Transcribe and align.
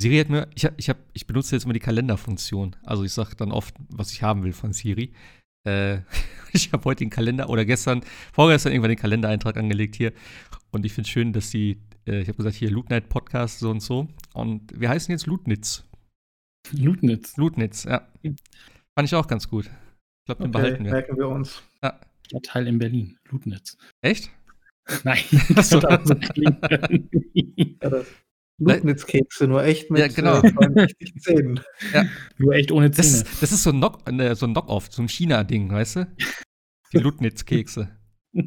Siri 0.00 0.16
hat 0.18 0.30
mir, 0.30 0.48
ich, 0.54 0.66
ich, 0.78 0.88
hab, 0.88 0.96
ich 1.12 1.26
benutze 1.26 1.54
jetzt 1.54 1.64
immer 1.64 1.74
die 1.74 1.80
Kalenderfunktion. 1.80 2.74
Also 2.84 3.04
ich 3.04 3.12
sage 3.12 3.36
dann 3.36 3.52
oft, 3.52 3.74
was 3.90 4.12
ich 4.12 4.22
haben 4.22 4.42
will 4.44 4.54
von 4.54 4.72
Siri. 4.72 5.12
Äh, 5.66 5.98
ich 6.52 6.72
habe 6.72 6.84
heute 6.84 7.04
den 7.04 7.10
Kalender 7.10 7.50
oder 7.50 7.66
gestern, 7.66 8.02
vorgestern 8.32 8.72
irgendwann 8.72 8.90
den 8.90 8.98
Kalendereintrag 8.98 9.58
angelegt 9.58 9.96
hier. 9.96 10.12
Und 10.70 10.86
ich 10.86 10.94
finde 10.94 11.06
es 11.06 11.10
schön, 11.12 11.34
dass 11.34 11.50
die, 11.50 11.82
äh, 12.06 12.22
ich 12.22 12.28
habe 12.28 12.38
gesagt, 12.38 12.56
hier 12.56 12.70
Loot 12.70 12.88
Night 12.88 13.10
Podcast 13.10 13.58
so 13.58 13.70
und 13.70 13.80
so. 13.80 14.08
Und 14.32 14.78
wir 14.78 14.88
heißen 14.88 15.12
jetzt 15.12 15.26
Lootnitz. 15.26 15.84
Lootnitz. 16.72 17.36
Lootnitz, 17.36 17.84
ja. 17.84 18.08
Fand 18.22 19.08
ich 19.08 19.14
auch 19.14 19.26
ganz 19.26 19.48
gut. 19.48 19.66
Ich 19.66 20.24
glaube, 20.26 20.44
den 20.44 20.48
okay, 20.48 20.62
behalten 20.62 20.84
wir. 20.84 20.92
merken 20.92 21.16
wir 21.18 21.28
uns. 21.28 21.62
Ja. 21.82 22.00
Stadtteil 22.26 22.68
in 22.68 22.78
Berlin, 22.78 23.18
Lootnitz. 23.28 23.76
Echt? 24.00 24.30
Nein, 25.04 25.22
das 25.54 25.68
soll 25.68 25.84
auch 25.84 26.04
so 26.06 26.14
klingen. 26.14 26.58
Lutnitzkekse, 28.60 29.48
nur 29.48 29.64
echt 29.64 29.90
mit 29.90 30.00
ja, 30.00 30.08
genau. 30.08 30.40
äh, 30.42 30.86
Zähnen. 31.18 31.60
Ja. 31.94 32.04
Nur 32.36 32.54
echt 32.54 32.70
ohne 32.70 32.90
Zähne. 32.90 33.24
Das, 33.24 33.40
das 33.40 33.52
ist 33.52 33.62
so 33.62 33.70
ein, 33.70 33.78
Knock, 33.78 34.10
ne, 34.10 34.34
so 34.36 34.46
ein 34.46 34.52
Knock-off, 34.52 34.88
so 34.90 35.02
ein 35.02 35.08
China-Ding, 35.08 35.72
weißt 35.72 35.96
du? 35.96 36.16
Die 36.92 36.98
Lutnitzkekse. 36.98 37.88
Aber 38.34 38.44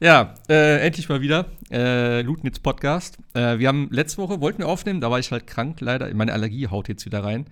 Ja, 0.00 0.34
äh, 0.48 0.84
endlich 0.84 1.08
mal 1.08 1.20
wieder. 1.20 1.46
Äh, 1.70 2.22
Lootnitz 2.22 2.58
Podcast. 2.58 3.18
Äh, 3.32 3.58
wir 3.58 3.68
haben 3.68 3.88
letzte 3.90 4.18
Woche, 4.18 4.40
wollten 4.40 4.58
wir 4.58 4.68
aufnehmen, 4.68 5.00
da 5.00 5.10
war 5.10 5.18
ich 5.18 5.30
halt 5.30 5.46
krank 5.46 5.80
leider. 5.80 6.12
Meine 6.14 6.32
Allergie 6.32 6.68
haut 6.68 6.88
jetzt 6.88 7.06
wieder 7.06 7.22
rein. 7.22 7.46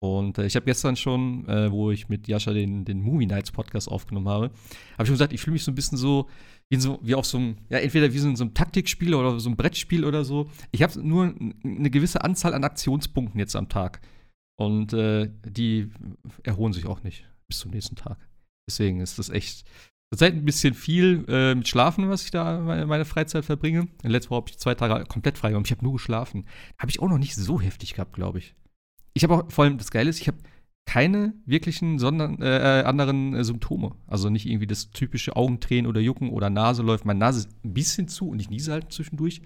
Und 0.00 0.38
äh, 0.38 0.46
ich 0.46 0.54
habe 0.54 0.64
gestern 0.64 0.96
schon, 0.96 1.48
äh, 1.48 1.72
wo 1.72 1.90
ich 1.90 2.08
mit 2.08 2.28
Jascha 2.28 2.52
den, 2.52 2.84
den 2.84 3.00
Movie 3.00 3.26
Nights 3.26 3.50
Podcast 3.50 3.90
aufgenommen 3.90 4.28
habe, 4.28 4.44
habe 4.44 5.02
ich 5.02 5.06
schon 5.06 5.14
gesagt, 5.14 5.32
ich 5.32 5.40
fühle 5.40 5.54
mich 5.54 5.64
so 5.64 5.72
ein 5.72 5.74
bisschen 5.74 5.98
so 5.98 6.28
wie, 6.70 6.76
so, 6.76 6.98
wie 7.02 7.14
auf 7.14 7.26
so 7.26 7.38
einem, 7.38 7.56
ja, 7.70 7.78
entweder 7.78 8.12
wie 8.12 8.18
so 8.18 8.28
in 8.28 8.36
so 8.36 8.44
einem 8.44 8.54
Taktikspiel 8.54 9.14
oder 9.14 9.40
so 9.40 9.48
einem 9.48 9.56
Brettspiel 9.56 10.04
oder 10.04 10.24
so. 10.24 10.50
Ich 10.70 10.82
habe 10.82 11.00
nur 11.00 11.34
eine 11.64 11.90
gewisse 11.90 12.22
Anzahl 12.22 12.54
an 12.54 12.64
Aktionspunkten 12.64 13.40
jetzt 13.40 13.56
am 13.56 13.68
Tag. 13.68 14.00
Und 14.60 14.92
äh, 14.92 15.30
die 15.44 15.90
erholen 16.42 16.72
sich 16.72 16.86
auch 16.86 17.02
nicht 17.02 17.24
bis 17.46 17.60
zum 17.60 17.70
nächsten 17.70 17.96
Tag. 17.96 18.18
Deswegen 18.68 19.00
ist 19.00 19.18
das 19.18 19.30
echt 19.30 19.64
zurzeit 20.12 20.34
ein 20.34 20.44
bisschen 20.44 20.74
viel 20.74 21.24
äh, 21.28 21.54
mit 21.54 21.68
Schlafen, 21.68 22.10
was 22.10 22.24
ich 22.24 22.30
da 22.30 22.58
meine, 22.58 22.86
meine 22.86 23.04
Freizeit 23.04 23.44
verbringe. 23.44 23.88
Letzte 24.02 24.30
Woche 24.30 24.40
habe 24.40 24.50
ich 24.50 24.58
zwei 24.58 24.74
Tage 24.74 25.04
komplett 25.06 25.38
frei 25.38 25.50
gehabt. 25.50 25.66
Ich 25.66 25.72
habe 25.72 25.84
nur 25.84 25.94
geschlafen. 25.94 26.46
Habe 26.78 26.90
ich 26.90 27.00
auch 27.00 27.08
noch 27.08 27.18
nicht 27.18 27.36
so 27.36 27.60
heftig 27.60 27.94
gehabt, 27.94 28.14
glaube 28.14 28.38
ich. 28.38 28.54
Ich 29.14 29.22
habe 29.22 29.34
auch, 29.34 29.50
vor 29.50 29.64
allem 29.64 29.78
das 29.78 29.90
Geile 29.90 30.10
ist, 30.10 30.20
ich 30.20 30.28
habe 30.28 30.38
keine 30.88 31.34
wirklichen 31.44 31.98
sondern, 31.98 32.40
äh, 32.40 32.82
anderen 32.86 33.34
äh, 33.34 33.44
Symptome. 33.44 33.94
Also 34.06 34.30
nicht 34.30 34.46
irgendwie 34.46 34.66
das 34.66 34.90
typische 34.90 35.36
Augentränen 35.36 35.86
oder 35.86 36.00
Jucken 36.00 36.30
oder 36.30 36.48
Nase 36.48 36.82
läuft. 36.82 37.04
Meine 37.04 37.20
Nase 37.20 37.40
ist 37.40 37.50
ein 37.62 37.74
bisschen 37.74 38.08
zu 38.08 38.30
und 38.30 38.40
ich 38.40 38.48
niese 38.48 38.72
halt 38.72 38.90
zwischendurch. 38.90 39.42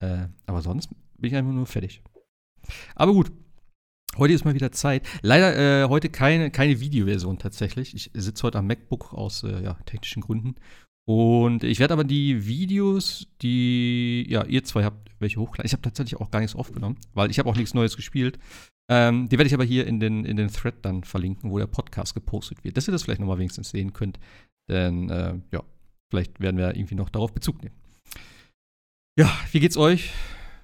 Äh, 0.00 0.26
aber 0.44 0.60
sonst 0.60 0.88
bin 1.18 1.30
ich 1.30 1.36
einfach 1.36 1.52
nur 1.52 1.66
fertig. 1.66 2.02
Aber 2.96 3.12
gut. 3.12 3.30
Heute 4.18 4.34
ist 4.34 4.44
mal 4.44 4.54
wieder 4.54 4.72
Zeit. 4.72 5.06
Leider 5.22 5.84
äh, 5.84 5.88
heute 5.88 6.10
keine, 6.10 6.50
keine 6.50 6.80
Videoversion 6.80 7.38
tatsächlich. 7.38 7.94
Ich 7.94 8.10
sitze 8.12 8.42
heute 8.42 8.58
am 8.58 8.66
MacBook 8.66 9.14
aus 9.14 9.44
äh, 9.44 9.62
ja, 9.62 9.74
technischen 9.86 10.20
Gründen. 10.20 10.56
Und 11.06 11.62
ich 11.62 11.78
werde 11.78 11.94
aber 11.94 12.04
die 12.04 12.44
Videos, 12.44 13.28
die 13.40 14.26
ja, 14.28 14.44
ihr 14.44 14.64
zwei 14.64 14.82
habt, 14.82 15.12
welche 15.20 15.38
hochladen. 15.38 15.64
Ich 15.64 15.74
habe 15.74 15.82
tatsächlich 15.82 16.20
auch 16.20 16.32
gar 16.32 16.40
nichts 16.40 16.56
aufgenommen, 16.56 16.98
weil 17.14 17.30
ich 17.30 17.38
habe 17.38 17.48
auch 17.48 17.56
nichts 17.56 17.72
Neues 17.72 17.94
gespielt. 17.94 18.40
Ähm, 18.94 19.26
die 19.30 19.38
werde 19.38 19.46
ich 19.46 19.54
aber 19.54 19.64
hier 19.64 19.86
in 19.86 20.00
den, 20.00 20.26
in 20.26 20.36
den 20.36 20.48
Thread 20.48 20.74
dann 20.82 21.02
verlinken, 21.02 21.50
wo 21.50 21.56
der 21.56 21.66
Podcast 21.66 22.12
gepostet 22.12 22.62
wird, 22.62 22.76
dass 22.76 22.86
ihr 22.86 22.92
das 22.92 23.04
vielleicht 23.04 23.20
nochmal 23.20 23.38
wenigstens 23.38 23.70
sehen 23.70 23.94
könnt. 23.94 24.20
Denn, 24.68 25.08
äh, 25.08 25.40
ja, 25.50 25.62
vielleicht 26.10 26.40
werden 26.40 26.58
wir 26.58 26.76
irgendwie 26.76 26.94
noch 26.94 27.08
darauf 27.08 27.32
Bezug 27.32 27.62
nehmen. 27.62 27.74
Ja, 29.18 29.32
wie 29.50 29.60
geht's 29.60 29.78
euch? 29.78 30.12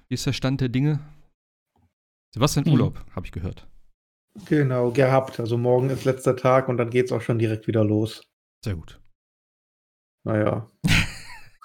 Wie 0.09 0.13
ist 0.13 0.27
der 0.27 0.33
Stand 0.33 0.61
der 0.61 0.69
Dinge? 0.69 0.99
Sebastian 2.35 2.65
mhm. 2.67 2.73
Urlaub, 2.73 3.03
habe 3.15 3.25
ich 3.25 3.31
gehört. 3.31 3.67
Genau, 4.45 4.91
gehabt. 4.91 5.39
Also 5.39 5.57
morgen 5.57 5.89
ist 5.89 6.05
letzter 6.05 6.35
Tag 6.35 6.69
und 6.69 6.77
dann 6.77 6.91
geht's 6.91 7.11
auch 7.11 7.21
schon 7.21 7.39
direkt 7.39 7.65
wieder 7.65 7.83
los. 7.83 8.21
Sehr 8.63 8.75
gut. 8.75 9.01
Naja. 10.23 10.69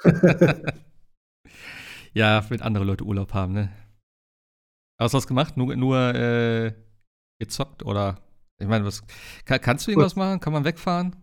ja, 2.15 2.49
wenn 2.49 2.63
andere 2.63 2.85
Leute 2.85 3.05
Urlaub 3.05 3.35
haben, 3.35 3.53
ne? 3.53 3.71
Was 4.99 5.13
hast 5.13 5.25
du 5.25 5.29
gemacht? 5.29 5.57
Nur, 5.57 5.75
nur 5.77 6.15
äh, 6.15 6.73
gezockt 7.39 7.85
oder? 7.85 8.21
Ich 8.59 8.69
meine, 8.69 8.85
was 8.85 9.03
kann, 9.45 9.61
kannst 9.61 9.87
du 9.87 9.91
irgendwas 9.91 10.17
machen? 10.17 10.41
Kann 10.41 10.53
man 10.53 10.65
wegfahren? 10.65 11.17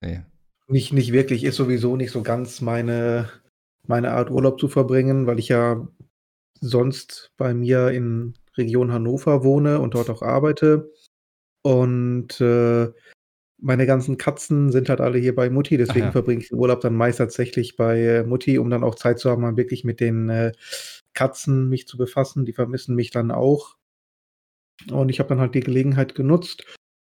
Nee. 0.00 0.22
Nicht, 0.66 0.92
nicht 0.92 1.12
wirklich, 1.12 1.44
ist 1.44 1.56
sowieso 1.56 1.96
nicht 1.96 2.10
so 2.10 2.22
ganz 2.22 2.60
meine, 2.60 3.30
meine 3.86 4.12
Art, 4.12 4.30
Urlaub 4.30 4.60
zu 4.60 4.68
verbringen, 4.68 5.26
weil 5.26 5.38
ich 5.38 5.48
ja 5.48 5.86
sonst 6.60 7.32
bei 7.36 7.54
mir 7.54 7.88
in 7.90 8.34
Region 8.56 8.92
Hannover 8.92 9.44
wohne 9.44 9.80
und 9.80 9.94
dort 9.94 10.10
auch 10.10 10.22
arbeite. 10.22 10.92
Und 11.62 12.40
äh, 12.40 12.88
meine 13.60 13.86
ganzen 13.86 14.18
Katzen 14.18 14.70
sind 14.70 14.88
halt 14.88 15.00
alle 15.00 15.18
hier 15.18 15.34
bei 15.34 15.50
Mutti, 15.50 15.76
deswegen 15.76 16.06
ja. 16.06 16.12
verbringe 16.12 16.42
ich 16.42 16.48
den 16.48 16.58
Urlaub 16.58 16.80
dann 16.80 16.94
meist 16.94 17.18
tatsächlich 17.18 17.76
bei 17.76 18.00
äh, 18.00 18.24
Mutti, 18.24 18.58
um 18.58 18.70
dann 18.70 18.84
auch 18.84 18.94
Zeit 18.94 19.18
zu 19.18 19.30
haben, 19.30 19.42
mal 19.42 19.56
wirklich 19.56 19.84
mit 19.84 20.00
den 20.00 20.28
äh, 20.28 20.52
Katzen 21.18 21.68
mich 21.68 21.88
zu 21.88 21.96
befassen. 21.96 22.46
Die 22.46 22.52
vermissen 22.52 22.94
mich 22.94 23.10
dann 23.10 23.32
auch. 23.32 23.76
Und 24.88 25.08
ich 25.08 25.18
habe 25.18 25.30
dann 25.30 25.40
halt 25.40 25.56
die 25.56 25.60
Gelegenheit 25.60 26.14
genutzt, 26.14 26.64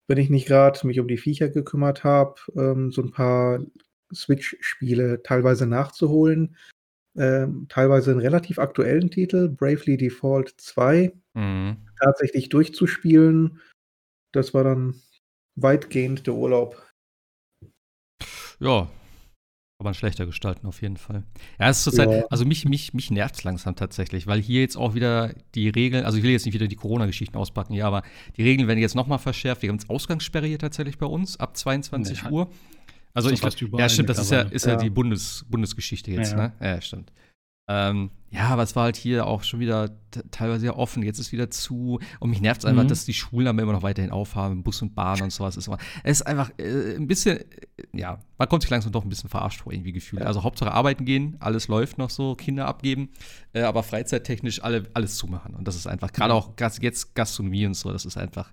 wenn 0.09 0.17
ich 0.17 0.29
nicht 0.29 0.47
gerade 0.47 0.85
mich 0.85 0.99
um 0.99 1.07
die 1.07 1.17
Viecher 1.17 1.47
gekümmert 1.47 2.03
habe, 2.03 2.35
ähm, 2.57 2.91
so 2.91 3.01
ein 3.01 3.11
paar 3.11 3.61
Switch-Spiele 4.13 5.23
teilweise 5.23 5.65
nachzuholen. 5.65 6.57
Ähm, 7.17 7.67
teilweise 7.69 8.11
einen 8.11 8.19
relativ 8.19 8.59
aktuellen 8.59 9.09
Titel, 9.11 9.47
Bravely 9.47 9.95
Default 9.95 10.53
2, 10.57 11.13
mhm. 11.33 11.77
tatsächlich 12.01 12.49
durchzuspielen. 12.49 13.61
Das 14.33 14.53
war 14.53 14.65
dann 14.65 14.95
weitgehend 15.55 16.27
der 16.27 16.33
Urlaub. 16.33 16.85
Ja, 18.59 18.89
kann 19.81 19.85
man 19.85 19.93
schlechter 19.95 20.27
gestalten, 20.27 20.67
auf 20.67 20.83
jeden 20.83 20.97
Fall. 20.97 21.23
Ja, 21.59 21.69
es 21.69 21.79
ist 21.79 21.85
zurzeit, 21.85 22.11
ja. 22.11 22.23
also 22.29 22.45
mich, 22.45 22.65
mich, 22.65 22.93
mich 22.93 23.09
nervt 23.09 23.33
es 23.33 23.43
langsam 23.43 23.75
tatsächlich, 23.75 24.27
weil 24.27 24.39
hier 24.39 24.61
jetzt 24.61 24.77
auch 24.77 24.93
wieder 24.93 25.33
die 25.55 25.69
Regeln, 25.69 26.05
also 26.05 26.19
ich 26.19 26.23
will 26.23 26.29
jetzt 26.29 26.45
nicht 26.45 26.53
wieder 26.53 26.67
die 26.67 26.75
Corona-Geschichten 26.75 27.35
auspacken, 27.35 27.73
ja, 27.73 27.87
aber 27.87 28.03
die 28.37 28.43
Regeln 28.43 28.67
werden 28.67 28.77
jetzt 28.77 28.93
nochmal 28.93 29.17
verschärft. 29.17 29.63
Wir 29.63 29.69
haben 29.69 29.77
jetzt 29.77 29.89
Ausgangssperre 29.89 30.45
hier 30.45 30.59
tatsächlich 30.59 30.99
bei 30.99 31.07
uns 31.07 31.39
ab 31.39 31.57
22 31.57 32.23
nee, 32.23 32.29
Uhr. 32.29 32.51
Also 33.15 33.31
ich, 33.31 33.41
ja, 33.41 33.89
stimmt, 33.89 34.09
das 34.09 34.19
ist 34.19 34.31
ja, 34.31 34.41
ist 34.41 34.67
ja, 34.67 34.73
ja 34.73 34.77
die 34.77 34.91
Bundes, 34.91 35.47
Bundesgeschichte 35.49 36.11
jetzt, 36.11 36.33
ja, 36.33 36.37
ne? 36.37 36.53
Ja, 36.61 36.79
stimmt. 36.79 37.11
Ähm, 37.67 38.11
ja, 38.31 38.47
aber 38.47 38.63
es 38.63 38.77
war 38.77 38.83
halt 38.83 38.95
hier 38.95 39.27
auch 39.27 39.43
schon 39.43 39.59
wieder 39.59 39.89
teilweise 40.31 40.61
sehr 40.61 40.77
offen. 40.77 41.03
Jetzt 41.03 41.19
ist 41.19 41.33
wieder 41.33 41.49
zu. 41.49 41.99
Und 42.19 42.29
mich 42.29 42.39
nervt 42.39 42.61
es 42.61 42.65
einfach, 42.65 42.83
mhm. 42.83 42.87
dass 42.87 43.03
die 43.03 43.13
Schulen 43.13 43.47
aber 43.47 43.61
immer 43.61 43.73
noch 43.73 43.83
weiterhin 43.83 44.11
aufhaben, 44.11 44.63
Bus 44.63 44.81
und 44.81 44.95
Bahn 44.95 45.21
und 45.21 45.33
sowas. 45.33 45.57
Ist 45.57 45.67
immer, 45.67 45.77
es 46.03 46.21
ist 46.21 46.27
einfach 46.27 46.49
äh, 46.57 46.95
ein 46.95 47.07
bisschen, 47.07 47.39
äh, 47.39 47.45
ja, 47.91 48.19
man 48.37 48.47
kommt 48.47 48.61
sich 48.61 48.71
langsam 48.71 48.93
doch 48.93 49.03
ein 49.03 49.09
bisschen 49.09 49.29
verarscht 49.29 49.61
vor, 49.61 49.73
irgendwie 49.73 49.91
gefühlt. 49.91 50.21
Ja. 50.21 50.27
Also 50.27 50.43
Hauptsache 50.43 50.71
arbeiten 50.71 51.03
gehen, 51.03 51.35
alles 51.41 51.67
läuft 51.67 51.97
noch 51.97 52.09
so, 52.09 52.35
Kinder 52.35 52.67
abgeben, 52.67 53.09
äh, 53.51 53.63
aber 53.63 53.83
freizeittechnisch 53.83 54.63
alle, 54.63 54.89
alles 54.93 55.17
zumachen. 55.17 55.53
Und 55.53 55.67
das 55.67 55.75
ist 55.75 55.87
einfach, 55.87 56.13
gerade 56.13 56.33
mhm. 56.33 56.39
auch 56.39 56.53
jetzt 56.79 57.15
Gastronomie 57.15 57.65
und 57.65 57.73
so, 57.73 57.91
das 57.91 58.05
ist 58.05 58.15
einfach, 58.15 58.51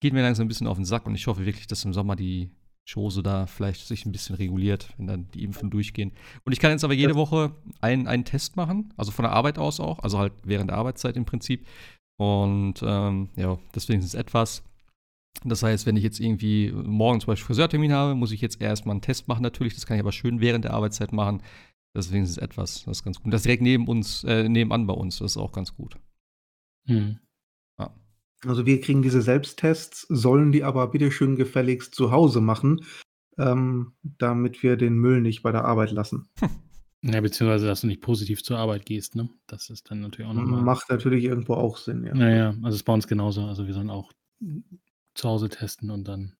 geht 0.00 0.14
mir 0.14 0.22
langsam 0.22 0.46
ein 0.46 0.48
bisschen 0.48 0.66
auf 0.66 0.78
den 0.78 0.86
Sack 0.86 1.06
und 1.06 1.14
ich 1.14 1.26
hoffe 1.26 1.44
wirklich, 1.44 1.66
dass 1.66 1.84
im 1.84 1.92
Sommer 1.92 2.16
die 2.16 2.50
Chose 2.88 3.22
da 3.22 3.46
vielleicht 3.46 3.86
sich 3.86 4.04
ein 4.04 4.12
bisschen 4.12 4.36
reguliert, 4.36 4.92
wenn 4.96 5.06
dann 5.06 5.28
die 5.34 5.44
Impfen 5.44 5.70
durchgehen. 5.70 6.12
Und 6.44 6.52
ich 6.52 6.58
kann 6.58 6.70
jetzt 6.72 6.84
aber 6.84 6.94
jede 6.94 7.14
Woche 7.14 7.54
einen, 7.80 8.06
einen 8.06 8.24
Test 8.24 8.56
machen, 8.56 8.92
also 8.96 9.12
von 9.12 9.22
der 9.24 9.32
Arbeit 9.32 9.58
aus 9.58 9.80
auch, 9.80 10.00
also 10.00 10.18
halt 10.18 10.32
während 10.44 10.70
der 10.70 10.78
Arbeitszeit 10.78 11.16
im 11.16 11.24
Prinzip. 11.24 11.66
Und 12.18 12.82
ähm, 12.82 13.28
ja, 13.36 13.58
deswegen 13.74 14.00
ist 14.00 14.06
es 14.06 14.14
etwas. 14.14 14.62
Das 15.44 15.62
heißt, 15.62 15.86
wenn 15.86 15.96
ich 15.96 16.02
jetzt 16.02 16.20
irgendwie 16.20 16.70
morgen 16.72 17.20
zum 17.20 17.28
Beispiel 17.28 17.46
Friseurtermin 17.46 17.92
habe, 17.92 18.14
muss 18.14 18.32
ich 18.32 18.40
jetzt 18.40 18.60
erstmal 18.60 18.94
einen 18.94 19.02
Test 19.02 19.28
machen 19.28 19.42
natürlich. 19.42 19.74
Das 19.74 19.86
kann 19.86 19.96
ich 19.96 20.02
aber 20.02 20.12
schön 20.12 20.40
während 20.40 20.64
der 20.64 20.74
Arbeitszeit 20.74 21.12
machen. 21.12 21.42
Deswegen 21.96 22.24
ist 22.24 22.30
es 22.30 22.38
etwas, 22.38 22.84
das 22.84 22.98
ist 22.98 23.04
ganz 23.04 23.20
gut. 23.20 23.32
Das 23.32 23.42
direkt 23.42 23.62
neben 23.62 23.88
uns, 23.88 24.24
äh, 24.24 24.48
nebenan 24.48 24.86
bei 24.86 24.94
uns, 24.94 25.18
das 25.18 25.32
ist 25.32 25.36
auch 25.36 25.52
ganz 25.52 25.74
gut. 25.74 25.96
Hm. 26.86 27.18
Also 28.46 28.66
wir 28.66 28.80
kriegen 28.80 29.02
diese 29.02 29.22
Selbsttests, 29.22 30.06
sollen 30.08 30.52
die 30.52 30.64
aber 30.64 30.88
bitte 30.88 31.10
schön 31.10 31.36
gefälligst 31.36 31.94
zu 31.94 32.10
Hause 32.10 32.40
machen, 32.40 32.84
ähm, 33.38 33.92
damit 34.02 34.62
wir 34.62 34.76
den 34.76 34.94
Müll 34.94 35.20
nicht 35.20 35.42
bei 35.42 35.52
der 35.52 35.64
Arbeit 35.64 35.90
lassen. 35.90 36.28
Hm. 36.38 36.50
Ja, 37.02 37.20
beziehungsweise, 37.22 37.66
dass 37.66 37.80
du 37.80 37.86
nicht 37.86 38.02
positiv 38.02 38.42
zur 38.42 38.58
Arbeit 38.58 38.84
gehst, 38.84 39.16
ne? 39.16 39.30
Das 39.46 39.70
ist 39.70 39.90
dann 39.90 40.00
natürlich 40.00 40.30
auch 40.30 40.34
nochmal. 40.34 40.62
Macht 40.62 40.90
natürlich 40.90 41.24
irgendwo 41.24 41.54
auch 41.54 41.78
Sinn, 41.78 42.04
ja. 42.04 42.14
Naja, 42.14 42.54
also 42.62 42.76
ist 42.76 42.82
bei 42.82 42.92
uns 42.92 43.06
genauso. 43.06 43.46
Also 43.46 43.66
wir 43.66 43.72
sollen 43.72 43.88
auch 43.88 44.12
zu 45.14 45.28
Hause 45.28 45.48
testen 45.48 45.90
und 45.90 46.06
dann 46.06 46.34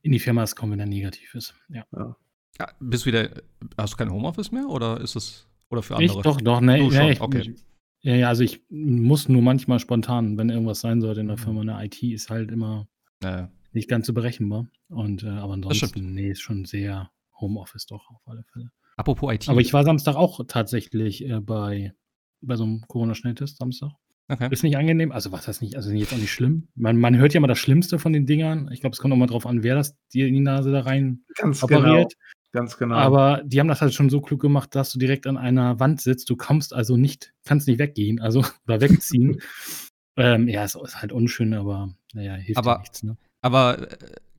in 0.00 0.12
die 0.12 0.18
Firma 0.18 0.44
kommen, 0.46 0.72
wenn 0.72 0.80
er 0.80 0.86
negativ 0.86 1.34
ist. 1.34 1.54
Ja. 1.68 1.84
ja. 1.92 2.16
ja 2.58 2.68
bist 2.80 3.04
du 3.04 3.08
wieder, 3.08 3.28
hast 3.76 3.92
du 3.92 3.96
kein 3.98 4.10
Homeoffice 4.10 4.52
mehr 4.52 4.68
oder 4.68 5.00
ist 5.00 5.16
es, 5.16 5.46
oder 5.68 5.82
für 5.82 5.96
andere? 5.96 6.16
Ich 6.16 6.22
doch, 6.22 6.40
doch, 6.40 6.60
ne, 6.62 6.78
du 6.78 6.90
ja, 6.90 7.10
ich, 7.10 7.20
okay. 7.20 7.54
Ja, 8.00 8.14
ja, 8.14 8.28
also 8.28 8.44
ich 8.44 8.62
muss 8.70 9.28
nur 9.28 9.42
manchmal 9.42 9.78
spontan, 9.80 10.38
wenn 10.38 10.50
irgendwas 10.50 10.80
sein 10.80 11.00
sollte 11.00 11.20
in 11.20 11.26
der 11.26 11.36
mhm. 11.36 11.42
Firma, 11.42 11.60
eine 11.60 11.84
IT 11.84 12.02
ist 12.02 12.30
halt 12.30 12.50
immer 12.50 12.86
ja. 13.22 13.50
nicht 13.72 13.88
ganz 13.88 14.06
so 14.06 14.12
berechenbar. 14.12 14.66
Und 14.88 15.24
äh, 15.24 15.28
aber 15.28 15.54
ansonsten, 15.54 16.14
nee, 16.14 16.30
ist 16.30 16.40
schon 16.40 16.64
sehr 16.64 17.10
Homeoffice 17.40 17.86
doch 17.86 18.10
auf 18.10 18.26
alle 18.26 18.44
Fälle. 18.52 18.70
Apropos 18.96 19.32
IT. 19.32 19.48
Aber 19.48 19.60
ich 19.60 19.72
war 19.72 19.84
Samstag 19.84 20.16
auch 20.16 20.40
tatsächlich 20.46 21.24
äh, 21.24 21.40
bei, 21.40 21.92
bei 22.40 22.56
so 22.56 22.64
einem 22.64 22.82
Corona-Schnelltest 22.86 23.56
Samstag. 23.56 23.92
Okay. 24.30 24.48
Ist 24.50 24.62
nicht 24.62 24.76
angenehm. 24.76 25.10
Also, 25.10 25.32
was 25.32 25.48
heißt 25.48 25.62
nicht? 25.62 25.76
Also, 25.76 25.90
jetzt 25.90 26.12
auch 26.12 26.18
nicht 26.18 26.32
schlimm. 26.32 26.68
Man, 26.74 26.98
man 26.98 27.16
hört 27.16 27.32
ja 27.32 27.38
immer 27.38 27.46
das 27.46 27.58
Schlimmste 27.58 27.98
von 27.98 28.12
den 28.12 28.26
Dingern. 28.26 28.68
Ich 28.72 28.80
glaube, 28.80 28.92
es 28.92 28.98
kommt 28.98 29.14
auch 29.14 29.18
mal 29.18 29.26
drauf 29.26 29.46
an, 29.46 29.62
wer 29.62 29.74
das 29.74 29.96
dir 30.12 30.26
in 30.26 30.34
die 30.34 30.40
Nase 30.40 30.70
da 30.70 30.80
rein 30.80 31.24
Ganz 31.36 31.62
operiert. 31.62 32.14
Genau. 32.52 32.62
Ganz 32.62 32.76
genau. 32.78 32.96
Aber 32.96 33.42
die 33.44 33.60
haben 33.60 33.68
das 33.68 33.80
halt 33.80 33.94
schon 33.94 34.10
so 34.10 34.20
klug 34.20 34.40
gemacht, 34.40 34.74
dass 34.74 34.92
du 34.92 34.98
direkt 34.98 35.26
an 35.26 35.36
einer 35.36 35.80
Wand 35.80 36.00
sitzt. 36.00 36.30
Du 36.30 36.36
kommst 36.36 36.72
also 36.74 36.96
nicht, 36.96 37.34
kannst 37.44 37.68
nicht 37.68 37.78
weggehen, 37.78 38.20
also 38.20 38.44
oder 38.66 38.80
wegziehen. 38.80 39.40
ähm, 40.16 40.48
ja, 40.48 40.64
es 40.64 40.74
ist 40.74 41.00
halt 41.00 41.12
unschön, 41.12 41.54
aber 41.54 41.94
naja, 42.14 42.34
hilft 42.34 42.58
aber, 42.58 42.72
ja 42.72 42.78
nichts. 42.78 43.02
Ne? 43.02 43.16
Aber 43.42 43.92
äh, 43.92 43.96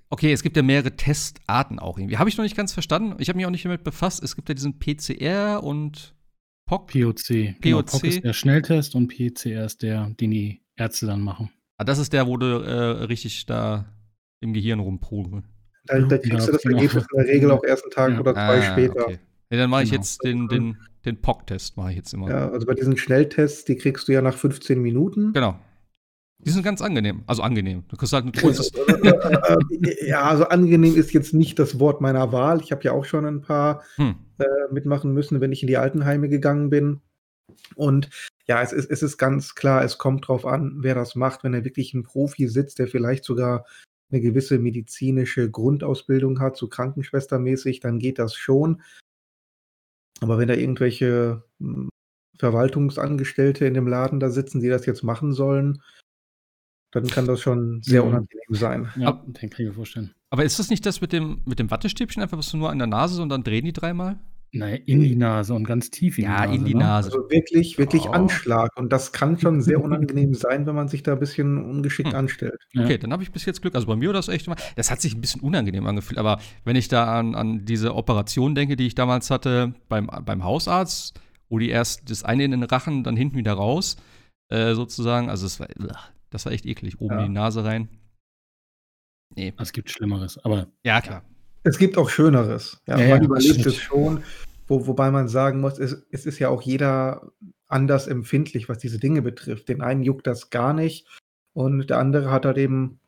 okay, 0.10 0.34
es 0.34 0.44
gibt 0.44 0.58
ja 0.58 0.64
mehrere 0.64 0.96
Testarten 0.96 1.80
auch 1.80 1.98
irgendwie. 1.98 2.18
Habe 2.18 2.30
ich 2.30 2.38
noch 2.38 2.44
nicht 2.44 2.58
ganz 2.58 2.74
verstanden. 2.74 3.16
Ich 3.20 3.30
habe 3.30 3.38
mich 3.38 3.46
auch 3.46 3.52
nicht 3.52 3.66
damit 3.66 3.84
befasst. 3.84 4.24
Es 4.24 4.36
gibt 4.36 4.50
ja 4.50 4.56
diesen 4.56 4.80
PCR 4.80 5.64
und 5.64 6.16
POC. 6.66 6.92
POC. 6.92 7.62
Genau, 7.62 7.82
POC 7.84 8.04
ist 8.06 8.24
der 8.24 8.34
Schnelltest 8.34 8.96
und 8.96 9.08
PCR 9.08 9.66
ist 9.66 9.82
der, 9.84 10.10
den 10.20 10.32
die 10.32 10.62
Ärzte 10.76 11.06
dann 11.06 11.22
machen. 11.22 11.52
Ah, 11.78 11.84
das 11.84 12.00
ist 12.00 12.14
der, 12.14 12.28
wo 12.28 12.38
du 12.38 12.46
äh, 12.46 13.04
richtig 13.06 13.46
da 13.46 13.86
im 14.42 14.54
Gehirn 14.54 14.80
rumproben. 14.80 15.46
Da, 15.86 16.00
da 16.00 16.18
kriegst 16.18 16.32
ja, 16.32 16.46
du 16.46 16.52
das 16.52 16.62
genau. 16.62 16.78
Ergebnis 16.78 17.06
in 17.12 17.18
der 17.18 17.28
Regel 17.28 17.52
auch 17.52 17.64
erst 17.64 17.84
einen 17.84 17.92
Tag 17.92 18.12
ja. 18.14 18.20
oder 18.20 18.34
zwei 18.34 18.60
ah, 18.60 18.62
später. 18.62 19.06
Okay. 19.06 19.20
Ja, 19.52 19.58
dann 19.58 19.70
mache 19.70 19.84
ich 19.84 19.90
genau. 19.90 20.02
jetzt 20.02 20.24
den, 20.24 20.48
den, 20.48 20.78
den 21.06 21.22
POC-Test, 21.22 21.78
mache 21.78 21.92
ich 21.92 21.98
jetzt 21.98 22.14
immer. 22.14 22.30
Ja, 22.30 22.50
also 22.50 22.68
bei 22.68 22.76
diesen 22.76 22.98
Schnelltests, 22.98 23.66
die 23.66 23.78
kriegst 23.78 24.08
du 24.08 24.12
ja 24.12 24.22
nach 24.22 24.38
15 24.38 24.80
Minuten. 24.80 25.34
Genau. 25.34 25.60
Die 26.42 26.52
sind 26.52 26.64
ganz 26.64 26.82
angenehm. 26.82 27.24
Also 27.28 27.42
angenehm. 27.42 27.84
Du 27.90 27.98
kriegst 27.98 28.14
halt 28.14 28.26
ein 28.26 28.32
kurzes. 28.32 28.72
ja, 30.06 30.22
also 30.22 30.46
angenehm 30.46 30.96
ist 30.96 31.12
jetzt 31.12 31.34
nicht 31.34 31.60
das 31.60 31.80
Wort 31.80 32.00
meiner 32.00 32.32
Wahl. 32.32 32.62
Ich 32.62 32.72
habe 32.72 32.84
ja 32.84 32.94
auch 32.94 33.04
schon 33.04 33.26
ein 33.26 33.42
paar 33.42 33.84
hm. 33.96 34.16
äh, 34.38 34.46
mitmachen 34.72 35.14
müssen, 35.14 35.42
wenn 35.42 35.52
ich 35.52 35.64
in 35.64 35.68
die 35.68 35.78
Altenheime 35.78 36.30
gegangen 36.30 36.70
bin. 36.70 37.02
Und 37.76 38.10
ja, 38.48 38.62
es 38.62 38.72
ist, 38.72 38.90
es 38.90 39.04
ist 39.04 39.18
ganz 39.18 39.54
klar, 39.56 39.84
es 39.84 39.98
kommt 39.98 40.28
drauf 40.28 40.46
an, 40.46 40.78
wer 40.78 40.96
das 40.96 41.16
macht. 41.16 41.44
Wenn 41.44 41.54
er 41.54 41.66
wirklich 41.66 41.94
ein 41.94 42.04
Profi 42.04 42.48
sitzt, 42.48 42.80
der 42.80 42.88
vielleicht 42.88 43.26
sogar 43.26 43.66
eine 44.12 44.22
gewisse 44.22 44.60
medizinische 44.60 45.50
Grundausbildung 45.50 46.40
hat, 46.40 46.58
so 46.58 46.68
krankenschwestermäßig, 46.68 47.80
dann 47.80 48.00
geht 48.00 48.20
das 48.20 48.36
schon. 48.36 48.82
Aber 50.22 50.38
wenn 50.38 50.48
da 50.48 50.56
irgendwelche 50.56 51.44
hm, 51.60 51.90
Verwaltungsangestellte 52.38 53.66
in 53.66 53.74
dem 53.74 53.88
Laden 53.88 54.20
da 54.20 54.30
sitzen, 54.30 54.62
die 54.62 54.70
das 54.70 54.86
jetzt 54.86 55.04
machen 55.04 55.34
sollen, 55.34 55.82
dann 56.92 57.08
kann 57.08 57.28
das 57.28 57.42
schon 57.42 57.84
sehr 57.84 58.04
unangenehm 58.04 58.50
sein. 58.50 58.92
Ja, 58.96 59.24
den 59.26 59.50
kann 59.50 59.62
ich 59.62 59.68
mir 59.68 59.74
vorstellen. 59.74 60.14
Aber 60.32 60.44
ist 60.44 60.58
das 60.58 60.70
nicht 60.70 60.86
das 60.86 61.02
mit 61.02 61.14
dem, 61.14 61.42
mit 61.46 61.60
dem 61.60 61.70
Wattestäbchen, 61.70 62.22
einfach 62.22 62.38
was 62.38 62.50
du 62.50 62.58
nur 62.58 62.70
an 62.70 62.80
der 62.80 62.88
Nase 62.88 63.22
und 63.22 63.30
dann 63.30 63.44
drehen 63.44 63.66
die 63.66 63.74
dreimal? 63.74 64.18
Nein, 64.52 64.82
in 64.88 65.02
die 65.02 65.16
Nase 65.16 65.54
und 65.54 65.64
ganz 65.66 65.92
tief 65.92 66.18
in 66.18 66.24
ja, 66.24 66.48
die 66.48 66.48
Nase. 66.48 66.54
Ja, 66.54 66.60
in 66.60 66.66
die 66.66 66.74
ne? 66.74 66.80
Nase. 66.80 67.12
Also 67.12 67.30
wirklich, 67.30 67.78
wirklich 67.78 68.04
oh. 68.08 68.12
Anschlag. 68.12 68.76
Und 68.78 68.92
das 68.92 69.12
kann 69.12 69.38
schon 69.38 69.62
sehr 69.62 69.82
unangenehm 69.84 70.34
sein, 70.34 70.66
wenn 70.66 70.76
man 70.76 70.88
sich 70.88 71.04
da 71.04 71.14
ein 71.14 71.20
bisschen 71.20 71.64
ungeschickt 71.64 72.10
hm. 72.10 72.16
anstellt. 72.16 72.60
Okay, 72.76 72.98
dann 72.98 73.14
habe 73.14 73.22
ich 73.22 73.32
bis 73.32 73.46
jetzt 73.46 73.62
Glück. 73.62 73.76
Also 73.76 73.86
bei 73.86 73.96
mir 73.96 74.10
war 74.10 74.14
das 74.14 74.28
echt 74.28 74.48
immer, 74.48 74.56
das 74.76 74.90
hat 74.90 75.02
sich 75.02 75.16
ein 75.16 75.22
bisschen 75.22 75.42
unangenehm 75.42 75.86
angefühlt. 75.86 76.18
Aber 76.18 76.40
wenn 76.66 76.76
ich 76.76 76.88
da 76.88 77.20
an, 77.20 77.36
an 77.36 77.66
diese 77.66 77.96
Operation 77.96 78.56
denke, 78.56 78.76
die 78.76 78.88
ich 78.88 78.96
damals 78.96 79.30
hatte 79.30 79.74
beim, 79.88 80.08
beim 80.08 80.44
Hausarzt, 80.44 81.20
wo 81.50 81.60
die 81.60 81.70
erst 81.70 82.10
das 82.10 82.24
eine 82.24 82.44
in 82.44 82.52
den 82.52 82.64
Rachen, 82.64 83.04
dann 83.04 83.16
hinten 83.16 83.38
wieder 83.38 83.54
raus, 83.54 83.98
äh, 84.50 84.74
sozusagen. 84.74 85.30
Also 85.30 85.46
es 85.46 85.60
war, 85.60 85.68
das 86.32 86.46
war 86.46 86.52
echt 86.52 86.66
eklig. 86.66 87.00
Oben 87.00 87.16
ja. 87.16 87.20
in 87.22 87.28
die 87.28 87.34
Nase 87.34 87.64
rein. 87.64 87.90
Nee. 89.36 89.54
Es 89.60 89.74
gibt 89.74 89.92
Schlimmeres, 89.92 90.44
aber. 90.44 90.68
Ja, 90.84 91.02
klar. 91.02 91.24
Es 91.64 91.78
gibt 91.78 91.98
auch 91.98 92.10
Schöneres. 92.10 92.82
Ja, 92.88 92.98
ja 92.98 93.10
man 93.10 93.22
ja, 93.22 93.26
überlebt 93.26 93.66
es 93.66 93.76
schon. 93.76 94.24
Wo, 94.68 94.86
wobei 94.86 95.12
man 95.12 95.28
sagen 95.28 95.62
muss, 95.62 95.80
es, 95.80 96.06
es, 96.12 96.26
ist 96.26 96.40
ja 96.40 96.50
auch 96.50 96.62
jeder 96.62 97.32
anders 97.68 98.08
empfindlich, 98.08 98.70
was 98.70 98.78
diese 98.78 99.00
Dinge 99.00 99.22
betrifft. 99.22 99.68
Den 99.68 99.82
einen 99.82 100.04
juckt 100.04 100.28
das 100.28 100.52
gar 100.52 100.74
nicht 100.74 101.08
und 101.54 101.90
der 101.90 101.98
andere 101.98 102.32
hat 102.32 102.46
halt 102.46 102.58
eben 102.58 103.00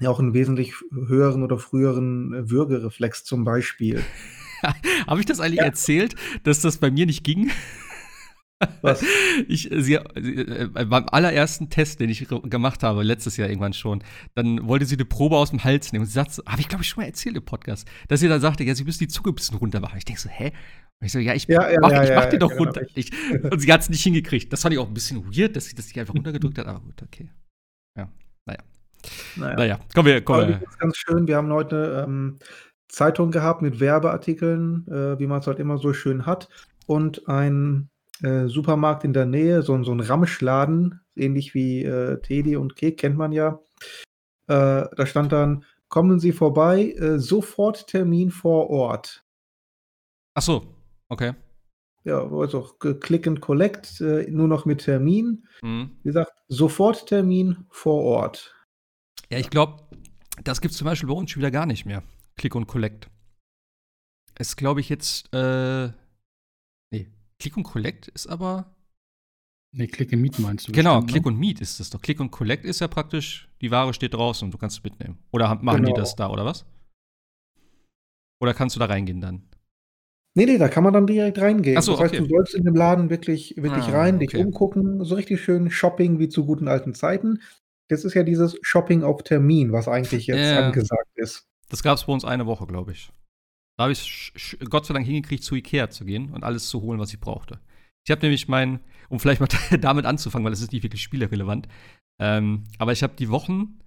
ja 0.00 0.10
auch 0.10 0.18
einen 0.18 0.34
wesentlich 0.34 0.74
höheren 0.92 1.42
oder 1.42 1.58
früheren 1.58 2.50
Würgereflex 2.50 3.24
zum 3.24 3.44
Beispiel. 3.44 4.02
Habe 5.06 5.20
ich 5.20 5.26
das 5.26 5.40
eigentlich 5.40 5.58
ja. 5.58 5.64
erzählt, 5.64 6.14
dass 6.42 6.60
das 6.60 6.78
bei 6.78 6.90
mir 6.90 7.06
nicht 7.06 7.24
ging? 7.24 7.50
Was? 8.82 9.04
Ich, 9.48 9.68
sie, 9.72 9.94
äh, 9.94 10.68
beim 10.72 11.06
allerersten 11.10 11.68
Test, 11.68 11.98
den 11.98 12.08
ich 12.08 12.26
gemacht 12.28 12.82
habe, 12.84 13.02
letztes 13.02 13.36
Jahr 13.36 13.48
irgendwann 13.48 13.72
schon, 13.72 14.02
dann 14.34 14.68
wollte 14.68 14.86
sie 14.86 14.94
eine 14.94 15.04
Probe 15.04 15.36
aus 15.36 15.50
dem 15.50 15.64
Hals 15.64 15.92
nehmen. 15.92 16.02
Und 16.02 16.06
sie 16.06 16.12
sagt, 16.12 16.40
habe 16.46 16.60
ich 16.60 16.68
glaube 16.68 16.84
ich 16.84 16.88
schon 16.88 17.02
mal 17.02 17.08
erzählt 17.08 17.36
im 17.36 17.44
Podcast, 17.44 17.88
dass 18.08 18.20
sie 18.20 18.28
dann 18.28 18.40
sagte, 18.40 18.62
ja, 18.62 18.74
sie 18.74 18.84
müssen 18.84 19.00
die 19.00 19.08
Zunge 19.08 19.30
ein 19.30 19.34
bisschen 19.34 19.58
runter 19.58 19.80
machen. 19.80 19.98
Ich 19.98 20.04
denke 20.04 20.20
so, 20.20 20.28
hä? 20.28 20.52
Und 21.00 21.06
ich 21.06 21.12
so, 21.12 21.18
ja, 21.18 21.34
ich 21.34 21.46
ja, 21.48 21.68
ja, 21.68 21.78
mach, 21.80 21.90
ja, 21.90 22.04
ich 22.04 22.14
mach 22.14 22.26
die 22.26 22.38
doch 22.38 22.50
genau, 22.50 22.64
runter. 22.64 22.82
Ich, 22.94 23.10
und 23.42 23.58
sie 23.58 23.72
hat 23.72 23.80
es 23.80 23.88
nicht 23.88 24.02
hingekriegt. 24.02 24.52
Das 24.52 24.62
fand 24.62 24.72
ich 24.72 24.78
auch 24.78 24.86
ein 24.86 24.94
bisschen 24.94 25.24
weird, 25.36 25.56
dass 25.56 25.66
sie 25.66 25.74
das 25.74 25.86
nicht 25.86 25.98
einfach 25.98 26.14
runtergedrückt 26.14 26.58
hat, 26.58 26.66
aber 26.66 26.80
gut, 26.80 27.02
okay. 27.02 27.30
Ja, 27.98 28.08
naja. 28.46 28.60
Naja, 29.36 29.56
naja 29.56 29.80
kommen 29.92 30.06
wir. 30.06 30.20
Kommen 30.22 30.48
wir. 30.48 30.62
ganz 30.78 30.96
schön, 30.96 31.26
wir 31.26 31.36
haben 31.36 31.52
heute 31.52 32.04
ähm, 32.06 32.38
Zeitung 32.88 33.32
gehabt 33.32 33.62
mit 33.62 33.80
Werbeartikeln, 33.80 34.86
äh, 34.88 35.18
wie 35.18 35.26
man 35.26 35.40
es 35.40 35.46
halt 35.46 35.58
immer 35.58 35.78
so 35.78 35.92
schön 35.92 36.24
hat. 36.24 36.48
Und 36.86 37.28
ein 37.28 37.88
äh, 38.24 38.48
Supermarkt 38.48 39.04
in 39.04 39.12
der 39.12 39.26
Nähe, 39.26 39.62
so, 39.62 39.82
so 39.82 39.92
ein 39.92 40.00
Ramschladen, 40.00 41.00
ähnlich 41.14 41.54
wie 41.54 41.84
äh, 41.84 42.20
Teddy 42.20 42.56
und 42.56 42.76
Kek, 42.76 42.98
kennt 42.98 43.16
man 43.16 43.32
ja. 43.32 43.60
Äh, 44.46 44.86
da 44.96 45.06
stand 45.06 45.32
dann, 45.32 45.64
kommen 45.88 46.18
Sie 46.18 46.32
vorbei, 46.32 46.92
äh, 46.92 47.18
sofort 47.18 47.86
Termin 47.86 48.30
vor 48.30 48.70
Ort. 48.70 49.24
Ach 50.34 50.42
so, 50.42 50.74
okay. 51.08 51.34
Ja, 52.04 52.20
also 52.30 52.62
Click 53.00 53.26
and 53.26 53.40
Collect, 53.40 54.00
äh, 54.00 54.30
nur 54.30 54.48
noch 54.48 54.66
mit 54.66 54.84
Termin. 54.84 55.46
Mhm. 55.62 55.92
Wie 56.02 56.08
gesagt, 56.08 56.32
sofort 56.48 57.06
Termin 57.06 57.66
vor 57.70 58.02
Ort. 58.02 58.54
Ja, 59.30 59.38
ich 59.38 59.48
glaube, 59.48 59.84
das 60.42 60.60
gibt 60.60 60.72
es 60.72 60.78
zum 60.78 60.86
Beispiel 60.86 61.08
bei 61.08 61.14
uns 61.14 61.30
schon 61.30 61.40
wieder 61.40 61.50
gar 61.50 61.66
nicht 61.66 61.86
mehr. 61.86 62.02
Click 62.36 62.54
und 62.54 62.66
Collect. 62.66 63.08
Es 64.34 64.56
glaube 64.56 64.80
ich 64.80 64.88
jetzt, 64.88 65.32
äh, 65.32 65.92
Click 67.44 67.58
und 67.58 67.64
Collect 67.64 68.08
ist 68.08 68.26
aber. 68.26 68.74
Nee, 69.70 69.86
Click 69.86 70.14
and 70.14 70.22
Meet 70.22 70.38
meinst 70.38 70.66
du? 70.66 70.72
Genau, 70.72 70.94
bestimmt, 70.94 71.10
Click 71.10 71.24
ne? 71.26 71.28
und 71.32 71.38
Meet 71.38 71.60
ist 71.60 71.78
das 71.78 71.90
doch. 71.90 72.00
Click 72.00 72.18
und 72.18 72.30
Collect 72.30 72.64
ist 72.64 72.80
ja 72.80 72.88
praktisch, 72.88 73.50
die 73.60 73.70
Ware 73.70 73.92
steht 73.92 74.14
draußen 74.14 74.46
und 74.46 74.54
du 74.54 74.56
kannst 74.56 74.78
es 74.78 74.82
mitnehmen. 74.82 75.18
Oder 75.30 75.54
machen 75.56 75.82
genau. 75.82 75.88
die 75.88 76.00
das 76.00 76.16
da, 76.16 76.30
oder 76.30 76.46
was? 76.46 76.64
Oder 78.40 78.54
kannst 78.54 78.76
du 78.76 78.80
da 78.80 78.86
reingehen 78.86 79.20
dann? 79.20 79.42
Nee, 80.34 80.46
nee, 80.46 80.56
da 80.56 80.68
kann 80.68 80.84
man 80.84 80.94
dann 80.94 81.06
direkt 81.06 81.38
reingehen. 81.38 81.76
Ach 81.76 81.82
so, 81.82 81.92
das 81.92 82.00
heißt, 82.00 82.14
okay. 82.14 82.22
du 82.22 82.34
sollst 82.34 82.54
in 82.54 82.64
dem 82.64 82.74
Laden 82.74 83.10
wirklich, 83.10 83.54
wirklich 83.58 83.88
ah, 83.88 83.98
rein, 83.98 84.18
dich 84.18 84.34
umgucken, 84.34 85.04
so 85.04 85.16
richtig 85.16 85.44
schön 85.44 85.70
Shopping 85.70 86.18
wie 86.18 86.30
zu 86.30 86.46
guten 86.46 86.66
alten 86.66 86.94
Zeiten. 86.94 87.42
Das 87.88 88.06
ist 88.06 88.14
ja 88.14 88.22
dieses 88.22 88.56
Shopping 88.62 89.02
auf 89.02 89.22
Termin, 89.22 89.70
was 89.70 89.86
eigentlich 89.86 90.28
jetzt 90.28 90.38
äh, 90.38 90.56
angesagt 90.56 91.10
ist. 91.16 91.46
Das 91.68 91.82
gab 91.82 91.98
es 91.98 92.04
bei 92.04 92.12
uns 92.14 92.24
eine 92.24 92.46
Woche, 92.46 92.66
glaube 92.66 92.92
ich. 92.92 93.10
Da 93.76 93.84
habe 93.84 93.92
ich 93.92 94.58
Gott 94.70 94.86
sei 94.86 94.94
Dank 94.94 95.06
hingekriegt, 95.06 95.42
zu 95.42 95.54
Ikea 95.54 95.90
zu 95.90 96.04
gehen 96.04 96.30
und 96.30 96.44
alles 96.44 96.68
zu 96.68 96.80
holen, 96.82 97.00
was 97.00 97.12
ich 97.12 97.20
brauchte. 97.20 97.60
Ich 98.04 98.10
habe 98.10 98.20
nämlich 98.22 98.48
mein, 98.48 98.80
um 99.08 99.18
vielleicht 99.18 99.40
mal 99.40 99.48
damit 99.80 100.06
anzufangen, 100.06 100.44
weil 100.44 100.52
das 100.52 100.60
ist 100.60 100.72
nicht 100.72 100.82
wirklich 100.82 101.02
spielerrelevant, 101.02 101.68
ähm, 102.20 102.64
aber 102.78 102.92
ich 102.92 103.02
habe 103.02 103.14
die 103.18 103.30
Wochen 103.30 103.80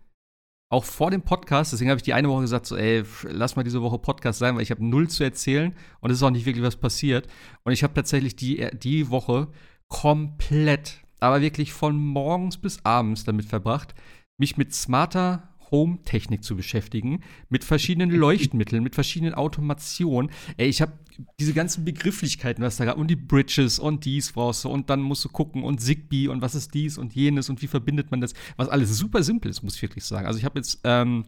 auch 0.70 0.84
vor 0.84 1.12
dem 1.12 1.22
Podcast, 1.22 1.72
deswegen 1.72 1.90
habe 1.90 1.98
ich 2.00 2.04
die 2.04 2.14
eine 2.14 2.28
Woche 2.28 2.42
gesagt, 2.42 2.66
so, 2.66 2.76
ey, 2.76 3.04
lass 3.24 3.56
mal 3.56 3.64
diese 3.64 3.82
Woche 3.82 4.00
Podcast 4.00 4.40
sein, 4.40 4.56
weil 4.56 4.64
ich 4.64 4.72
habe 4.72 4.86
null 4.86 5.10
zu 5.10 5.24
erzählen 5.24 5.74
und 6.02 6.12
es 6.12 6.18
ist 6.18 6.24
auch 6.24 6.30
nicht 6.30 6.46
wirklich 6.46 6.66
was 6.66 6.76
passiert. 6.76 7.28
Und 7.64 7.72
ich 7.72 7.84
habe 7.84 7.94
tatsächlich 7.94 8.36
die, 8.36 8.68
die 8.74 9.10
Woche 9.10 9.48
komplett, 9.88 11.06
aber 11.22 11.40
wirklich 11.40 11.72
von 11.72 11.98
morgens 11.98 12.58
bis 12.58 12.84
abends 12.84 13.24
damit 13.24 13.46
verbracht, 13.46 13.96
mich 14.38 14.58
mit 14.58 14.74
smarter 14.74 15.57
Home-Technik 15.72 16.44
zu 16.44 16.56
beschäftigen, 16.56 17.22
mit 17.50 17.64
verschiedenen 17.64 18.12
Leuchtmitteln, 18.12 18.84
mit 18.84 18.96
verschiedenen 18.96 19.34
Automationen. 19.34 20.32
Ey, 20.58 20.68
ich 20.68 20.82
habe 20.82 20.94
diese 21.40 21.54
ganzen 21.54 21.84
Begrifflichkeiten, 21.84 22.64
was 22.64 22.78
da 22.78 22.86
gab, 22.86 22.98
und 22.98 23.08
die 23.08 23.16
Bridges 23.16 23.80
und 23.80 24.06
dies 24.06 24.32
brauchst 24.32 24.64
du 24.64 24.70
und 24.70 24.90
dann 24.90 25.02
musst 25.02 25.26
du 25.26 25.30
gucken 25.30 25.64
und 25.64 25.80
Zigbee 25.82 26.28
und 26.28 26.42
was 26.42 26.56
ist 26.56 26.74
dies 26.74 26.98
und 26.98 27.16
jenes 27.16 27.50
und 27.50 27.62
wie 27.62 27.68
verbindet 27.68 28.12
man 28.12 28.22
das, 28.22 28.34
was 28.56 28.70
alles 28.70 28.96
super 28.98 29.24
simpel 29.24 29.50
ist, 29.50 29.64
muss 29.64 29.76
ich 29.76 29.82
wirklich 29.82 30.06
sagen. 30.06 30.28
Also 30.28 30.40
ich 30.40 30.46
habe 30.46 30.60
jetzt 30.60 30.80
ähm, 30.84 31.26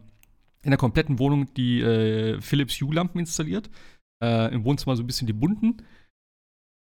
in 0.62 0.70
der 0.70 0.78
kompletten 0.78 1.18
Wohnung 1.18 1.52
die 1.54 1.80
äh, 1.80 2.40
Philips 2.40 2.80
Hue-Lampen 2.80 3.18
installiert, 3.18 3.68
äh, 4.22 4.54
im 4.54 4.64
Wohnzimmer 4.64 4.96
so 4.96 5.02
ein 5.02 5.06
bisschen 5.06 5.26
die 5.26 5.32
bunten 5.32 5.82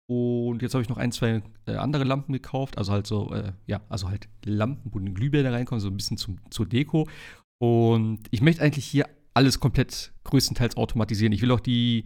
Und 0.07 0.61
jetzt 0.61 0.75
habe 0.75 0.83
ich 0.83 0.89
noch 0.89 0.99
ein, 0.99 1.13
zwei 1.13 1.43
äh, 1.67 1.77
andere 1.77 2.05
Lampen 2.05 2.33
gekauft. 2.33 2.77
Also 2.77 2.93
halt 2.93 3.07
so, 3.07 3.33
äh, 3.33 3.53
ja, 3.67 3.81
also 3.89 4.11
halt 4.11 4.29
Lampen, 4.45 4.93
wo 4.93 4.99
Glühbirne 4.99 5.53
reinkommen, 5.53 5.81
so 5.81 5.89
ein 5.89 5.97
bisschen 5.97 6.19
zum, 6.19 6.39
zur 6.51 6.67
Deko. 6.67 7.09
Und 7.59 8.21
ich 8.31 8.43
möchte 8.43 8.63
eigentlich 8.63 8.87
hier 8.87 9.09
alles 9.33 9.61
komplett 9.61 10.13
größtenteils 10.25 10.77
automatisieren. 10.77 11.33
Ich 11.33 11.43
will 11.43 11.51
auch 11.51 11.61
die, 11.61 12.05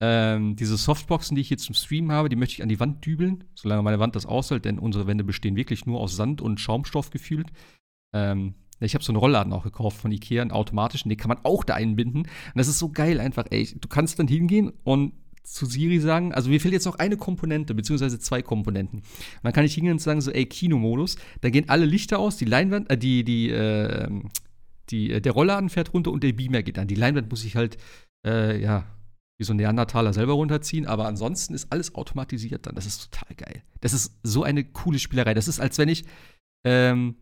ähm, 0.00 0.56
diese 0.56 0.76
Softboxen, 0.76 1.34
die 1.34 1.42
ich 1.42 1.48
hier 1.48 1.58
zum 1.58 1.74
Stream 1.74 2.10
habe, 2.10 2.28
die 2.28 2.36
möchte 2.36 2.54
ich 2.54 2.62
an 2.62 2.68
die 2.68 2.80
Wand 2.80 3.04
dübeln, 3.04 3.44
solange 3.54 3.82
meine 3.82 3.98
Wand 3.98 4.16
das 4.16 4.26
aushält, 4.26 4.64
denn 4.64 4.78
unsere 4.78 5.06
Wände 5.06 5.24
bestehen 5.24 5.56
wirklich 5.56 5.86
nur 5.86 6.00
aus 6.00 6.16
Sand 6.16 6.40
und 6.40 6.60
Schaumstoff 6.60 7.10
gefühlt. 7.10 7.48
Ähm, 8.14 8.54
ich 8.80 8.94
habe 8.94 9.04
so 9.04 9.12
einen 9.12 9.18
Rollladen 9.18 9.52
auch 9.52 9.64
gekauft 9.64 9.98
von 9.98 10.10
Ikea, 10.10 10.40
einen 10.40 10.52
automatischen, 10.52 11.10
den 11.10 11.18
kann 11.18 11.28
man 11.28 11.44
auch 11.44 11.64
da 11.64 11.74
einbinden. 11.74 12.22
Und 12.22 12.28
das 12.54 12.68
ist 12.68 12.78
so 12.78 12.88
geil 12.88 13.20
einfach, 13.20 13.44
ey. 13.50 13.68
Du 13.78 13.88
kannst 13.88 14.18
dann 14.18 14.26
hingehen 14.28 14.72
und 14.84 15.12
zu 15.42 15.66
Siri 15.66 15.98
sagen, 15.98 16.32
also 16.32 16.48
mir 16.48 16.60
fehlt 16.60 16.74
jetzt 16.74 16.86
noch 16.86 16.98
eine 16.98 17.16
Komponente, 17.16 17.74
beziehungsweise 17.74 18.18
zwei 18.18 18.40
Komponenten. 18.40 19.00
Und 19.00 19.06
dann 19.42 19.52
kann 19.52 19.64
ich 19.64 19.74
hingehen 19.74 19.92
und 19.94 20.00
sagen, 20.00 20.20
so, 20.20 20.30
ey, 20.30 20.46
Kinomodus, 20.46 21.16
da 21.40 21.50
gehen 21.50 21.68
alle 21.68 21.84
Lichter 21.84 22.18
aus, 22.18 22.36
die 22.36 22.44
Leinwand, 22.44 22.90
äh, 22.90 22.96
die, 22.96 23.24
die, 23.24 23.50
äh, 23.50 24.08
die, 24.90 25.10
äh, 25.10 25.20
der 25.20 25.32
Rollladen 25.32 25.70
fährt 25.70 25.92
runter 25.92 26.10
und 26.10 26.22
der 26.22 26.32
Beamer 26.32 26.62
geht 26.62 26.78
an. 26.78 26.88
Die 26.88 26.94
Leinwand 26.94 27.30
muss 27.30 27.44
ich 27.44 27.56
halt, 27.56 27.76
äh, 28.26 28.60
ja, 28.60 28.86
wie 29.38 29.44
so 29.44 29.54
ein 29.54 29.56
Neandertaler 29.56 30.12
selber 30.12 30.34
runterziehen, 30.34 30.86
aber 30.86 31.06
ansonsten 31.06 31.54
ist 31.54 31.72
alles 31.72 31.94
automatisiert 31.94 32.66
dann. 32.66 32.74
Das 32.74 32.86
ist 32.86 33.10
total 33.10 33.34
geil. 33.36 33.62
Das 33.80 33.94
ist 33.94 34.18
so 34.22 34.42
eine 34.42 34.64
coole 34.64 34.98
Spielerei. 34.98 35.32
Das 35.32 35.48
ist, 35.48 35.60
als 35.60 35.78
wenn 35.78 35.88
ich 35.88 36.04
ähm, 36.66 37.16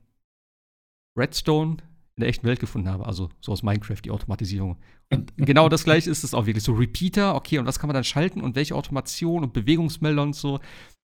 Redstone 1.16 1.76
in 2.16 2.22
der 2.22 2.28
echten 2.28 2.48
Welt 2.48 2.58
gefunden 2.58 2.88
habe, 2.88 3.06
also 3.06 3.30
so 3.40 3.52
aus 3.52 3.62
Minecraft, 3.62 4.00
die 4.04 4.10
Automatisierung. 4.10 4.78
Und 5.12 5.32
genau 5.36 5.68
das 5.68 5.84
gleiche 5.84 6.10
ist 6.10 6.24
es 6.24 6.34
auch 6.34 6.46
wirklich. 6.46 6.64
So 6.64 6.72
Repeater, 6.72 7.36
okay, 7.36 7.58
und 7.58 7.66
was 7.66 7.78
kann 7.78 7.86
man 7.86 7.94
dann 7.94 8.02
schalten 8.02 8.40
und 8.40 8.56
welche 8.56 8.74
Automation 8.74 9.44
und 9.44 9.52
Bewegungsmelder 9.52 10.22
und 10.22 10.34
so. 10.34 10.58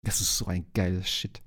Das 0.04 0.22
ist 0.22 0.38
so 0.38 0.46
ein 0.46 0.64
geiles 0.72 1.10
Shit. 1.10 1.42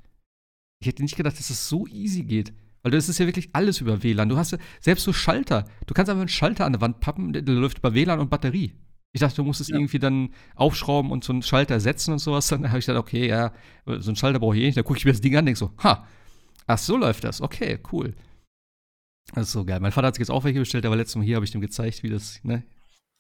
Ich 0.80 0.88
hätte 0.88 1.02
nicht 1.02 1.18
gedacht, 1.18 1.34
dass 1.34 1.42
es 1.42 1.48
das 1.48 1.70
so 1.70 1.88
easy 1.88 2.24
geht. 2.24 2.54
Weil 2.86 2.92
das 2.92 3.10
ist 3.10 3.18
ja 3.18 3.26
wirklich 3.26 3.50
alles 3.54 3.82
über 3.82 4.04
WLAN. 4.04 4.30
Du 4.30 4.38
hast 4.38 4.52
ja 4.52 4.60
selbst 4.80 5.06
so 5.06 5.12
Schalter. 5.12 5.66
Du 5.88 5.96
kannst 5.96 6.08
einfach 6.08 6.22
einen 6.22 6.30
Schalter 6.30 6.66
an 6.68 6.74
der 6.74 6.82
Wand 6.82 7.00
pappen, 7.00 7.34
der, 7.34 7.42
der 7.42 7.56
läuft 7.56 7.80
über 7.80 7.96
WLAN 7.96 8.20
und 8.20 8.30
Batterie. 8.30 8.76
Ich 9.12 9.22
dachte, 9.22 9.38
du 9.38 9.44
musst 9.44 9.60
es 9.60 9.70
ja. 9.70 9.76
irgendwie 9.76 9.98
dann 9.98 10.30
aufschrauben 10.54 11.10
und 11.10 11.24
so 11.24 11.34
einen 11.34 11.42
Schalter 11.42 11.80
setzen 11.80 12.12
und 12.12 12.20
sowas. 12.20 12.48
Dann 12.48 12.70
habe 12.70 12.78
ich 12.78 12.86
gedacht, 12.86 13.02
okay, 13.02 13.28
ja, 13.28 13.54
so 13.88 14.12
einen 14.12 14.16
Schalter 14.16 14.38
brauche 14.38 14.56
ich 14.56 14.62
eh 14.62 14.66
nicht. 14.68 14.78
Dann 14.78 14.84
gucke 14.84 15.00
ich 15.00 15.06
mir 15.06 15.14
das 15.14 15.22
Ding 15.22 15.34
an 15.34 15.40
und 15.40 15.46
denke 15.48 15.58
so, 15.58 15.72
ha, 15.82 16.06
ach, 16.68 16.78
so 16.78 16.96
läuft 16.96 17.24
das. 17.24 17.42
Okay, 17.42 17.80
cool. 17.92 18.14
Das 19.34 19.48
ist 19.48 19.54
so 19.54 19.66
geil. 19.66 19.80
Mein 19.80 19.92
Vater 19.92 20.06
hat 20.06 20.14
sich 20.14 20.20
jetzt 20.20 20.30
auch 20.30 20.44
welche 20.44 20.60
bestellt, 20.60 20.86
aber 20.86 20.96
letztes 20.96 21.16
Mal 21.16 21.26
hier 21.26 21.38
habe 21.38 21.46
ich 21.46 21.50
dem 21.50 21.62
gezeigt, 21.62 22.04
wie 22.04 22.10
das, 22.10 22.40
ne, 22.44 22.62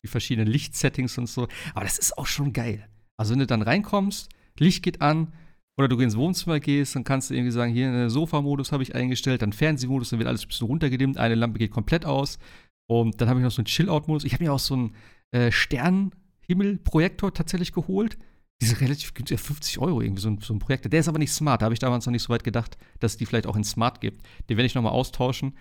die 0.03 0.07
verschiedenen 0.07 0.47
Lichtsettings 0.47 1.17
und 1.17 1.25
so. 1.25 1.47
Aber 1.73 1.85
das 1.85 1.97
ist 1.97 2.19
auch 2.19 2.27
schon 2.27 2.53
geil. 2.53 2.87
Also, 3.17 3.31
wenn 3.31 3.39
du 3.39 3.47
dann 3.47 3.63
reinkommst, 3.63 4.29
Licht 4.59 4.83
geht 4.83 5.01
an, 5.01 5.33
oder 5.77 5.87
du 5.87 5.99
ins 5.99 6.15
Wohnzimmer 6.15 6.59
gehst, 6.59 6.95
dann 6.95 7.03
kannst 7.03 7.29
du 7.29 7.33
irgendwie 7.33 7.51
sagen, 7.51 7.73
hier 7.73 7.87
einen 7.87 8.09
Sofa-Modus 8.09 8.71
habe 8.71 8.83
ich 8.83 8.95
eingestellt, 8.95 9.41
dann 9.41 9.53
Fernsehmodus, 9.53 10.09
dann 10.09 10.19
wird 10.19 10.27
alles 10.27 10.45
ein 10.45 10.47
bisschen 10.47 10.67
runtergedimmt, 10.67 11.17
eine 11.17 11.35
Lampe 11.35 11.59
geht 11.59 11.71
komplett 11.71 12.05
aus. 12.05 12.39
Und 12.87 13.19
dann 13.19 13.29
habe 13.29 13.39
ich 13.39 13.43
noch 13.43 13.51
so 13.51 13.61
einen 13.61 13.65
Chill-Out-Modus. 13.65 14.23
Ich 14.23 14.33
habe 14.33 14.43
mir 14.43 14.53
auch 14.53 14.59
so 14.59 14.75
einen 14.75 14.95
äh, 15.31 15.51
Sternenhimmel-Projektor 15.51 17.33
tatsächlich 17.33 17.73
geholt. 17.73 18.17
Diese 18.61 18.79
relativ 18.79 19.13
günstig, 19.13 19.39
50 19.39 19.79
Euro 19.79 20.01
irgendwie, 20.01 20.21
so 20.21 20.29
ein, 20.29 20.39
so 20.39 20.53
ein 20.53 20.59
Projektor. 20.59 20.89
Der 20.89 21.01
ist 21.01 21.09
aber 21.09 21.19
nicht 21.19 21.31
smart. 21.31 21.61
Da 21.61 21.65
habe 21.65 21.73
ich 21.73 21.79
damals 21.79 22.05
noch 22.05 22.11
nicht 22.11 22.23
so 22.23 22.29
weit 22.29 22.43
gedacht, 22.43 22.77
dass 22.99 23.13
es 23.13 23.17
die 23.17 23.25
vielleicht 23.25 23.47
auch 23.47 23.55
in 23.55 23.63
smart 23.63 23.99
gibt. 23.99 24.25
Den 24.49 24.57
werde 24.57 24.67
ich 24.67 24.75
nochmal 24.75 24.93
austauschen. 24.93 25.57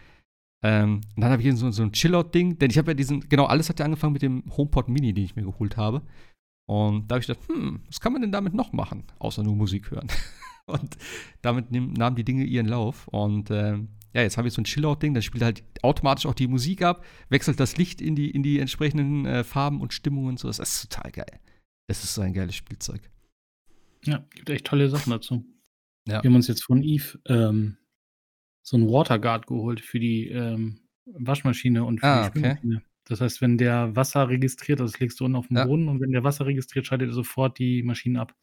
Ähm, 0.62 1.00
und 1.16 1.20
dann 1.20 1.30
habe 1.30 1.42
ich 1.42 1.46
hier 1.46 1.56
so, 1.56 1.70
so 1.70 1.82
ein 1.82 1.92
Chill-Out-Ding, 1.92 2.58
denn 2.58 2.70
ich 2.70 2.78
habe 2.78 2.92
ja 2.92 2.94
diesen, 2.94 3.28
genau, 3.28 3.46
alles 3.46 3.68
hat 3.68 3.80
ja 3.80 3.84
angefangen 3.84 4.12
mit 4.12 4.22
dem 4.22 4.44
HomePod 4.56 4.88
Mini, 4.88 5.12
den 5.12 5.24
ich 5.24 5.34
mir 5.34 5.42
geholt 5.42 5.76
habe. 5.76 6.02
Und 6.66 7.10
da 7.10 7.14
habe 7.14 7.20
ich 7.20 7.26
gedacht, 7.26 7.48
hm, 7.48 7.82
was 7.86 8.00
kann 8.00 8.12
man 8.12 8.22
denn 8.22 8.32
damit 8.32 8.54
noch 8.54 8.72
machen, 8.72 9.04
außer 9.18 9.42
nur 9.42 9.54
Musik 9.54 9.90
hören? 9.90 10.08
und 10.66 10.96
damit 11.42 11.70
nahmen 11.70 12.16
die 12.16 12.24
Dinge 12.24 12.44
ihren 12.44 12.66
Lauf. 12.66 13.08
Und 13.08 13.50
äh, 13.50 13.78
ja, 14.14 14.22
jetzt 14.22 14.38
habe 14.38 14.48
ich 14.48 14.54
so 14.54 14.62
ein 14.62 14.64
Chill-Out-Ding, 14.64 15.12
das 15.12 15.24
spielt 15.24 15.44
halt 15.44 15.64
automatisch 15.82 16.26
auch 16.26 16.34
die 16.34 16.46
Musik 16.46 16.82
ab, 16.82 17.04
wechselt 17.28 17.60
das 17.60 17.76
Licht 17.76 18.00
in 18.00 18.14
die, 18.14 18.30
in 18.30 18.42
die 18.42 18.60
entsprechenden 18.60 19.26
äh, 19.26 19.44
Farben 19.44 19.80
und 19.80 19.92
Stimmungen 19.92 20.30
und 20.30 20.38
so. 20.38 20.48
Das 20.48 20.58
ist 20.58 20.90
total 20.90 21.10
geil. 21.12 21.40
Das 21.88 22.02
ist 22.02 22.14
so 22.14 22.22
ein 22.22 22.32
geiles 22.32 22.54
Spielzeug. 22.54 23.10
Ja, 24.04 24.24
gibt 24.30 24.48
echt 24.50 24.66
tolle 24.66 24.88
Sachen 24.88 25.10
dazu. 25.10 25.44
Ja. 26.06 26.22
Wir 26.22 26.30
haben 26.30 26.36
uns 26.36 26.48
jetzt 26.48 26.64
von 26.64 26.82
Eve 26.82 27.18
ähm, 27.26 27.78
so 28.62 28.76
einen 28.76 28.88
Waterguard 28.88 29.46
geholt 29.46 29.80
für 29.80 29.98
die 29.98 30.28
ähm, 30.28 30.80
Waschmaschine 31.06 31.84
und 31.84 32.00
für 32.00 32.06
ah, 32.06 32.30
die 32.30 32.38
Spülmaschine. 32.38 32.76
Okay. 32.76 32.86
Das 33.06 33.20
heißt, 33.20 33.40
wenn 33.40 33.58
der 33.58 33.94
Wasser 33.94 34.28
registriert, 34.28 34.80
das 34.80 34.98
legst 34.98 35.20
du 35.20 35.26
unten 35.26 35.36
auf 35.36 35.48
den 35.48 35.58
ja. 35.58 35.66
Boden 35.66 35.88
und 35.88 36.00
wenn 36.00 36.12
der 36.12 36.24
Wasser 36.24 36.46
registriert, 36.46 36.86
schaltet 36.86 37.08
er 37.10 37.14
sofort 37.14 37.58
die 37.58 37.82
Maschinen 37.82 38.16
ab. 38.16 38.34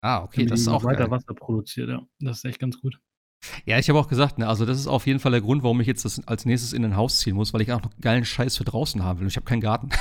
Ah, 0.00 0.22
okay, 0.22 0.46
das 0.46 0.60
ist 0.60 0.68
auch 0.68 0.84
weiter 0.84 1.04
geil. 1.04 1.10
Wasser 1.10 1.34
produziert, 1.34 1.88
ja. 1.88 2.06
Das 2.20 2.38
ist 2.38 2.44
echt 2.44 2.58
ganz 2.58 2.80
gut. 2.80 2.98
Ja, 3.64 3.78
ich 3.78 3.88
habe 3.88 3.98
auch 3.98 4.08
gesagt, 4.08 4.38
ne, 4.38 4.48
also 4.48 4.64
das 4.64 4.78
ist 4.78 4.86
auf 4.86 5.06
jeden 5.06 5.18
Fall 5.18 5.32
der 5.32 5.40
Grund, 5.40 5.62
warum 5.62 5.80
ich 5.80 5.86
jetzt 5.86 6.04
das 6.04 6.26
als 6.26 6.46
nächstes 6.46 6.72
in 6.72 6.84
ein 6.84 6.96
Haus 6.96 7.18
ziehen 7.18 7.36
muss, 7.36 7.52
weil 7.52 7.60
ich 7.60 7.72
auch 7.72 7.82
noch 7.82 7.90
geilen 8.00 8.24
Scheiß 8.24 8.56
für 8.56 8.64
draußen 8.64 9.04
haben 9.04 9.20
will. 9.20 9.28
Ich 9.28 9.36
habe 9.36 9.46
keinen 9.46 9.60
Garten. 9.60 9.90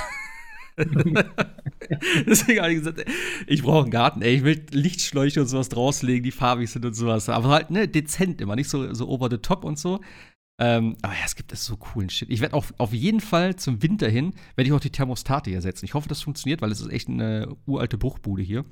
Deswegen 2.27 2.60
habe 2.60 2.74
ich 2.74 2.79
gesagt, 2.79 3.05
ich 3.48 3.63
brauche 3.63 3.84
einen 3.84 3.91
Garten, 3.91 4.22
ey. 4.22 4.36
Ich 4.36 4.43
will 4.43 4.65
Lichtschläuche 4.72 5.41
und 5.41 5.48
sowas 5.48 5.69
drauslegen, 5.69 6.24
die 6.24 6.31
farbig 6.31 6.69
sind 6.69 6.86
und 6.86 6.93
sowas. 6.93 7.29
Aber 7.29 7.50
halt, 7.50 7.72
ne, 7.72 7.88
dezent 7.88 8.41
immer, 8.41 8.55
nicht 8.55 8.69
so, 8.69 8.93
so 8.93 9.07
over 9.07 9.29
the 9.29 9.38
top 9.38 9.63
und 9.63 9.79
so. 9.79 10.01
Ähm, 10.57 10.95
aber 11.01 11.13
ja, 11.13 11.19
es 11.25 11.35
gibt 11.35 11.55
so 11.55 11.75
coolen 11.75 12.09
Shit. 12.09 12.29
Ich 12.29 12.39
werde 12.39 12.55
auch 12.55 12.65
auf 12.77 12.93
jeden 12.93 13.19
Fall 13.19 13.55
zum 13.57 13.81
Winter 13.83 14.07
hin, 14.07 14.33
werde 14.55 14.69
ich 14.69 14.74
auch 14.74 14.79
die 14.79 14.89
Thermostate 14.89 15.50
hier 15.50 15.62
setzen. 15.62 15.85
Ich 15.85 15.93
hoffe, 15.93 16.07
das 16.07 16.21
funktioniert, 16.21 16.62
weil 16.62 16.71
es 16.71 16.79
ist 16.79 16.91
echt 16.91 17.09
eine 17.09 17.55
uralte 17.65 17.97
Bruchbude 17.97 18.41
hier. 18.41 18.65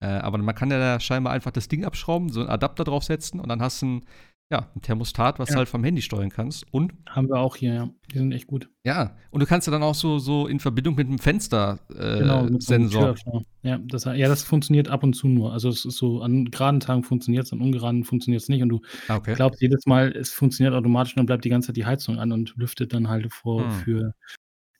Äh, 0.00 0.06
aber 0.06 0.38
man 0.38 0.54
kann 0.54 0.70
ja 0.70 0.78
da 0.78 1.00
scheinbar 1.00 1.32
einfach 1.32 1.50
das 1.50 1.68
Ding 1.68 1.84
abschrauben, 1.84 2.30
so 2.30 2.40
einen 2.40 2.48
Adapter 2.48 2.84
draufsetzen 2.84 3.40
und 3.40 3.48
dann 3.48 3.60
hast 3.60 3.82
du 3.82 3.86
ein 3.86 4.04
ja, 4.48 4.70
ein 4.76 4.80
Thermostat, 4.80 5.40
was 5.40 5.48
ja. 5.48 5.54
du 5.54 5.58
halt 5.58 5.68
vom 5.68 5.82
Handy 5.82 6.02
steuern 6.02 6.30
kannst. 6.30 6.72
Und 6.72 6.92
haben 7.08 7.28
wir 7.28 7.40
auch 7.40 7.56
hier, 7.56 7.74
ja. 7.74 7.90
Die 8.12 8.18
sind 8.18 8.30
echt 8.30 8.46
gut. 8.46 8.70
Ja, 8.84 9.16
und 9.30 9.40
du 9.40 9.46
kannst 9.46 9.66
ja 9.66 9.72
dann 9.72 9.82
auch 9.82 9.96
so, 9.96 10.18
so 10.18 10.46
in 10.46 10.60
Verbindung 10.60 10.94
mit 10.94 11.08
einem 11.08 11.18
Fenster-Sensor. 11.18 13.10
Äh, 13.10 13.14
genau, 13.24 13.42
ja, 13.62 13.78
das, 13.78 14.04
ja, 14.04 14.28
das 14.28 14.44
funktioniert 14.44 14.88
ab 14.88 15.02
und 15.02 15.14
zu 15.14 15.26
nur. 15.26 15.52
Also 15.52 15.68
es 15.68 15.84
ist 15.84 15.96
so, 15.96 16.20
an 16.20 16.44
geraden 16.44 16.78
Tagen 16.78 17.02
funktioniert 17.02 17.46
es, 17.46 17.52
an 17.52 17.60
ungeraden 17.60 18.04
funktioniert 18.04 18.42
es 18.42 18.48
nicht. 18.48 18.62
Und 18.62 18.68
du 18.68 18.82
ah, 19.08 19.16
okay. 19.16 19.34
glaubst 19.34 19.60
jedes 19.60 19.84
Mal, 19.86 20.12
es 20.12 20.32
funktioniert 20.32 20.74
automatisch 20.74 21.14
und 21.14 21.18
dann 21.18 21.26
bleibt 21.26 21.44
die 21.44 21.50
ganze 21.50 21.68
Zeit 21.68 21.76
die 21.76 21.86
Heizung 21.86 22.18
an 22.18 22.30
und 22.30 22.54
lüftet 22.56 22.92
dann 22.92 23.08
halt 23.08 23.32
vor 23.32 23.64
hm. 23.64 23.70
für 23.70 24.14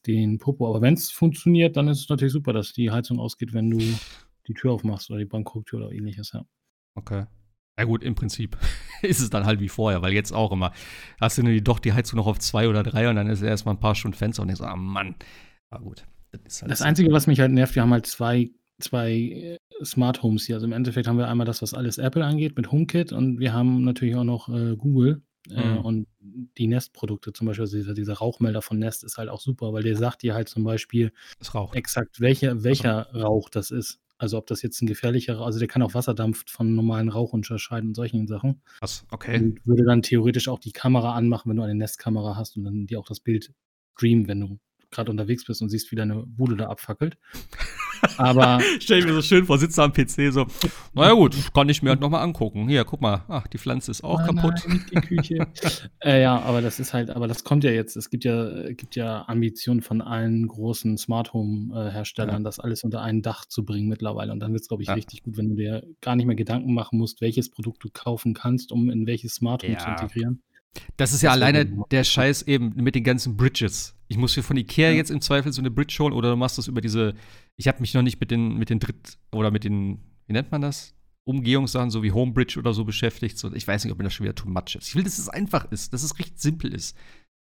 den 0.07 0.39
Popo. 0.39 0.69
Aber 0.69 0.81
wenn 0.81 0.95
es 0.95 1.11
funktioniert, 1.11 1.77
dann 1.77 1.89
ist 1.89 2.03
es 2.03 2.09
natürlich 2.09 2.33
super, 2.33 2.53
dass 2.53 2.73
die 2.73 2.93
Heizung 2.93 3.19
ausgeht, 3.19 3.53
wenn 3.53 3.71
du 3.71 3.79
die 3.79 4.55
Tür 4.55 4.71
aufmachst 4.71 5.11
oder 5.11 5.19
die 5.19 5.25
Bangkok-Tür 5.25 5.81
oder 5.81 5.93
ähnliches, 5.93 6.31
ja. 6.33 6.45
Okay. 6.95 7.27
Ja 7.79 7.85
gut, 7.85 8.03
im 8.03 8.15
Prinzip 8.15 8.57
ist 9.03 9.21
es 9.21 9.31
dann 9.31 9.45
halt 9.45 9.61
wie 9.61 9.69
vorher, 9.69 10.03
weil 10.03 10.13
jetzt 10.13 10.33
auch 10.33 10.53
immer 10.53 10.73
hast 11.21 11.39
du 11.39 11.43
nur 11.43 11.61
doch 11.61 11.79
die 11.79 11.93
Heizung 11.93 12.17
noch 12.19 12.27
auf 12.27 12.39
zwei 12.39 12.69
oder 12.69 12.83
drei 12.83 13.09
und 13.09 13.17
dann 13.17 13.29
ist 13.29 13.43
erstmal 13.43 13.75
ein 13.75 13.81
paar 13.81 13.95
Stunden 13.95 14.17
Fenster 14.17 14.43
und 14.43 14.49
ich 14.49 14.57
so, 14.57 14.65
ah 14.65 14.77
Mann. 14.77 15.15
Aber 15.71 15.85
gut. 15.85 16.05
Das, 16.45 16.63
halt 16.63 16.71
das 16.71 16.83
Einzige, 16.83 17.13
was 17.13 17.27
mich 17.27 17.41
halt 17.41 17.53
nervt, 17.53 17.75
wir 17.75 17.83
haben 17.83 17.93
halt 17.93 18.07
zwei, 18.07 18.51
zwei 18.79 19.13
äh, 19.13 19.59
Smart 19.85 20.23
Homes 20.23 20.47
hier. 20.47 20.57
Also 20.57 20.67
im 20.67 20.73
Endeffekt 20.73 21.07
haben 21.07 21.19
wir 21.19 21.29
einmal 21.29 21.47
das, 21.47 21.63
was 21.63 21.75
alles 21.75 21.99
Apple 21.99 22.25
angeht 22.25 22.57
mit 22.57 22.71
HomeKit 22.71 23.13
und 23.13 23.41
wir 23.41 23.53
haben 23.53 23.85
natürlich 23.85 24.17
auch 24.17 24.25
noch 24.25 24.49
äh, 24.49 24.77
Google. 24.77 25.23
Äh, 25.49 25.65
mhm. 25.65 25.79
und 25.79 26.09
die 26.59 26.67
Nest-Produkte, 26.67 27.33
zum 27.33 27.47
Beispiel 27.47 27.63
also 27.63 27.77
dieser, 27.77 27.95
dieser, 27.95 28.15
Rauchmelder 28.15 28.63
von 28.63 28.81
Nest 28.81 29.05
ist 29.05 29.17
halt 29.17 29.29
auch 29.29 29.41
super, 29.41 29.73
weil 29.73 29.85
der 29.85 29.97
sagt 29.97 30.23
dir 30.23 30.35
halt 30.35 30.49
zum 30.49 30.65
Beispiel 30.65 31.13
exakt, 31.73 32.21
welcher, 32.21 32.65
welcher 32.65 33.07
also. 33.15 33.21
Rauch 33.21 33.49
das 33.49 33.71
ist. 33.71 34.01
Also 34.19 34.39
ob 34.39 34.47
das 34.47 34.63
jetzt 34.63 34.81
ein 34.81 34.87
gefährlicher, 34.87 35.41
also 35.41 35.59
der 35.59 35.69
kann 35.69 35.83
auch 35.83 35.95
Wasserdampf 35.95 36.45
von 36.49 36.75
normalen 36.75 37.09
Rauch 37.09 37.33
unterscheiden 37.33 37.89
und 37.89 37.95
solchen 37.95 38.27
Sachen. 38.27 38.63
Was? 38.81 39.05
Okay. 39.11 39.37
Und 39.37 39.67
würde 39.67 39.85
dann 39.85 40.03
theoretisch 40.03 40.49
auch 40.49 40.59
die 40.59 40.73
Kamera 40.73 41.15
anmachen, 41.15 41.51
wenn 41.51 41.57
du 41.57 41.63
eine 41.63 41.75
Nestkamera 41.75 42.37
hast 42.37 42.57
und 42.57 42.65
dann 42.65 42.87
dir 42.87 42.99
auch 42.99 43.07
das 43.07 43.21
Bild 43.21 43.53
streamen, 43.95 44.29
wenn 44.29 44.41
du 44.41 44.59
gerade 44.91 45.11
unterwegs 45.11 45.45
bist 45.45 45.61
und 45.63 45.69
siehst, 45.69 45.91
wie 45.91 45.97
deine 45.97 46.25
Bude 46.27 46.57
da 46.57 46.69
abfackelt. 46.69 47.19
Aber. 48.17 48.61
Stell 48.81 49.01
ich 49.01 49.07
mir 49.07 49.15
so 49.15 49.23
schön 49.23 49.45
vor, 49.47 49.59
sitzt 49.59 49.79
am 49.79 49.93
PC 49.93 50.33
so. 50.33 50.47
Naja, 50.95 51.13
gut, 51.13 51.37
kann 51.55 51.69
ich 51.69 51.83
mir 51.83 51.91
halt 51.91 52.01
nochmal 52.01 52.23
angucken. 52.23 52.69
Hier, 52.69 52.85
guck 52.85 53.01
mal. 53.01 53.25
Ach, 53.29 53.47
die 53.47 53.59
Pflanze 53.59 53.91
ist 53.91 54.05
auch 54.05 54.21
oh, 54.21 54.27
kaputt. 54.27 54.63
Nein, 54.67 54.85
die 54.91 54.95
Küche. 54.97 55.47
äh, 56.05 56.23
ja, 56.23 56.41
aber 56.41 56.63
das 56.63 56.81
ist 56.81 56.95
halt, 56.95 57.11
aber 57.11 57.29
das 57.29 57.45
kommt 57.45 57.65
ja 57.65 57.71
jetzt. 57.71 57.97
Es 57.97 58.11
gibt 58.11 58.25
ja, 58.25 58.71
gibt 58.73 58.97
ja 58.97 59.25
Ambitionen 59.29 59.83
von 59.83 60.01
allen 60.01 60.47
großen 60.49 60.99
Smart 60.99 61.33
Home-Herstellern, 61.33 62.43
ja. 62.43 62.45
das 62.45 62.61
alles 62.61 62.85
unter 62.85 63.03
ein 63.03 63.23
Dach 63.23 63.45
zu 63.47 63.65
bringen 63.65 63.89
mittlerweile. 63.89 64.33
Und 64.33 64.41
dann 64.41 64.53
wird 64.53 64.63
es, 64.63 64.69
glaube 64.69 64.83
ich, 64.83 64.89
ja. 64.89 64.95
richtig 64.95 65.23
gut, 65.23 65.37
wenn 65.37 65.49
du 65.49 65.55
dir 65.57 65.83
gar 66.01 66.17
nicht 66.17 66.27
mehr 66.27 66.37
Gedanken 66.37 66.75
machen 66.75 66.99
musst, 66.99 67.21
welches 67.21 67.51
Produkt 67.51 67.85
du 67.85 67.89
kaufen 67.93 68.35
kannst, 68.35 68.73
um 68.73 68.91
in 68.91 69.07
welches 69.07 69.35
Smart 69.35 69.63
Home 69.63 69.75
ja. 69.75 69.79
zu 69.79 69.89
integrieren. 69.89 70.43
Das 70.97 71.13
ist 71.13 71.23
ja 71.23 71.31
das 71.31 71.37
alleine 71.37 71.85
der 71.91 72.05
Scheiß 72.05 72.43
eben 72.43 72.73
mit 72.77 72.95
den 72.95 73.05
ganzen 73.05 73.37
Bridges. 73.37 73.95
Ich 74.09 74.17
muss 74.17 74.37
mir 74.37 74.43
von 74.43 74.57
Ikea 74.57 74.91
ja. 74.91 74.97
jetzt 74.97 75.11
im 75.11 75.21
Zweifel 75.21 75.53
so 75.53 75.61
eine 75.61 75.71
Bridge 75.71 75.97
holen 75.99 76.13
oder 76.13 76.31
du 76.31 76.37
machst 76.37 76.59
das 76.59 76.69
über 76.69 76.81
diese. 76.81 77.15
Ich 77.59 77.69
habe 77.69 77.81
mich 77.81 77.95
noch 77.95 78.03
nicht 78.03 78.21
mit 78.21 78.31
den, 78.31 78.57
mit 78.57 78.71
den 78.71 78.81
Dritt- 78.81 79.19
oder 79.33 79.51
mit 79.51 79.65
den, 79.65 79.99
wie 80.27 80.33
nennt 80.33 80.53
man 80.53 80.61
das? 80.61 80.95
Umgehungssachen, 81.25 81.91
so 81.91 82.03
wie 82.03 82.13
Homebridge 82.13 82.59
oder 82.59 82.73
so 82.73 82.85
beschäftigt. 82.85 83.39
So, 83.39 83.53
ich 83.53 83.67
weiß 83.67 83.85
nicht, 83.85 83.93
ob 83.93 83.99
mir 83.99 84.05
das 84.05 84.15
schon 84.15 84.25
wieder 84.25 84.35
too 84.35 84.49
much 84.49 84.77
ist. 84.77 84.89
Ich 84.89 84.95
will, 84.95 85.03
dass 85.03 85.19
es 85.19 85.29
einfach 85.29 85.71
ist, 85.73 85.93
dass 85.93 86.03
es 86.03 86.19
recht 86.19 86.41
simpel 86.41 86.73
ist. 86.73 86.97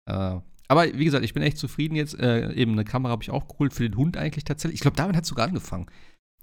Äh, 0.09 0.39
aber 0.69 0.93
wie 0.93 1.05
gesagt, 1.05 1.25
ich 1.25 1.33
bin 1.33 1.43
echt 1.43 1.57
zufrieden 1.57 1.95
jetzt. 1.95 2.17
Äh, 2.19 2.53
eben 2.53 2.73
eine 2.73 2.85
Kamera 2.85 3.11
habe 3.11 3.23
ich 3.23 3.31
auch 3.31 3.47
geholt 3.47 3.73
für 3.73 3.89
den 3.89 3.97
Hund 3.97 4.17
eigentlich 4.17 4.43
tatsächlich. 4.43 4.75
Ich 4.75 4.81
glaube, 4.81 4.97
damit 4.97 5.15
hat 5.15 5.23
es 5.23 5.29
sogar 5.29 5.47
angefangen. 5.47 5.87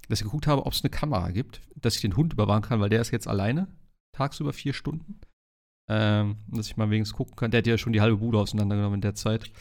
dass 0.07 0.19
ich 0.19 0.25
geguckt 0.25 0.47
habe, 0.47 0.65
ob 0.65 0.73
es 0.73 0.83
eine 0.83 0.91
Kamera 0.91 1.31
gibt, 1.31 1.61
dass 1.75 1.95
ich 1.95 2.01
den 2.01 2.15
Hund 2.15 2.33
überwachen 2.33 2.61
kann, 2.61 2.79
weil 2.79 2.89
der 2.89 3.01
ist 3.01 3.11
jetzt 3.11 3.27
alleine, 3.27 3.67
tagsüber 4.11 4.53
vier 4.53 4.73
Stunden. 4.73 5.19
Ähm, 5.89 6.37
dass 6.47 6.67
ich 6.67 6.77
mal 6.77 6.89
wenigstens 6.89 7.15
gucken 7.15 7.35
kann. 7.35 7.51
Der 7.51 7.59
hat 7.59 7.67
ja 7.67 7.77
schon 7.77 7.93
die 7.93 8.01
halbe 8.01 8.17
Bude 8.17 8.39
auseinandergenommen 8.39 8.97
in 8.97 9.01
der 9.01 9.15
Zeit. 9.15 9.51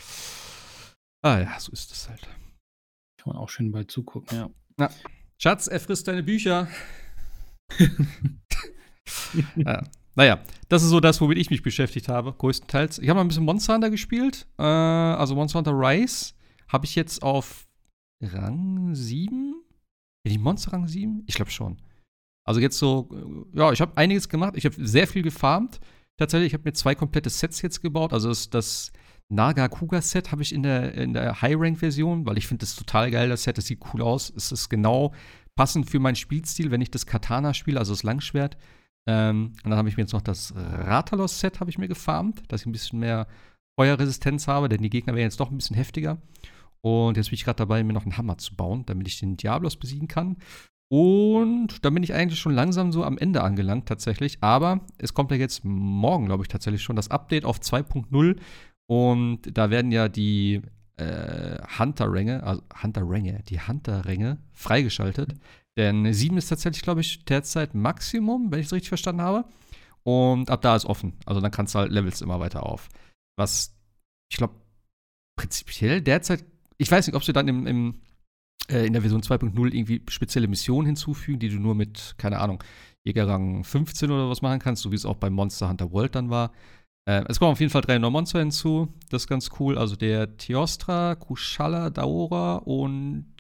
Ah 1.22 1.40
ja, 1.40 1.58
so 1.60 1.72
ist 1.72 1.92
es 1.92 2.08
halt. 2.08 2.28
Kann 3.24 3.32
man 3.32 3.42
auch 3.42 3.48
schön 3.48 3.72
bald 3.72 3.90
zugucken, 3.90 4.36
ja. 4.36 4.50
Na, 4.76 4.90
Schatz, 5.38 5.66
er 5.66 5.80
frisst 5.80 6.06
deine 6.06 6.22
Bücher. 6.22 6.68
ja. 9.56 9.82
Naja, 10.14 10.42
das 10.68 10.82
ist 10.82 10.90
so 10.90 11.00
das, 11.00 11.22
womit 11.22 11.38
ich 11.38 11.48
mich 11.48 11.62
beschäftigt 11.62 12.08
habe, 12.08 12.34
größtenteils. 12.34 12.98
Ich 12.98 13.08
habe 13.08 13.16
mal 13.16 13.24
ein 13.24 13.28
bisschen 13.28 13.44
Monster 13.44 13.74
Hunter 13.74 13.88
gespielt. 13.88 14.46
Äh, 14.58 14.62
also 14.62 15.34
Monster 15.34 15.58
Hunter 15.58 15.72
Rise 15.72 16.34
habe 16.68 16.84
ich 16.84 16.94
jetzt 16.94 17.22
auf 17.22 17.66
Rang 18.22 18.94
7? 18.94 19.54
Bin 20.22 20.32
ich 20.32 20.38
Monster 20.38 20.74
Rang 20.74 20.86
7? 20.86 21.24
Ich 21.26 21.34
glaube 21.34 21.50
schon. 21.50 21.80
Also 22.46 22.60
jetzt 22.60 22.78
so, 22.78 23.08
äh, 23.10 23.58
ja, 23.58 23.72
ich 23.72 23.80
habe 23.80 23.96
einiges 23.96 24.28
gemacht. 24.28 24.54
Ich 24.56 24.66
habe 24.66 24.76
sehr 24.86 25.08
viel 25.08 25.22
gefarmt. 25.22 25.80
Tatsächlich, 26.18 26.48
ich 26.48 26.54
habe 26.54 26.64
mir 26.64 26.74
zwei 26.74 26.94
komplette 26.94 27.30
Sets 27.30 27.62
jetzt 27.62 27.80
gebaut. 27.80 28.12
Also 28.12 28.28
das, 28.28 28.50
das 28.50 28.92
Naga 29.34 29.68
Kuga 29.68 30.00
Set 30.00 30.32
habe 30.32 30.42
ich 30.42 30.54
in 30.54 30.62
der, 30.62 30.94
in 30.94 31.12
der 31.12 31.42
High-Rank-Version, 31.42 32.26
weil 32.26 32.38
ich 32.38 32.46
finde 32.46 32.60
das 32.60 32.76
total 32.76 33.10
geil, 33.10 33.28
das 33.28 33.42
Set. 33.42 33.58
Das 33.58 33.66
sieht 33.66 33.80
cool 33.92 34.02
aus. 34.02 34.32
Es 34.34 34.52
ist 34.52 34.68
genau 34.68 35.12
passend 35.56 35.90
für 35.90 35.98
meinen 35.98 36.16
Spielstil, 36.16 36.70
wenn 36.70 36.80
ich 36.80 36.90
das 36.90 37.06
Katana 37.06 37.54
spiele, 37.54 37.78
also 37.78 37.92
das 37.92 38.02
Langschwert. 38.02 38.56
Ähm, 39.06 39.52
und 39.62 39.70
dann 39.70 39.78
habe 39.78 39.88
ich 39.88 39.96
mir 39.96 40.02
jetzt 40.02 40.12
noch 40.12 40.22
das 40.22 40.54
Ratalos-Set 40.56 41.60
habe 41.60 41.70
ich 41.70 41.78
mir 41.78 41.88
gefarmt, 41.88 42.42
dass 42.48 42.62
ich 42.62 42.66
ein 42.66 42.72
bisschen 42.72 43.00
mehr 43.00 43.26
Feuerresistenz 43.78 44.46
habe, 44.46 44.68
denn 44.68 44.82
die 44.82 44.90
Gegner 44.90 45.14
wären 45.14 45.24
jetzt 45.24 45.40
doch 45.40 45.50
ein 45.50 45.56
bisschen 45.56 45.76
heftiger. 45.76 46.18
Und 46.80 47.16
jetzt 47.16 47.30
bin 47.30 47.34
ich 47.34 47.44
gerade 47.44 47.56
dabei, 47.56 47.82
mir 47.82 47.92
noch 47.92 48.04
einen 48.04 48.16
Hammer 48.16 48.38
zu 48.38 48.54
bauen, 48.54 48.84
damit 48.86 49.08
ich 49.08 49.18
den 49.18 49.36
Diablos 49.36 49.76
besiegen 49.76 50.08
kann. 50.08 50.36
Und 50.90 51.84
dann 51.84 51.94
bin 51.94 52.02
ich 52.02 52.14
eigentlich 52.14 52.38
schon 52.38 52.54
langsam 52.54 52.92
so 52.92 53.04
am 53.04 53.18
Ende 53.18 53.42
angelangt, 53.42 53.86
tatsächlich. 53.86 54.38
Aber 54.42 54.80
es 54.98 55.14
kommt 55.14 55.30
ja 55.30 55.36
jetzt 55.36 55.64
morgen, 55.64 56.26
glaube 56.26 56.44
ich, 56.44 56.48
tatsächlich 56.48 56.82
schon 56.82 56.94
das 56.94 57.10
Update 57.10 57.44
auf 57.44 57.58
2.0. 57.58 58.36
Und 58.86 59.56
da 59.56 59.70
werden 59.70 59.92
ja 59.92 60.08
die 60.08 60.62
äh, 60.96 61.58
Hunter-Ränge, 61.78 62.42
also 62.42 62.62
Hunter-Ränge, 62.82 63.42
die 63.48 63.60
Hunter-Ränge 63.60 64.38
freigeschaltet. 64.52 65.34
Denn 65.76 66.12
7 66.12 66.36
ist 66.36 66.48
tatsächlich, 66.48 66.82
glaube 66.82 67.00
ich, 67.00 67.24
derzeit 67.24 67.74
Maximum, 67.74 68.52
wenn 68.52 68.60
ich 68.60 68.66
es 68.66 68.72
richtig 68.72 68.90
verstanden 68.90 69.22
habe. 69.22 69.44
Und 70.04 70.50
ab 70.50 70.62
da 70.62 70.76
ist 70.76 70.84
offen. 70.84 71.14
Also 71.26 71.40
dann 71.40 71.50
kannst 71.50 71.74
du 71.74 71.80
halt 71.80 71.90
Levels 71.90 72.20
immer 72.20 72.38
weiter 72.38 72.64
auf. 72.64 72.88
Was, 73.36 73.74
ich 74.30 74.36
glaube, 74.36 74.54
prinzipiell 75.36 76.00
derzeit, 76.00 76.44
ich 76.76 76.90
weiß 76.90 77.06
nicht, 77.06 77.16
ob 77.16 77.24
sie 77.24 77.32
dann 77.32 77.48
im, 77.48 77.66
im 77.66 78.00
äh, 78.70 78.86
in 78.86 78.92
der 78.92 79.02
Version 79.02 79.22
2.0 79.22 79.74
irgendwie 79.74 80.02
spezielle 80.08 80.48
Missionen 80.48 80.86
hinzufügen, 80.86 81.38
die 81.38 81.48
du 81.48 81.58
nur 81.58 81.74
mit, 81.74 82.14
keine 82.18 82.40
Ahnung, 82.40 82.62
Jägerrang 83.04 83.64
15 83.64 84.10
oder 84.10 84.30
was 84.30 84.42
machen 84.42 84.60
kannst, 84.60 84.82
so 84.82 84.90
wie 84.90 84.96
es 84.96 85.04
auch 85.04 85.16
bei 85.16 85.28
Monster 85.28 85.68
Hunter 85.68 85.92
World 85.92 86.14
dann 86.14 86.30
war. 86.30 86.52
Äh, 87.06 87.24
es 87.28 87.38
kommen 87.38 87.52
auf 87.52 87.60
jeden 87.60 87.70
Fall 87.70 87.82
drei 87.82 87.98
neue 87.98 88.10
Monster 88.10 88.38
hinzu. 88.38 88.92
Das 89.10 89.22
ist 89.22 89.28
ganz 89.28 89.50
cool. 89.58 89.78
Also 89.78 89.96
der 89.96 90.36
Teostra, 90.36 91.14
Kushala, 91.14 91.90
Daora 91.90 92.56
und 92.56 93.34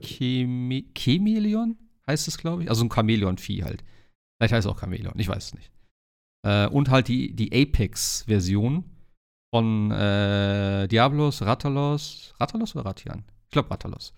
Cheme 0.00 0.84
Chemeleon 0.96 1.78
heißt 2.06 2.28
es, 2.28 2.38
glaube 2.38 2.62
ich. 2.62 2.68
Also 2.68 2.84
ein 2.84 2.90
Chamäleon-Vieh 2.90 3.64
halt. 3.64 3.82
Vielleicht 4.38 4.54
heißt 4.54 4.66
es 4.66 4.72
auch 4.72 4.80
Chamäleon, 4.80 5.18
ich 5.18 5.28
weiß 5.28 5.46
es 5.46 5.54
nicht. 5.54 5.70
Äh, 6.46 6.68
und 6.68 6.90
halt 6.90 7.08
die, 7.08 7.34
die 7.34 7.52
Apex-Version 7.52 8.84
von 9.52 9.90
äh, 9.90 10.86
Diablos, 10.88 11.42
Rattalos. 11.42 12.34
Rattalos 12.38 12.74
oder 12.74 12.86
Ratian? 12.86 13.24
Ich 13.46 13.50
glaube 13.50 13.70
Rattalos. 13.70 14.14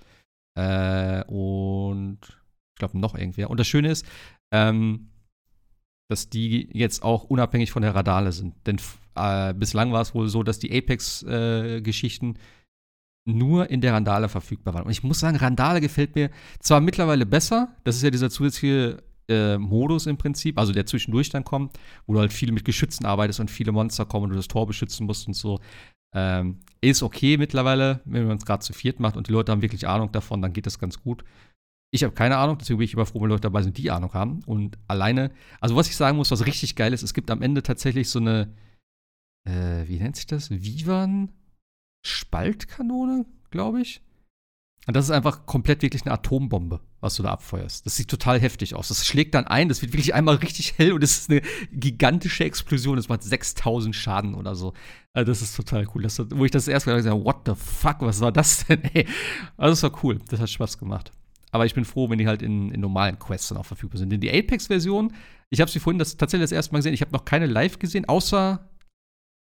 Äh, 0.54 1.24
und 1.24 2.18
ich 2.22 2.78
glaube 2.78 2.98
noch 2.98 3.14
irgendwer. 3.14 3.50
Und 3.50 3.58
das 3.58 3.66
Schöne 3.66 3.90
ist, 3.90 4.06
ähm, 4.52 5.11
dass 6.12 6.28
die 6.28 6.68
jetzt 6.72 7.02
auch 7.02 7.24
unabhängig 7.24 7.72
von 7.72 7.82
der 7.82 7.94
Radale 7.94 8.32
sind. 8.32 8.54
Denn 8.66 8.76
äh, 9.16 9.54
bislang 9.54 9.92
war 9.92 10.02
es 10.02 10.14
wohl 10.14 10.28
so, 10.28 10.42
dass 10.42 10.58
die 10.58 10.76
Apex-Geschichten 10.76 12.34
äh, 12.36 12.38
nur 13.24 13.70
in 13.70 13.80
der 13.80 13.94
Randale 13.94 14.28
verfügbar 14.28 14.74
waren. 14.74 14.84
Und 14.84 14.90
ich 14.90 15.02
muss 15.02 15.20
sagen, 15.20 15.36
Randale 15.36 15.80
gefällt 15.80 16.14
mir 16.14 16.30
zwar 16.60 16.80
mittlerweile 16.80 17.26
besser, 17.26 17.74
das 17.84 17.96
ist 17.96 18.02
ja 18.02 18.10
dieser 18.10 18.30
zusätzliche 18.30 19.02
äh, 19.28 19.58
Modus 19.58 20.06
im 20.06 20.16
Prinzip, 20.16 20.58
also 20.58 20.72
der 20.72 20.86
zwischendurch 20.86 21.30
dann 21.30 21.44
kommt, 21.44 21.78
wo 22.06 22.14
du 22.14 22.20
halt 22.20 22.32
viel 22.32 22.52
mit 22.52 22.64
Geschützen 22.64 23.06
arbeitest 23.06 23.40
und 23.40 23.50
viele 23.50 23.72
Monster 23.72 24.04
kommen 24.04 24.24
und 24.24 24.30
du 24.30 24.36
das 24.36 24.48
Tor 24.48 24.66
beschützen 24.66 25.06
musst 25.06 25.28
und 25.28 25.34
so. 25.34 25.60
Ähm, 26.14 26.58
ist 26.82 27.02
okay 27.02 27.38
mittlerweile, 27.38 28.00
wenn 28.04 28.26
man 28.26 28.36
es 28.36 28.44
gerade 28.44 28.62
zu 28.62 28.72
viert 28.72 29.00
macht 29.00 29.16
und 29.16 29.28
die 29.28 29.32
Leute 29.32 29.50
haben 29.50 29.62
wirklich 29.62 29.88
Ahnung 29.88 30.12
davon, 30.12 30.42
dann 30.42 30.52
geht 30.52 30.66
das 30.66 30.78
ganz 30.78 31.00
gut. 31.00 31.24
Ich 31.94 32.04
habe 32.04 32.14
keine 32.14 32.38
Ahnung, 32.38 32.56
deswegen 32.58 32.78
bin 32.78 32.86
ich 32.86 32.94
immer 32.94 33.04
froh, 33.04 33.20
wenn 33.20 33.28
Leute 33.28 33.42
dabei 33.42 33.62
sind, 33.62 33.76
die 33.76 33.90
Ahnung 33.90 34.14
haben. 34.14 34.42
Und 34.46 34.78
alleine, 34.88 35.30
also 35.60 35.76
was 35.76 35.88
ich 35.88 35.96
sagen 35.96 36.16
muss, 36.16 36.30
was 36.30 36.46
richtig 36.46 36.74
geil 36.74 36.94
ist, 36.94 37.02
es 37.02 37.12
gibt 37.12 37.30
am 37.30 37.42
Ende 37.42 37.62
tatsächlich 37.62 38.08
so 38.08 38.18
eine, 38.18 38.54
äh, 39.46 39.86
wie 39.86 39.98
nennt 39.98 40.16
sich 40.16 40.26
das? 40.26 40.50
Vivan 40.50 41.30
Spaltkanone, 42.02 43.26
glaube 43.50 43.82
ich. 43.82 44.00
Und 44.86 44.96
das 44.96 45.04
ist 45.04 45.10
einfach 45.10 45.44
komplett 45.46 45.82
wirklich 45.82 46.02
eine 46.04 46.12
Atombombe, 46.14 46.80
was 47.00 47.14
du 47.14 47.22
da 47.22 47.30
abfeuerst. 47.32 47.84
Das 47.86 47.94
sieht 47.94 48.08
total 48.08 48.40
heftig 48.40 48.74
aus. 48.74 48.88
Das 48.88 49.06
schlägt 49.06 49.34
dann 49.34 49.46
ein, 49.46 49.68
das 49.68 49.80
wird 49.82 49.92
wirklich 49.92 50.14
einmal 50.14 50.36
richtig 50.36 50.76
hell 50.78 50.92
und 50.92 51.04
es 51.04 51.18
ist 51.18 51.30
eine 51.30 51.42
gigantische 51.72 52.44
Explosion. 52.44 52.96
Das 52.96 53.08
macht 53.10 53.22
6000 53.22 53.94
Schaden 53.94 54.34
oder 54.34 54.54
so. 54.54 54.72
Also 55.12 55.30
das 55.30 55.42
ist 55.42 55.54
total 55.54 55.86
cool. 55.94 56.02
Das, 56.02 56.18
wo 56.18 56.44
ich 56.44 56.50
das 56.50 56.66
erste 56.66 56.90
Mal 56.90 56.96
gesagt 56.96 57.14
habe, 57.14 57.24
what 57.24 57.42
the 57.46 57.54
fuck, 57.54 58.00
was 58.00 58.20
war 58.20 58.32
das 58.32 58.66
denn, 58.66 58.82
ey? 58.94 59.06
Also 59.58 59.72
das 59.72 59.82
war 59.92 60.02
cool. 60.02 60.18
Das 60.28 60.40
hat 60.40 60.48
Spaß 60.50 60.78
gemacht. 60.78 61.12
Aber 61.52 61.66
ich 61.66 61.74
bin 61.74 61.84
froh, 61.84 62.10
wenn 62.10 62.18
die 62.18 62.26
halt 62.26 62.42
in, 62.42 62.70
in 62.70 62.80
normalen 62.80 63.18
Quests 63.18 63.48
dann 63.48 63.58
auch 63.58 63.66
verfügbar 63.66 63.98
sind. 63.98 64.10
Denn 64.10 64.20
die 64.20 64.32
Apex-Version, 64.32 65.12
ich 65.50 65.60
habe 65.60 65.70
sie 65.70 65.80
vorhin 65.80 65.98
das, 65.98 66.16
tatsächlich 66.16 66.44
das 66.44 66.52
erste 66.52 66.72
Mal 66.72 66.78
gesehen. 66.78 66.94
Ich 66.94 67.02
habe 67.02 67.12
noch 67.12 67.24
keine 67.24 67.46
live 67.46 67.78
gesehen, 67.78 68.06
außer 68.06 68.68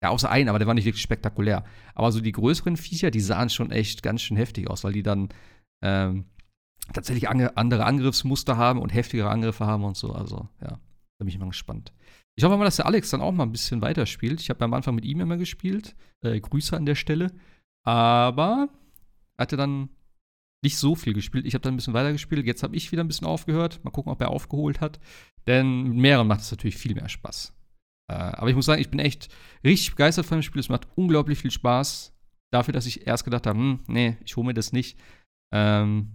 ja, 0.03 0.09
außer 0.09 0.29
einen, 0.29 0.49
aber 0.49 0.59
der 0.59 0.67
war 0.67 0.73
nicht 0.73 0.85
wirklich 0.85 1.01
spektakulär. 1.01 1.63
Aber 1.95 2.11
so 2.11 2.21
die 2.21 2.31
größeren 2.31 2.77
Viecher, 2.77 3.11
die 3.11 3.21
sahen 3.21 3.49
schon 3.49 3.71
echt 3.71 4.03
ganz 4.03 4.21
schön 4.21 4.37
heftig 4.37 4.69
aus, 4.69 4.83
weil 4.83 4.93
die 4.93 5.03
dann 5.03 5.29
ähm, 5.81 6.25
tatsächlich 6.93 7.29
andere 7.29 7.85
Angriffsmuster 7.85 8.57
haben 8.57 8.81
und 8.81 8.93
heftigere 8.93 9.29
Angriffe 9.29 9.65
haben 9.65 9.83
und 9.83 9.97
so. 9.97 10.11
Also, 10.11 10.49
ja, 10.61 10.67
da 10.69 10.79
bin 11.19 11.29
ich 11.29 11.39
mal 11.39 11.47
gespannt. 11.47 11.93
Ich 12.37 12.43
hoffe 12.43 12.57
mal, 12.57 12.65
dass 12.65 12.75
der 12.75 12.85
Alex 12.85 13.09
dann 13.09 13.21
auch 13.21 13.31
mal 13.31 13.43
ein 13.43 13.51
bisschen 13.51 13.81
weiterspielt. 13.81 14.41
Ich 14.41 14.49
habe 14.49 14.63
am 14.65 14.73
Anfang 14.73 14.95
mit 14.95 15.05
ihm 15.05 15.21
immer 15.21 15.37
gespielt. 15.37 15.95
Äh, 16.21 16.39
Grüße 16.39 16.75
an 16.75 16.85
der 16.85 16.95
Stelle. 16.95 17.31
Aber 17.83 18.69
hat 19.37 19.53
er 19.53 19.57
dann 19.57 19.89
nicht 20.65 20.77
so 20.77 20.95
viel 20.95 21.13
gespielt. 21.13 21.45
Ich 21.45 21.53
habe 21.53 21.61
dann 21.61 21.75
ein 21.75 21.77
bisschen 21.77 21.93
weiter 21.93 22.11
gespielt. 22.11 22.45
Jetzt 22.45 22.63
habe 22.63 22.75
ich 22.75 22.91
wieder 22.91 23.03
ein 23.03 23.07
bisschen 23.07 23.27
aufgehört. 23.27 23.79
Mal 23.83 23.91
gucken, 23.91 24.11
ob 24.11 24.19
er 24.19 24.31
aufgeholt 24.31 24.81
hat. 24.81 24.99
Denn 25.47 25.83
mit 25.83 25.97
mehreren 25.97 26.27
macht 26.27 26.41
es 26.41 26.51
natürlich 26.51 26.75
viel 26.75 26.95
mehr 26.95 27.07
Spaß. 27.07 27.53
Äh, 28.11 28.15
aber 28.15 28.49
ich 28.49 28.55
muss 28.55 28.65
sagen, 28.65 28.81
ich 28.81 28.89
bin 28.89 28.99
echt 28.99 29.29
richtig 29.63 29.91
begeistert 29.91 30.25
von 30.25 30.39
dem 30.39 30.41
Spiel. 30.41 30.59
Es 30.59 30.69
macht 30.69 30.87
unglaublich 30.95 31.39
viel 31.39 31.51
Spaß. 31.51 32.13
Dafür, 32.51 32.73
dass 32.73 32.87
ich 32.87 33.05
erst 33.05 33.23
gedacht 33.23 33.47
habe, 33.47 33.57
hm, 33.57 33.79
nee, 33.87 34.17
ich 34.25 34.35
hole 34.35 34.47
mir 34.47 34.53
das 34.53 34.73
nicht. 34.73 34.97
Ähm, 35.53 36.11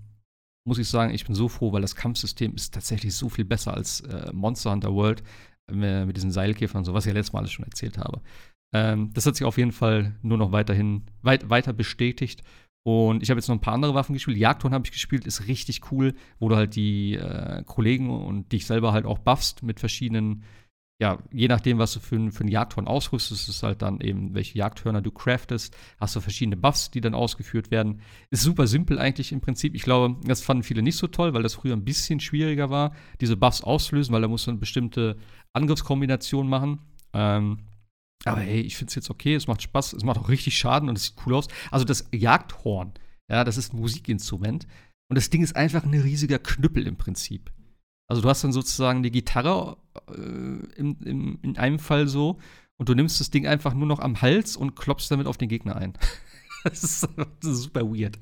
muss 0.67 0.79
ich 0.79 0.89
sagen, 0.89 1.15
ich 1.15 1.25
bin 1.25 1.35
so 1.35 1.49
froh, 1.49 1.73
weil 1.73 1.83
das 1.83 1.97
Kampfsystem 1.97 2.55
ist 2.55 2.75
tatsächlich 2.75 3.15
so 3.15 3.29
viel 3.29 3.45
besser 3.45 3.75
als 3.75 4.01
äh, 4.01 4.33
Monster 4.33 4.73
Hunter 4.73 4.93
World 4.93 5.23
äh, 5.71 6.05
mit 6.05 6.17
diesen 6.17 6.33
Seilkäfern 6.33 6.81
und 6.81 6.85
so, 6.85 6.95
was 6.95 7.07
ich 7.07 7.11
ja 7.11 7.15
letztes 7.15 7.33
Mal 7.33 7.41
alles 7.41 7.53
schon 7.53 7.65
erzählt 7.65 7.99
habe. 7.99 8.21
Ähm, 8.75 9.13
das 9.15 9.27
hat 9.27 9.37
sich 9.37 9.47
auf 9.47 9.59
jeden 9.59 9.73
Fall 9.73 10.17
nur 10.23 10.39
noch 10.39 10.53
weiterhin 10.53 11.07
weit, 11.23 11.51
weiter 11.51 11.73
bestätigt. 11.73 12.43
Und 12.83 13.23
ich 13.23 13.31
habe 13.31 13.39
jetzt 13.39 13.49
noch 13.49 13.57
ein 13.57 13.61
paar 13.61 13.75
andere 13.75 13.95
Waffen 13.95 14.15
gespielt. 14.15 14.39
Jagdhorn 14.39 14.73
habe 14.73 14.85
ich 14.87 14.93
gespielt, 14.93 15.27
ist 15.27 15.47
richtig 15.47 15.93
cool, 15.93 16.15
wo 16.39 16.49
du 16.49 16.57
halt 16.57 16.77
die 16.77 17.15
äh, 17.15 17.63
Kollegen 17.65 18.11
und 18.11 18.53
dich 18.53 18.67
selber 18.67 18.93
halt 18.93 19.05
auch 19.05 19.19
buffst 19.19 19.63
mit 19.63 19.81
verschiedenen, 19.81 20.45
ja, 20.99 21.19
je 21.31 21.49
nachdem, 21.49 21.79
was 21.79 21.93
du 21.93 22.01
für, 22.01 22.31
für 22.31 22.41
einen 22.41 22.49
Jagdhorn 22.49 22.87
ausrüstest, 22.87 23.49
ist 23.51 23.63
halt 23.63 23.83
dann 23.83 24.01
eben, 24.01 24.35
welche 24.35 24.57
Jagdhörner 24.57 25.03
du 25.03 25.11
craftest, 25.11 25.77
hast 25.99 26.17
du 26.17 26.21
verschiedene 26.21 26.57
Buffs, 26.57 26.91
die 26.91 27.03
dann 27.03 27.15
ausgeführt 27.15 27.71
werden. 27.71 28.01
Ist 28.31 28.43
super 28.43 28.67
simpel 28.67 28.99
eigentlich 28.99 29.33
im 29.33 29.43
Prinzip. 29.43 29.75
Ich 29.75 29.83
glaube, 29.83 30.17
das 30.27 30.43
fanden 30.43 30.63
viele 30.63 30.83
nicht 30.83 30.97
so 30.97 31.07
toll, 31.07 31.35
weil 31.35 31.43
das 31.43 31.55
früher 31.55 31.75
ein 31.75 31.85
bisschen 31.85 32.21
schwieriger 32.21 32.71
war, 32.71 32.95
diese 33.21 33.37
Buffs 33.37 33.63
auszulösen, 33.63 34.15
weil 34.15 34.23
da 34.23 34.29
musst 34.29 34.47
du 34.47 34.53
eine 34.53 34.61
bestimmte 34.61 35.17
Angriffskombination 35.53 36.49
machen. 36.49 36.81
Ähm, 37.13 37.59
aber 38.25 38.41
hey, 38.41 38.61
ich 38.61 38.77
finde 38.77 38.91
es 38.91 38.95
jetzt 38.95 39.11
okay, 39.11 39.35
es 39.35 39.47
macht 39.47 39.63
Spaß, 39.63 39.95
es 39.95 40.05
macht 40.05 40.19
auch 40.19 40.29
richtig 40.29 40.57
Schaden 40.59 40.89
und 40.89 40.97
es 40.97 41.05
sieht 41.05 41.15
cool 41.25 41.35
aus. 41.35 41.49
Also 41.71 41.85
das 41.85 42.09
Jagdhorn, 42.13 42.93
ja, 43.31 43.45
das 43.45 43.57
ist 43.57 43.73
ein 43.73 43.81
Musikinstrument. 43.81 44.67
Und 45.09 45.17
das 45.17 45.31
Ding 45.31 45.43
ist 45.43 45.57
einfach 45.57 45.85
ein 45.85 45.95
riesiger 45.95 46.39
Knüppel 46.39 46.87
im 46.87 46.97
Prinzip. 46.97 47.51
Also 48.09 48.23
du 48.23 48.29
hast 48.29 48.45
dann 48.45 48.53
sozusagen 48.53 49.03
die 49.03 49.11
Gitarre 49.11 49.77
äh, 50.09 50.13
im, 50.77 50.99
im, 51.05 51.39
in 51.43 51.57
einem 51.57 51.79
Fall 51.79 52.09
so 52.09 52.39
und 52.77 52.89
du 52.89 52.95
nimmst 52.95 53.21
das 53.21 53.31
Ding 53.31 53.47
einfach 53.47 53.75
nur 53.75 53.87
noch 53.87 54.01
am 54.01 54.21
Hals 54.21 54.57
und 54.57 54.75
klopfst 54.75 55.11
damit 55.11 55.27
auf 55.27 55.37
den 55.37 55.49
Gegner 55.49 55.77
ein. 55.77 55.95
das, 56.65 56.85
ist, 56.85 57.09
das, 57.17 57.51
ist, 57.51 57.63
super 57.63 57.83
weird. 57.83 58.19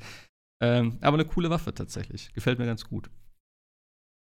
Ähm, 0.61 0.99
aber 1.01 1.15
eine 1.15 1.25
coole 1.25 1.51
Waffe 1.51 1.75
tatsächlich. 1.75 2.33
Gefällt 2.35 2.59
mir 2.59 2.67
ganz 2.67 2.85
gut. 2.85 3.11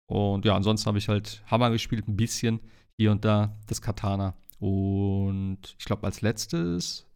Und 0.07 0.45
ja, 0.45 0.55
ansonsten 0.55 0.87
habe 0.87 0.99
ich 0.99 1.09
halt 1.09 1.43
Hammer 1.47 1.71
gespielt, 1.71 2.09
ein 2.09 2.17
bisschen 2.17 2.61
hier 2.99 3.11
und 3.11 3.25
da, 3.25 3.57
das 3.67 3.81
Katana. 3.81 4.37
Und 4.64 5.77
ich 5.79 5.85
glaube, 5.85 6.05
als 6.05 6.22
letztes 6.22 7.07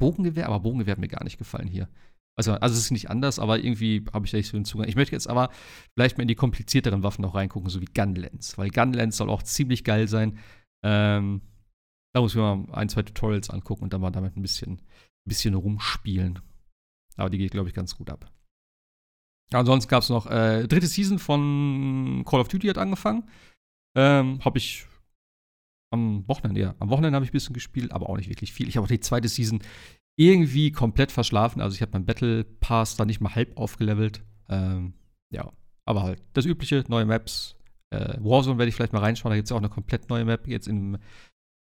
Bogengewehr, 0.00 0.48
aber 0.48 0.58
Bogengewehr 0.58 0.92
hat 0.92 0.98
mir 0.98 1.06
gar 1.06 1.22
nicht 1.22 1.38
gefallen 1.38 1.68
hier. 1.68 1.88
Also, 2.36 2.54
also 2.54 2.74
es 2.74 2.80
ist 2.80 2.90
nicht 2.90 3.10
anders, 3.10 3.38
aber 3.38 3.60
irgendwie 3.60 4.04
habe 4.12 4.26
ich 4.26 4.32
da 4.32 4.38
nicht 4.38 4.48
so 4.48 4.56
den 4.56 4.64
Zugang. 4.64 4.88
Ich 4.88 4.96
möchte 4.96 5.14
jetzt 5.14 5.28
aber 5.28 5.50
vielleicht 5.94 6.18
mal 6.18 6.22
in 6.22 6.28
die 6.28 6.34
komplizierteren 6.34 7.04
Waffen 7.04 7.22
noch 7.22 7.36
reingucken, 7.36 7.70
so 7.70 7.80
wie 7.80 7.92
Gunlens, 7.94 8.58
weil 8.58 8.70
Gunlens 8.70 9.16
soll 9.16 9.30
auch 9.30 9.44
ziemlich 9.44 9.84
geil 9.84 10.08
sein. 10.08 10.38
Ähm, 10.84 11.42
da 12.12 12.20
muss 12.22 12.32
ich 12.32 12.36
mir 12.38 12.56
mal 12.56 12.74
ein, 12.74 12.88
zwei 12.88 13.02
Tutorials 13.02 13.50
angucken 13.50 13.84
und 13.84 13.92
dann 13.92 14.00
mal 14.00 14.10
damit 14.10 14.36
ein 14.36 14.42
bisschen, 14.42 14.82
bisschen 15.28 15.54
rumspielen. 15.54 16.40
Aber 17.16 17.30
die 17.30 17.38
geht, 17.38 17.52
glaube 17.52 17.68
ich, 17.68 17.74
ganz 17.74 17.96
gut 17.96 18.10
ab. 18.10 18.32
ansonsten 19.52 19.88
gab 19.88 20.02
es 20.02 20.08
noch 20.08 20.26
äh, 20.26 20.66
dritte 20.66 20.88
Season 20.88 21.20
von 21.20 22.24
Call 22.26 22.40
of 22.40 22.48
Duty 22.48 22.66
hat 22.66 22.78
angefangen. 22.78 23.28
Ähm, 23.94 24.44
habe 24.44 24.58
ich 24.58 24.86
am 25.90 26.26
Wochenende, 26.28 26.60
ja. 26.60 26.74
Am 26.78 26.90
Wochenende 26.90 27.16
habe 27.16 27.24
ich 27.24 27.30
ein 27.30 27.32
bisschen 27.32 27.54
gespielt, 27.54 27.92
aber 27.92 28.08
auch 28.08 28.16
nicht 28.16 28.28
wirklich 28.28 28.52
viel. 28.52 28.68
Ich 28.68 28.76
habe 28.76 28.84
auch 28.84 28.88
die 28.88 29.00
zweite 29.00 29.28
Season 29.28 29.60
irgendwie 30.16 30.72
komplett 30.72 31.12
verschlafen. 31.12 31.60
Also 31.60 31.74
ich 31.74 31.82
habe 31.82 31.92
meinen 31.92 32.06
Battle 32.06 32.44
Pass 32.44 32.96
da 32.96 33.04
nicht 33.04 33.20
mal 33.20 33.34
halb 33.34 33.56
aufgelevelt. 33.56 34.22
Ähm, 34.48 34.94
ja, 35.30 35.52
aber 35.84 36.02
halt 36.02 36.22
das 36.32 36.46
übliche, 36.46 36.84
neue 36.88 37.06
Maps. 37.06 37.56
Äh, 37.90 38.16
Warzone 38.20 38.58
werde 38.58 38.68
ich 38.68 38.74
vielleicht 38.74 38.92
mal 38.92 39.00
reinschauen. 39.00 39.30
Da 39.30 39.36
gibt 39.36 39.46
es 39.46 39.50
ja 39.50 39.56
auch 39.56 39.60
eine 39.60 39.68
komplett 39.68 40.08
neue 40.08 40.24
Map 40.24 40.46
jetzt 40.46 40.68
in 40.68 40.98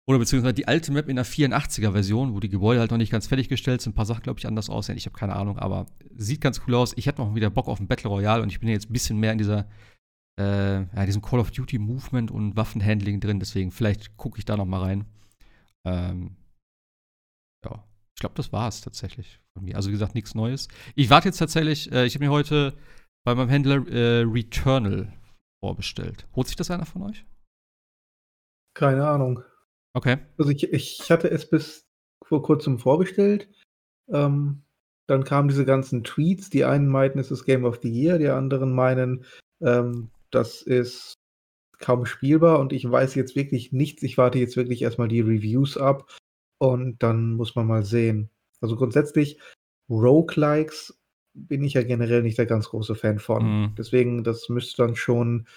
oder 0.09 0.19
beziehungsweise 0.19 0.53
die 0.53 0.69
alte 0.69 0.93
Map 0.93 1.09
in 1.09 1.17
der 1.17 1.25
84er-Version, 1.25 2.33
wo 2.33 2.39
die 2.39 2.47
Gebäude 2.47 2.79
halt 2.79 2.91
noch 2.91 2.97
nicht 2.97 3.11
ganz 3.11 3.27
fertiggestellt 3.27 3.81
sind. 3.81 3.91
Ein 3.91 3.95
paar 3.95 4.05
Sachen, 4.05 4.23
glaube 4.23 4.39
ich, 4.39 4.47
anders 4.47 4.69
aussehen. 4.69 4.95
Ich 4.95 5.05
habe 5.05 5.17
keine 5.17 5.35
Ahnung, 5.35 5.59
aber 5.59 5.85
sieht 6.15 6.39
ganz 6.39 6.61
cool 6.65 6.75
aus. 6.75 6.93
Ich 6.95 7.07
hätte 7.07 7.21
noch 7.21 7.35
wieder 7.35 7.49
Bock 7.49 7.67
auf 7.67 7.81
ein 7.81 7.87
Battle 7.87 8.09
Royale 8.09 8.41
und 8.41 8.49
ich 8.49 8.61
bin 8.61 8.69
jetzt 8.69 8.89
ein 8.89 8.93
bisschen 8.93 9.19
mehr 9.19 9.33
in 9.33 9.37
dieser 9.37 9.67
äh, 10.39 10.83
ja, 10.83 11.05
diesem 11.05 11.21
Call 11.21 11.39
of 11.39 11.51
Duty 11.51 11.79
Movement 11.79 12.31
und 12.31 12.55
Waffenhandling 12.55 13.19
drin. 13.19 13.39
Deswegen, 13.39 13.71
vielleicht 13.71 14.17
gucke 14.17 14.39
ich 14.39 14.45
da 14.45 14.55
noch 14.57 14.65
mal 14.65 14.81
rein. 14.81 15.05
Ähm, 15.85 16.35
ja, 17.65 17.83
ich 18.15 18.19
glaube, 18.19 18.35
das 18.35 18.51
war 18.51 18.67
es 18.67 18.81
tatsächlich 18.81 19.39
von 19.53 19.65
mir. 19.65 19.75
Also, 19.75 19.89
wie 19.89 19.93
gesagt, 19.93 20.15
nichts 20.15 20.35
Neues. 20.35 20.67
Ich 20.95 21.09
warte 21.09 21.29
jetzt 21.29 21.37
tatsächlich, 21.37 21.91
äh, 21.91 22.05
ich 22.05 22.15
habe 22.15 22.25
mir 22.25 22.31
heute 22.31 22.73
bei 23.25 23.35
meinem 23.35 23.49
Händler 23.49 23.87
äh, 23.87 24.21
Returnal 24.21 25.11
vorbestellt. 25.63 26.27
Holt 26.35 26.47
sich 26.47 26.55
das 26.55 26.71
einer 26.71 26.85
von 26.85 27.03
euch? 27.03 27.25
Keine 28.75 29.07
Ahnung. 29.07 29.43
Okay. 29.93 30.17
Also, 30.37 30.51
ich, 30.51 30.71
ich 30.71 31.09
hatte 31.09 31.29
es 31.29 31.49
bis 31.49 31.87
vor 32.23 32.43
kurzem 32.43 32.77
vorbestellt. 32.77 33.49
Ähm, 34.09 34.63
dann 35.07 35.23
kamen 35.23 35.47
diese 35.47 35.65
ganzen 35.65 36.03
Tweets. 36.03 36.49
Die 36.49 36.65
einen 36.65 36.87
meinten, 36.87 37.19
es 37.19 37.31
ist 37.31 37.45
Game 37.45 37.65
of 37.65 37.79
the 37.81 37.89
Year, 37.89 38.19
die 38.19 38.29
anderen 38.29 38.73
meinen, 38.73 39.25
ähm, 39.61 40.11
das 40.31 40.61
ist 40.61 41.13
kaum 41.79 42.05
spielbar 42.05 42.59
und 42.59 42.73
ich 42.73 42.89
weiß 42.89 43.15
jetzt 43.15 43.35
wirklich 43.35 43.71
nichts. 43.71 44.03
Ich 44.03 44.17
warte 44.17 44.39
jetzt 44.39 44.57
wirklich 44.57 44.81
erstmal 44.81 45.07
die 45.07 45.21
Reviews 45.21 45.77
ab 45.77 46.11
und 46.57 47.01
dann 47.03 47.33
muss 47.33 47.55
man 47.55 47.67
mal 47.67 47.83
sehen. 47.83 48.29
Also 48.61 48.75
grundsätzlich, 48.75 49.39
Roguelikes 49.89 50.99
bin 51.33 51.63
ich 51.63 51.73
ja 51.73 51.83
generell 51.83 52.23
nicht 52.23 52.37
der 52.37 52.47
ganz 52.47 52.69
große 52.69 52.95
Fan 52.95 53.19
von. 53.19 53.43
Mhm. 53.43 53.75
Deswegen, 53.77 54.23
das 54.23 54.49
müsste 54.49 54.83
dann 54.83 54.95
schon, 54.95 55.47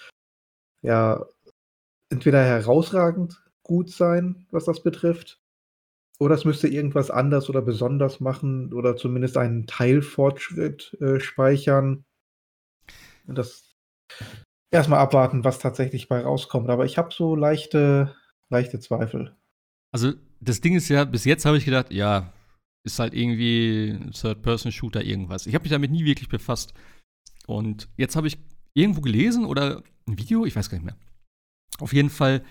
ja, 0.83 1.25
entweder 2.09 2.43
herausragend 2.43 3.43
gut 3.63 3.89
sein, 3.89 4.45
was 4.51 4.65
das 4.65 4.83
betrifft, 4.83 5.39
oder 6.19 6.35
es 6.35 6.45
müsste 6.45 6.67
irgendwas 6.67 7.09
anders 7.09 7.49
oder 7.49 7.63
besonders 7.63 8.19
machen 8.19 8.73
oder 8.73 8.95
zumindest 8.95 9.37
einen 9.37 9.65
Teilfortschritt 9.65 10.95
äh, 11.01 11.19
speichern. 11.19 12.05
Das 13.25 13.75
erstmal 14.71 14.99
abwarten, 14.99 15.43
was 15.43 15.59
tatsächlich 15.59 16.07
bei 16.07 16.21
rauskommt. 16.21 16.69
Aber 16.69 16.85
ich 16.85 16.97
habe 16.97 17.13
so 17.13 17.35
leichte, 17.35 18.15
leichte 18.49 18.79
Zweifel. 18.79 19.35
Also, 19.93 20.13
das 20.39 20.61
Ding 20.61 20.75
ist 20.75 20.89
ja, 20.89 21.03
bis 21.03 21.25
jetzt 21.25 21.45
habe 21.45 21.57
ich 21.57 21.65
gedacht, 21.65 21.91
ja, 21.91 22.33
ist 22.83 22.99
halt 22.99 23.13
irgendwie 23.13 23.99
Third-Person-Shooter 24.11 25.03
irgendwas. 25.03 25.45
Ich 25.45 25.53
habe 25.53 25.63
mich 25.63 25.71
damit 25.71 25.91
nie 25.91 26.05
wirklich 26.05 26.29
befasst. 26.29 26.73
Und 27.45 27.89
jetzt 27.97 28.15
habe 28.15 28.27
ich 28.27 28.39
irgendwo 28.73 29.01
gelesen 29.01 29.45
oder 29.45 29.83
ein 30.07 30.17
Video, 30.17 30.45
ich 30.45 30.55
weiß 30.55 30.69
gar 30.69 30.77
nicht 30.77 30.85
mehr. 30.85 30.97
Auf 31.79 31.93
jeden 31.93 32.09
Fall, 32.09 32.43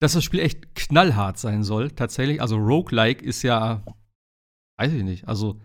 dass 0.00 0.12
das 0.12 0.24
Spiel 0.24 0.40
echt 0.40 0.74
knallhart 0.74 1.38
sein 1.38 1.62
soll, 1.62 1.90
tatsächlich. 1.90 2.40
Also, 2.40 2.56
Roguelike 2.56 3.24
ist 3.24 3.42
ja, 3.42 3.84
weiß 4.78 4.92
ich 4.92 5.02
nicht, 5.02 5.26
also, 5.26 5.60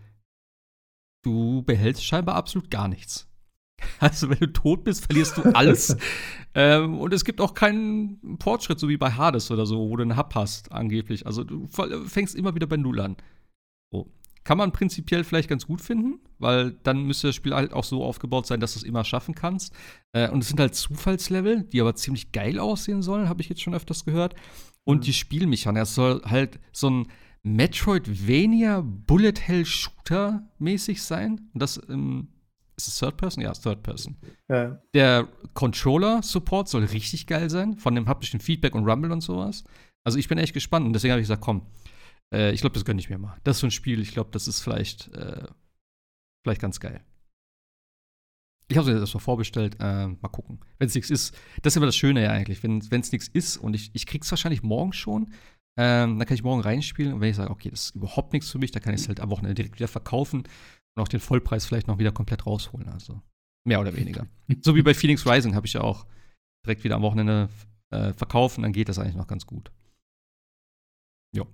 du 1.24 1.62
behältst 1.62 2.04
scheinbar 2.04 2.34
absolut 2.34 2.70
gar 2.70 2.88
nichts. 2.88 3.31
Also, 3.98 4.30
wenn 4.30 4.38
du 4.38 4.52
tot 4.52 4.84
bist, 4.84 5.06
verlierst 5.06 5.38
du 5.38 5.42
alles. 5.54 5.96
ähm, 6.54 6.98
und 6.98 7.12
es 7.12 7.24
gibt 7.24 7.40
auch 7.40 7.54
keinen 7.54 8.38
Fortschritt, 8.40 8.78
so 8.80 8.88
wie 8.88 8.96
bei 8.96 9.12
Hades 9.12 9.50
oder 9.50 9.66
so, 9.66 9.88
wo 9.88 9.96
du 9.96 10.02
einen 10.02 10.16
Hub 10.16 10.34
hast, 10.34 10.72
angeblich. 10.72 11.26
Also, 11.26 11.44
du 11.44 11.66
fängst 12.06 12.34
immer 12.34 12.54
wieder 12.54 12.66
bei 12.66 12.76
Null 12.76 13.00
an. 13.00 13.16
So. 13.92 14.10
Kann 14.44 14.58
man 14.58 14.72
prinzipiell 14.72 15.22
vielleicht 15.22 15.48
ganz 15.48 15.66
gut 15.66 15.80
finden, 15.80 16.18
weil 16.38 16.72
dann 16.82 17.04
müsste 17.04 17.28
das 17.28 17.36
Spiel 17.36 17.54
halt 17.54 17.72
auch 17.72 17.84
so 17.84 18.02
aufgebaut 18.02 18.46
sein, 18.46 18.58
dass 18.58 18.72
du 18.72 18.80
es 18.80 18.82
immer 18.82 19.04
schaffen 19.04 19.36
kannst. 19.36 19.72
Äh, 20.12 20.28
und 20.30 20.42
es 20.42 20.48
sind 20.48 20.58
halt 20.58 20.74
Zufallslevel, 20.74 21.64
die 21.64 21.80
aber 21.80 21.94
ziemlich 21.94 22.32
geil 22.32 22.58
aussehen 22.58 23.02
sollen, 23.02 23.28
habe 23.28 23.40
ich 23.40 23.48
jetzt 23.48 23.62
schon 23.62 23.74
öfters 23.74 24.04
gehört. 24.04 24.34
Und 24.84 24.98
mhm. 24.98 25.02
die 25.02 25.12
Spielmechanik, 25.12 25.84
es 25.84 25.94
soll 25.94 26.22
halt 26.24 26.58
so 26.72 26.90
ein 26.90 27.08
Metroidvania 27.44 28.80
Bullet 28.80 29.34
Hell 29.40 29.64
Shooter 29.64 30.48
mäßig 30.58 31.02
sein. 31.02 31.48
Und 31.54 31.62
das 31.62 31.76
im 31.76 32.28
ist 32.82 32.94
es 32.94 32.98
Third 32.98 33.16
Person? 33.16 33.42
Ja, 33.42 33.52
Third 33.52 33.82
Person. 33.82 34.16
Ja. 34.48 34.80
Der 34.94 35.28
Controller-Support 35.54 36.68
soll 36.68 36.84
richtig 36.84 37.26
geil 37.26 37.50
sein, 37.50 37.76
von 37.76 37.94
dem 37.94 38.08
haptischen 38.08 38.40
Feedback 38.40 38.74
und 38.74 38.88
Rumble 38.88 39.12
und 39.12 39.20
sowas. 39.20 39.64
Also 40.04 40.18
ich 40.18 40.28
bin 40.28 40.38
echt 40.38 40.54
gespannt 40.54 40.86
und 40.86 40.92
deswegen 40.92 41.12
habe 41.12 41.20
ich 41.20 41.24
gesagt, 41.24 41.42
komm, 41.42 41.66
äh, 42.34 42.52
ich 42.52 42.60
glaube, 42.60 42.74
das 42.74 42.84
gönne 42.84 43.00
ich 43.00 43.10
mir 43.10 43.18
mal. 43.18 43.36
Das 43.44 43.56
ist 43.56 43.60
so 43.60 43.66
ein 43.66 43.70
Spiel, 43.70 44.00
ich 44.00 44.12
glaube, 44.12 44.30
das 44.32 44.48
ist 44.48 44.60
vielleicht, 44.60 45.08
äh, 45.14 45.46
vielleicht 46.44 46.60
ganz 46.60 46.80
geil. 46.80 47.04
Ich 48.68 48.76
habe 48.78 48.88
es 48.88 48.94
jetzt 48.94 49.00
erstmal 49.00 49.22
vorbestellt, 49.22 49.76
äh, 49.80 50.08
mal 50.08 50.28
gucken. 50.28 50.60
Wenn 50.78 50.88
es 50.88 50.94
nichts 50.94 51.10
ist, 51.10 51.34
das 51.62 51.72
ist 51.72 51.76
immer 51.76 51.86
das 51.86 51.96
Schöne 51.96 52.22
ja 52.22 52.30
eigentlich, 52.30 52.62
wenn 52.62 52.78
es 52.78 53.12
nichts 53.12 53.28
ist 53.28 53.58
und 53.58 53.74
ich, 53.74 53.90
ich 53.92 54.06
krieg's 54.06 54.30
wahrscheinlich 54.30 54.62
morgen 54.62 54.92
schon, 54.92 55.32
ähm, 55.78 56.18
dann 56.18 56.26
kann 56.26 56.34
ich 56.34 56.42
morgen 56.42 56.60
reinspielen 56.60 57.14
und 57.14 57.20
wenn 57.20 57.30
ich 57.30 57.36
sage, 57.36 57.50
okay, 57.50 57.70
das 57.70 57.86
ist 57.86 57.94
überhaupt 57.94 58.32
nichts 58.32 58.50
für 58.50 58.58
mich, 58.58 58.70
dann 58.70 58.82
kann 58.82 58.94
ich 58.94 59.02
es 59.02 59.08
halt 59.08 59.20
am 59.20 59.30
Wochenende 59.30 59.54
direkt 59.54 59.76
wieder 59.76 59.88
verkaufen 59.88 60.44
und 60.94 61.02
auch 61.02 61.08
den 61.08 61.20
Vollpreis 61.20 61.66
vielleicht 61.66 61.88
noch 61.88 61.98
wieder 61.98 62.12
komplett 62.12 62.46
rausholen. 62.46 62.88
Also 62.88 63.20
mehr 63.64 63.80
oder 63.80 63.96
weniger. 63.96 64.26
so 64.62 64.74
wie 64.74 64.82
bei 64.82 64.94
Phoenix 64.94 65.26
Rising 65.26 65.54
habe 65.54 65.66
ich 65.66 65.72
ja 65.74 65.82
auch 65.82 66.06
direkt 66.64 66.84
wieder 66.84 66.96
am 66.96 67.02
Wochenende 67.02 67.48
äh, 67.90 68.12
verkaufen, 68.12 68.62
dann 68.62 68.72
geht 68.72 68.88
das 68.88 68.98
eigentlich 68.98 69.16
noch 69.16 69.26
ganz 69.26 69.46
gut. 69.46 69.70
Jo. 71.34 71.46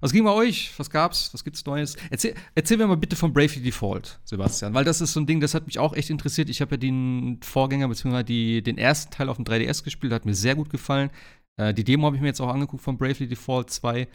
Was 0.00 0.12
ging 0.12 0.24
bei 0.24 0.30
euch? 0.30 0.72
Was 0.78 0.90
gab's? 0.90 1.32
Was 1.32 1.44
gibt's 1.44 1.64
Neues? 1.64 1.96
Erzähl, 2.10 2.34
erzähl 2.54 2.76
mir 2.76 2.86
mal 2.86 2.96
bitte 2.96 3.16
von 3.16 3.32
Bravely 3.32 3.62
Default, 3.62 4.20
Sebastian, 4.24 4.74
weil 4.74 4.84
das 4.84 5.00
ist 5.00 5.12
so 5.12 5.20
ein 5.20 5.26
Ding, 5.26 5.40
das 5.40 5.54
hat 5.54 5.66
mich 5.66 5.78
auch 5.78 5.94
echt 5.94 6.10
interessiert. 6.10 6.48
Ich 6.50 6.60
habe 6.60 6.72
ja 6.72 6.76
den 6.76 7.40
Vorgänger 7.42 7.88
bzw. 7.88 8.60
den 8.60 8.78
ersten 8.78 9.12
Teil 9.12 9.28
auf 9.28 9.36
dem 9.36 9.44
3DS 9.44 9.82
gespielt, 9.82 10.12
hat 10.12 10.26
mir 10.26 10.34
sehr 10.34 10.54
gut 10.54 10.70
gefallen. 10.70 11.10
Äh, 11.56 11.72
die 11.72 11.84
Demo 11.84 12.06
habe 12.06 12.16
ich 12.16 12.22
mir 12.22 12.28
jetzt 12.28 12.40
auch 12.40 12.48
angeguckt 12.48 12.82
von 12.82 12.98
Bravely 12.98 13.28
Default 13.28 13.70
2. 13.70 14.08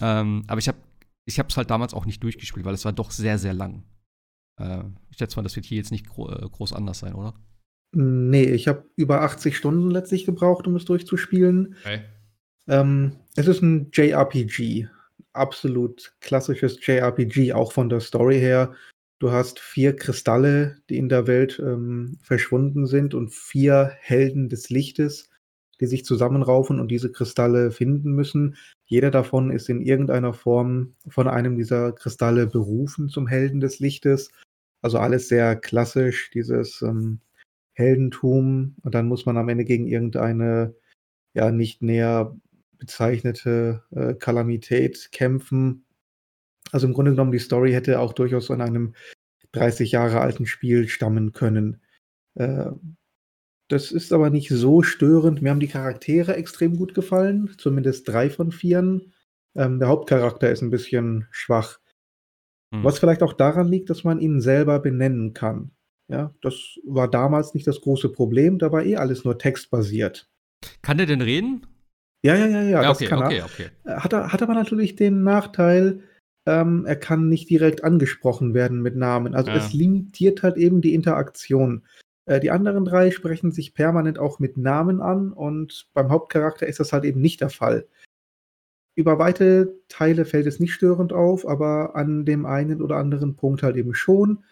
Ähm, 0.00 0.44
aber 0.46 0.58
ich 0.58 0.68
habe 0.68 0.78
ich 1.26 1.38
habe 1.38 1.48
es 1.48 1.56
halt 1.56 1.70
damals 1.70 1.92
auch 1.92 2.06
nicht 2.06 2.22
durchgespielt, 2.22 2.64
weil 2.64 2.74
es 2.74 2.84
war 2.84 2.92
doch 2.92 3.10
sehr, 3.10 3.38
sehr 3.38 3.52
lang. 3.52 3.82
Äh, 4.58 4.84
ich 5.10 5.18
schätze 5.18 5.36
mal, 5.36 5.42
das 5.42 5.56
wird 5.56 5.66
hier 5.66 5.76
jetzt 5.76 5.90
nicht 5.92 6.06
gro 6.06 6.30
äh, 6.30 6.48
groß 6.48 6.72
anders 6.72 7.00
sein, 7.00 7.14
oder? 7.14 7.34
Nee, 7.92 8.44
ich 8.44 8.68
habe 8.68 8.84
über 8.96 9.22
80 9.22 9.56
Stunden 9.56 9.90
letztlich 9.90 10.24
gebraucht, 10.24 10.66
um 10.66 10.76
es 10.76 10.84
durchzuspielen. 10.84 11.76
Okay. 11.80 12.02
Ähm, 12.68 13.16
es 13.36 13.48
ist 13.48 13.62
ein 13.62 13.90
JRPG. 13.92 14.88
Absolut 15.32 16.14
klassisches 16.20 16.78
JRPG, 16.84 17.52
auch 17.52 17.72
von 17.72 17.88
der 17.88 18.00
Story 18.00 18.38
her. 18.38 18.74
Du 19.18 19.30
hast 19.30 19.58
vier 19.58 19.96
Kristalle, 19.96 20.78
die 20.90 20.98
in 20.98 21.08
der 21.08 21.26
Welt 21.26 21.58
ähm, 21.58 22.18
verschwunden 22.22 22.86
sind 22.86 23.14
und 23.14 23.32
vier 23.32 23.92
Helden 24.00 24.48
des 24.48 24.68
Lichtes, 24.68 25.30
die 25.80 25.86
sich 25.86 26.04
zusammenraufen 26.04 26.80
und 26.80 26.88
diese 26.88 27.10
Kristalle 27.10 27.70
finden 27.70 28.12
müssen. 28.12 28.56
Jeder 28.86 29.10
davon 29.10 29.50
ist 29.50 29.68
in 29.68 29.82
irgendeiner 29.82 30.32
Form 30.32 30.94
von 31.08 31.28
einem 31.28 31.56
dieser 31.56 31.92
Kristalle 31.92 32.46
berufen 32.46 33.08
zum 33.08 33.26
Helden 33.26 33.60
des 33.60 33.80
Lichtes. 33.80 34.30
Also 34.80 34.98
alles 34.98 35.28
sehr 35.28 35.56
klassisch, 35.56 36.30
dieses 36.30 36.82
ähm, 36.82 37.20
Heldentum. 37.72 38.76
Und 38.82 38.94
dann 38.94 39.08
muss 39.08 39.26
man 39.26 39.36
am 39.36 39.48
Ende 39.48 39.64
gegen 39.64 39.86
irgendeine 39.88 40.74
ja 41.34 41.50
nicht 41.50 41.82
näher 41.82 42.36
bezeichnete 42.78 43.82
äh, 43.90 44.14
Kalamität 44.14 45.10
kämpfen. 45.10 45.84
Also 46.72 46.86
im 46.86 46.94
Grunde 46.94 47.12
genommen, 47.12 47.32
die 47.32 47.38
Story 47.38 47.72
hätte 47.72 48.00
auch 48.00 48.12
durchaus 48.12 48.46
von 48.46 48.60
einem 48.60 48.94
30 49.52 49.92
Jahre 49.92 50.20
alten 50.20 50.46
Spiel 50.46 50.88
stammen 50.88 51.32
können. 51.32 51.80
Äh, 52.34 52.70
das 53.68 53.90
ist 53.90 54.12
aber 54.12 54.30
nicht 54.30 54.48
so 54.48 54.82
störend. 54.82 55.42
Mir 55.42 55.50
haben 55.50 55.60
die 55.60 55.68
Charaktere 55.68 56.36
extrem 56.36 56.76
gut 56.76 56.94
gefallen, 56.94 57.50
zumindest 57.58 58.08
drei 58.08 58.30
von 58.30 58.52
vieren. 58.52 59.12
Ähm, 59.54 59.78
der 59.78 59.88
Hauptcharakter 59.88 60.50
ist 60.50 60.62
ein 60.62 60.70
bisschen 60.70 61.26
schwach. 61.30 61.78
Hm. 62.72 62.84
Was 62.84 62.98
vielleicht 62.98 63.22
auch 63.22 63.32
daran 63.32 63.68
liegt, 63.68 63.90
dass 63.90 64.04
man 64.04 64.20
ihn 64.20 64.40
selber 64.40 64.78
benennen 64.78 65.32
kann. 65.32 65.72
Ja, 66.08 66.32
das 66.40 66.54
war 66.84 67.10
damals 67.10 67.54
nicht 67.54 67.66
das 67.66 67.80
große 67.80 68.10
Problem, 68.10 68.58
da 68.58 68.70
war 68.70 68.84
eh 68.84 68.96
alles 68.96 69.24
nur 69.24 69.38
textbasiert. 69.38 70.30
Kann 70.82 70.98
der 70.98 71.06
denn 71.06 71.20
reden? 71.20 71.66
Ja, 72.22 72.36
ja, 72.36 72.46
ja, 72.46 72.62
ja, 72.62 72.82
ja 72.82 72.90
okay, 72.90 73.12
okay, 73.12 73.42
okay. 73.42 73.70
Hat, 73.84 74.12
hat 74.12 74.42
aber 74.42 74.54
natürlich 74.54 74.94
den 74.94 75.24
Nachteil, 75.24 76.02
ähm, 76.46 76.84
er 76.86 76.96
kann 76.96 77.28
nicht 77.28 77.50
direkt 77.50 77.82
angesprochen 77.82 78.54
werden 78.54 78.82
mit 78.82 78.96
Namen. 78.96 79.34
Also 79.34 79.50
ja. 79.50 79.56
es 79.56 79.72
limitiert 79.72 80.44
halt 80.44 80.56
eben 80.56 80.80
die 80.80 80.94
Interaktion. 80.94 81.82
Äh, 82.26 82.40
die 82.40 82.50
anderen 82.50 82.84
drei 82.84 83.10
sprechen 83.10 83.52
sich 83.52 83.72
permanent 83.74 84.18
auch 84.18 84.38
mit 84.38 84.56
Namen 84.56 85.00
an 85.00 85.32
und 85.32 85.88
beim 85.94 86.10
Hauptcharakter 86.10 86.66
ist 86.66 86.80
das 86.80 86.92
halt 86.92 87.04
eben 87.04 87.20
nicht 87.20 87.40
der 87.40 87.50
Fall. 87.50 87.86
Über 88.94 89.18
weite 89.18 89.74
Teile 89.88 90.24
fällt 90.24 90.46
es 90.46 90.60
nicht 90.60 90.72
störend 90.72 91.12
auf, 91.12 91.46
aber 91.46 91.96
an 91.96 92.24
dem 92.24 92.46
einen 92.46 92.82
oder 92.82 92.96
anderen 92.96 93.36
Punkt 93.36 93.62
halt 93.62 93.76
eben 93.76 93.94
schon. 93.94 94.44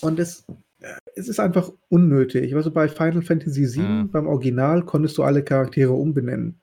Und 0.00 0.18
es, 0.18 0.46
äh, 0.80 0.96
es 1.14 1.28
ist 1.28 1.38
einfach 1.38 1.70
unnötig. 1.88 2.54
Also 2.54 2.70
bei 2.70 2.88
Final 2.88 3.22
Fantasy 3.22 3.74
VII, 3.74 3.82
mhm. 3.82 4.10
beim 4.10 4.26
Original, 4.26 4.84
konntest 4.84 5.18
du 5.18 5.22
alle 5.22 5.44
Charaktere 5.44 5.92
umbenennen. 5.92 6.60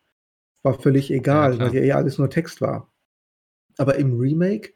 War 0.63 0.73
völlig 0.73 1.11
egal, 1.11 1.53
ja, 1.53 1.59
weil 1.59 1.75
ja 1.75 1.81
eh 1.81 1.91
alles 1.93 2.17
nur 2.17 2.29
Text 2.29 2.61
war. 2.61 2.91
Aber 3.77 3.95
im 3.95 4.19
Remake 4.19 4.73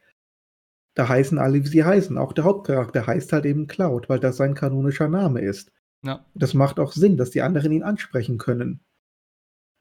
da 0.95 1.09
heißen 1.09 1.39
alle, 1.39 1.63
wie 1.63 1.67
sie 1.67 1.83
heißen. 1.83 2.17
Auch 2.17 2.33
der 2.33 2.43
Hauptcharakter 2.43 3.07
heißt 3.07 3.33
halt 3.33 3.45
eben 3.45 3.67
Cloud, 3.67 4.09
weil 4.09 4.19
das 4.19 4.37
sein 4.37 4.53
kanonischer 4.53 5.07
Name 5.07 5.41
ist. 5.41 5.71
Ja. 6.03 6.25
Das 6.35 6.53
macht 6.53 6.79
auch 6.79 6.91
Sinn, 6.91 7.17
dass 7.17 7.31
die 7.31 7.41
anderen 7.41 7.71
ihn 7.71 7.83
ansprechen 7.83 8.37
können. 8.37 8.81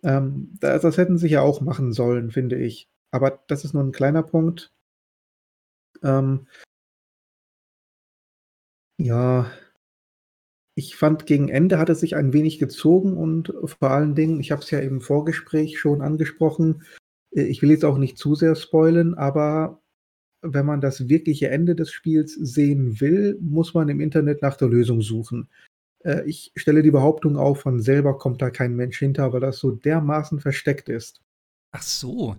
Ähm, 0.03 0.57
das, 0.61 0.83
das, 0.83 0.97
hätten 0.99 1.19
sie 1.19 1.29
ja 1.29 1.43
auch 1.43 1.61
machen 1.61 1.93
sollen, 1.93 2.31
finde 2.31 2.57
ich. 2.57 2.89
Aber 3.11 3.43
das 3.49 3.65
ist 3.65 3.75
nur 3.75 3.83
ein 3.85 3.93
kleiner 3.93 4.23
Punkt. 4.23 4.73
Ähm, 6.03 6.47
ja, 8.99 9.51
ich 10.75 10.97
fand, 10.97 11.27
gegen 11.27 11.49
Ende 11.49 11.79
hat 11.79 11.91
es 11.91 12.01
sich 12.01 12.17
ein 12.17 12.33
wenig 12.33 12.59
gezogen 12.59 13.17
und 13.17 13.53
vor 13.65 13.91
allen 13.91 14.15
Dingen, 14.15 14.41
ich 14.41 14.53
habe 14.53 14.63
es 14.63 14.71
ja 14.71 14.79
im 14.81 15.01
Vorgespräch 15.01 15.79
schon 15.79 16.01
angesprochen, 16.01 16.85
äh, 17.33 17.43
ich 17.43 17.63
will 17.63 17.71
jetzt 17.71 17.85
auch 17.85 17.99
nicht 17.99 18.17
zu 18.19 18.35
sehr 18.35 18.55
spoilen, 18.57 19.15
aber 19.15 19.82
wenn 20.43 20.67
man 20.67 20.81
das 20.81 21.09
wirkliche 21.09 21.49
Ende 21.49 21.75
des 21.75 21.91
Spiels 21.91 22.35
sehen 22.35 23.01
will, 23.01 23.39
muss 23.41 23.75
man 23.75 23.89
im 23.89 24.01
Internet 24.01 24.43
nach 24.43 24.57
der 24.57 24.69
Lösung 24.69 25.01
suchen. 25.01 25.49
Äh, 26.05 26.25
ich 26.27 26.53
stelle 26.57 26.83
die 26.83 26.91
Behauptung 26.91 27.37
auf, 27.37 27.61
von 27.61 27.81
selber 27.81 28.19
kommt 28.19 28.43
da 28.43 28.51
kein 28.51 28.75
Mensch 28.75 28.99
hinter, 28.99 29.33
weil 29.33 29.41
das 29.41 29.59
so 29.59 29.71
dermaßen 29.71 30.41
versteckt 30.41 30.89
ist. 30.89 31.21
Ach 31.71 31.83
so. 31.83 32.37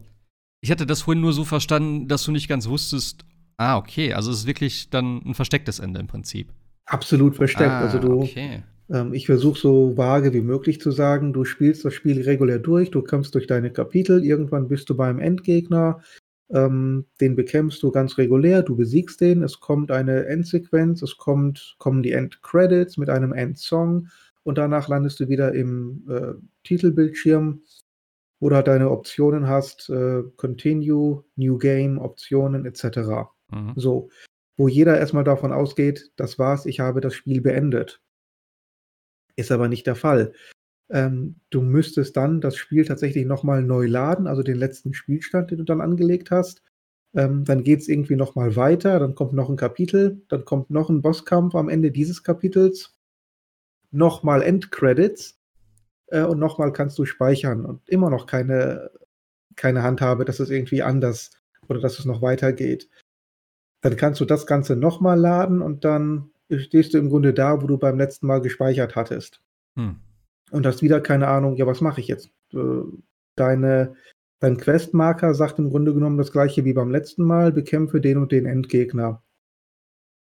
Ich 0.61 0.71
hatte 0.71 0.85
das 0.85 1.01
vorhin 1.01 1.21
nur 1.21 1.33
so 1.33 1.43
verstanden, 1.43 2.07
dass 2.07 2.23
du 2.23 2.31
nicht 2.31 2.47
ganz 2.47 2.67
wusstest, 2.67 3.25
ah, 3.57 3.77
okay, 3.77 4.13
also 4.13 4.31
es 4.31 4.39
ist 4.39 4.47
wirklich 4.47 4.89
dann 4.89 5.21
ein 5.25 5.33
verstecktes 5.33 5.79
Ende 5.79 5.99
im 5.99 6.07
Prinzip. 6.07 6.49
Absolut 6.85 7.35
versteckt. 7.35 7.69
Ah, 7.69 7.81
also 7.81 7.99
du, 7.99 8.21
okay. 8.21 8.63
ähm, 8.89 9.13
ich 9.13 9.25
versuche 9.25 9.59
so 9.59 9.97
vage 9.97 10.33
wie 10.33 10.41
möglich 10.41 10.79
zu 10.79 10.91
sagen, 10.91 11.33
du 11.33 11.45
spielst 11.45 11.85
das 11.85 11.93
Spiel 11.93 12.21
regulär 12.21 12.59
durch, 12.59 12.91
du 12.91 13.01
kommst 13.01 13.35
durch 13.35 13.47
deine 13.47 13.71
Kapitel, 13.71 14.23
irgendwann 14.23 14.67
bist 14.67 14.89
du 14.89 14.95
beim 14.95 15.19
Endgegner, 15.19 16.01
ähm, 16.49 17.05
den 17.21 17.35
bekämpfst 17.35 17.81
du 17.81 17.91
ganz 17.91 18.17
regulär, 18.17 18.61
du 18.61 18.75
besiegst 18.75 19.21
den, 19.21 19.43
es 19.43 19.59
kommt 19.59 19.91
eine 19.91 20.25
Endsequenz, 20.25 21.01
es 21.01 21.17
kommt, 21.17 21.75
kommen 21.79 22.03
die 22.03 22.11
Endcredits 22.11 22.97
mit 22.97 23.09
einem 23.09 23.33
Endsong 23.33 24.09
und 24.43 24.57
danach 24.57 24.87
landest 24.87 25.19
du 25.19 25.29
wieder 25.29 25.53
im 25.53 26.03
äh, 26.09 26.33
Titelbildschirm, 26.63 27.61
wo 28.39 28.49
du 28.49 28.55
halt 28.55 28.67
deine 28.67 28.91
Optionen 28.91 29.47
hast, 29.47 29.89
äh, 29.89 30.23
Continue, 30.35 31.23
New 31.35 31.57
Game, 31.57 31.97
Optionen 31.97 32.65
etc. 32.65 33.29
Mhm. 33.49 33.73
So, 33.75 34.09
wo 34.57 34.67
jeder 34.67 34.99
erstmal 34.99 35.23
davon 35.23 35.51
ausgeht, 35.51 36.11
das 36.17 36.37
war's, 36.37 36.65
ich 36.65 36.79
habe 36.79 37.01
das 37.01 37.13
Spiel 37.13 37.41
beendet. 37.41 38.01
Ist 39.35 39.51
aber 39.51 39.67
nicht 39.67 39.87
der 39.87 39.95
Fall. 39.95 40.33
Ähm, 40.93 41.37
du 41.49 41.61
müsstest 41.63 42.15
dann 42.15 42.39
das 42.39 42.55
Spiel 42.55 42.85
tatsächlich 42.85 43.25
nochmal 43.25 43.63
neu 43.63 43.87
laden, 43.87 44.27
also 44.27 44.43
den 44.43 44.57
letzten 44.57 44.93
Spielstand, 44.93 45.49
den 45.49 45.57
du 45.57 45.63
dann 45.63 45.81
angelegt 45.81 46.29
hast. 46.29 46.61
Ähm, 47.15 47.45
dann 47.45 47.63
geht 47.63 47.81
es 47.81 47.87
irgendwie 47.87 48.15
nochmal 48.15 48.55
weiter, 48.55 48.99
dann 48.99 49.15
kommt 49.15 49.33
noch 49.33 49.49
ein 49.49 49.57
Kapitel, 49.57 50.21
dann 50.29 50.45
kommt 50.45 50.69
noch 50.69 50.89
ein 50.89 51.01
Bosskampf 51.01 51.55
am 51.55 51.67
Ende 51.67 51.91
dieses 51.91 52.23
Kapitels, 52.23 52.95
nochmal 53.89 54.43
Endcredits 54.43 55.39
äh, 56.07 56.21
und 56.21 56.37
nochmal 56.37 56.71
kannst 56.71 56.99
du 56.99 57.05
speichern 57.05 57.65
und 57.65 57.89
immer 57.89 58.11
noch 58.11 58.27
keine, 58.27 58.91
keine 59.55 59.81
Handhabe, 59.81 60.25
dass 60.25 60.39
es 60.39 60.51
irgendwie 60.51 60.83
anders 60.83 61.31
oder 61.67 61.79
dass 61.79 61.97
es 61.97 62.05
noch 62.05 62.21
weitergeht. 62.21 62.87
Dann 63.81 63.95
kannst 63.95 64.21
du 64.21 64.25
das 64.25 64.45
Ganze 64.45 64.75
nochmal 64.75 65.19
laden 65.19 65.63
und 65.63 65.85
dann 65.85 66.29
stehst 66.55 66.93
du 66.93 66.99
im 66.99 67.09
Grunde 67.09 67.33
da, 67.33 67.63
wo 67.63 67.67
du 67.67 67.79
beim 67.79 67.97
letzten 67.97 68.27
Mal 68.27 68.41
gespeichert 68.41 68.95
hattest. 68.95 69.41
Hm 69.75 69.99
und 70.53 70.67
hast 70.67 70.83
wieder 70.83 71.01
keine 71.01 71.27
Ahnung, 71.27 71.55
ja, 71.55 71.65
was 71.65 71.81
mache 71.81 71.99
ich 71.99 72.07
jetzt? 72.07 72.29
Äh, 72.53 72.83
deine, 73.35 73.95
dein 74.39 74.57
Questmarker 74.57 75.33
sagt 75.33 75.57
im 75.57 75.69
Grunde 75.69 75.93
genommen 75.93 76.17
das 76.17 76.31
gleiche 76.31 76.63
wie 76.63 76.73
beim 76.73 76.91
letzten 76.91 77.23
Mal, 77.23 77.51
bekämpfe 77.51 77.99
den 77.99 78.17
und 78.17 78.31
den 78.31 78.45
Endgegner. 78.45 79.23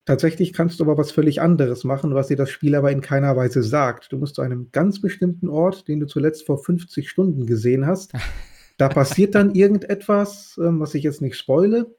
Tatsächlich 0.06 0.54
kannst 0.54 0.80
du 0.80 0.84
aber 0.84 0.98
was 0.98 1.12
völlig 1.12 1.42
anderes 1.42 1.84
machen, 1.84 2.14
was 2.14 2.28
dir 2.28 2.38
das 2.38 2.52
Spiel 2.52 2.76
aber 2.76 2.92
in 2.92 3.02
keiner 3.02 3.36
Weise 3.36 3.64
sagt. 3.64 4.12
Du 4.12 4.18
musst 4.18 4.36
zu 4.36 4.42
einem 4.42 4.72
ganz 4.72 5.02
bestimmten 5.02 5.50
Ort, 5.50 5.88
den 5.88 6.00
du 6.00 6.06
zuletzt 6.06 6.46
vor 6.46 6.64
50 6.64 7.10
Stunden 7.10 7.48
gesehen 7.48 7.88
hast. 7.88 8.14
Da 8.78 8.88
passiert 8.90 9.34
dann 9.34 9.56
irgendetwas, 9.56 10.60
ähm, 10.64 10.80
was 10.80 10.94
ich 10.94 11.04
jetzt 11.04 11.22
nicht 11.22 11.38
spoile. 11.38 11.96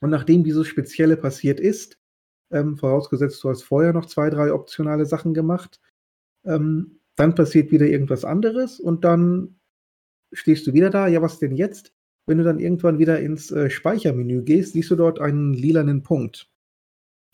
Und 0.00 0.10
nachdem 0.10 0.44
dieses 0.44 0.66
Spezielle 0.66 1.18
passiert 1.18 1.60
ist, 1.60 1.98
ähm, 2.50 2.78
vorausgesetzt 2.78 3.42
du 3.44 3.50
hast 3.50 3.62
vorher 3.62 3.92
noch 3.92 4.06
zwei, 4.06 4.30
drei 4.30 4.52
optionale 4.52 5.06
Sachen 5.06 5.34
gemacht, 5.34 5.80
ähm, 6.44 7.00
dann 7.16 7.34
passiert 7.34 7.70
wieder 7.70 7.86
irgendwas 7.86 8.24
anderes 8.24 8.80
und 8.80 9.04
dann 9.04 9.56
stehst 10.32 10.66
du 10.66 10.72
wieder 10.72 10.90
da. 10.90 11.06
Ja, 11.06 11.22
was 11.22 11.38
denn 11.38 11.54
jetzt? 11.54 11.92
Wenn 12.26 12.38
du 12.38 12.44
dann 12.44 12.58
irgendwann 12.58 12.98
wieder 12.98 13.20
ins 13.20 13.50
äh, 13.50 13.70
Speichermenü 13.70 14.42
gehst, 14.42 14.72
siehst 14.72 14.90
du 14.90 14.96
dort 14.96 15.20
einen 15.20 15.52
lilanen 15.52 16.02
Punkt, 16.02 16.50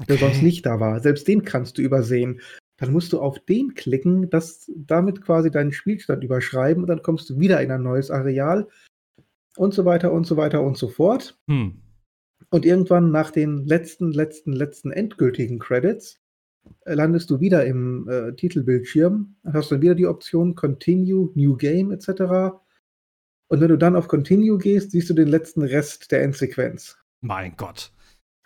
der 0.09 0.17
okay. 0.17 0.25
sonst 0.25 0.43
nicht 0.43 0.67
da 0.67 0.81
war. 0.81 1.01
Selbst 1.01 1.29
den 1.29 1.45
kannst 1.45 1.79
du 1.79 1.83
übersehen. 1.83 2.41
Dann 2.77 2.93
musst 2.93 3.13
du 3.13 3.21
auf 3.21 3.39
den 3.41 3.75
klicken, 3.75 4.31
das 4.31 4.71
damit 4.75 5.23
quasi 5.23 5.51
deinen 5.51 5.73
Spielstand 5.73 6.25
überschreiben 6.25 6.83
und 6.83 6.89
dann 6.89 7.03
kommst 7.03 7.31
du 7.31 7.39
wieder 7.39 7.61
in 7.63 7.71
ein 7.71 7.83
neues 7.83 8.11
Areal 8.11 8.69
und 9.57 9.75
so 9.75 9.85
weiter 9.85 10.13
und 10.13 10.27
so 10.27 10.37
weiter 10.37 10.63
und 10.63 10.77
so 10.77 10.89
fort. 10.89 11.39
Hm. 11.47 11.83
Und 12.51 12.67
irgendwann 12.67 13.11
nach 13.11 13.31
den 13.31 13.67
letzten, 13.67 14.13
letzten, 14.13 14.53
letzten 14.53 14.91
endgültigen 14.91 15.59
Credits 15.59 16.21
landest 16.85 17.31
du 17.31 17.41
wieder 17.41 17.65
im 17.67 18.09
äh, 18.09 18.33
Titelbildschirm, 18.33 19.37
hast 19.53 19.71
dann 19.71 19.83
wieder 19.83 19.95
die 19.95 20.07
Option 20.07 20.55
Continue, 20.55 21.31
New 21.35 21.57
Game 21.57 21.93
etc. 21.93 22.09
Und 23.49 23.61
wenn 23.61 23.69
du 23.69 23.79
dann 23.79 23.97
auf 23.97 24.09
Continue 24.09 24.59
gehst, 24.59 24.93
siehst 24.93 25.11
du 25.11 25.15
den 25.15 25.29
letzten 25.29 25.63
Rest 25.63 26.11
der 26.13 26.23
Endsequenz. 26.23 26.99
Mein 27.21 27.57
Gott. 27.57 27.93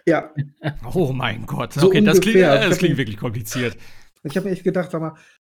Ja. 0.07 0.35
Oh 0.95 1.13
mein 1.13 1.47
Gott. 1.47 1.75
So 1.75 1.87
okay, 1.87 2.01
das 2.01 2.21
klingt, 2.21 2.39
äh, 2.39 2.69
das 2.69 2.79
klingt 2.79 2.97
wirklich 2.97 3.17
kompliziert. 3.17 3.77
Ich 4.23 4.37
habe 4.37 4.47
mir 4.47 4.53
echt 4.53 4.65
gedacht, 4.65 4.91
sag 4.91 5.01
mal, 5.01 5.15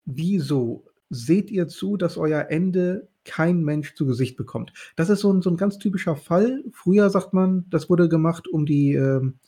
wieso 0.05 0.85
seht 1.09 1.51
ihr 1.51 1.67
zu, 1.67 1.97
dass 1.97 2.17
euer 2.17 2.47
Ende 2.49 3.09
kein 3.23 3.63
Mensch 3.63 3.95
zu 3.95 4.05
Gesicht 4.05 4.37
bekommt? 4.37 4.73
Das 4.95 5.09
ist 5.09 5.21
so 5.21 5.31
ein, 5.31 5.41
so 5.41 5.49
ein 5.49 5.57
ganz 5.57 5.77
typischer 5.77 6.15
Fall. 6.15 6.63
Früher 6.71 7.09
sagt 7.09 7.33
man, 7.33 7.65
das 7.69 7.89
wurde 7.89 8.09
gemacht, 8.09 8.47
um 8.47 8.65
die 8.65 8.93
ähm, 8.93 9.39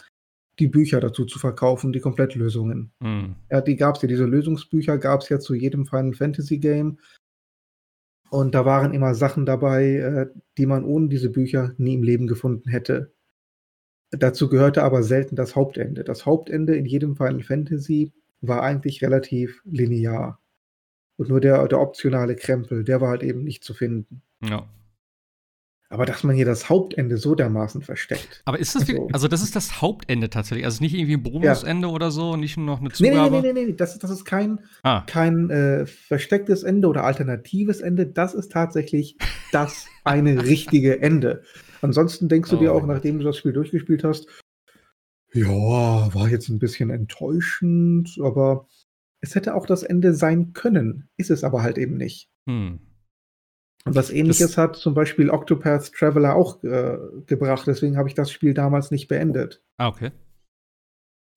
die 0.59 0.67
Bücher 0.67 0.99
dazu 0.99 1.25
zu 1.25 1.39
verkaufen, 1.39 1.93
die 1.93 1.99
Komplettlösungen. 1.99 2.91
Mhm. 2.99 3.35
Ja, 3.51 3.61
die 3.61 3.75
gab 3.75 3.95
es 3.95 4.01
ja, 4.01 4.07
diese 4.07 4.25
Lösungsbücher 4.25 4.97
gab 4.97 5.21
es 5.21 5.29
ja 5.29 5.39
zu 5.39 5.53
jedem 5.53 5.85
Final 5.85 6.13
Fantasy 6.13 6.57
Game. 6.57 6.99
Und 8.29 8.55
da 8.55 8.65
waren 8.65 8.93
immer 8.93 9.15
Sachen 9.15 9.45
dabei, 9.45 9.95
äh, 9.95 10.27
die 10.57 10.65
man 10.65 10.83
ohne 10.83 11.07
diese 11.07 11.29
Bücher 11.29 11.73
nie 11.77 11.93
im 11.93 12.03
Leben 12.03 12.27
gefunden 12.27 12.69
hätte. 12.69 13.13
Dazu 14.11 14.49
gehörte 14.49 14.83
aber 14.83 15.03
selten 15.03 15.35
das 15.35 15.55
Hauptende. 15.55 16.03
Das 16.03 16.25
Hauptende 16.25 16.75
in 16.75 16.85
jedem 16.85 17.15
Final 17.15 17.43
Fantasy 17.43 18.13
war 18.41 18.63
eigentlich 18.63 19.01
relativ 19.01 19.61
linear. 19.65 20.39
Und 21.17 21.29
nur 21.29 21.39
der, 21.39 21.67
der 21.67 21.79
optionale 21.79 22.35
Krempel, 22.35 22.83
der 22.83 23.01
war 23.01 23.09
halt 23.09 23.23
eben 23.23 23.43
nicht 23.43 23.63
zu 23.63 23.73
finden. 23.73 24.21
Ja. 24.41 24.67
Aber 25.89 26.05
dass 26.05 26.23
man 26.23 26.35
hier 26.35 26.45
das 26.45 26.67
Hauptende 26.67 27.17
so 27.17 27.33
dermaßen 27.33 27.81
versteckt. 27.81 28.41
Aber 28.43 28.59
ist 28.59 28.75
das, 28.75 28.81
also, 28.81 28.93
wie, 28.93 29.13
also 29.13 29.27
das 29.29 29.41
ist 29.41 29.55
das 29.55 29.81
Hauptende 29.81 30.29
tatsächlich, 30.29 30.65
also 30.65 30.83
nicht 30.83 30.93
irgendwie 30.93 31.15
ein 31.15 31.23
Bonusende 31.23 31.87
ja. 31.87 31.93
oder 31.93 32.11
so, 32.11 32.35
nicht 32.35 32.57
nur 32.57 32.65
noch 32.65 32.81
eine 32.81 32.89
Zugabe? 32.89 33.37
Nee, 33.37 33.41
nee, 33.41 33.53
nee, 33.53 33.53
nee, 33.53 33.65
nee. 33.67 33.73
Das, 33.73 33.97
das 33.97 34.11
ist 34.11 34.25
kein, 34.25 34.59
ah. 34.83 35.03
kein 35.07 35.49
äh, 35.49 35.85
verstecktes 35.85 36.63
Ende 36.63 36.89
oder 36.89 37.05
alternatives 37.05 37.79
Ende, 37.79 38.05
das 38.05 38.33
ist 38.33 38.51
tatsächlich 38.51 39.17
das 39.53 39.87
eine 40.03 40.43
richtige 40.45 40.99
Ende. 40.99 41.43
Ansonsten 41.81 42.27
denkst 42.27 42.49
du 42.49 42.57
oh, 42.57 42.59
dir 42.59 42.73
auch, 42.73 42.85
nachdem 42.85 43.19
du 43.19 43.23
das 43.23 43.37
Spiel 43.37 43.53
durchgespielt 43.53 44.03
hast, 44.03 44.27
ja, 45.33 46.13
war 46.13 46.29
jetzt 46.29 46.49
ein 46.49 46.59
bisschen 46.59 46.89
enttäuschend, 46.89 48.17
aber 48.21 48.67
es 49.21 49.35
hätte 49.35 49.55
auch 49.55 49.65
das 49.65 49.83
Ende 49.83 50.13
sein 50.13 50.53
können, 50.53 51.09
ist 51.15 51.31
es 51.31 51.43
aber 51.43 51.63
halt 51.63 51.77
eben 51.77 51.95
nicht. 51.95 52.29
Hm. 52.45 52.79
Und 53.87 53.95
was 53.95 54.11
ähnliches 54.11 54.39
das, 54.39 54.57
hat 54.57 54.75
zum 54.75 54.93
Beispiel 54.93 55.29
Octopath 55.29 55.93
Traveler 55.93 56.35
auch 56.35 56.63
äh, 56.63 56.97
gebracht, 57.25 57.67
deswegen 57.67 57.97
habe 57.97 58.09
ich 58.09 58.15
das 58.15 58.31
Spiel 58.31 58.53
damals 58.53 58.91
nicht 58.91 59.07
beendet. 59.07 59.63
Ah, 59.77 59.87
okay. 59.87 60.11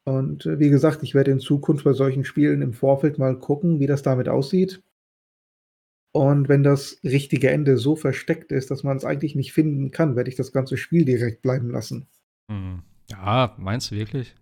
Und 0.04 0.46
äh, 0.46 0.58
wie 0.58 0.70
gesagt, 0.70 1.02
ich 1.02 1.14
werde 1.14 1.30
in 1.30 1.40
Zukunft 1.40 1.84
bei 1.84 1.92
solchen 1.92 2.24
Spielen 2.24 2.62
im 2.62 2.72
Vorfeld 2.72 3.18
mal 3.18 3.38
gucken, 3.38 3.80
wie 3.80 3.86
das 3.86 4.02
damit 4.02 4.28
aussieht. 4.28 4.82
Und 6.12 6.48
wenn 6.48 6.64
das 6.64 6.98
richtige 7.04 7.50
Ende 7.50 7.76
so 7.78 7.94
versteckt 7.94 8.50
ist, 8.50 8.70
dass 8.70 8.82
man 8.82 8.96
es 8.96 9.04
eigentlich 9.04 9.36
nicht 9.36 9.52
finden 9.52 9.92
kann, 9.92 10.16
werde 10.16 10.28
ich 10.28 10.36
das 10.36 10.50
ganze 10.50 10.76
Spiel 10.76 11.04
direkt 11.04 11.42
bleiben 11.42 11.70
lassen. 11.70 12.08
Hm. 12.50 12.82
Ja, 13.08 13.54
meinst 13.58 13.90
du 13.90 13.96
wirklich? 13.96 14.34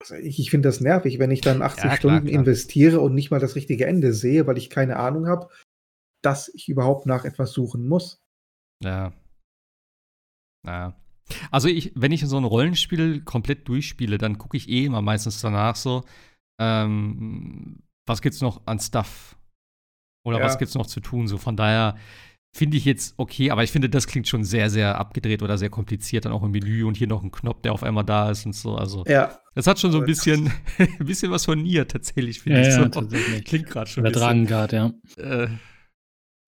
Also 0.00 0.14
ich, 0.14 0.38
ich 0.38 0.50
finde 0.50 0.68
das 0.68 0.80
nervig, 0.80 1.18
wenn 1.18 1.30
ich 1.30 1.42
dann 1.42 1.62
80 1.62 1.76
Ja, 1.76 1.82
klar, 1.82 1.96
Stunden 1.96 2.26
klar. 2.28 2.40
investiere 2.40 3.00
und 3.00 3.14
nicht 3.14 3.30
mal 3.30 3.40
das 3.40 3.56
richtige 3.56 3.86
Ende 3.86 4.14
sehe, 4.14 4.46
weil 4.46 4.58
ich 4.58 4.70
keine 4.70 4.96
Ahnung 4.96 5.26
habe, 5.26 5.48
dass 6.22 6.48
ich 6.54 6.68
überhaupt 6.68 7.06
nach 7.06 7.24
etwas 7.24 7.52
suchen 7.52 7.86
muss. 7.88 8.22
Ja. 8.82 9.12
Ja. 10.66 10.94
Also 11.50 11.68
ich, 11.68 11.92
wenn 11.94 12.12
ich 12.12 12.26
so 12.26 12.36
ein 12.36 12.44
Rollenspiel 12.44 13.22
komplett 13.22 13.68
durchspiele, 13.68 14.18
dann 14.18 14.38
gucke 14.38 14.56
ich 14.56 14.68
eh 14.68 14.84
immer 14.84 15.02
meistens 15.02 15.40
danach 15.40 15.76
so, 15.76 16.04
ähm, 16.60 17.82
was 18.06 18.20
gibt's 18.22 18.40
noch 18.40 18.66
an 18.66 18.78
Stuff? 18.80 19.36
Oder 20.24 20.38
Ja. 20.38 20.44
was 20.44 20.58
gibt's 20.58 20.74
noch 20.74 20.86
zu 20.86 21.00
tun? 21.00 21.26
So 21.26 21.38
von 21.38 21.56
daher 21.56 21.96
finde 22.54 22.76
ich 22.76 22.84
jetzt 22.84 23.14
okay, 23.16 23.50
aber 23.50 23.64
ich 23.64 23.72
finde, 23.72 23.88
das 23.88 24.06
klingt 24.06 24.28
schon 24.28 24.44
sehr, 24.44 24.68
sehr 24.68 24.98
abgedreht 24.98 25.42
oder 25.42 25.56
sehr 25.56 25.70
kompliziert, 25.70 26.26
dann 26.26 26.32
auch 26.32 26.42
im 26.42 26.50
Menü 26.50 26.84
und 26.84 26.96
hier 26.98 27.06
noch 27.06 27.22
ein 27.22 27.30
Knopf, 27.30 27.62
der 27.62 27.72
auf 27.72 27.82
einmal 27.82 28.04
da 28.04 28.30
ist 28.30 28.44
und 28.44 28.52
so. 28.54 28.74
Also 28.76 29.04
Ja, 29.06 29.38
das 29.54 29.66
hat 29.66 29.80
schon 29.80 29.90
so 29.90 29.98
ein 29.98 30.02
Aber 30.02 30.06
bisschen, 30.06 30.52
ein 30.78 31.06
bisschen 31.06 31.32
was 31.32 31.46
von 31.46 31.62
Nier 31.62 31.88
tatsächlich, 31.88 32.36
Ja, 32.38 32.42
finde 32.42 32.60
ich. 32.60 32.66
ja, 32.68 32.82
so. 32.82 32.88
tatsächlich. 32.88 33.44
Klingt 33.46 33.66
gerade 33.70 33.88
schon 33.88 34.02
bisschen. 34.04 34.20
Dragengard, 34.20 34.72
ja. 34.72 34.92
Äh, 35.16 35.48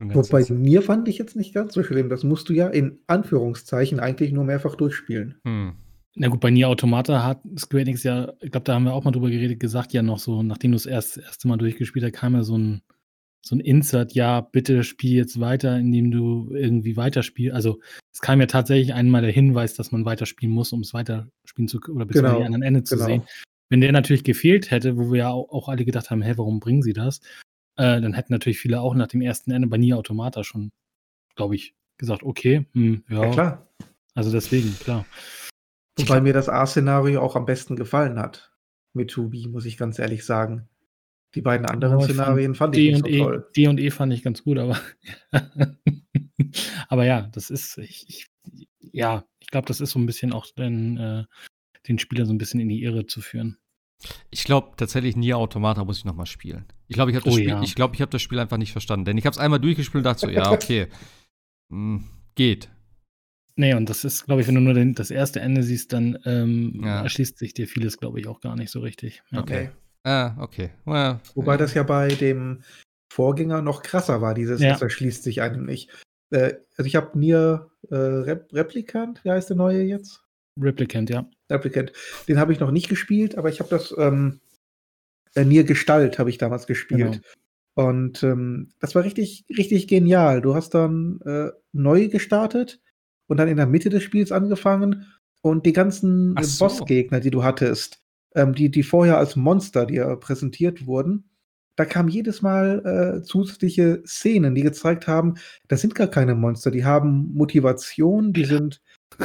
wobei 0.01 0.45
mir 0.51 0.83
fand 0.83 1.09
ich 1.09 1.19
jetzt 1.19 1.37
nicht 1.37 1.55
ganz 1.55 1.75
so 1.75 1.83
schlimm. 1.83 2.09
Das 2.09 2.25
musst 2.25 2.49
du 2.49 2.53
ja 2.53 2.69
in 2.69 2.99
Anführungszeichen 3.07 4.01
eigentlich 4.01 4.33
nur 4.33 4.45
mehrfach 4.45 4.75
durchspielen. 4.75 5.37
Hm. 5.45 5.75
Na 6.17 6.29
gut, 6.29 6.41
bei 6.41 6.51
Nier 6.51 6.69
Automata 6.69 7.25
hat 7.25 7.43
Square 7.59 7.83
Enix 7.83 8.05
ja, 8.05 8.33
ich 8.41 8.53
glaube, 8.53 8.65
da 8.65 8.75
haben 8.75 8.85
wir 8.85 8.93
auch 8.93 9.03
mal 9.03 9.11
drüber 9.11 9.31
geredet, 9.31 9.59
gesagt, 9.59 9.93
ja 9.93 10.03
noch 10.03 10.19
so, 10.19 10.43
nachdem 10.45 10.71
du 10.71 10.77
es 10.77 10.87
erst 10.87 11.17
das 11.17 11.25
erste 11.25 11.49
Mal 11.49 11.57
durchgespielt 11.57 12.05
hast, 12.05 12.13
kam 12.13 12.35
ja 12.35 12.45
so 12.45 12.57
ein, 12.57 12.83
so 13.45 13.57
ein 13.57 13.61
Insert, 13.61 14.13
ja, 14.13 14.41
bitte 14.41 14.85
spiel 14.85 15.17
jetzt 15.17 15.41
weiter, 15.41 15.77
indem 15.77 16.13
du 16.13 16.55
irgendwie 16.55 16.97
weiterspielst. 16.97 17.55
Also 17.55 17.81
es 18.13 18.21
kam 18.21 18.41
ja 18.41 18.47
tatsächlich 18.47 18.95
einmal 18.95 19.23
der 19.23 19.33
Hinweis, 19.33 19.75
dass 19.75 19.91
man 19.91 20.05
weiterspielen 20.05 20.55
muss, 20.55 20.73
um 20.73 20.81
es 20.81 20.95
weiterspielen 20.95 21.67
zu 21.67 21.81
können 21.81 21.97
oder 21.97 22.07
beziehungsweise 22.07 22.35
Genau, 22.35 22.41
die 22.43 22.47
anderen 22.47 22.63
Ende 22.63 22.85
zu 22.85 22.95
genau. 22.95 23.07
sehen. 23.07 23.23
Wenn 23.69 23.81
der 23.81 23.93
natürlich 23.93 24.23
gefehlt 24.23 24.71
hätte, 24.71 24.97
wo 24.97 25.11
wir 25.11 25.19
ja 25.19 25.31
auch, 25.31 25.51
auch 25.51 25.69
alle 25.69 25.85
gedacht 25.85 26.11
haben, 26.11 26.23
hä, 26.23 26.35
warum 26.37 26.61
bringen 26.61 26.83
sie 26.83 26.93
das? 26.93 27.21
Äh, 27.77 28.01
dann 28.01 28.15
hätten 28.15 28.33
natürlich 28.33 28.59
viele 28.59 28.81
auch 28.81 28.95
nach 28.95 29.09
dem 29.09 29.21
ersten 29.21 29.51
Ende 29.51 29.69
bei 29.69 29.79
Nier 29.79 29.99
Automata 29.99 30.45
schon, 30.45 30.73
glaube 31.35 31.57
ich, 31.57 31.75
gesagt, 31.99 32.23
okay, 32.23 32.67
hm, 32.73 33.05
ja, 33.09 33.25
Ja, 33.25 33.31
klar. 33.31 33.69
also 34.15 34.31
deswegen, 34.31 34.75
klar. 34.79 35.07
Wobei 35.99 36.21
mir 36.21 36.33
das 36.33 36.49
A-Szenario 36.49 37.21
auch 37.21 37.37
am 37.37 37.47
besten 37.47 37.77
gefallen 37.77 38.19
hat. 38.19 38.53
Mit 38.93 39.11
Tubi, 39.11 39.49
muss 39.49 39.65
ich 39.65 39.77
ganz 39.77 39.99
ehrlich 39.99 40.25
sagen. 40.25 40.69
Die 41.35 41.41
beiden 41.41 41.67
anderen 41.67 41.99
fand 41.99 42.11
Szenarien 42.13 42.55
fand, 42.55 42.77
D 42.77 42.91
ich 42.91 42.95
und 42.97 43.03
nicht 43.05 43.19
so 43.19 43.25
E, 43.25 43.25
toll. 43.25 43.51
D 43.57 43.69
und 43.69 43.81
E 43.81 43.91
fand 43.91 44.13
ich 44.13 44.23
ganz 44.23 44.45
gut, 44.45 44.59
aber 44.59 44.81
aber 46.89 47.05
ja, 47.05 47.23
das 47.33 47.51
ist 47.51 47.79
ich, 47.79 48.07
ich 48.09 48.29
ja, 48.93 49.25
ich 49.41 49.49
glaube, 49.49 49.67
das 49.67 49.81
ist 49.81 49.91
so 49.91 49.99
ein 49.99 50.07
bisschen 50.07 50.33
auch 50.33 50.47
den, 50.47 50.97
äh, 50.99 51.25
den 51.89 51.99
Spieler 51.99 52.27
so 52.27 52.33
ein 52.33 52.39
bisschen 52.39 52.61
in 52.61 52.69
die 52.69 52.83
Irre 52.83 53.07
zu 53.07 53.21
führen. 53.21 53.59
Ich 54.31 54.45
glaube 54.45 54.73
tatsächlich 54.77 55.17
Nier 55.17 55.39
Automata 55.39 55.85
muss 55.85 55.99
ich 55.99 56.05
noch 56.05 56.15
mal 56.15 56.27
spielen. 56.27 56.67
Ich 56.89 56.95
glaube, 56.95 57.11
ich 57.11 57.17
habe 57.17 57.25
das, 57.25 57.33
Oh, 57.35 57.37
Spiel, 57.37 57.49
ja. 57.49 57.63
ich 57.63 57.75
glaub, 57.75 57.95
ich 57.95 58.03
hab 58.03 58.11
das 58.11 58.21
Spiel 58.23 58.39
einfach 58.39 58.59
nicht 58.59 58.73
verstanden. 58.73 59.05
Denn 59.07 59.17
ich 59.19 59.25
habe 59.27 59.33
es 59.33 59.39
einmal 59.39 59.61
durchgespielt 59.61 60.01
und 60.01 60.05
dachte 60.05 60.27
so, 60.27 60.31
ja, 60.31 60.51
okay. 60.51 60.89
Hm, 61.73 62.05
geht. 62.35 62.71
Nee, 63.57 63.73
und 63.75 63.89
das 63.89 64.05
ist, 64.05 64.27
glaube 64.27 64.43
ich, 64.43 64.49
wenn 64.49 64.55
du 64.57 64.61
nur 64.61 64.75
den, 64.75 64.95
das 64.95 65.11
erste 65.11 65.41
Ende 65.41 65.63
siehst, 65.63 65.93
dann 65.93 66.19
ähm, 66.27 66.83
Ja. 66.85 67.03
erschließt 67.03 67.39
sich 67.39 67.55
dir 67.55 67.67
vieles, 67.67 67.97
glaube 67.99 68.21
ich, 68.21 68.27
auch 68.27 68.41
gar 68.41 68.55
nicht 68.57 68.71
so 68.71 68.81
richtig. 68.81 69.23
Ja. 69.31 69.41
Okay. 69.41 69.71
Ah, 70.03 70.35
okay. 70.39 70.71
Well, 70.85 71.21
Wobei 71.35 71.57
das 71.57 71.73
ja 71.73 71.83
bei 71.85 72.09
dem 72.09 72.63
Vorgänger 73.11 73.63
noch 73.63 73.83
krasser 73.83 74.21
war, 74.21 74.35
dieses, 74.35 74.61
Ja. 74.61 74.71
das 74.73 74.83
erschließt 74.83 75.23
sich 75.23 75.41
einem 75.41 75.65
nicht. 75.65 75.89
Äh, 76.31 76.55
also 76.77 76.87
ich 76.87 76.97
habe 76.97 77.19
Nier 77.19 77.71
äh, 77.91 77.95
Rep 77.95 78.53
Replicant, 78.53 79.25
wie 79.25 79.31
heißt 79.31 79.49
der 79.49 79.57
neue 79.57 79.83
jetzt? 79.85 80.24
Replicant, 80.61 81.11
ja. 81.11 81.29
Replicant. 81.51 81.93
Den 82.29 82.39
habe 82.39 82.53
ich 82.53 82.61
noch 82.61 82.71
nicht 82.71 82.89
gespielt, 82.89 83.37
aber 83.37 83.49
ich 83.49 83.61
habe 83.61 83.71
das 83.71 83.95
ähm, 83.99 84.41
äh, 85.35 85.45
Nier 85.45 85.65
Gestalt 85.65 86.19
habe 86.19 86.31
ich 86.31 86.39
damals 86.39 86.67
gespielt. 86.67 87.01
Genau. 87.01 87.89
Und 87.89 88.23
ähm, 88.23 88.71
das 88.81 88.95
war 88.95 89.03
richtig, 89.03 89.45
richtig 89.57 89.89
genial. 89.89 90.41
Du 90.41 90.55
hast 90.55 90.75
dann 90.75 91.21
äh, 91.25 91.51
neu 91.73 92.09
gestartet 92.09 92.81
und 93.27 93.39
dann 93.39 93.49
in 93.49 93.57
der 93.57 93.67
Mitte 93.67 93.91
des 93.91 94.05
Spiels 94.05 94.31
angefangen 94.31 95.07
und 95.43 95.67
die 95.67 95.73
ganzen 95.73 96.37
so. 96.41 96.65
Bossgegner, 96.67 97.21
die 97.21 97.31
du 97.31 97.43
hattest, 97.43 98.01
ähm, 98.35 98.55
die, 98.55 98.71
die 98.71 98.85
vorher 98.85 99.19
als 99.19 99.35
Monster 99.35 99.87
dir 99.87 100.17
präsentiert 100.17 100.87
wurden, 100.87 101.31
da 101.77 101.85
kamen 101.85 102.09
jedes 102.09 102.43
Mal 102.43 103.19
äh, 103.19 103.23
zusätzliche 103.23 104.03
Szenen, 104.07 104.55
die 104.55 104.63
gezeigt 104.63 105.09
haben, 105.09 105.35
das 105.67 105.81
sind 105.81 105.97
gar 105.97 106.07
keine 106.07 106.37
Monster, 106.37 106.71
die 106.71 106.85
haben 106.85 107.35
Motivation, 107.35 108.33
die 108.33 108.45
sind, 108.45 108.81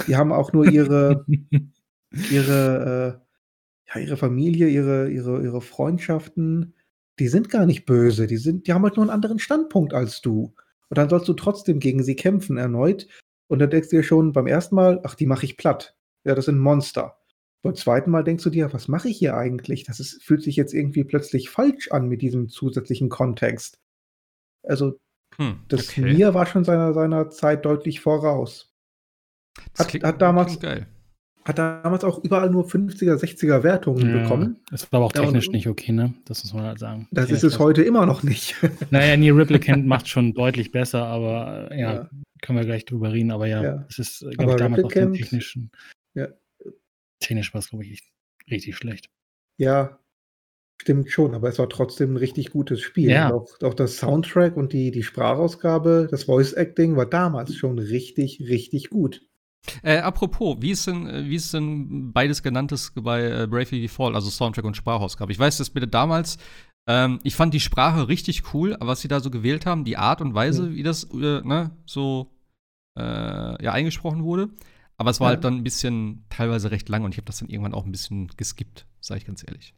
die 0.07 0.15
haben 0.15 0.31
auch 0.31 0.53
nur 0.53 0.65
ihre, 0.65 1.25
ihre, 2.31 3.21
äh, 3.87 3.93
ja, 3.93 4.01
ihre 4.01 4.17
Familie, 4.17 4.67
ihre, 4.67 5.09
ihre, 5.09 5.41
ihre 5.41 5.61
Freundschaften, 5.61 6.73
die 7.19 7.27
sind 7.27 7.49
gar 7.49 7.65
nicht 7.65 7.85
böse, 7.85 8.27
die 8.27 8.37
sind, 8.37 8.67
die 8.67 8.73
haben 8.73 8.83
halt 8.83 8.95
nur 8.95 9.03
einen 9.03 9.09
anderen 9.13 9.39
Standpunkt 9.39 9.93
als 9.93 10.21
du. 10.21 10.53
Und 10.89 10.97
dann 10.97 11.09
sollst 11.09 11.27
du 11.27 11.33
trotzdem 11.33 11.79
gegen 11.79 12.03
sie 12.03 12.15
kämpfen 12.15 12.57
erneut. 12.57 13.07
Und 13.47 13.59
dann 13.59 13.69
denkst 13.69 13.89
du 13.89 13.97
dir 13.97 14.03
schon 14.03 14.31
beim 14.31 14.47
ersten 14.47 14.75
Mal, 14.75 15.01
ach, 15.03 15.15
die 15.15 15.25
mache 15.25 15.45
ich 15.45 15.57
platt. 15.57 15.95
Ja, 16.23 16.35
das 16.35 16.45
sind 16.45 16.59
Monster. 16.59 17.17
Beim 17.61 17.75
zweiten 17.75 18.11
Mal 18.11 18.23
denkst 18.23 18.43
du 18.43 18.49
dir, 18.49 18.71
was 18.73 18.87
mache 18.87 19.09
ich 19.09 19.17
hier 19.17 19.35
eigentlich? 19.35 19.83
Das 19.83 19.99
ist, 19.99 20.23
fühlt 20.23 20.43
sich 20.43 20.55
jetzt 20.55 20.73
irgendwie 20.73 21.03
plötzlich 21.03 21.49
falsch 21.49 21.91
an 21.91 22.07
mit 22.07 22.21
diesem 22.21 22.47
zusätzlichen 22.47 23.09
Kontext. 23.09 23.79
Also, 24.63 24.99
hm, 25.35 25.59
das 25.67 25.89
okay. 25.89 26.13
Nier 26.13 26.33
war 26.33 26.45
schon 26.45 26.63
seiner, 26.63 26.93
seiner 26.93 27.29
Zeit 27.29 27.65
deutlich 27.65 27.99
voraus. 27.99 28.68
Das 29.75 29.87
hat- 29.93 30.03
hat 30.03 30.21
damals- 30.21 30.47
klingt 30.47 30.61
geil. 30.63 30.87
Hat 31.45 31.57
damals 31.57 32.03
auch 32.03 32.23
überall 32.23 32.49
nur 32.51 32.65
50er, 32.69 33.17
60er 33.17 33.63
Wertungen 33.63 34.07
Ja, 34.09 34.21
bekommen. 34.21 34.59
Das 34.69 34.91
war 34.91 34.97
aber 34.97 35.05
auch 35.07 35.15
Ja, 35.15 35.23
technisch 35.23 35.49
nicht 35.49 35.67
okay, 35.67 35.91
ne? 35.93 36.13
Das 36.25 36.43
muss 36.43 36.53
man 36.53 36.63
halt 36.65 36.77
sagen. 36.79 37.07
Das 37.11 37.29
Ja, 37.29 37.35
ist 37.37 37.43
es 37.43 37.53
das- 37.53 37.59
heute 37.59 37.81
immer 37.81 38.05
noch 38.05 38.21
nicht. 38.23 38.55
Naja, 38.91 39.17
Nier 39.17 39.35
Replicant 39.35 39.87
macht 39.87 40.07
schon 40.07 40.33
deutlich 40.33 40.71
besser, 40.71 41.05
aber 41.05 41.71
äh, 41.71 41.79
ja, 41.79 41.93
Ja. 41.93 42.09
können 42.41 42.59
wir 42.59 42.65
gleich 42.65 42.85
drüber 42.85 43.11
reden. 43.13 43.31
Aber 43.31 43.47
ja, 43.47 43.63
Ja. 43.63 43.85
es 43.89 43.97
ist, 43.99 44.19
glaube 44.19 44.43
Aber 44.43 44.51
ich, 44.51 44.57
damals 44.57 44.83
auf 44.83 44.93
den 44.93 45.13
technischen. 45.13 45.71
Ja. 46.13 46.27
Technisch 47.19 47.53
war 47.53 47.59
es, 47.59 47.69
glaube 47.69 47.85
ich, 47.85 48.03
richtig 48.51 48.75
schlecht. 48.75 49.09
Ja, 49.57 49.97
stimmt 50.81 51.09
schon, 51.09 51.33
aber 51.33 51.49
es 51.49 51.57
war 51.57 51.69
trotzdem 51.69 52.13
ein 52.13 52.17
richtig 52.17 52.51
gutes 52.51 52.81
Spiel. 52.81 53.09
Ja. 53.09 53.33
Auch, 53.33 53.47
auch 53.63 53.73
das 53.73 53.97
Soundtrack 53.97 54.55
und 54.55 54.71
die, 54.73 54.91
die 54.91 55.03
Sprachausgabe, 55.03 56.07
das 56.11 56.25
Voice 56.25 56.53
Acting 56.53 56.95
war 56.95 57.05
damals 57.07 57.55
schon 57.55 57.79
richtig, 57.79 58.41
richtig 58.41 58.89
gut. 58.89 59.25
Äh, 59.83 59.97
apropos, 59.97 60.57
wie 60.61 60.71
ist 60.71 60.87
denn, 60.87 61.07
äh, 61.07 61.25
wie 61.29 61.35
ist 61.35 61.53
denn 61.53 62.11
beides 62.11 62.41
genanntes 62.41 62.91
bei 62.95 63.23
äh, 63.43 63.47
Bravely 63.47 63.81
Default, 63.81 64.15
also 64.15 64.29
Soundtrack 64.29 64.65
und 64.65 64.77
Sprachausgabe? 64.77 65.31
Ich 65.31 65.39
weiß, 65.39 65.57
dass 65.57 65.69
bitte 65.69 65.87
damals, 65.87 66.37
ähm, 66.87 67.19
ich 67.23 67.35
fand 67.35 67.53
die 67.53 67.59
Sprache 67.59 68.07
richtig 68.07 68.53
cool, 68.53 68.75
was 68.79 69.01
sie 69.01 69.07
da 69.07 69.19
so 69.19 69.29
gewählt 69.29 69.65
haben, 69.65 69.83
die 69.83 69.97
Art 69.97 70.21
und 70.21 70.33
Weise, 70.33 70.63
Mhm. 70.63 70.75
wie 70.75 70.83
das 70.83 71.03
äh, 71.13 71.41
ne, 71.41 71.71
so 71.85 72.31
äh, 72.97 73.01
ja, 73.63 73.71
eingesprochen 73.73 74.23
wurde. 74.23 74.49
Aber 74.97 75.11
es 75.11 75.19
war 75.19 75.27
Ja. 75.27 75.35
halt 75.35 75.43
dann 75.43 75.55
ein 75.57 75.63
bisschen 75.63 76.25
teilweise 76.29 76.71
recht 76.71 76.89
lang 76.89 77.03
und 77.03 77.11
ich 77.13 77.17
habe 77.17 77.25
das 77.27 77.39
dann 77.39 77.49
irgendwann 77.49 77.73
auch 77.73 77.85
ein 77.85 77.91
bisschen 77.91 78.27
geskippt, 78.35 78.85
sage 79.01 79.19
ich 79.19 79.25
ganz 79.27 79.43
ehrlich. 79.47 79.73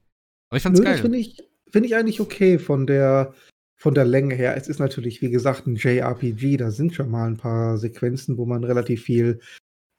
Aber 0.50 0.58
ich 0.58 0.63
fand's 0.63 0.80
Nö, 0.80 0.86
geil. 0.86 0.98
finde 0.98 1.17
ich, 1.17 1.38
finde 1.70 1.88
ich 1.88 1.96
eigentlich 1.96 2.20
okay 2.22 2.58
von 2.58 2.88
der, 2.88 3.34
von 3.78 3.94
der 3.94 4.06
Länge 4.06 4.36
her. 4.36 4.56
Es 4.58 4.67
ist 4.67 4.80
natürlich, 4.80 5.22
wie 5.22 5.30
gesagt, 5.30 5.67
ein 5.67 5.76
JRPG. 5.76 6.58
Da 6.58 6.72
sind 6.72 6.94
schon 6.96 7.10
mal 7.12 7.28
ein 7.28 7.38
paar 7.38 7.78
Sequenzen, 7.78 8.38
wo 8.38 8.46
man 8.46 8.63
relativ 8.63 9.04
viel 9.04 9.39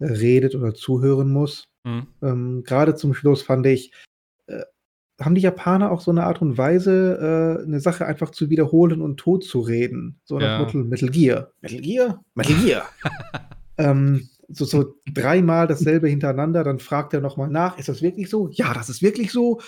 redet 0.03 0.55
oder 0.55 0.75
zuhören 0.75 1.31
muss. 1.31 1.65
Mhm. 1.85 2.07
Ähm, 2.23 2.63
Gerade 2.65 2.95
zum 2.95 3.15
Schluss 3.15 3.43
fand 3.43 3.67
ich, 3.67 3.93
äh, 4.47 4.63
haben 5.21 5.35
die 5.35 5.41
Japaner 5.43 5.91
auch 5.91 6.01
so 6.01 6.11
eine 6.11 6.25
Art 6.25 6.43
und 6.43 6.59
Weise, 6.59 7.59
äh, 7.61 7.67
eine 7.67 7.81
Sache 7.81 8.07
einfach 8.07 8.31
zu 8.31 8.51
wiederholen 8.51 9.01
und 9.01 9.19
tot 9.19 9.45
zu 9.45 9.61
reden. 9.61 10.21
So 10.25 10.39
nach 10.39 10.43
Ja. 10.47 10.59
Motto 10.59 10.79
Metal 10.79 11.09
Gear. 11.11 11.53
Metal 11.61 11.81
Gear? 11.81 12.25
Metal 12.35 12.57
Gear. 12.57 12.89
ähm, 13.79 14.29
so, 14.49 14.65
so 14.65 14.95
dreimal 15.13 15.67
dasselbe 15.67 16.09
hintereinander, 16.09 16.63
dann 16.65 16.79
fragt 16.79 17.15
er 17.15 17.21
nochmal 17.21 17.49
nach, 17.49 17.79
ist 17.79 17.89
das 17.89 18.03
wirklich 18.03 18.29
so? 18.29 18.49
Ja, 18.51 18.75
das 18.75 18.89
ist 18.91 19.01
wirklich 19.03 19.33
so. 19.33 19.61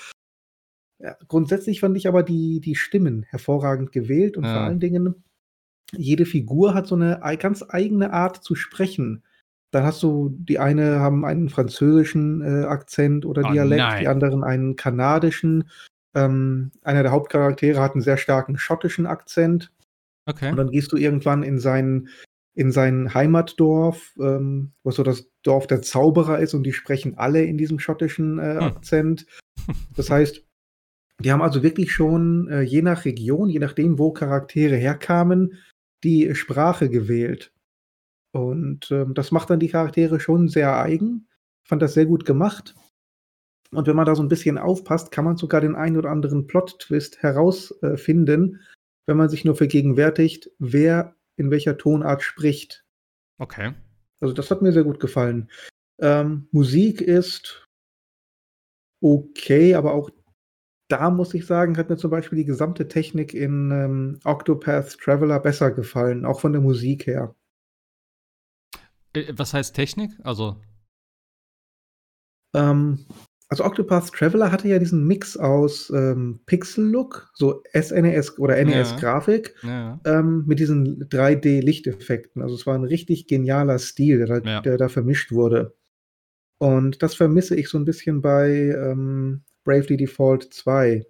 Ja, 1.01 1.17
grundsätzlich 1.29 1.81
fand 1.81 1.97
ich 1.97 2.07
aber 2.09 2.23
die, 2.23 2.61
die 2.61 2.75
Stimmen 2.77 3.25
hervorragend 3.25 3.93
gewählt 3.93 4.37
und 4.37 4.45
Ja. 4.45 4.53
vor 4.55 4.63
allen 4.63 4.81
Dingen, 4.81 5.25
jede 5.97 6.27
Figur 6.27 6.75
hat 6.75 6.87
so 6.87 6.95
eine 6.95 7.23
ei- 7.23 7.37
ganz 7.37 7.65
eigene 7.69 8.13
Art 8.13 8.43
zu 8.43 8.55
sprechen. 8.55 9.23
Dann 9.75 9.85
hast 9.85 10.03
du, 10.03 10.31
die 10.39 10.59
eine 10.59 11.01
haben 11.01 11.25
einen 11.25 11.49
französischen 11.49 12.41
äh, 12.43 12.65
Akzent 12.67 13.27
oder 13.27 13.43
Oh, 13.49 13.53
Dialekt, 13.53 13.83
nein. 13.83 14.01
die 14.01 14.09
anderen 14.09 14.45
einen 14.45 14.77
kanadischen. 14.77 15.69
Ähm, 16.15 16.71
einer 16.83 17.03
der 17.03 17.11
Hauptcharaktere 17.13 17.81
hat 17.81 17.93
einen 17.95 18.03
sehr 18.03 18.17
starken 18.19 18.57
schottischen 18.57 19.07
Akzent. 19.07 19.73
Okay. 20.27 20.51
Und 20.51 20.57
dann 20.57 20.71
gehst 20.71 20.93
du 20.93 20.97
irgendwann 20.97 21.43
in 21.43 21.59
sein, 21.59 22.09
in 22.55 22.71
sein 22.71 23.13
Heimatdorf, 23.15 24.15
ähm, 24.21 24.73
was 24.85 24.95
so 24.95 25.03
das 25.03 25.27
Dorf 25.43 25.67
der 25.67 25.83
Zauberer 25.83 26.39
ist, 26.39 26.55
und 26.55 26.63
die 26.63 26.73
sprechen 26.73 27.19
alle 27.19 27.43
in 27.45 27.59
diesem 27.59 27.79
schottischen 27.81 28.39
äh, 28.39 28.55
Hm. 28.55 28.63
Akzent. 28.63 29.27
Das 29.97 30.11
heißt, 30.11 30.45
Die 31.23 31.31
haben 31.33 31.43
also 31.43 31.63
wirklich 31.63 31.93
schon, 31.93 32.49
äh, 32.49 32.63
je 32.63 32.83
nach 32.83 33.05
Region, 33.05 33.49
je 33.49 33.61
nachdem, 33.61 33.99
wo 34.01 34.13
Charaktere 34.13 34.75
herkamen, 34.77 35.59
die 36.03 36.35
Sprache 36.35 36.91
gewählt. 36.91 37.53
Und, 38.35 38.91
ähm, 38.91 39.15
das 39.15 39.31
macht 39.31 39.49
dann 39.51 39.61
die 39.61 39.69
Charaktere 39.69 40.19
schon 40.19 40.49
sehr 40.49 40.77
eigen. 40.77 41.29
Ich 41.63 41.69
fand 41.69 41.81
das 41.81 41.95
sehr 41.95 42.07
gut 42.07 42.25
gemacht. 42.25 42.75
Und 43.71 43.87
wenn 43.87 43.97
man 43.97 44.07
da 44.07 44.15
so 44.17 44.23
ein 44.23 44.29
bisschen 44.29 44.59
aufpasst, 44.59 45.13
kann 45.13 45.25
man 45.25 45.37
sogar 45.37 45.61
den 45.61 45.77
einen 45.77 45.97
oder 45.97 46.11
anderen 46.11 46.47
Plot-Twist 46.47 47.23
herausfinden, 47.23 48.57
äh, 48.57 48.59
wenn 49.07 49.17
man 49.17 49.29
sich 49.29 49.45
nur 49.45 49.55
vergegenwärtigt, 49.55 50.51
wer 50.59 51.15
in 51.37 51.51
welcher 51.51 51.79
Tonart 51.79 52.23
spricht. 52.23 52.85
Okay. 53.39 53.73
Also, 54.21 54.35
das 54.35 54.51
hat 54.51 54.63
mir 54.63 54.73
sehr 54.73 54.85
gut 54.85 54.99
gefallen. 54.99 55.49
Ähm, 56.01 56.49
Musik 56.51 57.01
ist 57.01 57.69
okay, 59.01 59.77
aber 59.77 59.93
auch 59.93 60.11
da 60.89 61.11
muss 61.11 61.35
ich 61.35 61.47
sagen, 61.47 61.77
hat 61.77 61.89
mir 61.89 61.97
zum 61.97 62.11
Beispiel 62.11 62.39
die 62.39 62.45
gesamte 62.45 62.89
Technik 62.89 63.33
in 63.33 63.71
ähm, 63.71 64.19
Octopath 64.25 64.99
Traveler 64.99 65.39
besser 65.39 65.71
gefallen, 65.71 66.25
auch 66.25 66.41
von 66.41 66.53
der 66.53 66.63
Musik 66.63 67.07
her. 67.07 67.35
Äh, 69.15 69.33
was 69.37 69.55
heißt 69.55 69.75
Technik? 69.75 70.13
Also. 70.23 70.61
Ähm, 72.55 73.07
also 73.49 73.65
Octopath 73.65 74.11
Traveler 74.13 74.51
hatte 74.51 74.69
ja 74.69 74.79
diesen 74.79 75.07
Mix 75.07 75.37
aus 75.37 75.91
ähm, 75.91 76.41
Pixel-Look, 76.47 77.31
so 77.35 77.63
SNES 77.73 78.39
oder 78.39 78.63
NES-Grafik, 78.65 79.55
Ja. 79.63 80.01
ähm, 80.05 80.45
mit 80.47 80.59
diesen 80.61 81.09
3D-Lichteffekten. 81.09 82.43
Also 82.43 82.55
es 82.55 82.67
war 82.67 82.75
ein 82.75 82.85
richtig 82.85 83.27
genialer 83.27 83.79
Stil, 83.79 84.19
der 84.19 84.41
da, 84.41 84.51
Ja. 84.51 84.61
der 84.61 84.79
da 84.79 84.89
vermischt 84.89 85.31
wurde. 85.33 85.77
Und 86.59 87.03
das 87.03 87.15
vermisse 87.15 87.55
ich 87.57 87.69
so 87.69 87.79
ein 87.79 87.85
bisschen 87.85 88.23
bei 88.23 88.51
ähm, 88.51 89.43
Bravely 89.65 89.97
Default 89.99 90.53
2. 90.55 91.05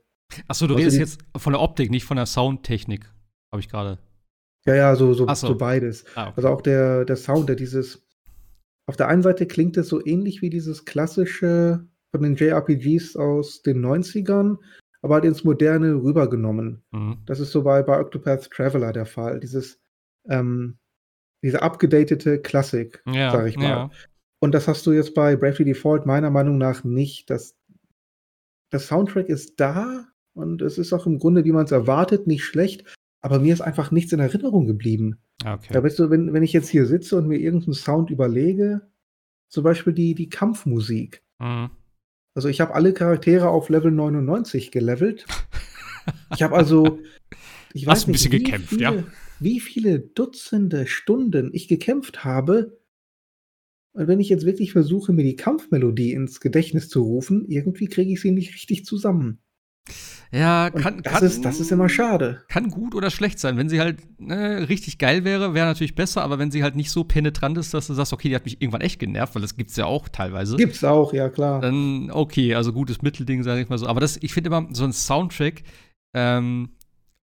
Achso, 0.48 0.66
du 0.66 0.74
Also 0.74 0.84
redest 0.84 0.98
jetzt 0.98 1.20
von 1.36 1.52
der 1.52 1.62
Optik, 1.62 1.90
nicht 1.90 2.04
von 2.04 2.16
der 2.16 2.26
Soundtechnik. 2.26 3.04
Habe 3.52 3.60
ich 3.60 3.68
gerade. 3.68 3.98
Ja, 4.66 4.74
ja, 4.74 4.96
so, 4.96 5.12
so, 5.12 5.26
Ach 5.28 5.36
so. 5.36 5.48
so 5.48 5.56
beides. 5.56 6.04
Ah, 6.14 6.28
okay. 6.28 6.32
Also 6.36 6.48
auch 6.48 6.60
der, 6.62 7.04
der 7.04 7.16
Sound, 7.16 7.48
der 7.48 7.56
dieses. 7.56 8.02
Auf 8.86 8.96
der 8.96 9.08
einen 9.08 9.22
Seite 9.22 9.46
klingt 9.46 9.76
es 9.76 9.88
so 9.88 10.04
ähnlich 10.04 10.42
wie 10.42 10.50
dieses 10.50 10.84
klassische 10.84 11.86
von 12.12 12.22
den 12.22 12.34
JRPGs 12.36 13.16
aus 13.16 13.62
den 13.62 13.84
90ern, 13.84 14.58
aber 15.02 15.14
halt 15.14 15.24
ins 15.24 15.42
Moderne 15.42 15.94
rübergenommen. 15.94 16.82
Mhm. 16.92 17.16
Das 17.26 17.40
ist 17.40 17.50
so 17.50 17.62
bei, 17.62 17.82
bei 17.82 17.98
Octopath 17.98 18.50
Traveler 18.50 18.92
der 18.92 19.06
Fall. 19.06 19.40
Dieses, 19.40 19.80
ähm, 20.28 20.78
diese 21.42 21.62
abgedatete 21.62 22.40
Klassik, 22.40 23.02
Ja, 23.06 23.30
sag 23.32 23.46
ich 23.46 23.56
mal. 23.56 23.64
ja. 23.64 23.90
Und 24.38 24.52
das 24.52 24.68
hast 24.68 24.86
du 24.86 24.92
jetzt 24.92 25.14
bei 25.14 25.34
Bravely 25.36 25.64
Default 25.64 26.04
meiner 26.06 26.30
Meinung 26.30 26.58
nach 26.58 26.84
nicht. 26.84 27.30
Das, 27.30 27.56
das 28.70 28.86
Soundtrack 28.88 29.28
ist 29.28 29.58
da 29.58 30.06
und 30.34 30.60
es 30.62 30.76
ist 30.78 30.92
auch 30.92 31.06
im 31.06 31.18
Grunde, 31.18 31.44
wie 31.44 31.52
man 31.52 31.64
es 31.64 31.72
erwartet, 31.72 32.26
nicht 32.26 32.44
schlecht, 32.44 32.84
aber 33.24 33.40
mir 33.40 33.54
ist 33.54 33.62
einfach 33.62 33.90
nichts 33.90 34.12
in 34.12 34.20
Erinnerung 34.20 34.66
geblieben. 34.66 35.18
Okay. 35.42 35.72
Da 35.72 35.82
weißt 35.82 35.98
du, 35.98 36.10
wenn, 36.10 36.34
wenn 36.34 36.42
ich 36.42 36.52
jetzt 36.52 36.68
hier 36.68 36.84
sitze 36.84 37.16
und 37.16 37.26
mir 37.26 37.38
irgendeinen 37.38 37.72
Sound 37.72 38.10
überlege, 38.10 38.82
zum 39.48 39.64
Beispiel 39.64 39.94
die, 39.94 40.14
die 40.14 40.28
Kampfmusik. 40.28 41.22
Mhm. 41.38 41.70
Also 42.34 42.50
ich 42.50 42.60
habe 42.60 42.74
alle 42.74 42.92
Charaktere 42.92 43.48
auf 43.48 43.70
Level 43.70 43.90
99 43.92 44.70
gelevelt. 44.70 45.24
Ich 46.34 46.42
habe 46.42 46.54
also, 46.54 46.98
ich 47.72 47.86
Hast 47.86 48.02
weiß 48.02 48.08
ein 48.08 48.10
nicht, 48.10 48.24
bisschen 48.24 48.32
wie 48.32 48.44
gekämpft, 48.44 48.68
viele, 48.68 48.82
ja. 48.82 49.04
wie 49.40 49.60
viele 49.60 50.00
Dutzende 50.00 50.86
Stunden 50.86 51.48
ich 51.54 51.66
gekämpft 51.66 52.26
habe. 52.26 52.78
Und 53.92 54.06
wenn 54.06 54.20
ich 54.20 54.28
jetzt 54.28 54.44
wirklich 54.44 54.72
versuche, 54.72 55.14
mir 55.14 55.24
die 55.24 55.36
Kampfmelodie 55.36 56.12
ins 56.12 56.40
Gedächtnis 56.40 56.90
zu 56.90 57.00
rufen, 57.00 57.46
irgendwie 57.48 57.86
kriege 57.86 58.12
ich 58.12 58.20
sie 58.20 58.32
nicht 58.32 58.52
richtig 58.52 58.84
zusammen. 58.84 59.38
Ja, 60.32 60.70
kann, 60.70 61.02
das, 61.02 61.12
kann, 61.12 61.24
ist, 61.24 61.44
das 61.44 61.60
ist 61.60 61.70
immer 61.70 61.88
schade. 61.88 62.42
Kann 62.48 62.70
gut 62.70 62.94
oder 62.94 63.10
schlecht 63.10 63.38
sein. 63.38 63.56
Wenn 63.56 63.68
sie 63.68 63.80
halt 63.80 64.02
ne, 64.20 64.68
richtig 64.68 64.98
geil 64.98 65.24
wäre, 65.24 65.54
wäre 65.54 65.66
natürlich 65.66 65.94
besser, 65.94 66.22
aber 66.22 66.38
wenn 66.38 66.50
sie 66.50 66.62
halt 66.64 66.74
nicht 66.74 66.90
so 66.90 67.04
penetrant 67.04 67.56
ist, 67.58 67.72
dass 67.72 67.86
du 67.86 67.94
sagst, 67.94 68.12
okay, 68.12 68.28
die 68.30 68.34
hat 68.34 68.44
mich 68.44 68.60
irgendwann 68.60 68.80
echt 68.80 68.98
genervt, 68.98 69.34
weil 69.34 69.42
das 69.42 69.56
gibt's 69.56 69.76
ja 69.76 69.84
auch 69.86 70.08
teilweise. 70.08 70.56
Gibt's 70.56 70.82
auch, 70.82 71.12
ja 71.12 71.28
klar. 71.28 71.60
Dann 71.60 72.10
okay, 72.10 72.54
also 72.54 72.72
gutes 72.72 73.02
Mittelding, 73.02 73.42
sage 73.44 73.60
ich 73.62 73.68
mal 73.68 73.78
so. 73.78 73.86
Aber 73.86 74.00
das, 74.00 74.16
ich 74.16 74.32
finde 74.32 74.48
immer, 74.48 74.66
so 74.72 74.84
ein 74.84 74.92
Soundtrack 74.92 75.62
ähm, 76.16 76.70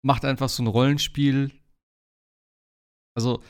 macht 0.04 0.24
einfach 0.26 0.48
so 0.50 0.62
ein 0.62 0.66
Rollenspiel. 0.66 1.50
Also, 3.16 3.42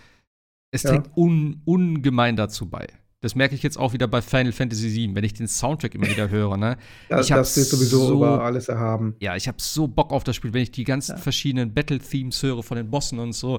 es 0.71 0.83
Ja. 0.85 0.91
trägt 0.91 1.17
un, 1.17 1.63
ungemein 1.65 2.37
dazu 2.37 2.69
bei. 2.69 2.87
Das 3.21 3.35
merke 3.35 3.57
ich 3.57 3.65
jetzt 3.65 3.77
auch 3.77 3.93
wieder 3.93 4.07
bei 4.07 4.23
Final 4.23 4.53
Fantasy 4.53 4.95
VII, 4.95 5.15
wenn 5.17 5.25
ich 5.25 5.33
den 5.35 5.49
Soundtrack 5.49 5.93
immer 5.97 6.07
wieder 6.09 6.31
höre. 6.31 6.57
Ne? 6.57 6.77
Das, 7.09 7.29
ich 7.29 7.35
das 7.35 7.57
ist 7.57 7.71
sowieso 7.71 8.07
so- 8.07 8.15
über 8.15 8.45
alles 8.45 8.69
erhaben. 8.69 9.17
Ja, 9.19 9.35
ich 9.35 9.49
habe 9.49 9.57
so 9.61 9.89
Bock 9.89 10.13
auf 10.13 10.23
das 10.23 10.37
Spiel, 10.37 10.53
wenn 10.55 10.63
ich 10.63 10.71
die 10.71 10.85
ganzen 10.85 11.17
Ja. 11.17 11.19
verschiedenen 11.19 11.75
Battle-Themes 11.75 12.41
höre 12.45 12.63
von 12.63 12.77
den 12.77 12.89
Bossen 12.91 13.19
und 13.19 13.33
so. 13.33 13.59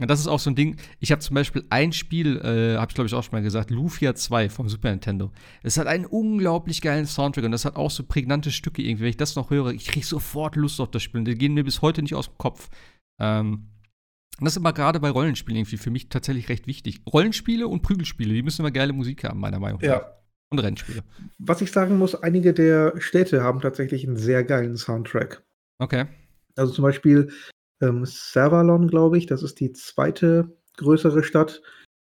Und 0.00 0.08
das 0.08 0.20
ist 0.20 0.28
auch 0.28 0.38
so 0.38 0.48
ein 0.50 0.54
Ding. 0.54 0.76
Ich 1.00 1.10
habe 1.10 1.20
zum 1.20 1.34
Beispiel 1.34 1.64
ein 1.70 1.92
Spiel, 1.92 2.36
äh, 2.36 2.76
habe 2.78 2.88
ich 2.90 2.94
glaube 2.94 3.08
ich 3.08 3.14
auch 3.14 3.24
schon 3.24 3.32
mal 3.32 3.42
gesagt, 3.42 3.70
Lufia 3.70 4.14
2 4.14 4.48
vom 4.48 4.68
Super 4.68 4.90
Nintendo. 4.90 5.32
Es 5.64 5.76
hat 5.76 5.88
einen 5.88 6.06
unglaublich 6.06 6.80
geilen 6.80 7.06
Soundtrack 7.06 7.44
und 7.44 7.50
das 7.50 7.64
hat 7.64 7.74
auch 7.74 7.90
so 7.90 8.04
prägnante 8.04 8.52
Stücke 8.52 8.80
irgendwie. 8.82 9.02
Wenn 9.02 9.10
ich 9.10 9.16
das 9.16 9.34
noch 9.34 9.50
höre, 9.50 9.72
ich 9.72 9.86
kriege 9.86 10.06
sofort 10.06 10.54
Lust 10.54 10.80
auf 10.80 10.90
das 10.92 11.02
Spiel. 11.02 11.18
Und 11.18 11.24
die 11.24 11.34
gehen 11.34 11.54
mir 11.54 11.64
bis 11.64 11.82
heute 11.82 12.00
nicht 12.00 12.14
aus 12.14 12.26
dem 12.28 12.38
Kopf. 12.38 12.68
Ähm, 13.18 13.69
und 14.38 14.44
das 14.44 14.54
ist 14.54 14.58
immer 14.58 14.72
gerade 14.72 15.00
bei 15.00 15.10
Rollenspielen 15.10 15.58
irgendwie 15.58 15.76
für 15.76 15.90
mich 15.90 16.08
tatsächlich 16.08 16.48
recht 16.48 16.66
wichtig. 16.66 17.00
Rollenspiele 17.12 17.68
und 17.68 17.82
Prügelspiele, 17.82 18.32
die 18.32 18.42
müssen 18.42 18.62
immer 18.62 18.70
geile 18.70 18.92
Musik 18.92 19.24
haben, 19.24 19.40
meiner 19.40 19.58
Meinung 19.58 19.80
nach. 19.80 19.88
Ja. 19.88 20.16
Und 20.50 20.58
Rennspiele. 20.58 21.02
Was 21.38 21.60
ich 21.60 21.70
sagen 21.70 21.98
muss, 21.98 22.14
einige 22.14 22.52
der 22.52 23.00
Städte 23.00 23.42
haben 23.42 23.60
tatsächlich 23.60 24.06
einen 24.06 24.16
sehr 24.16 24.42
geilen 24.42 24.76
Soundtrack. 24.76 25.44
Okay. 25.78 26.06
Also 26.56 26.72
zum 26.72 26.82
Beispiel 26.82 27.30
ähm, 27.80 28.04
Savalon, 28.04 28.88
glaube 28.88 29.18
ich, 29.18 29.26
das 29.26 29.42
ist 29.42 29.60
die 29.60 29.72
zweite 29.72 30.56
größere 30.76 31.22
Stadt, 31.22 31.62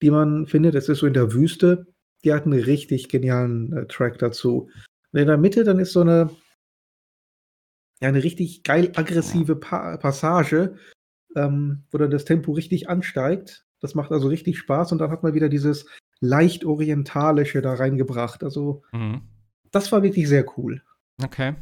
die 0.01 0.11
man 0.11 0.47
findet. 0.47 0.75
Das 0.75 0.87
ist 0.87 0.99
so 0.99 1.07
in 1.07 1.13
der 1.13 1.33
Wüste. 1.33 1.87
Die 2.23 2.33
hat 2.33 2.45
einen 2.45 2.61
richtig 2.61 3.09
genialen 3.09 3.73
äh, 3.73 3.87
Track 3.87 4.19
dazu. 4.19 4.69
Und 5.11 5.19
in 5.19 5.27
der 5.27 5.37
Mitte 5.37 5.63
dann 5.63 5.79
ist 5.79 5.93
so 5.93 6.01
eine, 6.01 6.29
ja, 8.01 8.07
eine 8.07 8.23
richtig 8.23 8.63
geil 8.63 8.91
aggressive 8.95 9.55
pa 9.55 9.97
Passage, 9.97 10.75
ähm, 11.35 11.83
wo 11.91 11.97
dann 11.97 12.11
das 12.11 12.25
Tempo 12.25 12.51
richtig 12.53 12.89
ansteigt. 12.89 13.65
Das 13.81 13.95
macht 13.95 14.11
also 14.11 14.27
richtig 14.27 14.57
Spaß 14.57 14.91
und 14.91 14.97
dann 14.99 15.11
hat 15.11 15.23
man 15.23 15.33
wieder 15.33 15.49
dieses 15.49 15.85
leicht 16.19 16.65
orientalische 16.65 17.61
da 17.61 17.73
reingebracht. 17.75 18.43
Also 18.43 18.83
Mhm. 18.91 19.21
das 19.71 19.91
war 19.91 20.03
wirklich 20.03 20.27
sehr 20.27 20.45
cool. 20.57 20.81
Okay. 21.23 21.55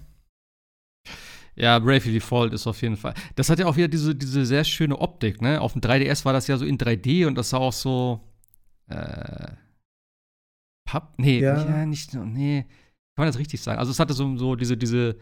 Ja, 1.56 1.80
Bravely 1.80 2.14
Default 2.14 2.54
ist 2.54 2.68
auf 2.68 2.82
jeden 2.84 2.98
Fall. 2.98 3.14
Das 3.36 3.50
hat 3.50 3.58
ja 3.60 3.66
auch 3.66 3.78
wieder 3.78 3.88
diese, 3.88 4.14
diese 4.14 4.46
sehr 4.46 4.64
schöne 4.64 4.98
Optik, 5.00 5.42
ne? 5.42 5.60
Auf 5.60 5.74
dem 5.74 5.82
3DS 5.82 6.24
war 6.24 6.34
das 6.34 6.48
ja 6.48 6.56
so 6.58 6.66
in 6.66 6.78
3D 6.78 7.26
und 7.26 7.36
das 7.36 7.50
sah 7.50 7.58
auch 7.58 7.74
so. 7.74 8.22
Äh. 8.88 9.54
Papp? 10.86 11.16
Nee, 11.18 11.40
Ja. 11.40 11.66
ja. 11.66 11.86
nicht 11.86 12.12
so. 12.12 12.24
Nee. 12.24 12.62
Kann 13.16 13.24
man 13.24 13.28
das 13.28 13.40
richtig 13.40 13.60
sagen? 13.62 13.80
Also, 13.80 13.92
es 13.92 14.00
hatte 14.00 14.14
so, 14.14 14.38
so 14.38 14.56
diese, 14.56 14.78
diese 14.78 15.18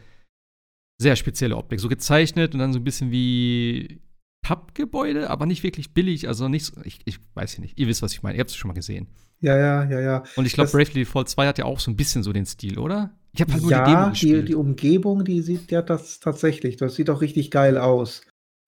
sehr 0.99 1.15
spezielle 1.15 1.55
Optik. 1.55 1.79
So 1.79 1.87
gezeichnet 1.87 2.53
und 2.53 2.59
dann 2.59 2.73
so 2.73 2.79
ein 2.79 2.83
bisschen 2.83 3.11
wie 3.11 4.01
Pappgebäude, 4.45 5.31
aber 5.31 5.47
nicht 5.47 5.63
wirklich 5.63 5.93
billig. 5.95 6.27
Also, 6.27 6.47
nicht. 6.47 6.71
Ich, 6.83 6.99
ich 7.05 7.17
weiß 7.33 7.55
ja 7.55 7.61
nicht. 7.61 7.79
Ihr 7.79 7.87
wisst, 7.87 8.03
was 8.03 8.13
ich 8.13 8.21
meine. 8.21 8.35
Ihr 8.37 8.41
habt 8.41 8.51
es 8.51 8.55
schon 8.55 8.67
mal 8.67 8.75
gesehen. 8.75 9.07
Ja, 9.41 9.57
ja, 9.57 9.83
ja, 9.89 9.99
ja. 9.99 10.23
Und 10.35 10.45
ich 10.45 10.53
glaube, 10.53 10.69
Bravely 10.69 10.99
Default 11.01 11.29
2 11.29 11.47
hat 11.47 11.57
ja 11.57 11.65
auch 11.65 11.79
so 11.79 11.89
ein 11.89 11.95
bisschen 11.97 12.21
so 12.21 12.31
den 12.31 12.45
Stil, 12.45 12.77
oder? 12.77 13.17
Ich 13.33 13.41
habe 13.41 13.51
halt 13.53 13.63
nur 13.63 13.71
die 13.71 13.77
Demo 13.77 13.89
Ja, 13.89 14.05
die, 14.05 14.11
gespielt. 14.11 14.49
die 14.49 14.55
Umgebung, 14.55 15.25
die 15.25 15.41
sieht 15.41 15.71
ja 15.71 15.81
das 15.81 16.19
tatsächlich. 16.19 16.77
Das 16.77 16.93
sieht 16.95 17.09
auch 17.09 17.21
richtig 17.21 17.49
geil 17.49 17.77
aus. 17.79 18.21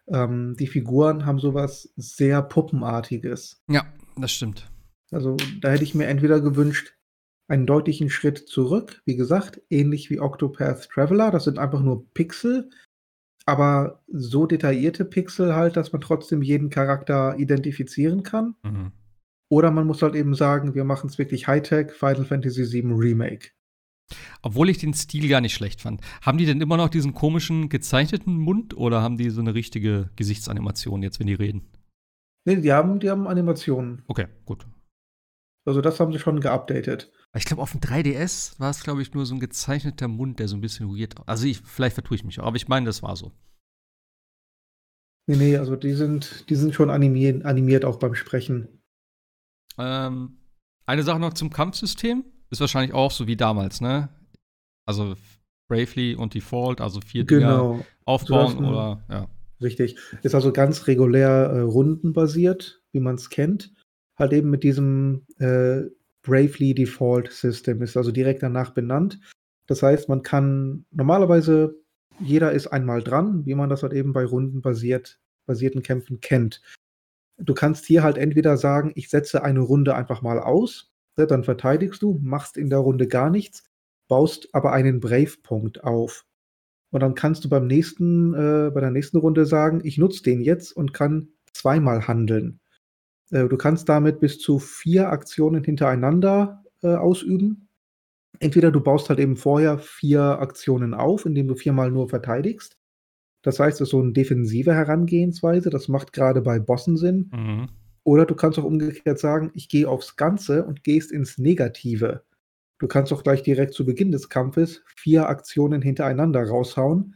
Ähm, 0.07 0.55
die 0.59 0.67
Figuren 0.67 1.25
haben 1.28 1.39
sowas 1.39 1.93
sehr 1.95 2.41
Puppenartiges. 2.41 3.61
ja, 3.69 3.86
das 4.17 4.32
stimmt. 4.32 4.69
Also 5.11 5.38
da 5.61 5.69
hätte 5.69 5.84
ich 5.84 5.93
mir 5.95 6.07
entweder 6.07 6.41
gewünscht, 6.41 6.95
einen 7.47 7.65
deutlichen 7.65 8.09
Schritt 8.09 8.39
zurück. 8.49 9.01
Wie 9.05 9.15
gesagt, 9.15 9.61
ähnlich 9.69 10.09
wie 10.09 10.19
Octopath 10.19 10.89
Traveler. 10.89 11.32
Das 11.32 11.45
sind 11.45 11.59
einfach 11.59 11.82
nur 11.82 12.11
Pixel, 12.13 12.69
aber 13.48 14.04
so 14.12 14.45
detaillierte 14.45 15.06
Pixel 15.06 15.56
halt, 15.56 15.78
dass 15.78 15.93
man 15.93 16.02
trotzdem 16.02 16.41
jeden 16.41 16.70
Charakter 16.70 17.38
identifizieren 17.39 18.22
kann. 18.22 18.56
Mhm. 18.62 18.91
Oder 19.50 19.72
man 19.72 19.88
muss 19.88 20.02
halt 20.02 20.16
eben 20.16 20.36
sagen, 20.36 20.76
wir 20.76 20.84
machen 20.84 21.10
es 21.10 21.18
wirklich 21.18 21.48
Hightech, 21.48 21.93
Final 21.93 22.26
Fantasy 22.26 22.70
VII 22.70 22.91
Remake. 22.91 23.52
Obwohl 24.41 24.70
ich 24.70 24.78
den 24.78 24.93
Stil 24.93 25.30
gar 25.30 25.39
nicht 25.39 25.54
schlecht 25.54 25.82
fand. 25.82 26.02
Haben 26.22 26.38
die 26.38 26.45
denn 26.45 26.60
immer 26.60 26.76
noch 26.76 26.89
diesen 26.89 27.14
komischen 27.14 27.70
gezeichneten 27.70 28.38
Mund 28.38 28.76
oder 28.76 29.02
haben 29.02 29.18
die 29.18 29.30
so 29.30 29.39
eine 29.39 29.54
richtige 29.54 30.10
Gesichtsanimation 30.18 31.02
jetzt, 31.02 31.22
wenn 31.22 31.28
die 31.28 31.34
reden? 31.34 31.62
Nee, 32.43 32.58
die 32.58 32.74
haben, 32.74 33.00
die 33.00 33.10
haben 33.10 33.28
Animationen. 33.28 34.04
Okay, 34.08 34.28
gut. 34.45 34.68
Also 35.68 35.82
das 35.82 35.99
haben 35.99 36.13
sie 36.13 36.20
schon 36.20 36.39
geupdatet. 36.39 37.11
Ich 37.36 37.43
glaube, 37.43 37.61
auf 37.61 37.74
dem 37.74 37.82
3DS 37.82 38.57
war 38.57 38.70
es, 38.70 38.84
glaube 38.84 39.01
ich, 39.01 39.13
nur 39.13 39.26
so 39.26 39.36
ein 39.36 39.41
gezeichneter 39.41 40.07
Mund, 40.07 40.39
der 40.39 40.47
so 40.47 40.55
ein 40.55 40.61
bisschen 40.61 40.88
weird 40.88 41.15
Also 41.28 41.45
ich, 41.45 41.59
vielleicht 41.59 41.95
vertue 41.95 42.15
ich 42.15 42.24
mich 42.24 42.39
auch, 42.39 42.45
aber 42.45 42.55
ich 42.55 42.70
meine, 42.70 42.86
das 42.86 43.03
war 43.03 43.18
so. 43.18 43.34
Nee, 45.30 45.36
nee, 45.36 45.57
also 45.57 45.76
die 45.76 45.91
sind, 45.91 46.49
die 46.49 46.55
sind 46.55 46.74
schon 46.74 46.89
animiert, 46.89 47.43
animiert 47.43 47.84
auch 47.84 47.99
beim 47.99 48.15
Sprechen. 48.15 48.82
Ähm, 49.78 50.38
eine 50.86 51.03
Sache 51.03 51.20
noch 51.20 51.34
zum 51.34 51.49
Kampfsystem. 51.49 52.24
Ist 52.49 52.61
wahrscheinlich 52.61 52.93
auch 52.93 53.11
so 53.11 53.28
wie 53.28 53.36
damals, 53.36 53.82
ne? 53.82 54.07
Also 54.86 55.15
Bravely 55.68 56.15
und 56.15 56.34
Default, 56.34 56.80
also 56.80 57.01
vier 57.01 57.26
Genau. 57.26 57.74
Dinger 57.74 57.86
aufbauen 58.05 58.63
oder 58.63 59.03
ja. 59.09 59.28
Richtig. 59.61 59.97
Ist 60.24 60.34
also 60.34 60.53
ganz 60.53 60.88
regulär 60.88 61.30
äh, 61.30 61.59
rundenbasiert, 61.59 62.82
wie 62.93 63.01
man 63.01 63.15
es 63.15 63.30
kennt. 63.30 63.74
Halt 64.18 64.34
eben 64.34 64.49
mit 64.49 64.63
diesem 64.63 65.26
äh, 65.39 65.84
Bravely 66.24 66.74
Default 66.74 67.32
System. 67.32 67.82
Ist 67.82 67.97
also 67.97 68.11
direkt 68.11 68.43
danach 68.43 68.72
benannt. 68.72 69.20
Das 69.68 69.84
heißt, 69.84 70.09
man 70.09 70.24
kann 70.24 70.86
normalerweise, 70.91 71.76
jeder 72.20 72.51
ist 72.51 72.68
einmal 72.68 73.03
dran, 73.03 73.45
wie 73.45 73.55
man 73.55 73.70
das 73.70 73.84
halt 73.84 73.93
eben 73.93 74.13
bei 74.13 74.26
rundenbasiert 74.26 75.20
basierten 75.45 75.82
Kämpfen 75.82 76.20
kennt. 76.20 76.61
Du 77.38 77.53
kannst 77.53 77.86
hier 77.86 78.03
halt 78.03 78.18
entweder 78.18 78.57
sagen, 78.57 78.91
ich 78.95 79.09
setze 79.09 79.43
eine 79.43 79.61
Runde 79.61 79.95
einfach 79.95 80.22
mal 80.22 80.39
aus, 80.39 80.91
ne, 81.18 81.28
dann 81.28 81.43
verteidigst 81.43 82.01
du, 82.01 82.20
machst 82.22 82.57
in 82.57 82.70
der 82.70 82.80
Runde 82.80 83.07
gar 83.07 83.30
nichts, 83.30 83.63
baust 84.07 84.49
aber 84.53 84.74
einen 84.74 84.99
Brave-Punkt 84.99 85.84
auf. 85.84 86.26
Und 86.91 87.01
dann 87.01 87.15
kannst 87.15 87.43
du 87.43 87.49
beim 87.49 87.68
nächsten, 87.68 88.34
äh, 88.34 88.72
bei 88.74 88.82
der 88.82 88.91
nächsten 88.91 89.18
Runde 89.18 89.45
sagen, 89.45 89.82
ich 89.84 89.97
nutze 89.97 90.24
den 90.24 90.41
jetzt 90.41 90.72
und 90.72 90.93
kann 90.93 91.30
zweimal 91.53 92.07
handeln. 92.07 92.59
Äh, 93.32 93.47
du 93.47 93.57
kannst 93.57 93.89
damit 93.89 94.19
bis 94.19 94.39
zu 94.39 94.59
vier 94.59 95.09
Aktionen 95.09 95.63
hintereinander 95.63 96.63
äh, 96.82 96.95
ausüben. 96.95 97.67
Entweder 98.39 98.71
du 98.71 98.82
baust 98.82 99.09
halt 99.09 99.19
eben 99.19 99.36
vorher 99.36 99.80
vier 99.80 100.21
Aktionen 100.21 100.93
auf, 100.93 101.25
indem 101.25 101.47
du 101.47 101.55
viermal 101.55 101.91
nur 101.91 102.09
verteidigst. 102.09 102.78
Das 103.41 103.59
heißt, 103.59 103.82
es 103.82 103.88
ist 103.88 103.91
so 103.91 104.01
eine 104.01 104.13
defensive 104.13 104.73
Herangehensweise. 104.73 105.69
Das 105.69 105.88
macht 105.88 106.13
gerade 106.13 106.41
bei 106.41 106.59
Bossen 106.59 106.97
Sinn. 106.97 107.32
Mhm. 107.34 107.69
Oder 108.03 108.25
du 108.25 108.36
kannst 108.36 108.57
auch 108.59 108.63
umgekehrt 108.63 109.19
sagen, 109.19 109.51
ich 109.53 109.69
gehe 109.69 109.89
aufs 109.89 110.15
Ganze 110.15 110.65
und 110.65 110.84
gehst 110.84 111.11
ins 111.11 111.38
Negative. 111.38 112.23
Du 112.80 112.88
kannst 112.88 113.11
auch 113.11 113.23
gleich 113.23 113.43
direkt 113.43 113.73
zu 113.73 113.86
Beginn 113.86 114.11
des 114.11 114.30
Kampfes 114.30 114.84
vier 114.95 115.28
Aktionen 115.28 115.82
hintereinander 115.82 116.43
raushauen. 116.43 117.15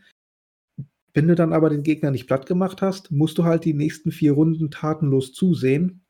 Wenn 1.14 1.28
du 1.28 1.36
dann 1.36 1.54
aber 1.54 1.70
den 1.70 1.84
Gegner 1.84 2.12
nicht 2.12 2.28
platt 2.28 2.46
gemacht 2.46 2.82
hast, 2.82 3.12
musst 3.12 3.38
du 3.38 3.44
halt 3.44 3.66
die 3.66 3.74
nächsten 3.74 4.12
vier 4.12 4.34
Runden 4.34 4.72
tatenlos 4.72 5.34
zusehen, 5.34 6.01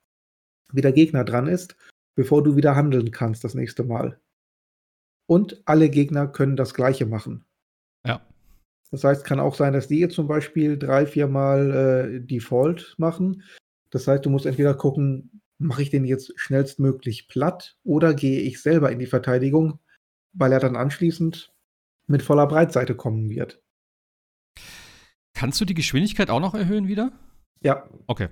wie 0.74 0.82
der 0.82 0.92
Gegner 0.92 1.24
dran 1.24 1.48
ist, 1.48 1.76
bevor 2.16 2.44
du 2.44 2.56
wieder 2.56 2.76
handeln 2.76 3.12
kannst 3.12 3.44
das 3.44 3.54
nächste 3.54 3.84
Mal. 3.84 4.20
Und 5.28 5.62
alle 5.66 5.90
Gegner 5.90 6.28
können 6.28 6.56
das 6.56 6.74
Gleiche 6.74 7.06
machen. 7.06 7.46
Ja. 8.06 8.22
Das 8.92 9.04
heißt, 9.04 9.24
kann 9.24 9.40
auch 9.40 9.56
sein, 9.56 9.74
dass 9.74 9.88
die 9.88 10.00
jetzt 10.00 10.16
zum 10.16 10.28
Beispiel 10.28 10.78
drei, 10.78 11.06
viermal 11.06 11.72
äh, 11.72 12.20
Default 12.20 12.96
machen. 12.98 13.44
Das 13.90 14.08
heißt, 14.08 14.26
du 14.26 14.30
musst 14.30 14.46
entweder 14.46 14.74
gucken, 14.74 15.42
mache 15.58 15.82
ich 15.82 15.90
den 15.90 16.04
jetzt 16.04 16.34
schnellstmöglich 16.36 17.28
platt 17.28 17.78
oder 17.84 18.14
gehe 18.14 18.42
ich 18.42 18.62
selber 18.62 18.92
in 18.92 19.00
die 19.00 19.06
Verteidigung, 19.06 19.80
weil 20.34 20.52
er 20.52 20.60
dann 20.60 20.76
anschließend 20.76 21.54
mit 22.08 22.24
voller 22.24 22.48
Breitseite 22.48 22.96
kommen 22.96 23.30
wird. 23.30 23.62
Kannst 25.34 25.62
du 25.62 25.66
die 25.66 25.74
Geschwindigkeit 25.74 26.30
auch 26.30 26.42
noch 26.42 26.54
erhöhen 26.54 26.88
wieder? 26.88 27.12
Ja, 27.64 27.88
Okay. 28.08 28.30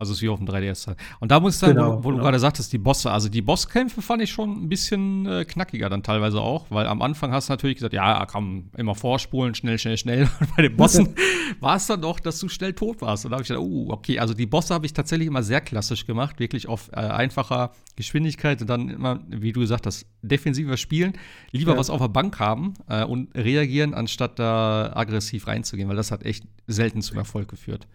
Also 0.00 0.14
ist 0.14 0.22
wie 0.22 0.28
auf 0.30 0.38
dem 0.38 0.48
3DS. 0.48 0.96
Und 1.20 1.30
da 1.30 1.38
muss 1.40 1.54
ich 1.54 1.60
sagen, 1.60 1.74
wo, 1.76 1.80
Genau, 1.82 1.96
du- 1.96 2.04
wo 2.04 2.08
du 2.10 2.16
genau. 2.16 2.24
gerade 2.24 2.38
sagtest, 2.38 2.72
die 2.72 2.78
Bosse, 2.78 3.10
also 3.12 3.28
die 3.28 3.42
Bosskämpfe 3.42 4.00
fand 4.00 4.22
ich 4.22 4.30
schon 4.30 4.64
ein 4.64 4.68
bisschen 4.68 5.26
äh, 5.26 5.44
knackiger 5.44 5.90
dann 5.90 6.02
teilweise 6.02 6.40
auch, 6.40 6.66
weil 6.70 6.86
am 6.86 7.02
Anfang 7.02 7.32
hast 7.32 7.48
du 7.48 7.52
natürlich 7.52 7.76
gesagt, 7.76 7.92
ja, 7.92 8.24
komm, 8.24 8.70
immer 8.78 8.94
vorspulen, 8.94 9.54
schnell, 9.54 9.78
schnell, 9.78 9.98
schnell. 9.98 10.22
Und 10.40 10.56
bei 10.56 10.62
den 10.62 10.74
Bossen 10.76 11.14
war 11.60 11.76
es 11.76 11.86
dann 11.86 12.00
doch, 12.00 12.18
dass 12.18 12.40
du 12.40 12.48
schnell 12.48 12.72
tot 12.72 13.02
warst. 13.02 13.26
Und 13.26 13.30
da 13.32 13.34
habe 13.36 13.42
ich 13.42 13.48
gedacht, 13.48 13.62
uh, 13.62 13.90
okay, 13.92 14.18
also 14.18 14.32
die 14.32 14.46
Bosse 14.46 14.72
habe 14.72 14.86
ich 14.86 14.94
tatsächlich 14.94 15.28
immer 15.28 15.42
sehr 15.42 15.60
klassisch 15.60 16.06
gemacht, 16.06 16.40
wirklich 16.40 16.66
auf 16.66 16.88
äh, 16.92 16.96
einfacher 16.96 17.72
Geschwindigkeit 17.94 18.62
und 18.62 18.70
dann 18.70 18.88
immer, 18.88 19.20
wie 19.28 19.52
du 19.52 19.60
gesagt 19.60 19.84
hast, 19.86 20.06
defensiver 20.22 20.78
spielen, 20.78 21.12
lieber 21.52 21.72
Ja. 21.72 21.78
was 21.78 21.90
auf 21.90 22.00
der 22.00 22.08
Bank 22.08 22.38
haben 22.38 22.72
äh, 22.88 23.04
und 23.04 23.34
reagieren, 23.36 23.92
anstatt 23.92 24.38
da 24.38 24.92
aggressiv 24.94 25.46
reinzugehen, 25.46 25.90
weil 25.90 25.96
das 25.96 26.10
hat 26.10 26.24
echt 26.24 26.44
selten 26.66 27.02
zum 27.02 27.18
Erfolg 27.18 27.48
geführt. 27.48 27.86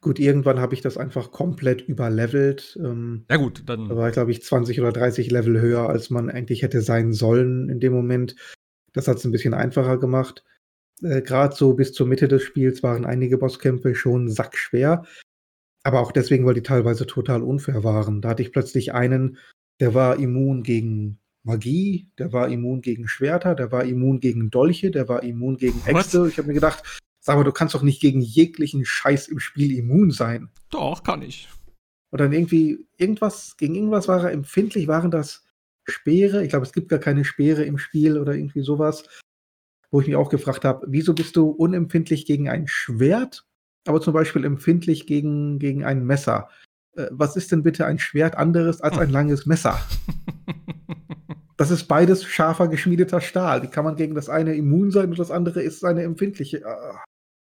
Gut, 0.00 0.18
irgendwann 0.18 0.60
habe 0.60 0.74
ich 0.74 0.80
das 0.80 0.96
einfach 0.96 1.30
komplett 1.30 1.82
überlevelt. 1.82 2.78
Ähm, 2.82 3.24
Ja 3.30 3.36
gut, 3.36 3.62
dann 3.66 3.88
da 3.88 3.96
war 3.96 4.08
ich, 4.08 4.14
glaube 4.14 4.30
ich, 4.30 4.42
20 4.42 4.80
oder 4.80 4.92
30 4.92 5.30
Level 5.30 5.60
höher, 5.60 5.88
als 5.88 6.10
man 6.10 6.30
eigentlich 6.30 6.62
hätte 6.62 6.80
sein 6.80 7.12
sollen 7.12 7.68
in 7.68 7.80
dem 7.80 7.92
Moment. 7.92 8.36
Das 8.92 9.08
hat 9.08 9.18
es 9.18 9.24
ein 9.24 9.32
bisschen 9.32 9.54
einfacher 9.54 9.98
gemacht. 9.98 10.44
Äh, 11.02 11.22
Gerade 11.22 11.54
so 11.54 11.74
bis 11.74 11.92
zur 11.92 12.06
Mitte 12.06 12.28
des 12.28 12.42
Spiels 12.42 12.82
waren 12.82 13.04
einige 13.04 13.38
Bosskämpfe 13.38 13.94
schon 13.94 14.28
sackschwer. 14.28 15.04
Aber 15.82 16.00
auch 16.00 16.12
deswegen, 16.12 16.46
weil 16.46 16.54
die 16.54 16.62
teilweise 16.62 17.06
total 17.06 17.42
unfair 17.42 17.84
waren. 17.84 18.20
Da 18.22 18.30
hatte 18.30 18.42
ich 18.42 18.52
plötzlich 18.52 18.94
einen, 18.94 19.38
der 19.80 19.94
war 19.94 20.18
immun 20.18 20.62
gegen 20.62 21.18
Magie, 21.42 22.08
der 22.18 22.32
war 22.32 22.48
immun 22.48 22.80
gegen 22.80 23.06
Schwerter, 23.06 23.54
der 23.54 23.70
war 23.70 23.84
immun 23.84 24.18
gegen 24.18 24.50
Dolche, 24.50 24.90
der 24.90 25.08
war 25.08 25.22
immun 25.22 25.58
gegen 25.58 25.78
Was? 25.84 26.06
Äxte. 26.06 26.26
Ich 26.28 26.38
habe 26.38 26.48
mir 26.48 26.54
gedacht, 26.54 27.02
sag 27.24 27.36
mal, 27.36 27.44
du 27.44 27.52
kannst 27.52 27.74
doch 27.74 27.82
nicht 27.82 28.02
gegen 28.02 28.20
jeglichen 28.20 28.84
Scheiß 28.84 29.28
im 29.28 29.40
Spiel 29.40 29.76
immun 29.76 30.10
sein. 30.10 30.50
Doch, 30.70 31.02
kann 31.02 31.22
ich. 31.22 31.48
Und 32.10 32.20
dann 32.20 32.32
irgendwie, 32.32 32.86
irgendwas, 32.98 33.56
gegen 33.56 33.74
irgendwas 33.74 34.08
war 34.08 34.22
er 34.22 34.32
empfindlich, 34.32 34.88
waren 34.88 35.10
das 35.10 35.42
Speere. 35.84 36.44
Ich 36.44 36.50
glaube, 36.50 36.66
es 36.66 36.72
gibt 36.72 36.90
gar 36.90 36.98
keine 36.98 37.24
Speere 37.24 37.64
im 37.64 37.78
Spiel 37.78 38.18
oder 38.18 38.34
irgendwie 38.34 38.62
sowas. 38.62 39.04
Wo 39.90 40.00
ich 40.00 40.06
mich 40.06 40.16
auch 40.16 40.28
gefragt 40.28 40.64
habe, 40.64 40.86
wieso 40.88 41.14
bist 41.14 41.36
du 41.36 41.48
unempfindlich 41.48 42.26
gegen 42.26 42.48
ein 42.48 42.68
Schwert, 42.68 43.46
aber 43.86 44.00
zum 44.02 44.12
Beispiel 44.12 44.44
empfindlich 44.44 45.06
gegen, 45.06 45.58
gegen 45.58 45.82
ein 45.82 46.04
Messer? 46.04 46.50
Äh, 46.94 47.06
was 47.10 47.36
ist 47.36 47.52
denn 47.52 47.62
bitte 47.62 47.86
ein 47.86 47.98
Schwert 47.98 48.36
anderes 48.36 48.82
als 48.82 48.98
ein 48.98 49.10
langes 49.10 49.46
Messer? 49.46 49.80
Das 51.56 51.70
ist 51.70 51.84
beides 51.84 52.24
scharfer 52.24 52.66
geschmiedeter 52.66 53.20
Stahl. 53.20 53.62
Wie 53.62 53.68
kann 53.68 53.84
man 53.84 53.94
gegen 53.94 54.16
das 54.16 54.28
eine 54.28 54.56
immun 54.56 54.90
sein 54.90 55.10
und 55.10 55.18
das 55.20 55.30
andere 55.30 55.62
ist 55.62 55.84
eine 55.84 56.02
empfindliche? 56.02 56.62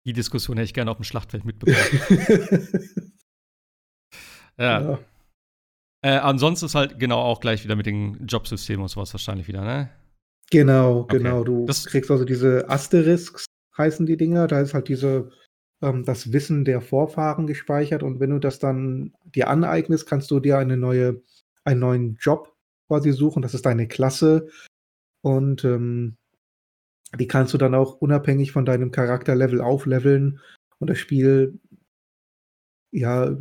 Die 0.07 0.13
Diskussion 0.13 0.57
hätte 0.57 0.65
ich 0.67 0.75
gerne 0.75 0.91
auf 0.91 0.97
dem 0.97 1.05
Schlachtfeld 1.05 1.45
mitbekommen. 1.45 1.77
ja. 4.59 4.81
Ja. 4.81 4.99
Äh, 6.03 6.17
ansonsten 6.19 6.67
ist 6.67 6.75
halt 6.75 6.99
genau 6.99 7.21
auch 7.21 7.41
gleich 7.41 7.63
wieder 7.65 7.77
mit 7.77 7.87
den 7.87 8.27
Jobsystemen 8.27 8.83
und 8.83 8.89
sowas 8.89 9.13
wahrscheinlich 9.13 9.49
wieder, 9.49 9.63
ne? 9.63 9.91
Genau, 10.51 11.01
Okay. 11.01 11.19
genau. 11.19 11.45
Du 11.45 11.67
Das- 11.67 11.85
kriegst 11.87 12.11
also 12.11 12.25
diese 12.25 12.69
Asterisks, 12.69 13.45
heißen 13.77 14.07
die 14.07 14.17
Dinger. 14.17 14.47
Da 14.47 14.61
ist 14.61 14.73
halt 14.75 14.89
diese, 14.89 15.31
ähm, 15.83 16.05
das 16.05 16.33
Wissen 16.33 16.65
der 16.65 16.81
Vorfahren 16.81 17.47
gespeichert. 17.47 18.03
Und 18.03 18.19
wenn 18.19 18.31
du 18.31 18.39
das 18.39 18.59
dann 18.59 19.15
dir 19.25 19.49
aneignest, 19.49 20.07
kannst 20.09 20.31
du 20.31 20.41
dir 20.41 20.59
eine 20.59 20.77
neue, 20.79 21.23
einen 21.65 21.81
neuen 21.81 22.17
Job 22.17 22.57
quasi 22.89 23.13
suchen. 23.13 23.43
Das 23.43 23.55
ist 23.55 23.67
deine 23.67 23.87
Klasse. 23.87 24.49
Und 25.23 25.65
ähm, 25.65 26.17
die 27.19 27.27
kannst 27.27 27.53
du 27.55 27.59
dann 27.59 27.75
auch 27.75 27.95
unabhängig 28.01 28.53
von 28.53 28.65
deinem 28.65 28.93
Charakterlevel 28.93 29.61
aufleveln. 29.61 30.41
Und 30.79 30.91
das 30.91 30.99
Spiel, 30.99 31.59
ja, 32.93 33.37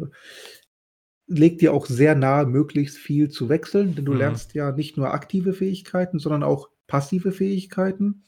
legt 1.27 1.61
dir 1.61 1.73
auch 1.73 1.85
sehr 1.85 2.15
nahe, 2.15 2.45
möglichst 2.45 2.97
viel 2.97 3.29
zu 3.29 3.49
wechseln, 3.49 3.95
denn 3.95 4.05
du 4.05 4.13
Mhm. 4.13 4.17
lernst 4.17 4.53
ja 4.55 4.71
nicht 4.71 4.97
nur 4.97 5.13
aktive 5.13 5.53
Fähigkeiten, 5.53 6.17
sondern 6.19 6.43
auch 6.43 6.69
passive 6.87 7.31
Fähigkeiten. 7.31 8.23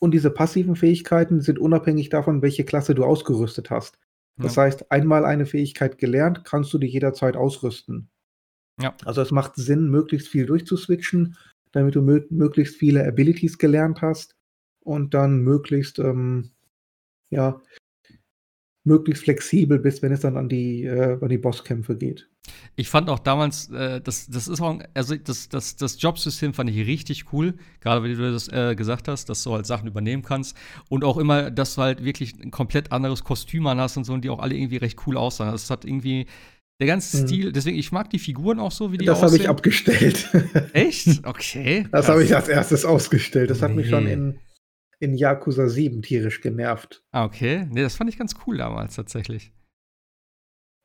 Und 0.00 0.12
diese 0.12 0.30
passiven 0.30 0.76
Fähigkeiten 0.76 1.40
sind 1.40 1.58
unabhängig 1.58 2.08
davon, 2.08 2.40
welche 2.40 2.64
Klasse 2.64 2.94
du 2.94 3.04
ausgerüstet 3.04 3.70
hast. 3.70 3.98
Das 4.36 4.54
Ja. 4.54 4.62
heißt, 4.62 4.92
einmal 4.92 5.24
eine 5.24 5.46
Fähigkeit 5.46 5.98
gelernt, 5.98 6.44
kannst 6.44 6.72
du 6.72 6.78
die 6.78 6.86
jederzeit 6.86 7.36
ausrüsten. 7.36 8.08
Ja. 8.80 8.94
Also 9.04 9.20
es 9.20 9.32
macht 9.32 9.56
Sinn, 9.56 9.90
möglichst 9.90 10.28
viel 10.28 10.46
durchzuswitchen, 10.46 11.36
damit 11.72 11.96
du 11.96 12.02
mö 12.02 12.24
möglichst 12.30 12.76
viele 12.76 13.04
Abilities 13.04 13.58
gelernt 13.58 14.00
hast 14.00 14.37
und 14.88 15.14
dann 15.14 15.42
möglichst, 15.42 15.98
ähm, 15.98 16.50
ja, 17.30 17.60
möglichst 18.84 19.24
flexibel 19.24 19.78
bist, 19.78 20.02
wenn 20.02 20.12
es 20.12 20.20
dann 20.20 20.36
an 20.36 20.48
die, 20.48 20.84
äh, 20.84 21.18
an 21.20 21.28
die 21.28 21.36
Bosskämpfe 21.38 21.96
geht. 21.96 22.28
Ich 22.76 22.88
fand 22.88 23.10
auch 23.10 23.18
damals, 23.18 23.68
äh, 23.70 24.00
das, 24.00 24.28
das 24.28 24.48
ist 24.48 24.62
auch, 24.62 24.78
also 24.94 25.14
das, 25.16 25.50
das, 25.50 25.76
das 25.76 26.00
Jobsystem 26.00 26.54
fand 26.54 26.70
ich 26.70 26.86
richtig 26.86 27.30
cool, 27.32 27.54
gerade 27.80 28.02
wie 28.04 28.14
du 28.14 28.32
das 28.32 28.48
äh, 28.48 28.74
gesagt 28.74 29.06
hast, 29.08 29.28
dass 29.28 29.42
du 29.42 29.52
halt 29.52 29.66
Sachen 29.66 29.86
übernehmen 29.88 30.22
kannst 30.22 30.56
und 30.88 31.04
auch 31.04 31.18
immer, 31.18 31.50
dass 31.50 31.74
du 31.74 31.82
halt 31.82 32.02
wirklich 32.04 32.34
ein 32.42 32.50
komplett 32.50 32.90
anderes 32.90 33.24
Kostüm 33.24 33.66
an 33.66 33.78
hast 33.78 33.98
und 33.98 34.04
so 34.04 34.14
und 34.14 34.24
die 34.24 34.30
auch 34.30 34.38
alle 34.38 34.54
irgendwie 34.54 34.78
recht 34.78 34.98
cool 35.06 35.18
aussahen. 35.18 35.52
Das 35.52 35.68
hat 35.68 35.84
irgendwie 35.84 36.24
der 36.80 36.86
ganze 36.86 37.18
Mhm. 37.18 37.26
Stil, 37.26 37.52
deswegen, 37.52 37.76
ich 37.76 37.92
mag 37.92 38.08
die 38.08 38.20
Figuren 38.20 38.58
auch 38.60 38.72
so, 38.72 38.90
wie 38.92 38.96
die 38.98 39.04
Das 39.04 39.18
habe 39.20 39.32
ich 39.36 39.40
aussehen. 39.42 39.50
abgestellt. 39.50 40.30
Echt? 40.72 41.26
Okay. 41.26 41.86
Das 41.90 42.08
habe 42.08 42.24
ich 42.24 42.34
als 42.34 42.48
erstes 42.48 42.86
ausgestellt. 42.86 43.50
Das 43.50 43.60
hat 43.60 43.74
mich 43.74 43.90
schon 43.90 44.04
Nee. 44.04 44.12
in, 44.14 44.38
in 45.00 45.14
Yakuza 45.14 45.68
7 45.68 46.02
tierisch 46.02 46.40
genervt. 46.40 47.04
Ah, 47.12 47.24
okay. 47.24 47.66
Nee, 47.70 47.82
das 47.82 47.96
fand 47.96 48.10
ich 48.10 48.18
ganz 48.18 48.34
cool 48.46 48.58
damals 48.58 48.96
tatsächlich. 48.96 49.52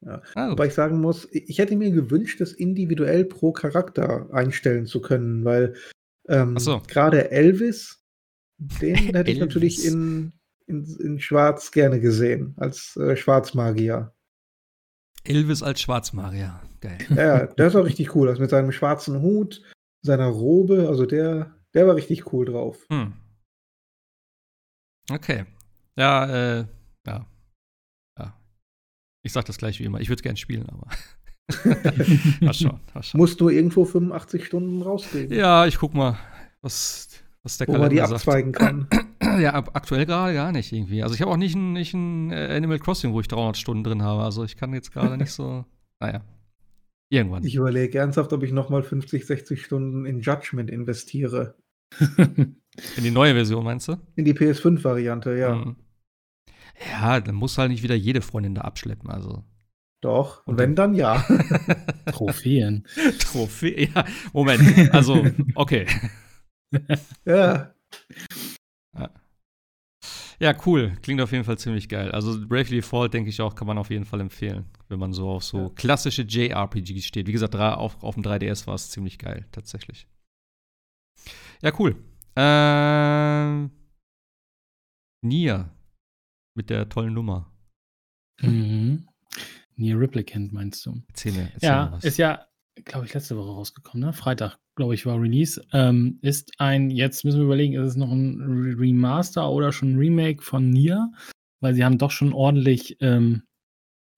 Ja. 0.05 0.21
Ah, 0.35 0.51
Wobei 0.51 0.67
ich 0.67 0.73
sagen 0.73 0.99
muss, 0.99 1.27
ich 1.31 1.59
hätte 1.59 1.75
mir 1.75 1.91
gewünscht, 1.91 2.41
das 2.41 2.51
individuell 2.51 3.25
pro 3.25 3.53
Charakter 3.53 4.27
einstellen 4.33 4.85
zu 4.85 5.01
können, 5.01 5.45
weil 5.45 5.75
ähm, 6.27 6.57
so. 6.57 6.81
gerade 6.87 7.31
Elvis, 7.31 8.03
den 8.57 8.95
hätte 9.15 9.31
ich 9.31 9.39
natürlich 9.39 9.77
Elvis. 9.85 9.93
in, 9.93 10.33
in, 10.67 10.97
in 10.99 11.19
Schwarz 11.19 11.71
gerne 11.71 11.99
gesehen, 11.99 12.53
als 12.57 12.97
äh, 12.97 13.15
Schwarzmagier. 13.15 14.13
Elvis 15.23 15.63
als 15.63 15.81
Schwarzmagier. 15.81 16.61
Geil. 16.81 16.97
Ja, 17.15 17.45
der 17.57 17.67
ist 17.67 17.75
auch 17.75 17.85
richtig 17.85 18.13
cool. 18.15 18.27
Also 18.27 18.41
mit 18.41 18.49
seinem 18.49 18.73
schwarzen 18.73 19.21
Hut, 19.21 19.61
seiner 20.01 20.27
Robe, 20.27 20.89
also 20.89 21.05
der, 21.05 21.55
der 21.73 21.87
war 21.87 21.95
richtig 21.95 22.33
cool 22.33 22.45
drauf. 22.45 22.85
Hm. 22.89 23.13
Okay. 25.11 25.45
Ja, 25.97 26.25
äh, 26.25 26.65
ja. 27.05 27.25
Ja. 28.17 28.39
Ich 29.23 29.33
sag 29.33 29.45
das 29.45 29.57
gleich 29.57 29.79
wie 29.79 29.83
immer. 29.83 29.99
Ich 29.99 30.09
würde 30.09 30.23
gern 30.23 30.37
spielen, 30.37 30.67
aber. 30.69 30.87
mal 32.41 32.53
schauen, 32.53 32.79
mal 32.93 33.03
schauen. 33.03 33.19
Musst 33.19 33.41
du 33.41 33.49
irgendwo 33.49 33.85
85 33.85 34.45
Stunden 34.45 34.81
rauskriegen? 34.81 35.35
Ja, 35.37 35.65
ich 35.65 35.77
guck 35.77 35.93
mal, 35.93 36.17
was, 36.61 37.09
was 37.43 37.57
der 37.57 37.67
Wo 37.67 37.73
man 37.73 37.89
die 37.89 37.97
sagt. 37.97 38.13
abzweigen 38.13 38.51
kann. 38.51 38.87
Ja, 39.39 39.55
aktuell 39.55 40.05
gerade 40.05 40.33
gar 40.33 40.51
nicht 40.51 40.71
irgendwie. 40.71 41.01
Also 41.01 41.15
ich 41.15 41.21
habe 41.21 41.31
auch 41.31 41.37
nicht 41.37 41.55
ein, 41.55 41.73
nicht 41.73 41.95
ein 41.95 42.29
äh, 42.29 42.55
Animal 42.55 42.77
Crossing, 42.77 43.13
wo 43.13 43.19
ich 43.21 43.27
300 43.27 43.57
Stunden 43.57 43.83
drin 43.83 44.03
habe. 44.03 44.21
Also 44.21 44.43
ich 44.43 44.57
kann 44.57 44.73
jetzt 44.73 44.91
gerade 44.91 45.17
nicht 45.17 45.31
so. 45.31 45.65
Naja. 45.99 46.21
Irgendwann. 47.09 47.43
Ich 47.45 47.55
überlege 47.55 47.97
ernsthaft, 47.97 48.33
ob 48.33 48.43
ich 48.43 48.51
nochmal 48.51 48.83
50, 48.83 49.25
60 49.25 49.63
Stunden 49.63 50.05
in 50.05 50.19
Judgment 50.19 50.69
investiere. 50.69 51.55
in 52.97 53.03
die 53.03 53.11
neue 53.11 53.33
Version, 53.33 53.63
meinst 53.63 53.87
du? 53.87 53.97
In 54.15 54.25
die 54.25 54.33
PS5-Variante, 54.33 55.37
ja. 55.37 55.55
Mhm. 55.55 55.75
Ja, 56.91 57.19
dann 57.19 57.35
muss 57.35 57.57
halt 57.57 57.71
nicht 57.71 57.83
wieder 57.83 57.95
jede 57.95 58.21
Freundin 58.21 58.55
da 58.55 58.61
abschleppen, 58.61 59.09
also. 59.09 59.43
Doch, 60.01 60.45
und 60.45 60.57
wenn 60.57 60.75
dann 60.75 60.95
ja. 60.95 61.25
Trophäen. 62.11 62.85
Trophäen, 63.19 63.89
ja. 63.95 64.05
Moment, 64.33 64.93
also, 64.93 65.25
okay. 65.55 65.87
ja. 67.25 67.73
ja. 70.39 70.55
Cool. 70.65 70.93
Klingt 71.01 71.21
auf 71.21 71.31
jeden 71.31 71.45
Fall 71.45 71.57
ziemlich 71.57 71.87
geil. 71.87 72.11
Also 72.11 72.37
Bravely 72.47 72.77
Default, 72.77 73.13
denke 73.13 73.29
ich 73.29 73.39
auch, 73.39 73.55
kann 73.55 73.67
man 73.67 73.77
auf 73.77 73.91
jeden 73.91 74.03
Fall 74.03 74.19
empfehlen, 74.19 74.65
wenn 74.89 74.99
man 74.99 75.13
so 75.13 75.29
auf 75.29 75.43
so 75.45 75.57
ja. 75.57 75.69
klassische 75.69 76.23
JRPGs 76.23 77.05
steht. 77.05 77.27
Wie 77.27 77.31
gesagt, 77.31 77.55
auf, 77.55 78.03
auf 78.03 78.15
dem 78.15 78.23
3DS 78.23 78.67
war 78.67 78.75
es 78.75 78.89
ziemlich 78.89 79.19
geil, 79.19 79.45
tatsächlich. 79.53 80.07
Ja, 81.61 81.71
cool. 81.79 81.95
Ähm, 82.35 83.71
Nier 85.23 85.69
mit 86.55 86.69
der 86.69 86.89
tollen 86.89 87.13
Nummer. 87.13 87.51
Mhm. 88.41 89.07
Nier 89.75 89.99
Replicant 89.99 90.53
meinst 90.53 90.85
du? 90.85 91.01
Erzähl 91.09 91.31
mir, 91.33 91.51
erzähl 91.53 91.69
ja, 91.69 91.89
mir 91.89 92.03
ist 92.03 92.17
ja, 92.17 92.47
glaube 92.85 93.05
ich, 93.05 93.13
letzte 93.13 93.37
Woche 93.37 93.51
rausgekommen, 93.51 94.07
ne? 94.07 94.13
Freitag, 94.13 94.57
glaube 94.75 94.93
ich, 94.93 95.05
war 95.05 95.19
Release. 95.19 95.63
Ähm, 95.71 96.19
ist 96.21 96.51
ein, 96.59 96.89
jetzt 96.89 97.23
müssen 97.23 97.39
wir 97.39 97.45
überlegen, 97.45 97.73
ist 97.73 97.89
es 97.89 97.95
noch 97.95 98.11
ein 98.11 98.41
Remaster 98.77 99.49
oder 99.49 99.71
schon 99.71 99.93
ein 99.93 99.97
Remake 99.97 100.41
von 100.43 100.69
Nier? 100.69 101.11
Weil 101.61 101.75
sie 101.75 101.85
haben 101.85 101.97
doch 101.97 102.11
schon 102.11 102.33
ordentlich 102.33 102.97
ähm, 102.99 103.43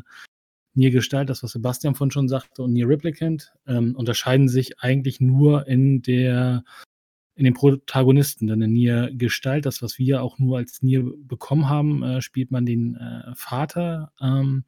Nier 0.74 0.92
Gestalt, 0.92 1.28
das 1.28 1.42
was 1.42 1.52
Sebastian 1.52 1.96
von 1.96 2.10
schon 2.10 2.28
sagte, 2.28 2.62
und 2.62 2.72
Nier 2.72 2.88
Replicant 2.88 3.52
ähm, 3.66 3.96
unterscheiden 3.96 4.48
sich 4.48 4.80
eigentlich 4.80 5.20
nur 5.20 5.66
in 5.66 6.02
der 6.02 6.62
in 7.38 7.44
den 7.44 7.54
Protagonisten. 7.54 8.48
Denn 8.48 8.60
in 8.60 8.72
Nier 8.72 9.10
Gestalt, 9.12 9.64
das, 9.64 9.80
was 9.80 9.96
wir 9.96 10.22
auch 10.22 10.40
nur 10.40 10.58
als 10.58 10.82
Nier 10.82 11.08
bekommen 11.16 11.68
haben, 11.68 12.02
äh, 12.02 12.20
spielt 12.20 12.50
man 12.50 12.66
den 12.66 12.96
äh, 12.96 13.32
Vater, 13.36 14.12
ähm, 14.20 14.64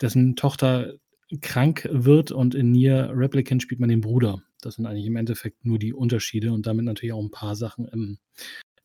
dessen 0.00 0.34
Tochter 0.34 0.94
krank 1.40 1.88
wird 1.90 2.32
und 2.32 2.56
in 2.56 2.72
Nier 2.72 3.12
Replicant 3.14 3.62
spielt 3.62 3.78
man 3.78 3.88
den 3.88 4.00
Bruder. 4.00 4.42
Das 4.60 4.74
sind 4.74 4.86
eigentlich 4.86 5.06
im 5.06 5.14
Endeffekt 5.14 5.64
nur 5.64 5.78
die 5.78 5.92
Unterschiede 5.92 6.52
und 6.52 6.66
damit 6.66 6.84
natürlich 6.84 7.12
auch 7.12 7.22
ein 7.22 7.30
paar 7.30 7.54
Sachen 7.54 7.86
im, 7.86 8.18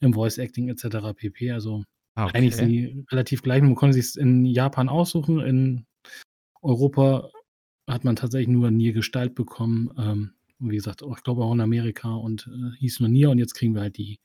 im 0.02 0.14
Voice 0.14 0.38
Acting 0.38 0.70
etc. 0.70 1.14
pp. 1.16 1.52
Also 1.52 1.84
okay. 2.16 2.38
eigentlich 2.38 2.56
sind 2.58 2.70
die 2.70 3.06
relativ 3.12 3.42
gleich. 3.42 3.64
Man 3.64 3.74
konnte 3.74 4.00
sich 4.00 4.22
in 4.22 4.46
Japan 4.46 4.88
aussuchen. 4.88 5.40
In 5.40 5.88
Europa 6.62 7.32
hat 7.88 8.04
man 8.04 8.16
tatsächlich 8.16 8.50
nur 8.50 8.70
Nier 8.70 8.94
Gestalt 8.94 9.34
bekommen. 9.34 9.90
Ähm, 9.98 10.34
und 10.60 10.72
wie 10.72 10.76
gesagt, 10.76 11.02
ich 11.02 11.24
glaube 11.24 11.44
auch 11.44 11.54
in 11.54 11.62
Amerika 11.62 12.14
und 12.14 12.48
äh, 12.48 12.78
hieß 12.80 13.00
nur 13.00 13.10
Nier 13.10 13.30
und 13.30 13.38
jetzt 13.38 13.54
kriegen 13.54 13.74
wir 13.74 13.82
halt 13.82 13.98
die 13.98 14.20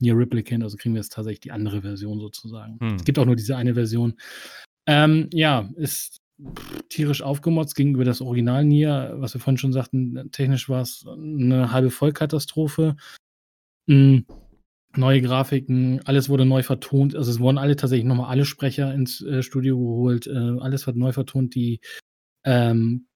Nier 0.00 0.16
Replicant, 0.16 0.62
also 0.62 0.76
kriegen 0.76 0.94
wir 0.94 1.00
jetzt 1.00 1.12
tatsächlich 1.12 1.40
die 1.40 1.52
andere 1.52 1.82
Version 1.82 2.18
sozusagen. 2.20 2.78
Hm. 2.80 2.96
Es 2.96 3.04
gibt 3.04 3.18
auch 3.18 3.26
nur 3.26 3.36
diese 3.36 3.56
eine 3.56 3.74
Version. 3.74 4.14
Ähm, 4.86 5.28
ja, 5.32 5.70
ist 5.76 6.20
tierisch 6.88 7.22
aufgemotzt 7.22 7.74
gegenüber 7.74 8.04
das 8.04 8.20
Original 8.20 8.64
Nier, 8.64 9.14
was 9.16 9.34
wir 9.34 9.40
vorhin 9.40 9.58
schon 9.58 9.72
sagten, 9.72 10.30
technisch 10.32 10.68
war 10.68 10.82
es 10.82 11.04
eine 11.06 11.70
halbe 11.70 11.90
Vollkatastrophe. 11.90 12.96
Mhm. 13.86 14.24
Neue 14.96 15.22
Grafiken, 15.22 16.00
alles 16.04 16.28
wurde 16.28 16.44
neu 16.44 16.62
vertont. 16.64 17.14
Also 17.14 17.30
es 17.30 17.38
wurden 17.38 17.58
alle 17.58 17.76
tatsächlich 17.76 18.06
nochmal 18.06 18.30
alle 18.30 18.44
Sprecher 18.44 18.92
ins 18.92 19.20
äh, 19.22 19.42
Studio 19.42 19.78
geholt. 19.78 20.26
Äh, 20.26 20.58
alles 20.60 20.86
wird 20.86 20.96
neu 20.96 21.12
vertont. 21.12 21.54
Die 21.54 21.80
ähm, 22.44 23.06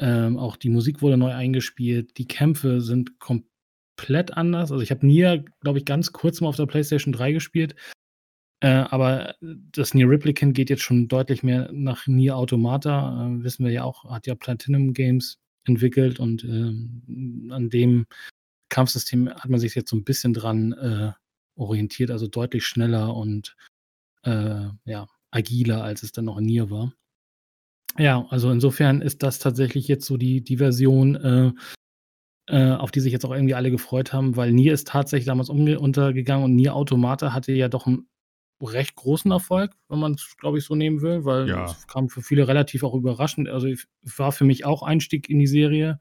ähm, 0.00 0.38
auch 0.38 0.56
die 0.56 0.70
Musik 0.70 1.02
wurde 1.02 1.18
neu 1.18 1.32
eingespielt. 1.32 2.16
Die 2.16 2.26
Kämpfe 2.26 2.80
sind 2.80 3.18
komplett 3.20 4.32
anders. 4.34 4.72
Also 4.72 4.82
ich 4.82 4.90
habe 4.90 5.06
Nier, 5.06 5.44
glaube 5.60 5.78
ich, 5.78 5.84
ganz 5.84 6.12
kurz 6.12 6.40
mal 6.40 6.48
auf 6.48 6.56
der 6.56 6.66
PlayStation 6.66 7.12
3 7.12 7.32
gespielt. 7.32 7.74
Äh, 8.60 8.84
aber 8.90 9.34
das 9.40 9.92
Nier 9.92 10.08
Replicant 10.08 10.54
geht 10.54 10.70
jetzt 10.70 10.82
schon 10.82 11.06
deutlich 11.08 11.42
mehr 11.42 11.70
nach 11.72 12.06
Nier 12.06 12.36
Automata. 12.36 13.26
Äh, 13.26 13.44
wissen 13.44 13.64
wir 13.64 13.72
ja 13.72 13.84
auch, 13.84 14.10
hat 14.10 14.26
ja 14.26 14.34
Platinum 14.34 14.94
Games 14.94 15.38
entwickelt 15.64 16.18
und 16.18 16.44
äh, 16.44 17.52
an 17.52 17.68
dem 17.70 18.06
Kampfsystem 18.70 19.28
hat 19.28 19.50
man 19.50 19.60
sich 19.60 19.74
jetzt 19.74 19.90
so 19.90 19.96
ein 19.96 20.04
bisschen 20.04 20.32
dran 20.32 20.72
äh, 20.72 21.12
orientiert, 21.56 22.10
also 22.10 22.26
deutlich 22.26 22.66
schneller 22.66 23.14
und 23.14 23.54
äh, 24.22 24.68
ja, 24.84 25.08
agiler, 25.30 25.84
als 25.84 26.02
es 26.02 26.12
dann 26.12 26.24
noch 26.24 26.38
in 26.38 26.46
Nier 26.46 26.70
war. 26.70 26.94
Ja, 27.98 28.26
also 28.30 28.50
insofern 28.50 29.00
ist 29.00 29.22
das 29.22 29.38
tatsächlich 29.38 29.88
jetzt 29.88 30.06
so 30.06 30.16
die, 30.16 30.42
die 30.42 30.58
Version, 30.58 31.16
äh, 31.16 31.52
äh, 32.46 32.72
auf 32.72 32.90
die 32.90 33.00
sich 33.00 33.12
jetzt 33.12 33.24
auch 33.24 33.32
irgendwie 33.32 33.54
alle 33.54 33.70
gefreut 33.70 34.12
haben, 34.12 34.36
weil 34.36 34.52
Nier 34.52 34.72
ist 34.72 34.88
tatsächlich 34.88 35.26
damals 35.26 35.50
untergegangen 35.50 36.44
und 36.44 36.56
Nier 36.56 36.74
Automata 36.74 37.32
hatte 37.32 37.52
ja 37.52 37.68
doch 37.68 37.86
einen 37.86 38.08
recht 38.62 38.94
großen 38.94 39.30
Erfolg, 39.30 39.72
wenn 39.88 39.98
man 39.98 40.14
es, 40.14 40.36
glaube 40.36 40.58
ich, 40.58 40.64
so 40.64 40.74
nehmen 40.74 41.00
will, 41.00 41.24
weil 41.24 41.48
ja. 41.48 41.64
es 41.64 41.86
kam 41.86 42.08
für 42.08 42.22
viele 42.22 42.46
relativ 42.46 42.82
auch 42.82 42.94
überraschend. 42.94 43.48
Also 43.48 43.68
war 44.16 44.32
für 44.32 44.44
mich 44.44 44.64
auch 44.64 44.82
Einstieg 44.82 45.28
in 45.30 45.38
die 45.38 45.46
Serie. 45.46 45.98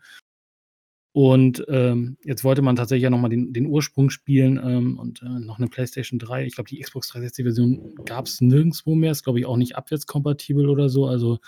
Und 1.11 1.65
ähm, 1.69 2.17
jetzt 2.23 2.43
wollte 2.43 2.61
man 2.61 2.75
tatsächlich 2.75 3.03
ja 3.03 3.09
nochmal 3.09 3.31
den, 3.31 3.51
den 3.51 3.65
Ursprung 3.65 4.09
spielen 4.09 4.59
ähm, 4.63 4.99
und 4.99 5.21
äh, 5.23 5.39
noch 5.39 5.57
eine 5.57 5.67
PlayStation 5.67 6.19
3. 6.19 6.45
Ich 6.45 6.55
glaube, 6.55 6.69
die 6.69 6.79
Xbox 6.79 7.11
360-Version 7.11 7.95
gab 8.05 8.27
es 8.27 8.41
nirgendwo 8.41 8.93
mehr. 8.93 9.11
Ist, 9.11 9.23
glaube 9.23 9.39
ich, 9.39 9.45
auch 9.45 9.57
nicht 9.57 9.75
abwärtskompatibel 9.75 10.69
oder 10.69 10.87
so. 10.87 11.07
Also 11.07 11.39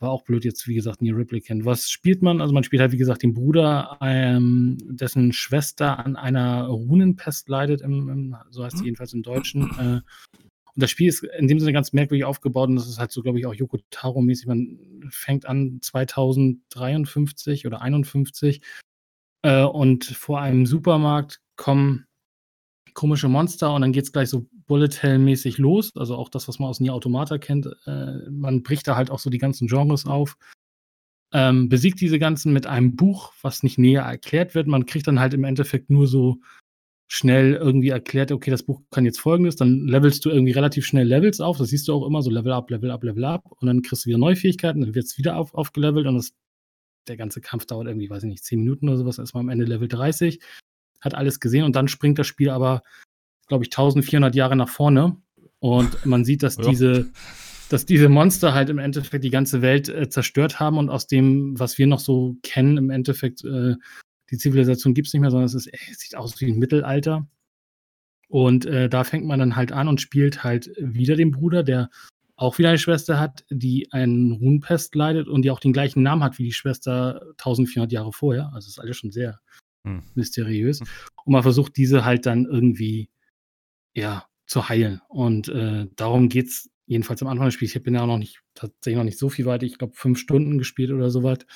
war 0.00 0.10
auch 0.10 0.22
blöd 0.22 0.44
jetzt, 0.44 0.66
wie 0.68 0.74
gesagt, 0.74 1.02
nie 1.02 1.12
Replicant. 1.12 1.64
Was 1.64 1.90
spielt 1.90 2.22
man? 2.22 2.40
Also 2.40 2.52
man 2.52 2.64
spielt 2.64 2.82
halt, 2.82 2.92
wie 2.92 2.98
gesagt, 2.98 3.22
den 3.22 3.34
Bruder, 3.34 3.96
ähm, 4.00 4.76
dessen 4.82 5.32
Schwester 5.32 6.04
an 6.04 6.16
einer 6.16 6.66
Runenpest 6.66 7.48
leidet, 7.48 7.80
im, 7.80 8.08
im, 8.08 8.36
so 8.50 8.64
heißt 8.64 8.76
sie 8.76 8.82
mhm. 8.82 8.86
jedenfalls 8.86 9.12
im 9.12 9.22
Deutschen. 9.22 9.70
Äh, 9.78 10.00
und 10.74 10.82
das 10.82 10.90
Spiel 10.90 11.08
ist 11.08 11.22
in 11.22 11.46
dem 11.46 11.60
Sinne 11.60 11.72
ganz 11.72 11.92
merkwürdig 11.92 12.24
aufgebaut 12.24 12.68
und 12.68 12.76
das 12.76 12.88
ist 12.88 12.98
halt 12.98 13.12
so, 13.12 13.22
glaube 13.22 13.38
ich, 13.38 13.46
auch 13.46 13.54
Yoko 13.54 13.78
Taro-mäßig. 13.90 14.46
Man 14.46 14.78
fängt 15.08 15.46
an 15.46 15.78
2053 15.80 17.66
oder 17.66 17.80
51 17.80 18.60
äh, 19.42 19.62
und 19.62 20.04
vor 20.04 20.40
einem 20.40 20.66
Supermarkt 20.66 21.40
kommen 21.56 22.06
komische 22.94 23.28
Monster 23.28 23.72
und 23.74 23.82
dann 23.82 23.92
geht 23.92 24.04
es 24.04 24.12
gleich 24.12 24.28
so 24.30 24.46
Bullet 24.66 24.90
Hell-mäßig 25.00 25.58
los. 25.58 25.90
Also 25.96 26.16
auch 26.16 26.28
das, 26.28 26.48
was 26.48 26.58
man 26.58 26.68
aus 26.68 26.80
Nier 26.80 26.94
Automata 26.94 27.38
kennt. 27.38 27.68
Äh, 27.86 28.30
man 28.30 28.62
bricht 28.62 28.86
da 28.88 28.96
halt 28.96 29.10
auch 29.10 29.18
so 29.18 29.30
die 29.30 29.38
ganzen 29.38 29.68
Genres 29.68 30.06
auf. 30.06 30.36
Ähm, 31.32 31.68
besiegt 31.68 32.00
diese 32.00 32.18
ganzen 32.18 32.52
mit 32.52 32.66
einem 32.66 32.96
Buch, 32.96 33.32
was 33.42 33.62
nicht 33.62 33.78
näher 33.78 34.02
erklärt 34.02 34.54
wird. 34.54 34.66
Man 34.66 34.86
kriegt 34.86 35.06
dann 35.06 35.20
halt 35.20 35.34
im 35.34 35.44
Endeffekt 35.44 35.90
nur 35.90 36.06
so 36.06 36.38
schnell 37.08 37.54
irgendwie 37.54 37.90
erklärt, 37.90 38.32
okay, 38.32 38.50
das 38.50 38.62
Buch 38.62 38.80
kann 38.90 39.04
jetzt 39.04 39.20
folgendes, 39.20 39.56
dann 39.56 39.86
levelst 39.86 40.24
du 40.24 40.30
irgendwie 40.30 40.52
relativ 40.52 40.86
schnell 40.86 41.06
Levels 41.06 41.40
auf, 41.40 41.58
das 41.58 41.68
siehst 41.68 41.86
du 41.86 41.92
auch 41.92 42.06
immer, 42.06 42.22
so 42.22 42.30
Level 42.30 42.52
up, 42.52 42.70
Level 42.70 42.90
up, 42.90 43.04
Level 43.04 43.24
up 43.24 43.44
und 43.60 43.66
dann 43.66 43.82
kriegst 43.82 44.04
du 44.04 44.08
wieder 44.08 44.18
neue 44.18 44.36
Fähigkeiten, 44.36 44.80
dann 44.80 44.94
wird 44.94 45.04
es 45.04 45.18
wieder 45.18 45.36
auf, 45.36 45.54
aufgelevelt 45.54 46.06
und 46.06 46.16
das, 46.16 46.32
der 47.06 47.16
ganze 47.16 47.40
Kampf 47.40 47.66
dauert 47.66 47.86
irgendwie, 47.86 48.08
weiß 48.08 48.22
ich 48.22 48.30
nicht, 48.30 48.44
10 48.44 48.60
Minuten 48.60 48.88
oder 48.88 48.98
sowas, 48.98 49.18
erstmal 49.18 49.42
am 49.42 49.50
Ende 49.50 49.64
Level 49.64 49.88
30 49.88 50.40
hat 51.02 51.14
alles 51.14 51.38
gesehen 51.38 51.64
und 51.64 51.76
dann 51.76 51.88
springt 51.88 52.18
das 52.18 52.26
Spiel 52.26 52.48
aber, 52.48 52.82
glaube 53.46 53.64
ich, 53.64 53.70
1400 53.70 54.34
Jahre 54.34 54.56
nach 54.56 54.68
vorne 54.68 55.16
und 55.58 56.04
man 56.06 56.24
sieht, 56.24 56.42
dass 56.42 56.56
ja. 56.58 56.68
diese 56.68 57.10
dass 57.70 57.86
diese 57.86 58.08
Monster 58.08 58.52
halt 58.54 58.68
im 58.68 58.78
Endeffekt 58.78 59.24
die 59.24 59.30
ganze 59.30 59.62
Welt 59.62 59.88
äh, 59.88 60.08
zerstört 60.08 60.60
haben 60.60 60.78
und 60.78 60.90
aus 60.90 61.06
dem, 61.06 61.58
was 61.58 61.78
wir 61.78 61.86
noch 61.86 61.98
so 61.98 62.36
kennen, 62.42 62.76
im 62.76 62.90
Endeffekt 62.90 63.42
äh, 63.44 63.74
die 64.30 64.38
Zivilisation 64.38 64.94
gibt 64.94 65.08
es 65.08 65.14
nicht 65.14 65.22
mehr, 65.22 65.30
sondern 65.30 65.46
es, 65.46 65.54
ist, 65.54 65.66
ey, 65.66 65.80
es 65.90 65.98
sieht 65.98 66.16
aus 66.16 66.40
wie 66.40 66.46
ein 66.46 66.58
Mittelalter. 66.58 67.26
Und 68.28 68.66
äh, 68.66 68.88
da 68.88 69.04
fängt 69.04 69.26
man 69.26 69.38
dann 69.38 69.56
halt 69.56 69.72
an 69.72 69.88
und 69.88 70.00
spielt 70.00 70.44
halt 70.44 70.70
wieder 70.78 71.16
den 71.16 71.30
Bruder, 71.30 71.62
der 71.62 71.90
auch 72.36 72.58
wieder 72.58 72.70
eine 72.70 72.78
Schwester 72.78 73.20
hat, 73.20 73.44
die 73.48 73.92
einen 73.92 74.32
Runenpest 74.32 74.94
leidet 74.94 75.28
und 75.28 75.42
die 75.42 75.50
auch 75.50 75.60
den 75.60 75.72
gleichen 75.72 76.02
Namen 76.02 76.24
hat 76.24 76.38
wie 76.38 76.44
die 76.44 76.52
Schwester 76.52 77.20
1400 77.38 77.92
Jahre 77.92 78.12
vorher. 78.12 78.50
Also 78.52 78.68
ist 78.68 78.80
alles 78.80 78.96
schon 78.96 79.12
sehr 79.12 79.40
hm. 79.86 80.02
mysteriös. 80.14 80.80
Hm. 80.80 80.86
Und 81.24 81.32
man 81.32 81.42
versucht 81.42 81.76
diese 81.76 82.04
halt 82.04 82.26
dann 82.26 82.44
irgendwie, 82.46 83.08
ja, 83.94 84.26
zu 84.46 84.68
heilen. 84.68 85.00
Und 85.08 85.48
äh, 85.48 85.86
darum 85.96 86.28
geht 86.28 86.48
es 86.48 86.70
jedenfalls 86.86 87.22
am 87.22 87.28
Anfang 87.28 87.46
des 87.46 87.54
Spiels. 87.54 87.74
Ich 87.74 87.82
bin 87.82 87.94
ja 87.94 88.02
auch 88.02 88.06
noch 88.06 88.18
nicht, 88.18 88.40
tatsächlich 88.54 88.96
noch 88.96 89.04
nicht 89.04 89.18
so 89.18 89.28
viel 89.28 89.46
weit. 89.46 89.62
Ich 89.62 89.78
glaube, 89.78 89.94
fünf 89.94 90.18
Stunden 90.18 90.58
gespielt 90.58 90.90
oder 90.90 91.10
so 91.10 91.22
weit. 91.22 91.46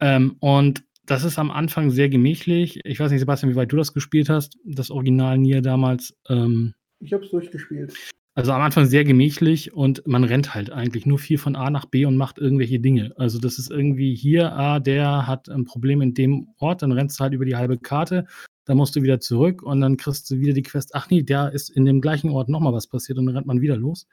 Ähm, 0.00 0.36
und 0.40 0.84
das 1.06 1.24
ist 1.24 1.38
am 1.38 1.50
Anfang 1.50 1.90
sehr 1.90 2.08
gemächlich. 2.08 2.80
Ich 2.84 3.00
weiß 3.00 3.10
nicht, 3.10 3.20
Sebastian, 3.20 3.52
wie 3.52 3.56
weit 3.56 3.72
du 3.72 3.76
das 3.76 3.94
gespielt 3.94 4.28
hast, 4.28 4.58
das 4.64 4.90
Original 4.90 5.38
Nier 5.38 5.62
damals. 5.62 6.14
Ähm, 6.28 6.74
ich 7.00 7.12
habe 7.12 7.24
es 7.24 7.30
durchgespielt. 7.30 7.94
Also 8.34 8.52
am 8.52 8.62
Anfang 8.62 8.86
sehr 8.86 9.02
gemächlich 9.02 9.72
und 9.72 10.06
man 10.06 10.22
rennt 10.22 10.54
halt 10.54 10.70
eigentlich 10.70 11.06
nur 11.06 11.18
viel 11.18 11.38
von 11.38 11.56
A 11.56 11.70
nach 11.70 11.86
B 11.86 12.04
und 12.04 12.16
macht 12.16 12.38
irgendwelche 12.38 12.78
Dinge. 12.78 13.12
Also 13.16 13.40
das 13.40 13.58
ist 13.58 13.68
irgendwie 13.68 14.14
hier, 14.14 14.52
ah, 14.52 14.78
der 14.78 15.26
hat 15.26 15.48
ein 15.48 15.64
Problem 15.64 16.02
in 16.02 16.14
dem 16.14 16.48
Ort, 16.58 16.82
dann 16.82 16.92
rennst 16.92 17.18
du 17.18 17.24
halt 17.24 17.32
über 17.32 17.44
die 17.44 17.56
halbe 17.56 17.78
Karte, 17.78 18.26
dann 18.68 18.76
musst 18.76 18.94
du 18.94 19.02
wieder 19.02 19.18
zurück 19.18 19.62
und 19.62 19.80
dann 19.80 19.96
kriegst 19.96 20.30
du 20.30 20.40
wieder 20.40 20.52
die 20.52 20.62
Quest, 20.62 20.94
ach 20.94 21.08
nee, 21.08 21.22
der 21.22 21.52
ist 21.52 21.70
in 21.70 21.86
dem 21.86 22.02
gleichen 22.02 22.28
Ort 22.28 22.50
nochmal 22.50 22.74
was 22.74 22.86
passiert 22.86 23.18
und 23.18 23.24
dann 23.24 23.34
rennt 23.34 23.46
man 23.46 23.62
wieder 23.62 23.78
los. 23.78 24.06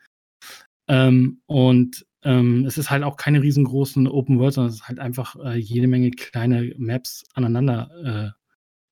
Ähm, 0.88 1.41
und 1.45 2.06
ähm, 2.24 2.64
es 2.66 2.78
ist 2.78 2.89
halt 2.89 3.03
auch 3.03 3.18
keine 3.18 3.41
riesengroßen 3.41 4.08
Open 4.08 4.39
World, 4.39 4.53
sondern 4.53 4.70
es 4.70 4.78
ist 4.78 4.88
halt 4.88 4.99
einfach 4.99 5.36
äh, 5.43 5.58
jede 5.58 5.88
Menge 5.88 6.10
kleine 6.12 6.74
Maps 6.78 7.26
aneinander 7.34 8.34
äh, 8.34 8.39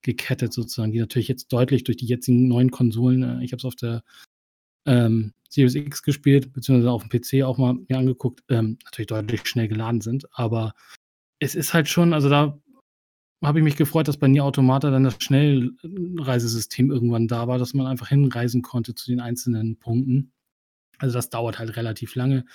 gekettet 0.01 0.51
sozusagen, 0.51 0.91
die 0.91 0.99
natürlich 0.99 1.30
jetzt 1.30 1.47
deutlich 1.53 1.86
durch 1.86 1.95
die 1.95 2.07
jetzigen 2.07 2.49
neuen 2.49 2.70
Konsolen, 2.70 3.24
äh, 3.24 3.43
ich 3.45 3.53
habe 3.53 3.59
es 3.59 3.66
auf 3.66 3.76
der 3.76 4.03
ähm, 4.86 5.32
Series 5.47 5.76
X 5.76 6.03
gespielt, 6.03 6.51
beziehungsweise 6.51 6.91
auf 6.91 7.07
dem 7.07 7.22
PC 7.22 7.45
auch 7.45 7.57
mal 7.57 7.76
mir 7.88 7.97
angeguckt, 7.97 8.43
ähm, 8.49 8.78
natürlich 8.84 9.07
deutlich 9.07 9.47
schnell 9.47 9.70
geladen 9.70 10.01
sind. 10.01 10.28
Aber 10.34 10.74
es 11.39 11.55
ist 11.55 11.74
halt 11.74 11.88
schon, 11.88 12.14
also 12.14 12.28
da 12.28 12.59
habe 13.43 13.59
ich 13.59 13.63
mich 13.63 13.75
gefreut, 13.75 14.07
dass 14.07 14.17
bei 14.17 14.27
Nier 14.27 14.45
Automata 14.45 14.89
dann 14.89 15.03
das 15.03 15.15
Schnellreisesystem 15.19 16.91
irgendwann 16.91 17.27
da 17.27 17.47
war, 17.47 17.57
dass 17.57 17.73
man 17.73 17.87
einfach 17.87 18.07
hinreisen 18.07 18.61
konnte 18.61 18.95
zu 18.95 19.11
den 19.11 19.19
einzelnen 19.19 19.77
Punkten. 19.77 20.31
Also 20.97 21.15
das 21.15 21.29
dauert 21.29 21.59
halt 21.59 21.75
relativ 21.75 22.15
lange. 22.15 22.45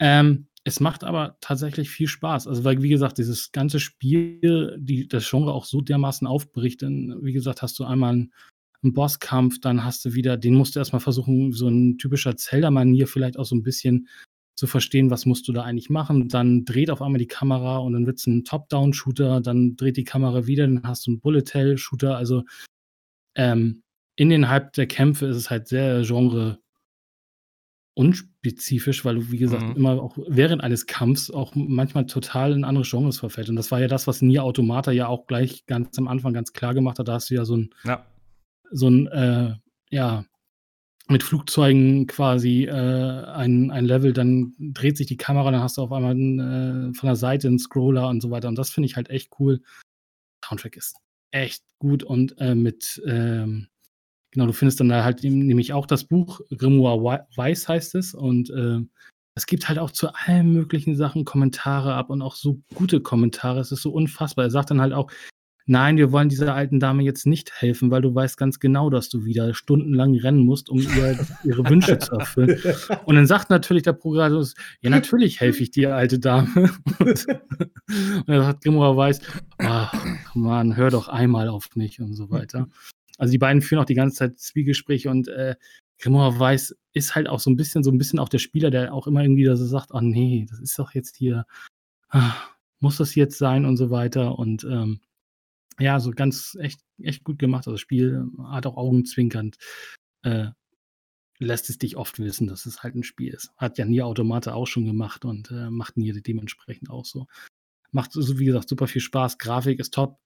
Ähm, 0.00 0.46
es 0.64 0.80
macht 0.80 1.04
aber 1.04 1.36
tatsächlich 1.40 1.90
viel 1.90 2.08
Spaß. 2.08 2.46
Also, 2.46 2.64
weil, 2.64 2.82
wie 2.82 2.88
gesagt, 2.88 3.18
dieses 3.18 3.52
ganze 3.52 3.80
Spiel, 3.80 4.76
die, 4.78 5.08
das 5.08 5.28
Genre 5.28 5.52
auch 5.52 5.64
so 5.64 5.80
dermaßen 5.80 6.26
aufbricht. 6.26 6.82
Denn, 6.82 7.16
wie 7.22 7.32
gesagt, 7.32 7.62
hast 7.62 7.78
du 7.78 7.84
einmal 7.84 8.12
einen 8.12 8.32
ein 8.84 8.92
Bosskampf, 8.92 9.60
dann 9.60 9.84
hast 9.84 10.04
du 10.04 10.14
wieder, 10.14 10.36
den 10.36 10.54
musst 10.54 10.74
du 10.74 10.78
erstmal 10.78 11.00
versuchen, 11.00 11.52
so 11.52 11.68
ein 11.68 11.98
typischer 11.98 12.36
Zelda-Manier 12.36 13.08
vielleicht 13.08 13.38
auch 13.38 13.44
so 13.44 13.56
ein 13.56 13.62
bisschen 13.62 14.08
zu 14.58 14.66
verstehen, 14.66 15.08
was 15.08 15.24
musst 15.24 15.46
du 15.46 15.52
da 15.52 15.62
eigentlich 15.62 15.88
machen. 15.88 16.28
Dann 16.28 16.64
dreht 16.64 16.90
auf 16.90 17.00
einmal 17.00 17.20
die 17.20 17.28
Kamera 17.28 17.78
und 17.78 17.92
dann 17.92 18.06
wird 18.06 18.18
es 18.18 18.26
ein 18.26 18.42
Top-Down-Shooter, 18.42 19.40
dann 19.40 19.76
dreht 19.76 19.96
die 19.96 20.02
Kamera 20.02 20.48
wieder, 20.48 20.66
dann 20.66 20.82
hast 20.82 21.06
du 21.06 21.12
einen 21.12 21.20
Bullet-Hell-Shooter. 21.20 22.16
Also 22.16 22.42
ähm, 23.36 23.84
in 24.16 24.30
den 24.30 24.48
Halb 24.48 24.72
der 24.72 24.88
Kämpfe 24.88 25.26
ist 25.26 25.36
es 25.36 25.48
halt 25.48 25.68
sehr 25.68 26.02
genre 26.02 26.58
unspezifisch, 27.94 29.04
weil 29.04 29.14
du, 29.14 29.30
wie 29.30 29.38
gesagt, 29.38 29.62
mhm. 29.62 29.76
immer 29.76 30.02
auch 30.02 30.18
während 30.26 30.64
eines 30.64 30.86
Kampfs 30.86 31.30
auch 31.30 31.52
manchmal 31.54 32.06
total 32.06 32.52
in 32.52 32.64
andere 32.64 32.84
Genres 32.84 33.20
verfällt. 33.20 33.48
Und 33.48 33.54
das 33.54 33.70
war 33.70 33.80
ja 33.80 33.86
das, 33.86 34.08
was 34.08 34.22
Nier 34.22 34.42
Automata 34.42 34.90
ja 34.90 35.06
auch 35.06 35.28
gleich 35.28 35.66
ganz 35.66 35.96
am 35.98 36.08
Anfang 36.08 36.32
ganz 36.32 36.52
klar 36.52 36.74
gemacht 36.74 36.98
hat. 36.98 37.06
Da 37.06 37.14
hast 37.14 37.30
du 37.30 37.34
ja 37.34 37.44
so 37.44 37.56
ein 37.56 37.70
ja 37.84 38.04
so 38.70 38.88
ein, 38.88 39.06
äh, 39.08 39.54
ja, 39.90 40.24
mit 41.10 41.22
Flugzeugen 41.22 42.06
quasi 42.06 42.64
äh, 42.64 42.72
ein, 42.72 43.70
ein 43.70 43.84
Level, 43.84 44.12
dann 44.12 44.54
dreht 44.58 44.96
sich 44.96 45.06
die 45.06 45.16
Kamera, 45.16 45.50
dann 45.50 45.62
hast 45.62 45.78
du 45.78 45.82
auf 45.82 45.92
einmal 45.92 46.14
äh, 46.14 46.94
von 46.94 47.06
der 47.06 47.16
Seite 47.16 47.48
einen 47.48 47.58
Scroller 47.58 48.08
und 48.08 48.20
so 48.20 48.30
weiter. 48.30 48.48
Und 48.48 48.58
das 48.58 48.70
finde 48.70 48.86
ich 48.86 48.96
halt 48.96 49.08
echt 49.08 49.30
cool. 49.38 49.62
Soundtrack 50.44 50.76
ist 50.76 50.96
echt 51.30 51.62
gut 51.78 52.02
und 52.02 52.38
äh, 52.38 52.54
mit, 52.54 53.02
ähm, 53.06 53.68
genau, 54.30 54.46
du 54.46 54.52
findest 54.52 54.80
dann 54.80 54.88
da 54.88 55.04
halt 55.04 55.24
nämlich 55.24 55.72
auch 55.72 55.86
das 55.86 56.04
Buch, 56.04 56.40
Grimoire 56.50 57.26
Weiß 57.34 57.68
heißt 57.68 57.94
es. 57.94 58.14
Und 58.14 58.50
äh, 58.50 58.80
es 59.34 59.46
gibt 59.46 59.68
halt 59.68 59.78
auch 59.78 59.90
zu 59.90 60.12
allen 60.12 60.52
möglichen 60.52 60.96
Sachen 60.96 61.24
Kommentare 61.24 61.94
ab 61.94 62.10
und 62.10 62.22
auch 62.22 62.34
so 62.34 62.60
gute 62.74 63.00
Kommentare. 63.00 63.60
Es 63.60 63.72
ist 63.72 63.82
so 63.82 63.92
unfassbar. 63.92 64.46
Er 64.46 64.50
sagt 64.50 64.70
dann 64.70 64.80
halt 64.80 64.92
auch, 64.92 65.10
nein, 65.68 65.98
wir 65.98 66.10
wollen 66.12 66.28
dieser 66.28 66.54
alten 66.54 66.80
Dame 66.80 67.02
jetzt 67.02 67.26
nicht 67.26 67.52
helfen, 67.52 67.90
weil 67.90 68.02
du 68.02 68.14
weißt 68.14 68.36
ganz 68.36 68.58
genau, 68.58 68.90
dass 68.90 69.08
du 69.08 69.24
wieder 69.24 69.54
stundenlang 69.54 70.16
rennen 70.16 70.40
musst, 70.40 70.70
um 70.70 70.78
ihr 70.78 71.18
ihre 71.44 71.68
Wünsche 71.68 71.98
zu 71.98 72.14
erfüllen. 72.14 72.58
Und 73.04 73.14
dann 73.14 73.26
sagt 73.26 73.50
natürlich 73.50 73.82
der 73.82 73.92
Programmierer, 73.92 74.44
ja, 74.80 74.90
natürlich 74.90 75.40
helfe 75.40 75.62
ich 75.62 75.70
dir, 75.70 75.94
alte 75.94 76.18
Dame. 76.18 76.48
Und, 76.98 77.26
und 77.28 78.28
dann 78.28 78.42
sagt 78.42 78.64
Grimoire 78.64 78.96
Weiß, 78.96 79.20
ach, 79.58 79.92
Mann, 80.34 80.76
hör 80.76 80.90
doch 80.90 81.08
einmal 81.08 81.48
auf 81.48 81.68
mich 81.74 82.00
und 82.00 82.14
so 82.14 82.30
weiter. 82.30 82.66
Also 83.18 83.32
die 83.32 83.38
beiden 83.38 83.60
führen 83.60 83.80
auch 83.80 83.86
die 83.86 83.94
ganze 83.94 84.16
Zeit 84.16 84.38
Zwiegespräche 84.38 85.10
und 85.10 85.28
äh, 85.28 85.56
Grimoire 86.00 86.38
Weiß 86.38 86.76
ist 86.92 87.14
halt 87.14 87.28
auch 87.28 87.40
so 87.40 87.50
ein 87.50 87.56
bisschen, 87.56 87.84
so 87.84 87.90
ein 87.90 87.98
bisschen 87.98 88.18
auch 88.18 88.28
der 88.28 88.38
Spieler, 88.38 88.70
der 88.70 88.94
auch 88.94 89.06
immer 89.06 89.22
irgendwie 89.22 89.44
so 89.44 89.56
sagt, 89.56 89.90
oh 89.92 90.00
nee, 90.00 90.46
das 90.48 90.60
ist 90.60 90.78
doch 90.78 90.94
jetzt 90.94 91.16
hier, 91.16 91.44
ah, 92.08 92.34
muss 92.80 92.96
das 92.96 93.14
jetzt 93.14 93.38
sein 93.38 93.64
und 93.64 93.76
so 93.76 93.90
weiter. 93.90 94.38
Und 94.38 94.64
ähm, 94.64 95.00
ja, 95.78 96.00
so 96.00 96.10
ganz 96.10 96.56
echt, 96.60 96.80
echt 97.00 97.24
gut 97.24 97.38
gemacht. 97.38 97.60
Also 97.60 97.72
das 97.72 97.80
Spiel 97.80 98.26
hat 98.44 98.66
auch 98.66 98.76
augenzwinkernd, 98.76 99.56
äh, 100.22 100.48
lässt 101.38 101.70
es 101.70 101.78
dich 101.78 101.96
oft 101.96 102.18
wissen, 102.18 102.48
dass 102.48 102.66
es 102.66 102.82
halt 102.82 102.94
ein 102.96 103.04
Spiel 103.04 103.32
ist. 103.32 103.52
Hat 103.56 103.78
ja 103.78 103.84
Nier 103.84 104.06
Automate 104.06 104.54
auch 104.54 104.66
schon 104.66 104.86
gemacht 104.86 105.24
und 105.24 105.50
äh, 105.50 105.70
macht 105.70 105.96
Nier 105.96 106.20
dementsprechend 106.20 106.90
auch 106.90 107.04
so. 107.04 107.26
Macht, 107.92 108.12
so 108.12 108.38
wie 108.38 108.44
gesagt, 108.44 108.68
super 108.68 108.86
viel 108.86 109.00
Spaß. 109.00 109.38
Grafik 109.38 109.78
ist 109.80 109.94
top. 109.94 110.18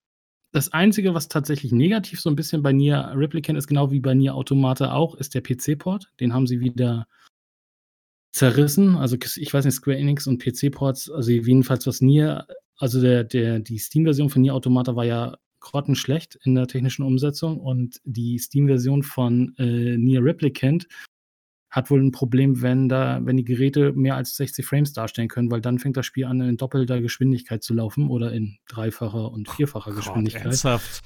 Das 0.53 0.73
Einzige, 0.73 1.15
was 1.15 1.29
tatsächlich 1.29 1.73
negativ 1.73 2.21
so 2.21 2.29
ein 2.29 2.37
bisschen 2.37 2.63
bei 2.63 2.73
Nier 2.73 3.13
Replicant 3.15 3.59
ist, 3.59 3.69
genau 3.69 3.91
wie 3.91 4.01
bei 4.01 4.15
Nier 4.15 4.35
Automata 4.35 4.93
auch, 4.93 5.15
ist 5.15 5.35
der 5.35 5.43
PC-Port. 5.43 6.13
Den 6.21 6.35
haben 6.35 6.47
sie 6.47 6.61
wieder 6.61 7.07
zerrissen. 8.33 8.97
Also 8.97 9.17
ich 9.37 9.53
weiß 9.53 9.65
nicht, 9.65 9.75
Square 9.75 9.99
Enix 9.99 10.27
und 10.27 10.43
PC-Ports, 10.43 11.11
also 11.11 11.31
jedenfalls 11.31 11.87
was 11.87 12.01
Nier, 12.01 12.47
also 12.77 13.01
der, 13.01 13.25
der, 13.25 13.61
die 13.61 13.79
Steam-Version 13.79 14.31
von 14.31 14.43
Nier 14.43 14.55
Automata 14.55 14.97
war 14.97 15.05
ja 15.05 15.37
grottenschlecht 15.63 16.39
in 16.45 16.55
der 16.55 16.67
technischen 16.67 17.03
Umsetzung 17.03 17.59
und 17.59 18.01
die 18.05 18.39
Steam-Version 18.39 19.03
von 19.03 19.55
äh, 19.59 19.97
Nier 19.97 20.23
Replicant 20.23 20.87
hat 21.71 21.91
wohl 21.91 22.03
ein 22.03 22.13
Problem, 22.13 22.61
wenn 22.61 22.91
da, 22.91 23.21
wenn 23.23 23.39
die 23.39 23.45
Geräte 23.45 23.93
mehr 23.93 24.17
als 24.17 24.37
60 24.37 24.67
Frames 24.67 24.93
darstellen 24.93 25.29
können, 25.29 25.51
weil 25.51 25.63
dann 25.63 25.79
fängt 25.79 25.97
das 25.97 26.05
Spiel 26.05 26.27
an, 26.27 26.43
in 26.43 26.59
doppelter 26.59 27.01
Geschwindigkeit 27.01 27.63
zu 27.63 27.73
laufen 27.73 28.11
oder 28.11 28.31
in 28.33 28.59
dreifacher 28.69 29.33
und 29.33 29.49
vierfacher 29.49 29.93
oh 29.93 29.97
Geschwindigkeit. 29.97 30.45
ernsthaft? 30.45 31.01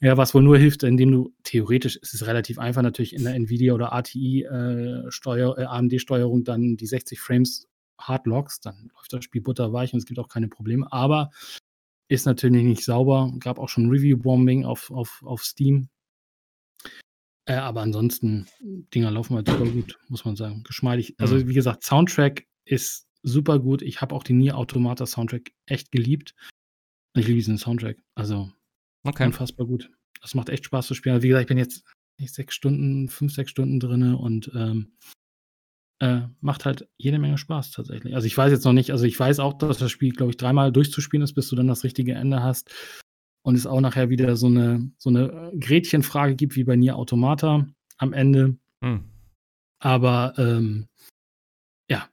Ja, 0.00 0.16
was 0.16 0.34
wohl 0.34 0.42
nur 0.42 0.56
hilft, 0.56 0.82
indem 0.84 1.10
du 1.10 1.34
theoretisch 1.42 1.96
ist 1.96 2.14
es 2.14 2.26
relativ 2.26 2.58
einfach 2.58 2.82
natürlich 2.82 3.14
in 3.14 3.24
der 3.24 3.34
Nvidia 3.34 3.74
oder 3.74 3.92
ATI 3.92 4.44
äh, 4.44 5.10
Steuer, 5.10 5.58
äh, 5.58 5.64
AMD 5.64 6.00
Steuerung 6.00 6.44
dann 6.44 6.76
die 6.76 6.86
60 6.86 7.20
Frames 7.20 7.66
Hardlocks, 7.98 8.60
dann 8.60 8.90
läuft 8.94 9.12
das 9.12 9.24
Spiel 9.24 9.42
butterweich 9.42 9.92
und 9.92 9.98
es 9.98 10.06
gibt 10.06 10.18
auch 10.18 10.28
keine 10.28 10.48
Probleme. 10.48 10.90
Aber 10.92 11.30
ist 12.08 12.26
natürlich 12.26 12.64
nicht 12.64 12.84
sauber. 12.84 13.32
Gab 13.40 13.58
auch 13.58 13.68
schon 13.68 13.90
Review-Bombing 13.90 14.64
auf, 14.64 14.90
auf, 14.90 15.22
auf 15.24 15.44
Steam. 15.44 15.88
Äh, 17.46 17.54
aber 17.54 17.82
ansonsten, 17.82 18.46
Dinger 18.60 19.10
laufen 19.10 19.36
halt 19.36 19.48
super 19.48 19.66
gut, 19.66 19.98
muss 20.08 20.24
man 20.24 20.36
sagen. 20.36 20.62
Geschmeidig. 20.64 21.14
Also, 21.18 21.36
mhm. 21.36 21.48
wie 21.48 21.54
gesagt, 21.54 21.84
Soundtrack 21.84 22.46
ist 22.64 23.08
super 23.22 23.58
gut. 23.58 23.82
Ich 23.82 24.00
habe 24.00 24.14
auch 24.14 24.22
den 24.22 24.38
Nier 24.38 24.56
Automata 24.56 25.06
Soundtrack 25.06 25.52
echt 25.66 25.92
geliebt. 25.92 26.34
Ich 27.14 27.26
liebe 27.26 27.38
diesen 27.38 27.58
Soundtrack. 27.58 27.98
Also, 28.14 28.50
okay. 29.04 29.26
unfassbar 29.26 29.66
gut. 29.66 29.90
Das 30.20 30.34
macht 30.34 30.48
echt 30.48 30.64
Spaß 30.64 30.86
zu 30.86 30.94
spielen. 30.94 31.22
Wie 31.22 31.28
gesagt, 31.28 31.42
ich 31.44 31.48
bin 31.48 31.58
jetzt 31.58 31.84
sechs 32.18 32.54
Stunden, 32.54 33.08
fünf, 33.08 33.32
sechs 33.32 33.50
Stunden 33.50 33.78
drin 33.78 34.14
und 34.14 34.50
ähm, 34.54 34.92
äh, 36.00 36.22
macht 36.40 36.64
halt 36.64 36.88
jede 36.98 37.18
Menge 37.18 37.38
Spaß 37.38 37.70
tatsächlich. 37.70 38.14
Also 38.14 38.26
ich 38.26 38.36
weiß 38.36 38.52
jetzt 38.52 38.64
noch 38.64 38.72
nicht, 38.72 38.90
also 38.90 39.04
ich 39.04 39.18
weiß 39.18 39.40
auch, 39.40 39.54
dass 39.54 39.78
das 39.78 39.90
Spiel, 39.90 40.12
glaube 40.12 40.30
ich, 40.30 40.36
dreimal 40.36 40.72
durchzuspielen 40.72 41.22
ist, 41.22 41.34
bis 41.34 41.48
du 41.48 41.56
dann 41.56 41.68
das 41.68 41.84
richtige 41.84 42.14
Ende 42.14 42.42
hast. 42.42 42.70
Und 43.42 43.54
es 43.54 43.66
auch 43.66 43.80
nachher 43.80 44.10
wieder 44.10 44.36
so 44.36 44.46
eine, 44.46 44.90
so 44.98 45.08
eine 45.08 45.52
Gretchenfrage 45.58 46.34
gibt, 46.34 46.56
wie 46.56 46.64
bei 46.64 46.76
Nier 46.76 46.96
Automata 46.96 47.66
am 47.96 48.12
Ende. 48.12 48.58
Hm. 48.82 49.04
Aber 49.78 50.34
ähm, 50.36 50.88
ja, 51.88 52.08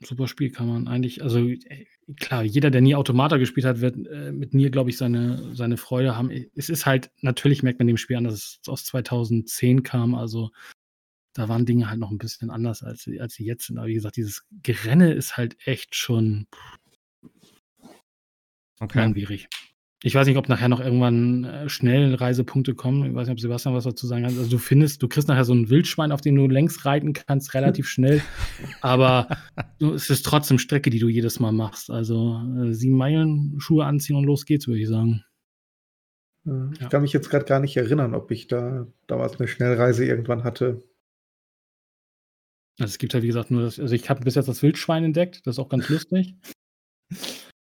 super 0.00 0.28
Spiel 0.28 0.50
kann 0.50 0.68
man 0.68 0.88
eigentlich, 0.88 1.22
also 1.22 1.40
äh, 1.40 1.86
klar, 2.16 2.44
jeder, 2.44 2.70
der 2.70 2.80
nie 2.80 2.94
Automata 2.94 3.36
gespielt 3.36 3.66
hat, 3.66 3.80
wird 3.80 3.96
äh, 4.06 4.32
mit 4.32 4.54
Nier, 4.54 4.70
glaube 4.70 4.90
ich, 4.90 4.96
seine, 4.96 5.54
seine 5.54 5.76
Freude 5.76 6.16
haben. 6.16 6.30
Es 6.54 6.68
ist 6.68 6.86
halt, 6.86 7.10
natürlich 7.20 7.62
merkt 7.62 7.80
man 7.80 7.88
dem 7.88 7.96
Spiel 7.96 8.16
an, 8.16 8.24
dass 8.24 8.34
es 8.34 8.68
aus 8.68 8.84
2010 8.84 9.82
kam, 9.82 10.14
also 10.14 10.50
da 11.38 11.48
waren 11.48 11.66
Dinge 11.66 11.88
halt 11.88 12.00
noch 12.00 12.10
ein 12.10 12.18
bisschen 12.18 12.50
anders, 12.50 12.82
als, 12.82 13.02
sie, 13.02 13.20
als 13.20 13.34
sie 13.34 13.44
jetzt 13.44 13.66
sind. 13.66 13.78
Aber 13.78 13.86
wie 13.86 13.94
gesagt, 13.94 14.16
dieses 14.16 14.44
Gerenne 14.64 15.12
ist 15.12 15.36
halt 15.36 15.56
echt 15.64 15.94
schon 15.94 16.48
okay. 18.80 18.98
langwierig. 18.98 19.48
ich 20.02 20.16
weiß 20.16 20.26
nicht, 20.26 20.36
ob 20.36 20.48
nachher 20.48 20.68
noch 20.68 20.80
irgendwann 20.80 21.44
äh, 21.44 21.68
Schnellreisepunkte 21.68 22.74
kommen. 22.74 23.08
Ich 23.08 23.14
weiß 23.14 23.28
nicht, 23.28 23.34
ob 23.34 23.40
Sebastian 23.40 23.72
was 23.72 23.84
dazu 23.84 24.08
sagen 24.08 24.24
kann. 24.24 24.36
Also 24.36 24.50
du 24.50 24.58
findest, 24.58 25.00
du 25.00 25.06
kriegst 25.06 25.28
nachher 25.28 25.44
so 25.44 25.54
ein 25.54 25.70
Wildschwein, 25.70 26.10
auf 26.10 26.20
dem 26.20 26.34
du 26.34 26.48
längs 26.48 26.84
reiten 26.84 27.12
kannst, 27.12 27.54
relativ 27.54 27.88
schnell. 27.88 28.20
Aber 28.80 29.28
es 29.78 30.10
ist 30.10 30.26
trotzdem 30.26 30.58
Strecke, 30.58 30.90
die 30.90 30.98
du 30.98 31.08
jedes 31.08 31.38
Mal 31.38 31.52
machst. 31.52 31.88
Also 31.88 32.42
äh, 32.60 32.72
sieben 32.72 32.96
Meilen, 32.96 33.54
Schuhe 33.60 33.84
anziehen 33.84 34.16
und 34.16 34.24
los 34.24 34.44
geht's, 34.44 34.66
würde 34.66 34.80
ich 34.80 34.88
sagen. 34.88 35.24
Ich 36.72 36.80
ja. 36.80 36.88
kann 36.88 37.02
mich 37.02 37.12
jetzt 37.12 37.30
gerade 37.30 37.44
gar 37.44 37.60
nicht 37.60 37.76
erinnern, 37.76 38.16
ob 38.16 38.32
ich 38.32 38.48
da 38.48 38.88
damals 39.06 39.38
eine 39.38 39.46
Schnellreise 39.46 40.04
irgendwann 40.04 40.42
hatte. 40.42 40.82
Also 42.78 42.92
es 42.92 42.98
gibt 42.98 43.12
ja, 43.12 43.22
wie 43.22 43.26
gesagt, 43.26 43.50
nur 43.50 43.62
das, 43.62 43.78
also 43.80 43.94
ich 43.94 44.08
habe 44.08 44.24
bis 44.24 44.36
jetzt 44.36 44.48
das 44.48 44.62
Wildschwein 44.62 45.04
entdeckt, 45.04 45.46
das 45.46 45.56
ist 45.56 45.58
auch 45.58 45.68
ganz 45.68 45.88
lustig. 45.88 46.36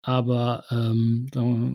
Aber, 0.01 0.63
ähm, 0.71 1.27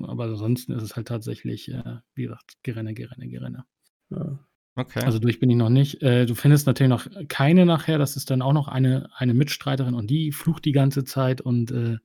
aber 0.07 0.25
ansonsten 0.25 0.73
ist 0.73 0.83
es 0.83 0.97
halt 0.97 1.09
tatsächlich, 1.09 1.71
äh, 1.71 1.97
wie 2.15 2.25
gesagt, 2.25 2.57
Gerenne, 2.63 2.95
Gerenne, 2.95 3.29
Gerenne. 3.29 3.65
Ja. 4.11 4.39
Okay. 4.77 5.05
Also 5.05 5.19
durch 5.19 5.39
bin 5.39 5.51
ich 5.51 5.57
noch 5.57 5.69
nicht. 5.69 6.03
Äh, 6.03 6.27
du 6.27 6.35
findest 6.35 6.67
natürlich 6.67 6.91
noch 6.91 7.07
keine 7.29 7.65
nachher, 7.65 7.99
das 7.99 8.17
ist 8.17 8.31
dann 8.31 8.43
auch 8.43 8.53
noch 8.53 8.67
eine, 8.67 9.09
eine 9.17 9.35
Mitstreiterin 9.35 9.95
und 9.95 10.09
die 10.09 10.33
flucht 10.33 10.65
die 10.65 10.73
ganze 10.73 11.05
Zeit 11.05 11.41
und 11.41 11.71
äh, 11.71 11.99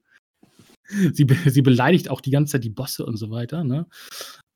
sie, 1.14 1.28
sie 1.46 1.62
beleidigt 1.62 2.10
auch 2.10 2.22
die 2.22 2.32
ganze 2.32 2.54
Zeit 2.54 2.64
die 2.64 2.70
Bosse 2.70 3.06
und 3.06 3.18
so 3.18 3.32
weiter. 3.32 3.64
Ne? 3.64 3.88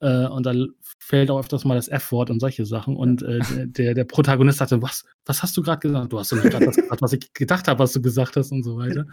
Äh, 0.03 0.27
und 0.27 0.45
dann 0.45 0.67
fällt 0.99 1.31
auch 1.31 1.39
öfters 1.39 1.63
mal 1.63 1.75
das 1.75 1.87
F-Wort 1.87 2.29
und 2.29 2.41
solche 2.41 2.65
Sachen. 2.65 2.97
Und 2.97 3.23
äh, 3.23 3.39
der, 3.65 3.93
der 3.93 4.03
Protagonist 4.03 4.57
sagte, 4.57 4.81
was, 4.81 5.05
was 5.25 5.41
hast 5.41 5.55
du 5.55 5.61
gerade 5.61 5.79
gesagt? 5.79 6.11
Du 6.11 6.19
hast 6.19 6.31
doch 6.31 6.35
nicht 6.35 6.49
gerade 6.51 6.65
das 6.65 6.75
gesagt, 6.75 7.01
was 7.01 7.13
ich 7.13 7.33
gedacht 7.33 7.67
habe, 7.69 7.79
was 7.79 7.93
du 7.93 8.01
gesagt 8.01 8.35
hast 8.35 8.51
und 8.51 8.63
so 8.63 8.77
weiter. 8.77 9.05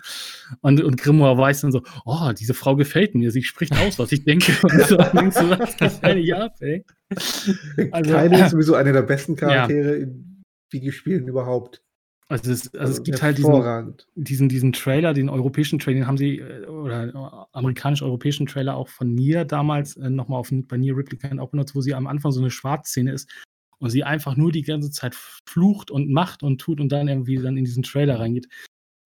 Und, 0.63 0.83
und 0.83 0.97
Grimoire 1.01 1.39
weiß 1.39 1.61
dann 1.61 1.71
so, 1.71 1.83
oh, 2.05 2.33
diese 2.39 2.55
Frau 2.55 2.75
gefällt 2.75 3.15
mir, 3.15 3.31
sie 3.31 3.45
spricht 3.45 3.77
aus, 3.77 4.01
was 4.01 4.11
ich 4.11 4.25
denke. 4.25 4.53
Und 4.63 4.83
so 4.89 4.97
denkst 4.97 5.37
du, 5.39 5.51
was 5.51 5.77
gefällt 5.77 6.17
nicht 6.17 6.35
ab, 6.35 6.57
ey. 6.61 6.85
Also, 7.93 8.13
Keine 8.13 8.45
ist 8.45 8.51
sowieso 8.51 8.75
einer 8.75 8.93
der 8.93 9.03
besten 9.03 9.37
Charaktere 9.37 9.97
ja. 9.97 10.03
in 10.05 10.43
Videospielen 10.71 11.29
überhaupt. 11.29 11.83
Also 12.31 12.53
es, 12.53 12.73
also 12.77 12.93
es 12.93 13.03
gibt 13.03 13.23
halt 13.23 13.39
diesen, 13.39 13.95
diesen, 14.15 14.49
diesen 14.49 14.73
Trailer, 14.73 15.15
den 15.15 15.29
europäischen 15.29 15.81
Trailer, 15.81 15.99
den 15.99 16.07
haben 16.07 16.17
sie, 16.17 16.39
äh, 16.39 16.65
oder 16.65 17.49
amerikanisch-europäischen 17.51 18.47
Trailer 18.47 18.77
auch 18.77 18.89
von 18.89 19.13
Nier 19.13 19.45
damals 19.45 19.97
äh, 19.97 20.09
nochmal 20.09 20.39
auf, 20.39 20.53
bei 20.53 20.77
Nier 20.77 20.97
Replicant 20.97 21.41
auch 21.41 21.51
benutzt, 21.51 21.75
wo 21.75 21.81
sie 21.81 21.93
am 21.93 22.07
Anfang 22.07 22.31
so 22.31 22.41
eine 22.41 22.53
Schwarzszene 22.53 23.11
ist 23.11 23.29
und 23.79 23.91
sie 23.91 24.05
einfach 24.05 24.37
nur 24.37 24.53
die 24.53 24.63
ganze 24.63 24.93
Zeit 24.93 25.17
flucht 25.17 25.91
und 25.91 26.09
macht 26.09 26.45
und 26.45 26.61
tut 26.61 26.81
und 26.81 26.93
dann 26.93 27.09
irgendwie 27.09 27.35
dann 27.37 27.57
in 27.57 27.65
diesen 27.65 27.83
Trailer 27.83 28.21
reingeht. 28.21 28.47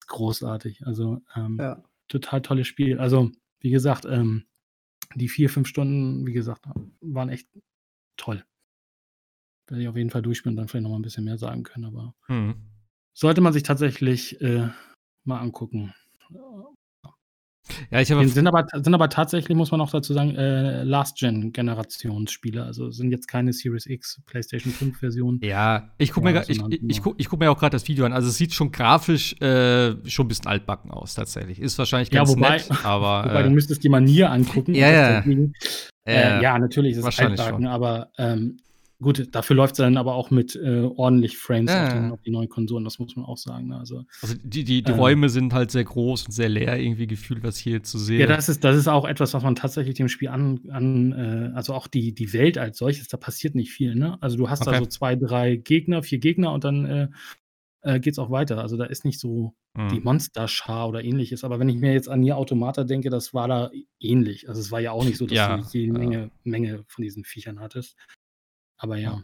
Großartig. 0.05 0.85
Also 0.85 1.19
ähm, 1.35 1.57
ja. 1.59 1.83
total 2.07 2.43
tolles 2.43 2.67
Spiel. 2.67 2.99
Also, 2.99 3.31
wie 3.59 3.71
gesagt, 3.71 4.05
ähm, 4.05 4.45
die 5.15 5.29
vier, 5.29 5.49
fünf 5.49 5.67
Stunden, 5.67 6.27
wie 6.27 6.33
gesagt, 6.33 6.65
waren 7.01 7.29
echt 7.29 7.49
toll. 8.17 8.45
Werde 9.67 9.81
ich 9.81 9.89
auf 9.89 9.97
jeden 9.97 10.11
Fall 10.11 10.21
durchspielen 10.21 10.53
und 10.53 10.57
dann 10.57 10.67
vielleicht 10.67 10.83
nochmal 10.83 10.99
ein 10.99 11.03
bisschen 11.03 11.25
mehr 11.25 11.39
sagen 11.39 11.63
können, 11.63 11.85
aber. 11.85 12.13
Mhm. 12.27 12.74
Sollte 13.17 13.39
man 13.39 13.53
sich 13.53 13.63
tatsächlich 13.63 14.41
äh, 14.41 14.67
mal 15.23 15.39
angucken. 15.39 15.93
Ja, 17.89 17.99
ich 18.01 18.11
habe. 18.11 18.27
Sind 18.27 18.45
aber, 18.45 18.67
sind 18.73 18.93
aber 18.93 19.09
tatsächlich, 19.09 19.55
muss 19.57 19.71
man 19.71 19.81
auch 19.81 19.89
dazu 19.89 20.13
sagen, 20.13 20.35
äh, 20.35 20.83
Last-Gen-Generationsspiele. 20.83 22.63
Also 22.63 22.91
sind 22.91 23.11
jetzt 23.11 23.27
keine 23.27 23.53
Series 23.53 23.87
X, 23.87 24.21
PlayStation 24.25 24.71
5-Versionen. 24.71 25.39
Ja, 25.43 25.89
ich 25.97 26.11
gucke 26.11 26.29
mir, 26.29 26.43
ich, 26.47 26.61
ich, 26.87 27.01
guck, 27.01 27.15
ich 27.17 27.27
guck 27.27 27.39
mir 27.39 27.49
auch 27.49 27.57
gerade 27.57 27.71
das 27.71 27.87
Video 27.87 28.05
an. 28.05 28.13
Also 28.13 28.27
es 28.27 28.37
sieht 28.37 28.53
schon 28.53 28.71
grafisch 28.71 29.33
äh, 29.41 29.95
schon 30.07 30.25
ein 30.25 30.27
bisschen 30.27 30.47
altbacken 30.47 30.91
aus, 30.91 31.15
tatsächlich. 31.15 31.59
Ist 31.59 31.79
wahrscheinlich 31.79 32.11
ganz 32.11 32.29
ja, 32.29 32.35
wobei, 32.35 32.57
nett, 32.57 32.69
aber. 32.85 33.29
Wobei, 33.29 33.43
du 33.43 33.49
müsstest 33.49 33.83
dir 33.83 33.89
mal 33.89 34.01
Nier 34.01 34.29
angucken. 34.29 34.75
Ja, 34.75 34.91
ja. 34.91 35.23
Äh, 36.07 36.43
ja, 36.43 36.59
natürlich 36.59 36.97
ist 36.97 37.05
es 37.05 37.19
altbacken, 37.19 37.63
schon. 37.63 37.67
aber 37.67 38.11
ähm, 38.17 38.57
Gut, 39.01 39.35
dafür 39.35 39.57
läuft 39.57 39.73
es 39.73 39.77
dann 39.79 39.97
aber 39.97 40.15
auch 40.15 40.31
mit 40.31 40.55
äh, 40.55 40.83
ordentlich 40.95 41.37
Frames 41.37 41.69
ja. 41.69 41.85
auf, 41.85 41.93
den, 41.93 42.11
auf, 42.11 42.21
die 42.21 42.31
neuen 42.31 42.47
Konsolen, 42.47 42.85
das 42.85 42.97
muss 42.97 43.15
man 43.17 43.25
auch 43.25 43.37
sagen. 43.37 43.67
Ne? 43.67 43.77
Also, 43.77 44.05
also 44.21 44.35
die, 44.41 44.63
die, 44.63 44.83
die 44.83 44.91
äh, 44.91 44.95
Räume 44.95 45.27
sind 45.27 45.53
halt 45.53 45.71
sehr 45.71 45.83
groß 45.83 46.27
und 46.27 46.31
sehr 46.31 46.47
leer, 46.47 46.79
irgendwie 46.79 47.05
gefühlt, 47.05 47.43
was 47.43 47.57
hier 47.57 47.83
zu 47.83 47.97
sehen. 47.97 48.21
Ja, 48.21 48.27
das 48.27 48.47
ist, 48.47 48.63
das 48.63 48.77
ist 48.77 48.87
auch 48.87 49.03
etwas, 49.03 49.33
was 49.33 49.43
man 49.43 49.55
tatsächlich 49.55 49.95
dem 49.95 50.07
Spiel 50.07 50.29
an, 50.29 50.61
an 50.69 51.11
äh, 51.11 51.51
also 51.55 51.73
auch 51.73 51.87
die, 51.87 52.13
die 52.13 52.31
Welt 52.31 52.57
als 52.57 52.77
solches, 52.77 53.09
da 53.09 53.17
passiert 53.17 53.53
nicht 53.53 53.71
viel, 53.71 53.95
ne? 53.95 54.17
Also 54.21 54.37
du 54.37 54.49
hast 54.49 54.61
okay. 54.61 54.71
da 54.71 54.79
so 54.79 54.85
zwei, 54.85 55.17
drei 55.17 55.57
Gegner, 55.57 56.01
vier 56.01 56.19
Gegner 56.19 56.53
und 56.53 56.63
dann 56.63 56.85
äh, 56.85 57.07
äh, 57.85 57.99
geht 57.99 58.13
es 58.13 58.19
auch 58.19 58.31
weiter. 58.31 58.59
Also 58.59 58.77
da 58.77 58.85
ist 58.85 59.05
nicht 59.05 59.19
so 59.19 59.53
hm. 59.77 59.89
die 59.89 59.99
Monsterschar 59.99 60.89
oder 60.89 61.03
ähnliches. 61.03 61.43
Aber 61.43 61.59
wenn 61.59 61.69
ich 61.69 61.75
mir 61.75 61.93
jetzt 61.93 62.09
an 62.09 62.21
Nier 62.21 62.37
Automata 62.37 62.83
denke, 62.83 63.09
das 63.09 63.33
war 63.33 63.47
da 63.47 63.71
ähnlich. 63.99 64.49
Also 64.49 64.61
es 64.61 64.71
war 64.71 64.79
ja 64.79 64.91
auch 64.91 65.03
nicht 65.03 65.17
so, 65.17 65.25
dass 65.27 65.37
ja, 65.37 65.57
du 65.57 65.63
die 65.71 65.91
Menge, 65.91 66.31
Menge 66.43 66.83
von 66.87 67.03
diesen 67.03 67.23
Viechern 67.23 67.59
hattest. 67.59 67.95
Aber 68.77 68.97
ja. 68.97 69.23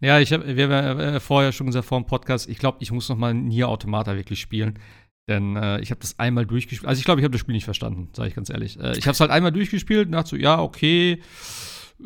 Ja, 0.00 0.20
ich 0.20 0.32
habe, 0.32 0.56
wir 0.56 0.68
haben 0.68 1.00
ja 1.00 1.20
vorher 1.20 1.52
schon 1.52 1.66
gesagt 1.66 1.86
vor 1.86 2.00
dem 2.00 2.06
Podcast, 2.06 2.48
ich 2.48 2.58
glaube, 2.58 2.78
ich 2.80 2.92
muss 2.92 3.08
noch 3.08 3.16
mal 3.16 3.34
Nier 3.34 3.68
Automata 3.68 4.16
wirklich 4.16 4.40
spielen. 4.40 4.78
Denn 5.28 5.56
äh, 5.56 5.80
ich 5.80 5.90
habe 5.90 6.00
das 6.00 6.18
einmal 6.18 6.46
durchgespielt. 6.46 6.88
Also 6.88 7.00
ich 7.00 7.04
glaube, 7.04 7.20
ich 7.20 7.24
habe 7.24 7.32
das 7.32 7.40
Spiel 7.40 7.54
nicht 7.54 7.64
verstanden, 7.64 8.10
sage 8.14 8.28
ich 8.28 8.34
ganz 8.34 8.48
ehrlich. 8.48 8.78
Äh, 8.78 8.96
ich 8.96 9.06
habe 9.06 9.12
es 9.12 9.20
halt 9.20 9.30
einmal 9.30 9.52
durchgespielt 9.52 10.06
und 10.06 10.12
dachte 10.12 10.30
so, 10.30 10.36
ja, 10.36 10.60
okay. 10.60 11.20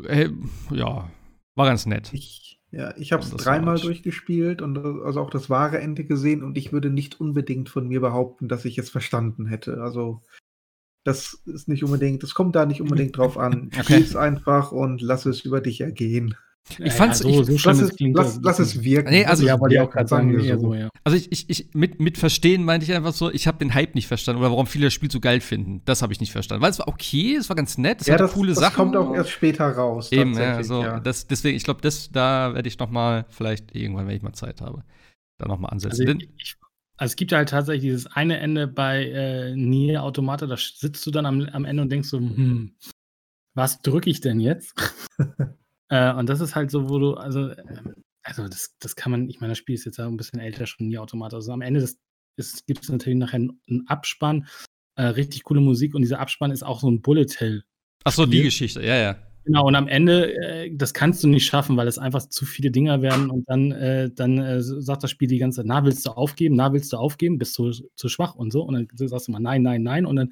Äh, 0.07 0.29
ja, 0.71 1.09
war 1.55 1.65
ganz 1.65 1.85
nett. 1.85 2.09
Ich, 2.13 2.59
ja, 2.71 2.95
ich 2.97 3.11
habe 3.11 3.21
es 3.21 3.29
dreimal 3.29 3.79
durchgespielt 3.79 4.61
und 4.61 4.77
also 4.77 5.21
auch 5.21 5.29
das 5.29 5.49
wahre 5.49 5.79
Ende 5.79 6.03
gesehen 6.03 6.41
und 6.43 6.57
ich 6.57 6.71
würde 6.71 6.89
nicht 6.89 7.19
unbedingt 7.19 7.69
von 7.69 7.87
mir 7.87 8.01
behaupten, 8.01 8.47
dass 8.47 8.65
ich 8.65 8.77
es 8.77 8.89
verstanden 8.89 9.45
hätte. 9.45 9.81
Also 9.81 10.21
das 11.03 11.43
ist 11.45 11.67
nicht 11.67 11.83
unbedingt, 11.83 12.23
das 12.23 12.33
kommt 12.33 12.55
da 12.55 12.65
nicht 12.65 12.81
unbedingt 12.81 13.17
drauf 13.17 13.37
an. 13.37 13.69
Okay. 13.77 13.83
Spiel 13.83 14.03
es 14.03 14.15
einfach 14.15 14.71
und 14.71 15.01
lass 15.01 15.25
es 15.25 15.41
über 15.41 15.61
dich 15.61 15.81
ergehen. 15.81 16.35
Ich 16.79 16.93
fand's, 16.93 17.21
ja, 17.23 17.29
so, 17.31 17.43
so 17.43 17.53
ich, 17.53 17.65
lass, 17.65 17.79
es, 17.79 17.93
lass, 17.99 18.39
lass, 18.41 18.59
es 18.59 18.83
wirken. 18.83 19.09
Nee, 19.09 19.25
also, 19.25 19.45
ja, 19.45 19.59
wollte 19.59 19.75
ich 19.75 19.81
auch 19.81 19.89
gerade 19.89 20.07
sagen, 20.07 20.39
so. 20.39 20.59
so. 20.59 20.73
ja. 20.73 20.89
Also 21.03 21.17
ich, 21.17 21.31
ich, 21.31 21.49
ich 21.49 21.73
mit, 21.73 21.99
mit 21.99 22.17
Verstehen 22.17 22.63
meinte 22.63 22.85
ich 22.85 22.93
einfach 22.93 23.13
so, 23.13 23.31
ich 23.31 23.47
habe 23.47 23.57
den 23.57 23.73
Hype 23.73 23.95
nicht 23.95 24.07
verstanden 24.07 24.41
oder 24.41 24.51
warum 24.51 24.67
viele 24.67 24.85
das 24.85 24.93
Spiel 24.93 25.11
so 25.11 25.19
geil 25.19 25.41
finden. 25.41 25.81
Das 25.85 26.01
habe 26.01 26.13
ich 26.13 26.19
nicht 26.19 26.31
verstanden. 26.31 26.61
Weil 26.63 26.71
es 26.71 26.79
war 26.79 26.87
okay, 26.87 27.35
es 27.35 27.49
war 27.49 27.55
ganz 27.55 27.77
nett, 27.77 28.01
es 28.01 28.07
ja, 28.07 28.13
hatte 28.13 28.23
das, 28.23 28.33
coole 28.33 28.49
das 28.49 28.59
Sachen. 28.59 28.75
kommt 28.75 28.95
auch 28.95 29.13
erst 29.13 29.31
später 29.31 29.69
raus. 29.69 30.11
Eben, 30.11 30.33
ja, 30.33 30.55
also 30.55 30.83
ja. 30.83 30.99
Das, 30.99 31.27
deswegen, 31.27 31.57
ich 31.57 31.63
glaube, 31.63 31.81
das, 31.81 32.11
da 32.11 32.53
werde 32.53 32.67
ich 32.67 32.77
noch 32.79 32.89
mal, 32.89 33.25
vielleicht 33.29 33.75
irgendwann, 33.75 34.07
wenn 34.07 34.15
ich 34.15 34.23
mal 34.23 34.33
Zeit 34.33 34.61
habe, 34.61 34.83
da 35.39 35.47
noch 35.47 35.59
mal 35.59 35.69
ansetzen. 35.69 36.07
Also, 36.07 36.19
ich, 36.37 36.55
also 36.97 37.11
es 37.11 37.15
gibt 37.15 37.31
ja 37.31 37.39
halt 37.39 37.49
tatsächlich 37.49 37.81
dieses 37.81 38.07
eine 38.07 38.39
Ende 38.39 38.67
bei 38.67 39.05
äh, 39.05 39.55
Nier 39.55 40.03
Automata, 40.03 40.45
da 40.45 40.55
sitzt 40.57 41.05
du 41.05 41.11
dann 41.11 41.25
am, 41.25 41.41
am 41.51 41.65
Ende 41.65 41.81
und 41.81 41.91
denkst 41.91 42.09
so, 42.09 42.19
hm, 42.19 42.75
was 43.55 43.81
drücke 43.81 44.09
ich 44.09 44.21
denn 44.21 44.39
jetzt? 44.39 44.75
Äh, 45.91 46.13
und 46.13 46.29
das 46.29 46.39
ist 46.39 46.55
halt 46.55 46.71
so, 46.71 46.89
wo 46.89 46.97
du, 46.99 47.13
also, 47.13 47.49
ähm, 47.51 47.95
also 48.23 48.47
das, 48.47 48.75
das 48.79 48.95
kann 48.95 49.11
man, 49.11 49.29
ich 49.29 49.41
meine, 49.41 49.51
das 49.51 49.57
Spiel 49.57 49.75
ist 49.75 49.85
jetzt 49.85 49.97
ja 49.97 50.07
ein 50.07 50.17
bisschen 50.17 50.39
älter 50.39 50.65
schon, 50.65 50.89
die 50.89 50.97
Automata. 50.97 51.35
Also 51.35 51.51
am 51.51 51.61
Ende 51.61 51.87
gibt 52.65 52.83
es 52.83 52.89
natürlich 52.89 53.19
nachher 53.19 53.35
einen 53.35 53.87
Abspann, 53.87 54.47
äh, 54.95 55.03
richtig 55.03 55.43
coole 55.43 55.59
Musik 55.59 55.93
und 55.93 56.01
dieser 56.01 56.19
Abspann 56.19 56.51
ist 56.51 56.63
auch 56.63 56.79
so 56.79 56.89
ein 56.89 57.01
Bullet 57.01 57.27
Hell. 57.37 57.63
Ach 58.05 58.13
so, 58.13 58.25
die 58.25 58.41
Geschichte, 58.41 58.81
ja, 58.81 58.95
ja. 58.95 59.17
Genau, 59.43 59.65
und 59.67 59.75
am 59.75 59.87
Ende, 59.87 60.33
äh, 60.35 60.75
das 60.75 60.93
kannst 60.93 61.23
du 61.23 61.27
nicht 61.27 61.45
schaffen, 61.45 61.75
weil 61.75 61.87
es 61.87 61.97
einfach 61.97 62.27
zu 62.29 62.45
viele 62.45 62.71
Dinger 62.71 63.01
werden 63.01 63.29
und 63.29 63.49
dann, 63.49 63.71
äh, 63.71 64.11
dann 64.13 64.37
äh, 64.37 64.61
sagt 64.61 65.03
das 65.03 65.11
Spiel 65.11 65.27
die 65.27 65.39
ganze 65.39 65.57
Zeit, 65.57 65.65
na, 65.65 65.83
willst 65.83 66.05
du 66.05 66.11
aufgeben, 66.11 66.55
na, 66.55 66.71
willst 66.73 66.93
du 66.93 66.97
aufgeben, 66.97 67.37
bist 67.39 67.57
du 67.57 67.71
zu 67.71 68.07
schwach 68.07 68.35
und 68.35 68.53
so. 68.53 68.61
Und 68.61 68.75
dann 68.75 69.07
sagst 69.07 69.27
du 69.27 69.31
mal, 69.31 69.39
nein, 69.39 69.63
nein, 69.63 69.81
nein. 69.81 70.05
Und 70.05 70.15
dann 70.15 70.29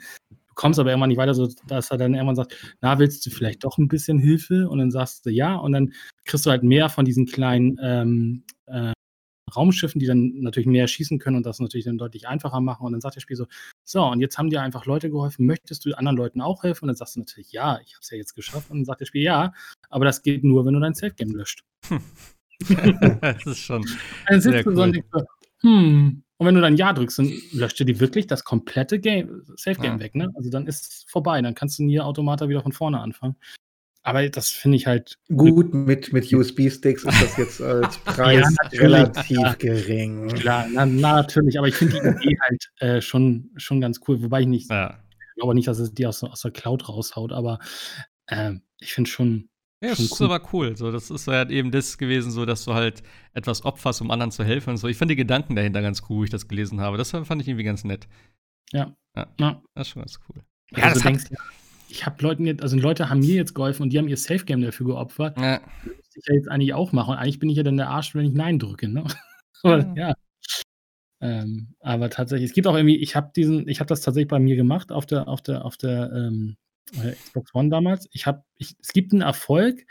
kommst 0.59 0.77
aber 0.77 0.89
irgendwann 0.89 1.07
nicht 1.07 1.17
weiter, 1.17 1.33
so 1.33 1.47
dass 1.67 1.89
er 1.89 1.97
dann 1.97 2.13
irgendwann 2.13 2.35
sagt, 2.35 2.53
na, 2.81 2.99
willst 2.99 3.25
du 3.25 3.29
vielleicht 3.29 3.63
doch 3.63 3.77
ein 3.77 3.87
bisschen 3.87 4.19
Hilfe? 4.19 4.67
Und 4.67 4.79
dann 4.79 4.91
sagst 4.91 5.25
du 5.25 5.29
ja, 5.29 5.55
und 5.55 5.71
dann 5.71 5.93
kriegst 6.25 6.45
du 6.45 6.49
halt 6.49 6.63
mehr 6.63 6.89
von 6.89 7.05
diesen 7.05 7.25
kleinen 7.25 7.79
ähm, 7.81 8.43
äh, 8.65 8.91
Raumschiffen, 9.55 9.99
die 9.99 10.05
dann 10.05 10.33
natürlich 10.41 10.67
mehr 10.67 10.89
schießen 10.89 11.17
können 11.17 11.37
und 11.37 11.45
das 11.45 11.61
natürlich 11.61 11.85
dann 11.85 11.97
deutlich 11.97 12.27
einfacher 12.27 12.59
machen. 12.59 12.85
Und 12.85 12.91
dann 12.91 12.99
sagt 12.99 13.15
das 13.15 13.23
Spiel 13.23 13.37
so, 13.37 13.45
so, 13.85 14.03
und 14.03 14.19
jetzt 14.19 14.37
haben 14.37 14.49
dir 14.49 14.61
einfach 14.61 14.85
Leute 14.85 15.09
geholfen, 15.09 15.45
möchtest 15.45 15.85
du 15.85 15.97
anderen 15.97 16.17
Leuten 16.17 16.41
auch 16.41 16.61
helfen? 16.63 16.83
Und 16.83 16.87
dann 16.89 16.97
sagst 16.97 17.15
du 17.15 17.21
natürlich, 17.21 17.53
ja, 17.53 17.79
ich 17.85 17.93
habe 17.93 18.01
es 18.01 18.09
ja 18.09 18.17
jetzt 18.17 18.35
geschafft. 18.35 18.69
Und 18.69 18.79
dann 18.79 18.85
sagt 18.85 18.99
das 18.99 19.07
Spiel, 19.07 19.23
ja, 19.23 19.53
aber 19.89 20.03
das 20.03 20.23
geht 20.23 20.43
nur, 20.43 20.65
wenn 20.65 20.73
du 20.73 20.81
dein 20.81 20.93
Safe-Game 20.93 21.31
löscht. 21.31 21.63
das 23.21 23.45
ist 23.45 23.59
schon. 23.59 23.85
Dann 24.27 24.41
sitzt 24.41 24.65
du 24.65 24.69
cool. 24.71 24.75
so 24.75 24.83
und 24.83 24.93
denkst, 24.93 25.09
hm, 25.61 26.23
und 26.39 26.47
wenn 26.47 26.55
du 26.55 26.61
dann 26.61 26.77
Ja 26.77 26.93
drückst, 26.93 27.19
dann 27.19 27.33
löscht 27.51 27.79
dir 27.79 27.85
die 27.85 27.99
wirklich 27.99 28.25
das 28.25 28.45
komplette 28.45 28.97
Game, 28.99 29.43
Safe 29.57 29.79
Game 29.79 29.95
ja. 29.95 29.99
weg, 29.99 30.15
ne? 30.15 30.29
Also 30.35 30.49
dann 30.49 30.67
ist 30.67 30.83
es 30.83 31.05
vorbei. 31.05 31.41
Dann 31.41 31.53
kannst 31.53 31.79
du 31.79 31.83
nie 31.83 31.99
Automata 31.99 32.47
wieder 32.47 32.61
von 32.61 32.71
vorne 32.71 33.01
anfangen. 33.01 33.35
Aber 34.03 34.27
das 34.29 34.49
finde 34.49 34.77
ich 34.77 34.87
halt. 34.87 35.19
Gut, 35.27 35.73
mit, 35.73 36.13
mit 36.13 36.33
USB-Sticks 36.33 37.03
ist 37.03 37.21
das 37.21 37.35
jetzt 37.35 37.61
als 37.61 37.97
Preis 38.05 38.55
ja, 38.71 38.79
relativ 38.79 39.37
ja, 39.37 39.53
gering. 39.55 40.29
Klar, 40.29 40.67
na, 40.71 40.85
natürlich, 40.85 41.57
aber 41.57 41.67
ich 41.67 41.75
finde 41.75 41.99
die 41.99 42.29
Idee 42.29 42.37
halt 42.49 42.71
äh, 42.77 43.01
schon, 43.01 43.51
schon 43.57 43.81
ganz 43.81 43.99
cool, 44.07 44.23
wobei 44.23 44.39
ich 44.39 44.47
nicht, 44.47 44.71
ja. 44.71 44.97
ich 45.11 45.35
glaube 45.35 45.55
nicht, 45.55 45.67
dass 45.67 45.79
es 45.79 45.93
die 45.93 46.07
aus, 46.07 46.23
aus 46.23 46.41
der 46.41 46.51
Cloud 46.51 46.87
raushaut, 46.87 47.33
aber 47.33 47.59
äh, 48.27 48.53
ich 48.79 48.93
finde 48.93 49.09
schon, 49.09 49.49
ja, 49.81 49.89
das 49.89 49.99
ist 49.99 50.19
cool. 50.19 50.31
aber 50.31 50.53
cool. 50.53 50.75
So, 50.75 50.91
das 50.91 51.09
ist 51.09 51.27
halt 51.27 51.51
eben 51.51 51.71
das 51.71 51.97
gewesen, 51.97 52.31
so 52.31 52.45
dass 52.45 52.65
du 52.65 52.73
halt 52.73 53.01
etwas 53.33 53.63
opferst, 53.63 54.01
um 54.01 54.11
anderen 54.11 54.31
zu 54.31 54.43
helfen 54.43 54.71
und 54.71 54.77
so. 54.77 54.87
Ich 54.87 54.97
fand 54.97 55.09
die 55.09 55.15
Gedanken 55.15 55.55
dahinter 55.55 55.81
ganz 55.81 56.03
cool, 56.09 56.21
wie 56.21 56.25
ich 56.25 56.31
das 56.31 56.47
gelesen 56.47 56.81
habe. 56.81 56.97
Das 56.97 57.11
fand 57.11 57.41
ich 57.41 57.47
irgendwie 57.47 57.63
ganz 57.63 57.83
nett. 57.83 58.07
Ja. 58.71 58.95
Ja. 59.15 59.27
ja. 59.39 59.61
Das 59.75 59.87
ist 59.87 59.93
schon 59.93 60.01
ganz 60.01 60.19
cool. 60.29 60.43
Ja, 60.71 60.83
also 60.83 60.95
das 60.95 61.03
du 61.03 61.07
denkst, 61.07 61.25
ja, 61.31 61.37
ich 61.89 62.05
habe 62.05 62.21
Leuten 62.21 62.45
jetzt, 62.45 62.61
also 62.61 62.77
Leute 62.77 63.09
haben 63.09 63.19
mir 63.19 63.35
jetzt 63.35 63.55
geholfen 63.55 63.83
und 63.83 63.89
die 63.91 63.97
haben 63.97 64.07
ihr 64.07 64.17
Safe 64.17 64.45
Game 64.45 64.61
dafür 64.61 64.85
geopfert. 64.85 65.39
Ja. 65.39 65.59
Das 65.59 65.95
müsste 65.95 66.19
ich 66.19 66.27
ja 66.27 66.35
jetzt 66.35 66.49
eigentlich 66.49 66.73
auch 66.73 66.91
machen. 66.91 67.11
Und 67.11 67.17
eigentlich 67.17 67.39
bin 67.39 67.49
ich 67.49 67.57
ja 67.57 67.63
dann 67.63 67.77
der 67.77 67.89
Arsch, 67.89 68.13
wenn 68.15 68.25
ich 68.25 68.33
Nein 68.33 68.59
drücke, 68.59 68.87
ne? 68.87 69.05
aber, 69.63 69.93
ja. 69.95 70.13
Ähm, 71.21 71.73
aber 71.79 72.09
tatsächlich, 72.09 72.49
es 72.49 72.53
gibt 72.53 72.67
auch 72.67 72.75
irgendwie, 72.75 72.97
ich 72.97 73.15
habe 73.15 73.31
diesen, 73.35 73.67
ich 73.67 73.79
habe 73.79 73.87
das 73.87 74.01
tatsächlich 74.01 74.29
bei 74.29 74.39
mir 74.39 74.55
gemacht 74.55 74.91
auf 74.91 75.05
der, 75.05 75.27
auf 75.27 75.41
der, 75.41 75.65
auf 75.65 75.77
der 75.77 76.11
ähm, 76.13 76.55
äh, 76.55 76.68
Xbox 76.91 77.53
One 77.53 77.69
damals. 77.69 78.07
Ich 78.11 78.25
habe, 78.25 78.43
es 78.57 78.93
gibt 78.93 79.11
einen 79.11 79.21
Erfolg, 79.21 79.85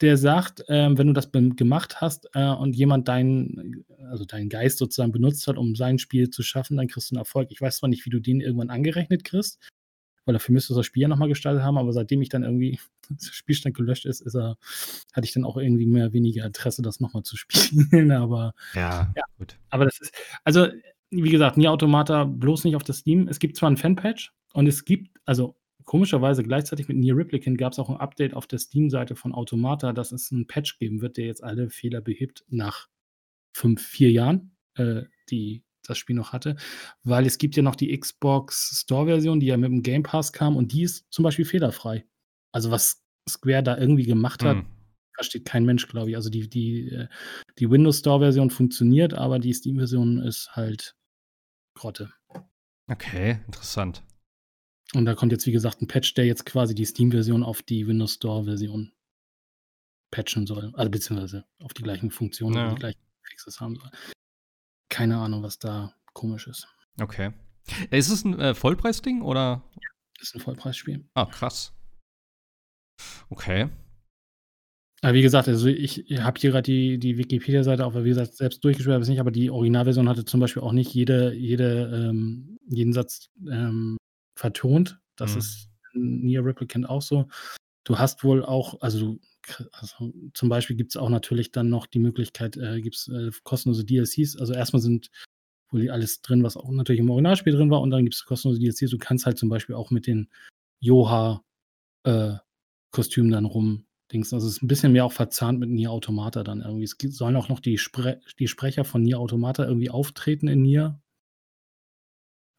der 0.00 0.16
sagt, 0.18 0.62
ähm, 0.68 0.98
wenn 0.98 1.06
du 1.06 1.12
das 1.12 1.30
gemacht 1.32 2.00
hast 2.00 2.28
äh, 2.34 2.48
und 2.48 2.76
jemand 2.76 3.08
deinen, 3.08 3.84
also 4.10 4.24
deinen 4.24 4.48
Geist 4.48 4.78
sozusagen 4.78 5.12
benutzt 5.12 5.46
hat, 5.46 5.56
um 5.56 5.74
sein 5.74 5.98
Spiel 5.98 6.28
zu 6.28 6.42
schaffen, 6.42 6.76
dann 6.76 6.88
kriegst 6.88 7.10
du 7.10 7.14
einen 7.14 7.20
Erfolg. 7.20 7.50
Ich 7.50 7.60
weiß 7.60 7.78
zwar 7.78 7.88
nicht, 7.88 8.04
wie 8.04 8.10
du 8.10 8.20
den 8.20 8.40
irgendwann 8.40 8.68
angerechnet 8.70 9.24
kriegst, 9.24 9.58
weil 10.26 10.34
dafür 10.34 10.52
müsstest 10.52 10.70
du 10.72 10.80
das 10.80 10.86
Spiel 10.86 11.02
ja 11.02 11.08
nochmal 11.08 11.28
gestaltet 11.28 11.62
haben, 11.62 11.78
aber 11.78 11.92
seitdem 11.92 12.20
ich 12.20 12.28
dann 12.28 12.42
irgendwie 12.42 12.78
der 13.08 13.32
Spielstand 13.32 13.74
gelöscht 13.74 14.04
ist, 14.04 14.20
ist 14.20 14.34
er, 14.34 14.58
hatte 15.14 15.24
ich 15.24 15.32
dann 15.32 15.44
auch 15.44 15.56
irgendwie 15.56 15.86
mehr 15.86 16.12
weniger 16.12 16.44
Interesse, 16.44 16.82
das 16.82 17.00
nochmal 17.00 17.22
zu 17.22 17.36
spielen. 17.38 18.10
aber 18.10 18.52
ja, 18.74 19.12
ja, 19.16 19.22
gut. 19.38 19.58
Aber 19.70 19.86
das 19.86 19.98
ist, 19.98 20.14
also 20.44 20.68
wie 21.10 21.30
gesagt, 21.30 21.56
nie 21.56 21.68
Automata 21.68 22.24
bloß 22.24 22.64
nicht 22.64 22.76
auf 22.76 22.82
das 22.82 22.98
Steam. 22.98 23.28
Es 23.28 23.38
gibt 23.38 23.56
zwar 23.56 23.70
ein 23.70 23.76
Fanpage 23.76 24.32
und 24.52 24.66
es 24.66 24.84
gibt, 24.84 25.16
also 25.24 25.56
komischerweise 25.86 26.42
gleichzeitig 26.42 26.88
mit 26.88 26.98
Near 26.98 27.16
Replicant 27.16 27.56
gab 27.56 27.72
es 27.72 27.78
auch 27.78 27.88
ein 27.88 27.96
Update 27.96 28.34
auf 28.34 28.46
der 28.46 28.58
Steam-Seite 28.58 29.16
von 29.16 29.32
Automata, 29.32 29.92
dass 29.92 30.12
es 30.12 30.30
einen 30.30 30.46
Patch 30.46 30.78
geben 30.78 31.00
wird, 31.00 31.16
der 31.16 31.26
jetzt 31.26 31.42
alle 31.42 31.70
Fehler 31.70 32.02
behebt 32.02 32.44
nach 32.48 32.88
fünf, 33.54 33.80
vier 33.82 34.10
Jahren, 34.10 34.56
äh, 34.74 35.04
die 35.30 35.64
das 35.86 35.96
Spiel 35.96 36.16
noch 36.16 36.32
hatte. 36.32 36.56
Weil 37.04 37.24
es 37.24 37.38
gibt 37.38 37.56
ja 37.56 37.62
noch 37.62 37.76
die 37.76 37.96
Xbox 37.98 38.80
Store-Version, 38.82 39.40
die 39.40 39.46
ja 39.46 39.56
mit 39.56 39.70
dem 39.70 39.82
Game 39.82 40.02
Pass 40.02 40.32
kam 40.32 40.56
und 40.56 40.72
die 40.72 40.82
ist 40.82 41.06
zum 41.10 41.22
Beispiel 41.22 41.44
fehlerfrei. 41.44 42.04
Also 42.52 42.70
was 42.70 43.04
Square 43.28 43.62
da 43.62 43.78
irgendwie 43.78 44.04
gemacht 44.04 44.42
hat, 44.44 44.58
hm. 44.58 44.66
versteht 45.14 45.44
kein 45.44 45.64
Mensch, 45.64 45.86
glaube 45.86 46.10
ich. 46.10 46.16
Also 46.16 46.30
die, 46.30 46.48
die, 46.48 46.88
äh, 46.90 47.08
die 47.58 47.70
Windows 47.70 48.00
Store-Version 48.00 48.50
funktioniert, 48.50 49.14
aber 49.14 49.38
die 49.38 49.52
Steam-Version 49.52 50.18
ist 50.18 50.50
halt 50.54 50.96
Grotte. 51.74 52.12
Okay, 52.88 53.38
interessant. 53.46 54.02
Und 54.94 55.04
da 55.04 55.14
kommt 55.14 55.32
jetzt, 55.32 55.46
wie 55.46 55.52
gesagt, 55.52 55.82
ein 55.82 55.88
Patch, 55.88 56.14
der 56.14 56.26
jetzt 56.26 56.46
quasi 56.46 56.74
die 56.74 56.84
Steam-Version 56.84 57.42
auf 57.42 57.62
die 57.62 57.86
Windows 57.86 58.14
Store-Version 58.14 58.92
patchen 60.10 60.46
soll. 60.46 60.72
Also 60.74 60.90
beziehungsweise 60.90 61.44
auf 61.58 61.74
die 61.74 61.82
gleichen 61.82 62.10
Funktionen, 62.10 62.56
ja. 62.56 62.70
die 62.70 62.76
gleichen 62.76 63.00
Fixes 63.22 63.60
haben 63.60 63.76
soll. 63.76 63.90
Keine 64.88 65.18
Ahnung, 65.18 65.42
was 65.42 65.58
da 65.58 65.94
komisch 66.12 66.46
ist. 66.46 66.68
Okay. 67.00 67.32
Ist 67.90 68.10
es 68.10 68.24
ein 68.24 68.38
äh, 68.38 68.54
Vollpreisding 68.54 69.22
oder? 69.22 69.64
Ja, 69.74 69.88
ist 70.20 70.34
ein 70.34 70.40
Vollpreisspiel. 70.40 71.04
Ah, 71.14 71.26
krass. 71.26 71.72
Okay. 73.28 73.68
Aber 75.02 75.14
wie 75.14 75.22
gesagt, 75.22 75.48
also 75.48 75.66
ich 75.66 76.04
habe 76.18 76.40
hier 76.40 76.50
gerade 76.50 76.62
die, 76.62 76.98
die 76.98 77.18
Wikipedia-Seite 77.18 77.84
auch, 77.84 77.94
wie 77.94 78.08
gesagt, 78.08 78.34
selbst 78.34 78.64
durchgespielt 78.64 78.94
habe 78.94 79.02
ich 79.02 79.10
nicht, 79.10 79.20
aber 79.20 79.30
die 79.30 79.50
Originalversion 79.50 80.08
hatte 80.08 80.24
zum 80.24 80.40
Beispiel 80.40 80.62
auch 80.62 80.72
nicht 80.72 80.94
jede, 80.94 81.34
jede, 81.34 82.08
ähm, 82.08 82.58
jeden 82.66 82.92
Satz 82.92 83.28
ähm, 83.50 83.98
vertont. 84.36 85.00
Das 85.16 85.32
mhm. 85.32 85.38
ist 85.38 85.68
in 85.94 86.24
Near 86.24 86.44
Replicant 86.44 86.88
auch 86.88 87.02
so. 87.02 87.26
Du 87.84 87.98
hast 87.98 88.22
wohl 88.24 88.44
auch, 88.44 88.80
also, 88.80 89.18
also 89.72 90.12
zum 90.34 90.48
Beispiel 90.48 90.76
gibt 90.76 90.92
es 90.92 90.96
auch 90.96 91.08
natürlich 91.08 91.52
dann 91.52 91.70
noch 91.70 91.86
die 91.86 92.00
Möglichkeit, 92.00 92.56
äh, 92.56 92.80
gibt 92.80 92.96
es 92.96 93.08
äh, 93.08 93.30
kostenlose 93.44 93.84
DLCs. 93.84 94.36
Also 94.36 94.52
erstmal 94.52 94.82
sind 94.82 95.10
wohl 95.70 95.88
alles 95.90 96.20
drin, 96.20 96.42
was 96.42 96.56
auch 96.56 96.70
natürlich 96.70 97.00
im 97.00 97.10
Originalspiel 97.10 97.52
drin 97.52 97.70
war, 97.70 97.80
und 97.80 97.90
dann 97.90 98.04
gibt 98.04 98.14
es 98.14 98.24
kostenlose 98.24 98.60
DLCs. 98.60 98.90
Du 98.90 98.98
kannst 98.98 99.26
halt 99.26 99.38
zum 99.38 99.48
Beispiel 99.48 99.74
auch 99.74 99.90
mit 99.90 100.06
den 100.06 100.28
Joha-Kostümen 100.80 103.30
äh, 103.30 103.34
dann 103.34 103.44
rumdings. 103.44 104.32
Also 104.32 104.48
es 104.48 104.56
ist 104.56 104.62
ein 104.62 104.68
bisschen 104.68 104.92
mehr 104.92 105.04
auch 105.04 105.12
verzahnt 105.12 105.60
mit 105.60 105.70
Nier 105.70 105.92
Automata 105.92 106.42
dann 106.42 106.60
irgendwie. 106.60 106.84
Es 106.84 106.96
sollen 107.16 107.36
auch 107.36 107.48
noch 107.48 107.60
die, 107.60 107.78
Spre 107.78 108.20
die 108.38 108.48
Sprecher 108.48 108.84
von 108.84 109.02
Nier 109.02 109.20
Automata 109.20 109.64
irgendwie 109.64 109.90
auftreten 109.90 110.48
in 110.48 110.62
Nier 110.62 111.00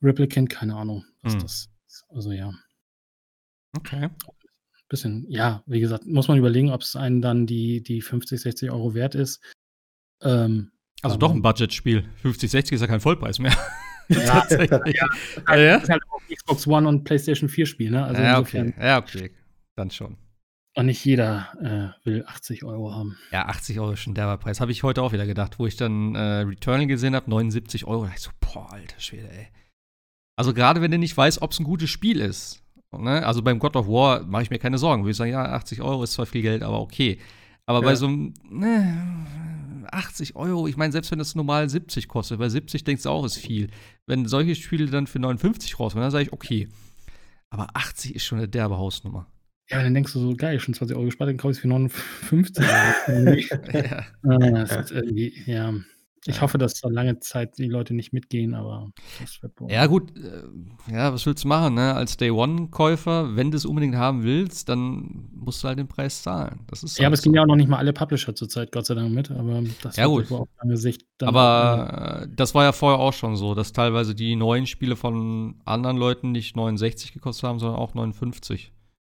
Replicant, 0.01 0.49
keine 0.49 0.75
Ahnung, 0.75 1.05
was 1.27 1.33
hm. 1.33 1.41
das 1.41 1.69
ist. 1.87 2.05
Also 2.09 2.31
ja. 2.31 2.51
Okay. 3.75 4.09
Bisschen, 4.89 5.25
ja, 5.27 5.63
wie 5.65 5.81
gesagt, 5.81 6.05
muss 6.05 6.29
man 6.29 6.37
überlegen, 6.37 6.71
ob 6.71 6.81
es 6.81 6.95
einen 6.95 7.21
dann 7.21 7.45
die, 7.45 7.83
die 7.83 8.01
50, 8.01 8.39
60 8.39 8.71
Euro 8.71 8.93
wert 8.93 9.15
ist. 9.15 9.43
Ähm, 10.21 10.71
also 11.01 11.17
doch 11.17 11.31
ein 11.31 11.41
Budgetspiel. 11.41 12.07
50, 12.21 12.49
60 12.49 12.75
ist 12.75 12.81
ja 12.81 12.87
kein 12.87 13.01
Vollpreis 13.01 13.39
mehr. 13.39 13.55
Ja, 14.09 14.19
Tatsächlich. 14.25 14.95
Ja, 14.95 15.07
also 15.43 15.63
ja. 15.63 15.75
ist 15.75 15.89
halt 15.89 16.01
auch 16.09 16.21
Xbox 16.33 16.65
One 16.65 16.87
und 16.87 17.03
PlayStation 17.03 17.49
4 17.49 17.65
Spiel, 17.65 17.91
ne? 17.91 18.05
Also 18.05 18.21
ja, 18.21 18.39
okay. 18.39 18.73
Ja, 18.79 18.99
okay. 18.99 19.31
Dann 19.75 19.91
schon. 19.91 20.15
Und 20.75 20.85
nicht 20.85 21.03
jeder 21.03 21.93
äh, 22.03 22.07
will 22.07 22.23
80 22.25 22.63
Euro 22.63 22.93
haben. 22.93 23.17
Ja, 23.31 23.47
80 23.47 23.79
Euro 23.79 23.93
ist 23.93 23.99
schon 23.99 24.13
der 24.13 24.37
Preis. 24.37 24.61
Habe 24.61 24.71
ich 24.71 24.83
heute 24.83 25.01
auch 25.01 25.11
wieder 25.11 25.25
gedacht, 25.25 25.59
wo 25.59 25.65
ich 25.65 25.75
dann 25.75 26.15
äh, 26.15 26.41
Returnal 26.41 26.87
gesehen 26.87 27.15
habe, 27.15 27.29
79 27.29 27.85
Euro. 27.85 28.05
Da 28.05 28.11
ich 28.13 28.21
so, 28.21 28.29
boah, 28.39 28.71
alter 28.71 28.99
Schwede, 28.99 29.29
ey. 29.29 29.47
Also 30.37 30.53
gerade 30.53 30.81
wenn 30.81 30.91
du 30.91 30.97
nicht 30.97 31.17
weißt, 31.17 31.41
ob 31.41 31.51
es 31.51 31.59
ein 31.59 31.65
gutes 31.65 31.89
Spiel 31.89 32.21
ist. 32.21 32.61
Ne? 32.91 33.25
Also 33.25 33.41
beim 33.41 33.59
God 33.59 33.75
of 33.75 33.87
War 33.87 34.23
mache 34.23 34.43
ich 34.43 34.49
mir 34.49 34.59
keine 34.59 34.77
Sorgen. 34.77 35.03
Würde 35.03 35.11
ich 35.11 35.17
sagen, 35.17 35.31
ja, 35.31 35.43
80 35.43 35.81
Euro 35.81 36.03
ist 36.03 36.13
zwar 36.13 36.27
viel 36.27 36.43
Geld, 36.43 36.63
aber 36.63 36.79
okay. 36.79 37.19
Aber 37.65 37.79
ja. 37.79 37.85
bei 37.85 37.95
so 37.95 38.05
einem 38.05 38.33
ne, 38.49 39.25
80 39.91 40.35
Euro, 40.35 40.67
ich 40.67 40.77
meine, 40.77 40.91
selbst 40.91 41.11
wenn 41.11 41.19
das 41.19 41.35
normal 41.35 41.67
70 41.67 42.07
kostet, 42.07 42.39
bei 42.39 42.49
70 42.49 42.83
denkst 42.83 43.03
du 43.03 43.09
auch, 43.09 43.25
ist 43.25 43.37
viel. 43.37 43.69
Wenn 44.05 44.25
solche 44.27 44.55
Spiele 44.55 44.85
dann 44.85 45.07
für 45.07 45.19
59 45.19 45.79
rauskommen, 45.79 46.03
dann 46.03 46.11
sage 46.11 46.25
ich, 46.25 46.33
okay. 46.33 46.69
Aber 47.49 47.67
80 47.73 48.15
ist 48.15 48.25
schon 48.25 48.37
eine 48.37 48.47
derbe 48.47 48.77
Hausnummer. 48.77 49.25
Ja, 49.69 49.81
dann 49.81 49.93
denkst 49.93 50.13
du 50.13 50.19
so, 50.19 50.35
geil, 50.35 50.59
schon 50.59 50.75
20 50.75 50.95
Euro 50.95 51.05
gespart, 51.05 51.29
dann 51.29 51.37
kaufe 51.37 51.51
ich 51.51 51.57
es 51.57 51.61
für 51.61 51.67
59. 51.67 52.63
ja. 53.73 54.05
Ah, 54.23 54.65
das 54.65 54.71
ist 54.71 54.91
irgendwie, 54.91 55.33
ja. 55.45 55.73
Ich 56.25 56.41
hoffe, 56.41 56.57
dass 56.57 56.81
da 56.81 56.89
lange 56.89 57.19
Zeit 57.19 57.57
die 57.57 57.67
Leute 57.67 57.93
nicht 57.93 58.11
mitgehen, 58.11 58.53
aber 58.53 58.91
das. 59.21 59.39
Ja, 59.69 59.85
gut, 59.85 60.11
äh, 60.17 60.91
ja, 60.91 61.13
was 61.13 61.25
willst 61.25 61.43
du 61.43 61.47
machen, 61.47 61.75
ne? 61.75 61.93
Als 61.93 62.17
Day-One-Käufer, 62.17 63.35
wenn 63.35 63.51
du 63.51 63.57
es 63.57 63.65
unbedingt 63.65 63.95
haben 63.95 64.23
willst, 64.23 64.67
dann 64.67 65.29
musst 65.31 65.63
du 65.63 65.67
halt 65.67 65.79
den 65.79 65.87
Preis 65.87 66.23
zahlen. 66.23 66.61
Das 66.67 66.83
ist 66.83 66.97
ja, 66.97 67.03
halt 67.03 67.07
aber 67.07 67.13
es 67.13 67.21
so. 67.21 67.23
gehen 67.23 67.35
ja 67.35 67.43
auch 67.43 67.47
noch 67.47 67.55
nicht 67.55 67.69
mal 67.69 67.77
alle 67.77 67.93
Publisher 67.93 68.35
zurzeit, 68.35 68.71
Gott 68.71 68.85
sei 68.85 68.95
Dank, 68.95 69.13
mit, 69.13 69.31
aber 69.31 69.63
das 69.81 69.95
ja, 69.95 70.07
gut. 70.07 70.31
auf 70.31 70.49
lange 70.61 70.77
Sicht 70.77 71.05
Aber 71.21 72.23
äh, 72.23 72.27
das 72.35 72.53
war 72.55 72.63
ja 72.63 72.71
vorher 72.71 72.99
auch 72.99 73.13
schon 73.13 73.35
so, 73.35 73.55
dass 73.55 73.71
teilweise 73.71 74.15
die 74.15 74.35
neuen 74.35 74.65
Spiele 74.67 74.95
von 74.95 75.61
anderen 75.65 75.97
Leuten 75.97 76.31
nicht 76.31 76.55
69 76.55 77.13
gekostet 77.13 77.47
haben, 77.47 77.59
sondern 77.59 77.79
auch 77.79 77.93
59. 77.93 78.73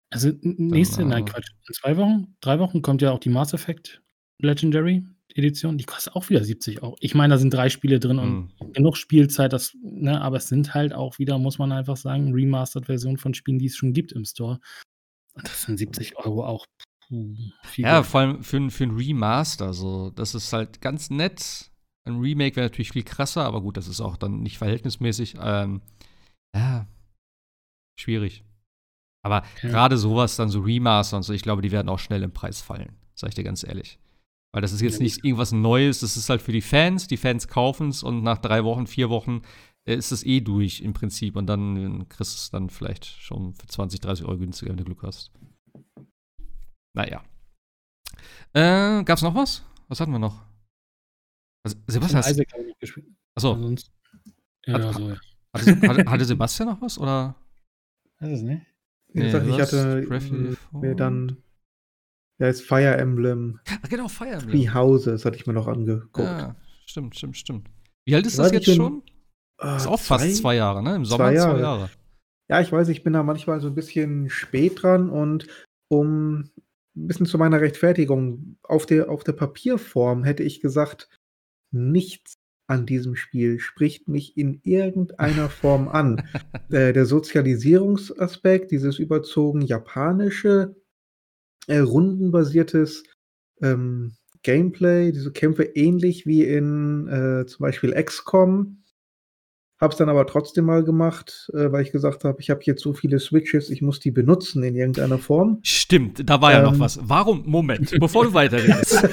Also 0.10 0.32
nächste, 0.42 1.00
dann, 1.00 1.10
nein, 1.10 1.24
äh, 1.24 1.30
Quatsch. 1.30 1.50
In 1.68 1.74
zwei 1.74 1.98
Wochen, 1.98 2.36
drei 2.42 2.60
Wochen 2.60 2.82
kommt 2.82 3.02
ja 3.02 3.12
auch 3.12 3.20
die 3.20 3.30
Mass 3.30 3.54
Effect 3.54 4.02
Legendary. 4.40 5.06
Edition, 5.38 5.78
die 5.78 5.86
kostet 5.86 6.16
auch 6.16 6.30
wieder 6.30 6.44
70 6.44 6.84
Euro. 6.84 6.96
Ich 7.00 7.16
meine, 7.16 7.34
da 7.34 7.38
sind 7.38 7.54
drei 7.54 7.70
Spiele 7.70 8.00
drin 8.00 8.20
und 8.20 8.50
mhm. 8.60 8.74
genug 8.74 8.98
Spielzeit, 8.98 9.54
das, 9.54 9.76
ne, 9.82 10.22
aber 10.22 10.38
es 10.38 10.48
sind 10.48 10.74
halt 10.74 10.94
auch 10.94 11.20
wieder, 11.20 11.38
muss 11.38 11.60
man 11.60 11.72
einfach 11.72 11.98
sagen, 11.98 12.34
Remastered-Versionen 12.34 13.18
von 13.18 13.34
Spielen, 13.34 13.60
die 13.60 13.68
es 13.68 13.76
schon 13.76 13.94
gibt 13.94 14.12
im 14.12 14.26
Store. 14.26 14.60
Und 15.34 15.48
das 15.48 15.64
sind 15.64 15.78
70 15.78 16.18
Euro 16.18 16.46
auch. 16.46 16.66
Puh, 17.08 17.36
ja, 17.76 17.96
Geld. 17.96 18.06
vor 18.06 18.20
allem 18.22 18.44
für, 18.44 18.70
für 18.70 18.84
ein 18.84 18.96
Remaster, 18.96 19.74
so, 19.74 20.10
das 20.10 20.36
ist 20.36 20.52
halt 20.52 20.82
ganz 20.82 21.10
nett. 21.10 21.72
Ein 22.06 22.20
Remake 22.20 22.56
wäre 22.56 22.68
natürlich 22.68 22.92
viel 22.92 23.04
krasser, 23.04 23.44
aber 23.44 23.62
gut, 23.62 23.78
das 23.78 23.88
ist 23.88 24.02
auch 24.02 24.18
dann 24.18 24.42
nicht 24.42 24.58
verhältnismäßig. 24.58 25.36
Ähm, 25.40 25.82
ja, 26.56 26.88
schwierig. 28.00 28.44
Aber 29.24 29.44
ja. 29.62 29.70
gerade 29.70 29.98
sowas, 29.98 30.36
dann 30.38 30.50
so 30.50 30.62
Remaster 30.62 31.18
und 31.18 31.24
so, 31.24 31.34
ich 31.34 31.42
glaube, 31.42 31.62
die 31.62 31.72
werden 31.72 31.90
auch 31.90 32.00
schnell 32.00 32.24
im 32.24 32.32
Preis 32.32 32.62
fallen, 32.62 32.96
sag 33.14 33.30
ich 33.30 33.36
dir 33.36 33.44
ganz 33.44 33.64
ehrlich. 33.64 34.00
Weil 34.54 34.62
das 34.62 34.72
ist 34.72 34.82
jetzt 34.82 35.02
nicht 35.02 35.24
irgendwas 35.24 35.52
Neues, 35.52 36.00
das 36.00 36.18
ist 36.18 36.30
halt 36.30 36.42
für 36.42 36.52
die 36.52 36.62
Fans. 36.62 37.08
Die 37.08 37.18
Fans 37.18 37.48
kaufen 37.48 37.90
es 37.90 38.02
und 38.02 38.24
nach 38.24 38.38
drei 38.38 38.64
Wochen, 38.64 38.88
vier 38.88 39.10
Wochen 39.10 39.42
äh, 39.86 39.96
ist 39.96 40.12
es 40.12 40.26
eh 40.26 40.42
durch 40.42 40.82
im 40.82 40.94
Prinzip. 40.94 41.36
Und 41.36 41.48
dann 41.48 42.08
kriegst 42.10 42.34
du 42.34 42.38
es 42.38 42.50
dann 42.50 42.70
vielleicht 42.70 43.06
schon 43.06 43.54
für 43.54 43.68
20, 43.68 44.00
30 44.00 44.26
Euro 44.26 44.38
günstiger, 44.38 44.72
wenn 44.72 44.78
du 44.78 44.86
Glück 44.86 45.04
hast. 45.04 45.32
Naja. 46.94 47.24
Äh, 48.54 49.04
gab's 49.04 49.22
noch 49.22 49.36
was? 49.36 49.64
Was 49.88 50.00
hatten 50.00 50.12
wir 50.12 50.20
noch? 50.20 50.44
Also, 51.64 51.78
Sebastian 51.88 52.24
hast 52.24 52.32
Isaac 52.32 52.48
gespielt. 52.80 53.08
Achso. 53.36 53.56
Ja, 54.66 54.74
hat, 54.74 54.94
so, 54.96 55.10
ja. 55.10 55.18
Hatte, 55.54 56.10
hatte, 56.10 56.26
Sebastian 56.26 56.70
noch 56.70 56.82
was? 56.82 56.98
Oder? 56.98 57.36
Weiß 58.20 58.32
es 58.32 58.42
nicht. 58.42 58.66
Nee, 59.14 59.28
ich 59.28 59.60
hatte 59.60 60.06
mir 60.72 60.96
dann 60.96 61.38
ja, 62.40 62.48
ist 62.48 62.62
Fire 62.62 62.98
Emblem. 62.98 63.60
Ach 63.68 63.90
genau, 63.90 64.08
Fire 64.08 64.30
Emblem. 64.30 64.52
Three 64.52 64.74
Houses 64.74 65.26
hatte 65.26 65.38
ich 65.38 65.48
mir 65.48 65.54
noch 65.54 65.68
angeguckt. 65.68 66.28
Ja, 66.28 66.56
stimmt, 66.86 67.16
stimmt, 67.16 67.38
stimmt. 67.38 67.70
Wie 68.06 68.16
alt 68.16 68.26
ist 68.26 68.38
das 68.40 68.52
jetzt 68.52 68.74
schon? 68.74 69.04
Das 69.58 69.84
ist 69.84 69.88
auch 69.88 70.00
fast 70.00 70.26
zwei, 70.26 70.34
zwei 70.34 70.56
Jahre, 70.56 70.84
ne? 70.84 70.96
Im 70.96 71.06
Sommer 71.06 71.26
zwei 71.26 71.34
Jahre. 71.34 71.54
zwei 71.54 71.62
Jahre. 71.62 71.90
Ja, 72.50 72.62
ich 72.62 72.72
weiß, 72.72 72.88
ich 72.90 73.04
bin 73.04 73.14
da 73.14 73.24
manchmal 73.24 73.60
so 73.60 73.68
ein 73.68 73.76
bisschen 73.76 74.30
spät 74.30 74.82
dran 74.82 75.10
und 75.10 75.48
um 75.90 76.50
ein 76.96 77.08
bisschen 77.08 77.26
zu 77.26 77.38
meiner 77.38 77.60
Rechtfertigung, 77.60 78.58
auf 78.64 78.86
der, 78.86 79.10
auf 79.10 79.24
der 79.24 79.34
Papierform 79.34 80.24
hätte 80.24 80.44
ich 80.44 80.62
gesagt, 80.62 81.10
nichts 81.72 82.36
an 82.70 82.86
diesem 82.86 83.16
Spiel 83.16 83.60
spricht 83.60 84.08
mich 84.08 84.38
in 84.38 84.60
irgendeiner 84.64 85.50
Form 85.62 85.88
an. 85.88 86.28
äh, 86.70 86.94
der 86.94 87.06
Sozialisierungsaspekt, 87.06 88.72
dieses 88.72 89.00
überzogen 89.00 89.62
japanische, 89.62 90.76
äh, 91.68 91.80
rundenbasiertes 91.80 93.04
ähm, 93.62 94.14
Gameplay, 94.44 95.12
diese 95.12 95.32
Kämpfe 95.32 95.64
ähnlich 95.64 96.26
wie 96.26 96.44
in 96.44 97.08
äh, 97.08 97.46
zum 97.46 97.64
Beispiel 97.64 97.94
XCOM. 97.94 98.78
Hab's 99.80 99.98
dann 99.98 100.10
aber 100.10 100.26
trotzdem 100.26 100.66
mal 100.66 100.84
gemacht, 100.84 101.52
äh, 101.54 101.72
weil 101.72 101.84
ich 101.84 101.92
gesagt 101.92 102.24
habe, 102.24 102.42
ich 102.42 102.50
habe 102.50 102.62
jetzt 102.64 102.82
so 102.82 102.94
viele 102.94 103.20
Switches, 103.20 103.70
ich 103.70 103.84
muss 103.84 104.00
die 104.00 104.10
benutzen 104.10 104.64
in 104.64 104.76
irgendeiner 104.76 105.20
Form. 105.20 105.60
Stimmt, 105.62 106.28
da 106.28 106.42
war 106.42 106.52
ja 106.52 106.64
noch 106.64 106.74
ähm. 106.74 106.80
was. 106.80 107.00
Warum? 107.04 107.44
Moment, 107.46 107.94
bevor 108.00 108.24
du 108.24 108.34
weiterredest. 108.34 109.08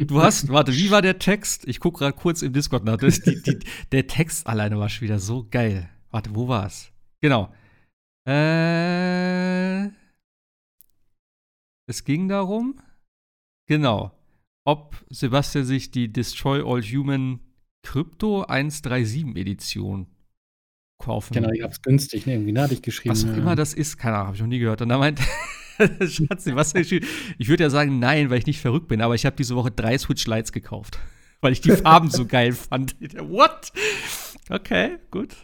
du 0.00 0.20
hast, 0.20 0.48
warte, 0.48 0.72
wie 0.72 0.90
war 0.90 1.00
der 1.00 1.20
Text? 1.20 1.68
Ich 1.68 1.78
gucke 1.78 2.00
gerade 2.00 2.16
kurz 2.16 2.42
im 2.42 2.52
Discord 2.52 2.84
nach. 2.84 2.96
Das, 2.96 3.20
die, 3.20 3.40
die, 3.40 3.58
der 3.92 4.08
Text 4.08 4.48
alleine 4.48 4.80
war 4.80 4.88
schon 4.88 5.02
wieder 5.02 5.20
so 5.20 5.46
geil. 5.48 5.88
Warte, 6.10 6.30
wo 6.34 6.48
war's? 6.48 6.90
Genau. 7.20 7.52
Äh, 8.26 9.90
es 11.86 12.04
ging 12.04 12.28
darum, 12.28 12.80
genau, 13.66 14.12
ob 14.66 15.04
Sebastian 15.10 15.64
sich 15.64 15.90
die 15.90 16.12
Destroy 16.12 16.62
All 16.62 16.82
Human 16.82 17.40
Crypto 17.82 18.42
137 18.42 19.36
Edition 19.36 20.06
kaufen. 20.98 21.34
Genau, 21.34 21.50
ich 21.50 21.62
hab's 21.62 21.82
günstig, 21.82 22.26
ne? 22.26 22.34
Irgendwie 22.34 22.58
hatte 22.58 22.74
ich 22.74 22.82
geschrieben. 22.82 23.14
Was 23.14 23.24
auch 23.24 23.28
ja. 23.28 23.36
immer 23.36 23.56
das 23.56 23.74
ist, 23.74 23.98
keine 23.98 24.16
Ahnung, 24.16 24.26
habe 24.28 24.36
ich 24.36 24.42
noch 24.42 24.48
nie 24.48 24.58
gehört. 24.58 24.80
Und 24.80 24.88
da 24.88 24.98
meint 24.98 25.20
Schatzi, 26.08 26.54
was? 26.54 26.74
Ich 26.74 27.48
würde 27.48 27.64
ja 27.64 27.70
sagen, 27.70 27.98
nein, 27.98 28.30
weil 28.30 28.38
ich 28.38 28.46
nicht 28.46 28.60
verrückt 28.60 28.88
bin, 28.88 29.00
aber 29.00 29.14
ich 29.14 29.26
habe 29.26 29.36
diese 29.36 29.56
Woche 29.56 29.70
drei 29.70 29.98
Switch 29.98 30.26
Lights 30.26 30.52
gekauft, 30.52 30.98
weil 31.40 31.52
ich 31.52 31.60
die 31.60 31.72
Farben 31.72 32.10
so 32.10 32.26
geil 32.26 32.52
fand. 32.52 32.96
What? 33.18 33.72
Okay, 34.48 34.98
gut. 35.10 35.34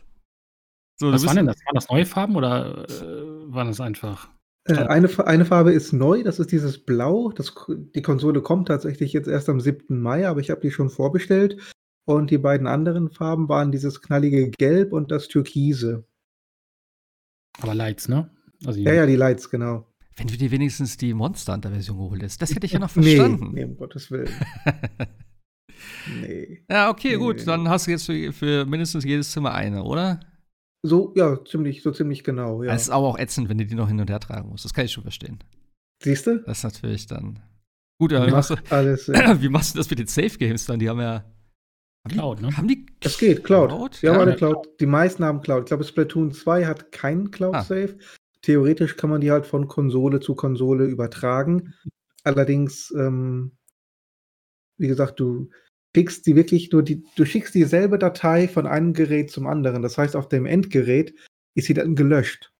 So, 0.99 1.13
was 1.13 1.25
waren 1.25 1.37
denn 1.37 1.47
das? 1.47 1.57
Waren 1.65 1.75
das 1.75 1.89
neue 1.89 2.07
Farben 2.07 2.37
oder 2.37 2.87
äh, 2.89 3.53
waren 3.53 3.69
das 3.69 3.81
einfach? 3.81 4.29
Äh, 4.65 4.75
eine, 4.75 5.09
eine 5.27 5.45
Farbe 5.45 5.73
ist 5.73 5.93
neu, 5.93 6.23
das 6.23 6.39
ist 6.39 6.53
dieses 6.53 6.79
Blau. 6.79 7.31
Das, 7.31 7.55
die 7.69 8.03
Konsole 8.03 8.43
kommt 8.43 8.69
tatsächlich 8.69 9.13
jetzt 9.13 9.29
erst 9.29 9.49
am 9.49 9.61
7. 9.61 10.01
Mai, 10.01 10.29
aber 10.29 10.41
ich 10.41 10.51
habe 10.51 10.61
die 10.61 10.71
schon 10.71 10.91
vorbestellt. 10.91 11.57
Und 12.05 12.31
die 12.31 12.39
beiden 12.39 12.67
anderen 12.67 13.11
Farben 13.11 13.49
waren 13.49 13.73
dieses 13.73 14.03
knallige 14.03 14.51
Gelb 14.51 14.93
und 14.93 15.11
das 15.11 15.29
Türkise. 15.29 16.05
Aber 17.61 17.75
Lights, 17.75 18.09
ne? 18.09 18.31
Also 18.67 18.81
ja, 18.81 18.93
ja, 18.93 19.07
die 19.07 19.17
Lights, 19.17 19.51
genau. 19.51 19.87
Wenn 20.17 20.27
du 20.27 20.37
dir 20.37 20.51
wenigstens 20.51 20.97
die 20.97 21.15
Monster 21.15 21.55
Hunter-Version 21.55 21.97
geholt 21.97 22.23
hättest, 22.23 22.43
das 22.43 22.55
hätte 22.55 22.67
ich 22.67 22.73
ja 22.73 22.79
noch 22.79 22.91
verstanden. 22.91 23.51
Nee, 23.55 23.61
nee 23.61 23.65
um 23.65 23.77
Gottes 23.77 24.11
Willen. 24.11 24.29
nee. 26.21 26.65
Ja, 26.69 26.91
okay, 26.91 27.13
nee, 27.13 27.17
gut. 27.17 27.39
Nee. 27.39 27.45
Dann 27.45 27.69
hast 27.69 27.87
du 27.87 27.93
jetzt 27.93 28.07
für, 28.07 28.33
für, 28.33 28.67
mindestens 28.67 29.05
jedes 29.05 29.31
Zimmer 29.31 29.55
eine, 29.55 29.83
oder? 29.83 30.21
So, 30.83 31.13
ja, 31.15 31.45
ziemlich, 31.45 31.83
so 31.83 31.91
ziemlich 31.91 32.25
genau, 32.25 32.63
ja. 32.63 32.73
Es 32.73 32.83
ist 32.83 32.91
aber 32.91 33.07
auch 33.07 33.19
ätzend, 33.19 33.49
wenn 33.49 33.59
du 33.59 33.67
die 33.67 33.75
noch 33.75 33.89
hin 33.89 34.01
und 34.01 34.09
her 34.09 34.21
tragen 34.21 34.49
musst. 34.49 34.65
Das 34.65 34.73
kann 34.73 34.87
ich 34.87 34.93
schon 34.93 35.03
verstehen. 35.03 35.39
Siehst 36.03 36.27
du? 36.27 36.39
Das 36.39 36.59
ist 36.59 36.65
natürlich 36.65 37.07
dann. 37.07 37.39
Gut, 37.99 38.15
aber 38.15 38.27
wie 38.27 38.31
machst, 38.31 38.51
du, 38.51 38.57
alles, 38.71 39.07
ja. 39.07 39.15
wie 39.43 39.49
machst 39.51 39.75
du 39.75 39.79
das 39.79 39.91
mit 39.91 39.99
den 39.99 40.07
Safe 40.07 40.39
Games 40.39 40.65
dann? 40.65 40.79
Die 40.79 40.89
haben 40.89 41.01
ja 41.01 41.25
Cloud, 42.09 42.41
ne? 42.41 42.57
Haben 42.57 42.69
die 42.69 42.87
Es 43.01 43.19
geht, 43.19 43.45
Cloud. 43.45 43.69
Cloud? 43.69 43.99
Die 44.01 44.07
ja, 44.07 44.15
haben 44.15 44.23
eine 44.23 44.37
Cloud. 44.37 44.69
Die 44.81 44.87
meisten 44.87 45.23
haben 45.23 45.43
Cloud. 45.43 45.65
Ich 45.65 45.67
glaube, 45.67 45.85
Splatoon 45.85 46.33
2 46.33 46.65
hat 46.65 46.93
keinen 46.93 47.31
Cloud-Save. 47.31 47.99
Ah. 47.99 48.05
Theoretisch 48.43 48.97
kann 48.97 49.11
man 49.11 49.21
die 49.21 49.31
halt 49.31 49.47
von 49.47 49.69
Konsole 49.69 50.21
zu 50.21 50.35
Konsole 50.35 50.87
übertragen. 50.87 51.75
Allerdings, 52.25 52.91
ähm, 52.97 53.53
wie 54.79 54.89
gesagt, 54.89 55.21
du 55.21 55.51
schickst 55.95 56.27
die 56.27 56.37
wirklich 56.37 56.71
nur 56.73 56.83
die, 56.83 57.05
du 57.17 57.25
schickst 57.25 57.55
dieselbe 57.55 57.99
Datei 57.99 58.49
von 58.49 58.67
einem 58.67 58.93
Gerät 58.93 59.31
zum 59.31 59.47
anderen. 59.47 59.83
Das 59.83 59.99
heißt, 59.99 60.17
auf 60.17 60.29
dem 60.29 60.47
Endgerät 60.47 61.15
ist 61.55 61.67
sie 61.67 61.75
dann 61.75 61.97
gelöscht. 61.97 62.53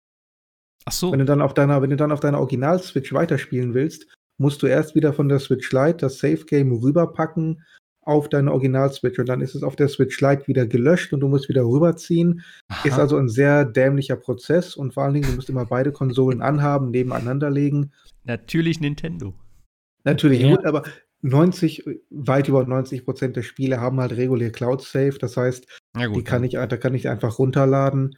Ach 0.85 0.93
so. 0.93 1.13
Wenn 1.13 1.21
du 1.21 1.25
dann 1.25 1.43
auf 1.43 1.55
deiner, 1.55 1.83
wenn 1.83 1.91
du 1.91 1.97
dann 1.97 2.13
auf 2.13 2.21
deiner 2.21 2.41
Original-Switch 2.41 3.13
weiterspielen 3.13 3.75
willst, 3.75 4.07
musst 4.39 4.63
du 4.63 4.67
erst 4.67 4.95
wieder 4.95 5.13
von 5.13 5.29
der 5.29 5.39
Switch 5.39 5.71
Lite 5.73 5.99
das 5.99 6.19
Save 6.19 6.45
Game 6.47 6.73
rüberpacken 6.73 7.63
auf 8.03 8.29
deine 8.29 8.51
Original-Switch 8.51 9.19
und 9.19 9.29
dann 9.29 9.43
ist 9.43 9.55
es 9.55 9.63
auf 9.63 9.77
der 9.77 9.89
Switch 9.89 10.21
Lite 10.21 10.49
wieder 10.49 10.67
gelöscht 10.67 11.13
und 11.13 11.21
du 11.21 11.29
musst 11.29 11.49
wieder 11.49 11.63
rüberziehen. 11.63 12.43
Aha. 12.69 12.89
Ist 12.89 12.99
also 12.99 13.19
ein 13.19 13.29
sehr 13.29 13.65
dämlicher 13.65 14.17
Prozess 14.17 14.75
und 14.75 14.95
vor 14.95 15.05
allen 15.05 15.15
Dingen, 15.15 15.29
du 15.29 15.37
musst 15.37 15.51
immer 15.51 15.67
beide 15.67 15.93
Konsolen 15.93 16.41
anhaben, 16.41 16.91
nebeneinander 16.91 17.51
legen. 17.51 17.93
Natürlich 18.25 18.81
Nintendo. 18.81 19.35
Natürlich, 20.05 20.41
ja. 20.41 20.57
gut, 20.57 20.65
aber 20.65 20.83
90, 21.23 21.85
weit 22.11 22.49
über 22.49 22.65
90 22.65 23.05
Prozent 23.05 23.37
der 23.37 23.43
Spiele 23.43 23.81
haben 23.81 24.01
halt 24.01 24.13
regulär 24.13 24.51
Cloud 24.51 24.83
Save. 24.83 25.19
Das 25.19 25.37
heißt, 25.37 25.67
gut, 25.95 26.17
die 26.17 26.25
kann 26.25 26.45
ja. 26.45 26.63
ich, 26.63 26.69
da 26.69 26.77
kann 26.77 26.95
ich 26.95 27.09
einfach 27.09 27.39
runterladen. 27.39 28.17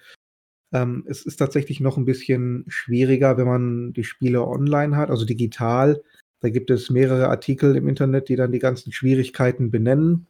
Ähm, 0.72 1.04
es 1.06 1.26
ist 1.26 1.36
tatsächlich 1.36 1.80
noch 1.80 1.96
ein 1.96 2.04
bisschen 2.04 2.64
schwieriger, 2.68 3.36
wenn 3.36 3.46
man 3.46 3.92
die 3.92 4.04
Spiele 4.04 4.46
online 4.46 4.96
hat, 4.96 5.10
also 5.10 5.24
digital. 5.24 6.02
Da 6.40 6.48
gibt 6.48 6.70
es 6.70 6.90
mehrere 6.90 7.28
Artikel 7.28 7.76
im 7.76 7.88
Internet, 7.88 8.28
die 8.28 8.36
dann 8.36 8.52
die 8.52 8.58
ganzen 8.58 8.92
Schwierigkeiten 8.92 9.70
benennen. 9.70 10.26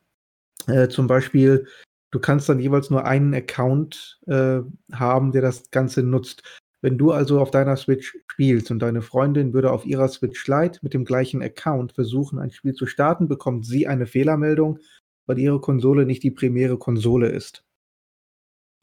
Äh, 0.66 0.88
zum 0.88 1.06
Beispiel, 1.06 1.66
du 2.10 2.20
kannst 2.20 2.48
dann 2.48 2.60
jeweils 2.60 2.90
nur 2.90 3.04
einen 3.04 3.34
Account 3.34 4.20
äh, 4.26 4.60
haben, 4.92 5.32
der 5.32 5.42
das 5.42 5.70
Ganze 5.70 6.02
nutzt. 6.02 6.42
Wenn 6.82 6.98
du 6.98 7.12
also 7.12 7.40
auf 7.40 7.52
deiner 7.52 7.76
Switch 7.76 8.18
spielst 8.28 8.72
und 8.72 8.80
deine 8.80 9.02
Freundin 9.02 9.52
würde 9.52 9.70
auf 9.70 9.86
ihrer 9.86 10.08
Switch 10.08 10.46
Lite 10.48 10.80
mit 10.82 10.94
dem 10.94 11.04
gleichen 11.04 11.40
Account 11.40 11.92
versuchen, 11.92 12.40
ein 12.40 12.50
Spiel 12.50 12.74
zu 12.74 12.86
starten, 12.86 13.28
bekommt 13.28 13.64
sie 13.64 13.86
eine 13.86 14.06
Fehlermeldung, 14.06 14.80
weil 15.26 15.38
ihre 15.38 15.60
Konsole 15.60 16.06
nicht 16.06 16.24
die 16.24 16.32
primäre 16.32 16.76
Konsole 16.78 17.28
ist. 17.28 17.64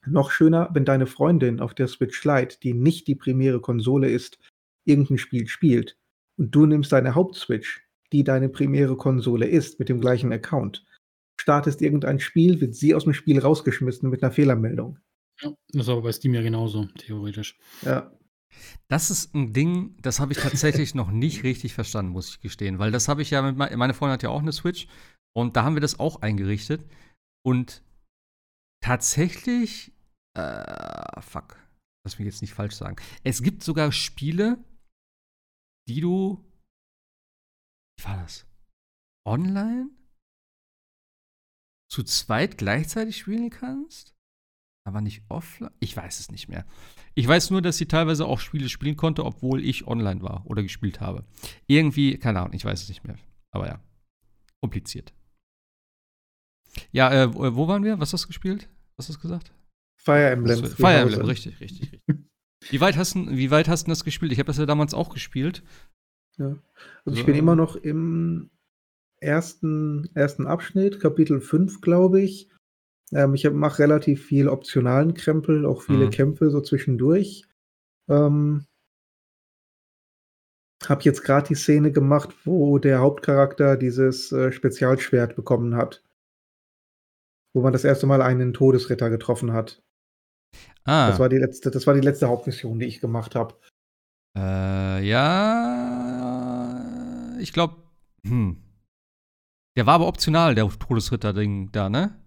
Noch 0.07 0.31
schöner, 0.31 0.69
wenn 0.73 0.85
deine 0.85 1.07
Freundin 1.07 1.59
auf 1.59 1.73
der 1.73 1.89
Switch 1.89 2.23
Lite, 2.23 2.57
die 2.63 2.73
nicht 2.73 3.05
die 3.07 3.15
primäre 3.15 3.59
Konsole 3.59 4.09
ist, 4.09 4.39
irgendein 4.85 5.17
Spiel 5.17 5.47
spielt, 5.47 5.97
und 6.37 6.55
du 6.55 6.65
nimmst 6.65 6.93
deine 6.93 7.15
Hauptswitch, 7.15 7.85
die 8.13 8.23
deine 8.23 8.47
primäre 8.47 8.95
Konsole 8.95 9.45
ist, 9.45 9.77
mit 9.77 9.89
dem 9.89 9.99
gleichen 9.99 10.31
Account, 10.31 10.85
startest 11.37 11.81
irgendein 11.81 12.21
Spiel, 12.21 12.61
wird 12.61 12.75
sie 12.75 12.95
aus 12.95 13.03
dem 13.03 13.13
Spiel 13.13 13.39
rausgeschmissen 13.39 14.09
mit 14.09 14.23
einer 14.23 14.31
Fehlermeldung. 14.31 14.99
Ja, 15.41 15.53
das 15.69 15.83
ist 15.83 15.89
aber 15.89 16.01
bei 16.01 16.11
Steam 16.11 16.33
ja 16.33 16.41
genauso, 16.41 16.85
theoretisch. 16.97 17.57
Ja. 17.81 18.11
Das 18.87 19.11
ist 19.11 19.33
ein 19.35 19.53
Ding, 19.53 19.95
das 20.01 20.19
habe 20.19 20.33
ich 20.33 20.39
tatsächlich 20.39 20.95
noch 20.95 21.11
nicht 21.11 21.43
richtig 21.43 21.73
verstanden, 21.73 22.11
muss 22.11 22.29
ich 22.29 22.39
gestehen. 22.41 22.79
Weil 22.79 22.91
das 22.91 23.07
habe 23.07 23.21
ich 23.21 23.29
ja 23.29 23.41
mit 23.41 23.55
me 23.55 23.75
meine 23.77 23.93
Freundin 23.93 24.13
hat 24.13 24.23
ja 24.23 24.29
auch 24.29 24.41
eine 24.41 24.51
Switch 24.51 24.87
und 25.35 25.55
da 25.55 25.63
haben 25.63 25.75
wir 25.75 25.81
das 25.81 25.99
auch 25.99 26.21
eingerichtet. 26.21 26.89
Und 27.45 27.83
tatsächlich, 28.83 29.93
äh, 30.37 31.21
fuck, 31.21 31.57
lass 32.05 32.19
mich 32.19 32.25
jetzt 32.25 32.41
nicht 32.41 32.53
falsch 32.53 32.75
sagen. 32.75 32.97
Es 33.23 33.43
gibt 33.43 33.63
sogar 33.63 33.91
Spiele, 33.91 34.63
die 35.87 36.01
du, 36.01 36.43
wie 37.97 38.05
war 38.05 38.17
das? 38.17 38.45
Online 39.27 39.89
zu 41.91 42.03
zweit 42.03 42.57
gleichzeitig 42.57 43.17
spielen 43.17 43.49
kannst? 43.49 44.15
Aber 44.89 45.01
nicht 45.01 45.21
offline? 45.29 45.69
Ich 45.79 45.95
weiß 45.95 46.19
es 46.19 46.31
nicht 46.31 46.49
mehr. 46.49 46.65
Ich 47.13 47.27
weiß 47.27 47.51
nur, 47.51 47.61
dass 47.61 47.77
sie 47.77 47.85
teilweise 47.85 48.25
auch 48.25 48.39
Spiele 48.39 48.69
spielen 48.69 48.97
konnte, 48.97 49.23
obwohl 49.23 49.63
ich 49.63 49.85
online 49.85 50.23
war 50.23 50.41
oder 50.47 50.63
gespielt 50.63 50.99
habe. 50.99 51.23
Irgendwie, 51.67 52.17
keine 52.17 52.39
Ahnung, 52.39 52.53
ich 52.53 52.65
weiß 52.65 52.81
es 52.81 52.89
nicht 52.89 53.03
mehr. 53.03 53.15
Aber 53.51 53.67
ja, 53.67 53.79
kompliziert. 54.59 55.13
Ja, 56.91 57.13
äh, 57.13 57.35
wo 57.35 57.67
waren 57.67 57.83
wir? 57.83 57.99
Was 57.99 58.13
hast 58.13 58.23
du 58.23 58.29
gespielt? 58.29 58.67
Was 58.97 59.09
hast 59.09 59.17
du 59.17 59.21
gesagt? 59.21 59.51
Fire 59.95 60.31
Emblem. 60.31 60.65
Fire 60.65 61.01
Emblem, 61.01 61.21
richtig, 61.21 61.59
richtig, 61.59 61.91
richtig. 61.91 62.25
Wie 62.71 62.81
weit 62.81 62.97
hast 62.97 63.13
du, 63.13 63.29
wie 63.29 63.51
weit 63.51 63.67
hast 63.67 63.85
du 63.85 63.91
das 63.91 64.03
gespielt? 64.03 64.31
Ich 64.31 64.39
habe 64.39 64.47
das 64.47 64.57
ja 64.57 64.65
damals 64.65 64.95
auch 64.95 65.13
gespielt. 65.13 65.61
Ja. 66.37 66.57
Also 67.05 67.19
ich 67.19 67.27
bin 67.27 67.35
immer 67.35 67.55
noch 67.55 67.75
im 67.75 68.49
ersten, 69.19 70.09
ersten 70.15 70.47
Abschnitt, 70.47 70.99
Kapitel 70.99 71.41
5, 71.41 71.79
glaube 71.79 72.21
ich. 72.21 72.49
Ähm, 73.11 73.33
ich 73.33 73.49
mache 73.49 73.79
relativ 73.79 74.25
viel 74.25 74.47
optionalen 74.47 75.13
Krempel, 75.13 75.65
auch 75.65 75.81
viele 75.81 76.05
mhm. 76.05 76.11
Kämpfe 76.11 76.49
so 76.49 76.61
zwischendurch. 76.61 77.45
Ähm, 78.09 78.65
habe 80.87 81.03
jetzt 81.03 81.23
gerade 81.23 81.47
die 81.47 81.55
Szene 81.55 81.91
gemacht, 81.91 82.29
wo 82.45 82.77
der 82.79 82.99
Hauptcharakter 82.99 83.75
dieses 83.75 84.31
äh, 84.31 84.51
Spezialschwert 84.51 85.35
bekommen 85.35 85.75
hat. 85.75 86.03
Wo 87.53 87.61
man 87.61 87.73
das 87.73 87.83
erste 87.83 88.07
Mal 88.07 88.21
einen 88.21 88.53
Todesritter 88.53 89.09
getroffen 89.09 89.51
hat. 89.53 89.81
Ah. 90.85 91.09
Das 91.09 91.19
war 91.19 91.29
die 91.29 91.37
letzte, 91.37 91.71
das 91.71 91.85
war 91.87 91.93
die 91.95 92.01
letzte 92.01 92.27
Hauptmission, 92.27 92.79
die 92.79 92.85
ich 92.85 93.01
gemacht 93.01 93.35
habe. 93.35 93.55
Äh, 94.37 95.05
ja. 95.07 96.79
Ich 97.39 97.51
glaube, 97.53 97.75
hm. 98.25 98.63
Der 99.77 99.85
war 99.85 99.95
aber 99.95 100.07
optional, 100.07 100.55
der 100.55 100.67
Todesritter-Ding 100.67 101.71
da, 101.71 101.89
ne? 101.89 102.19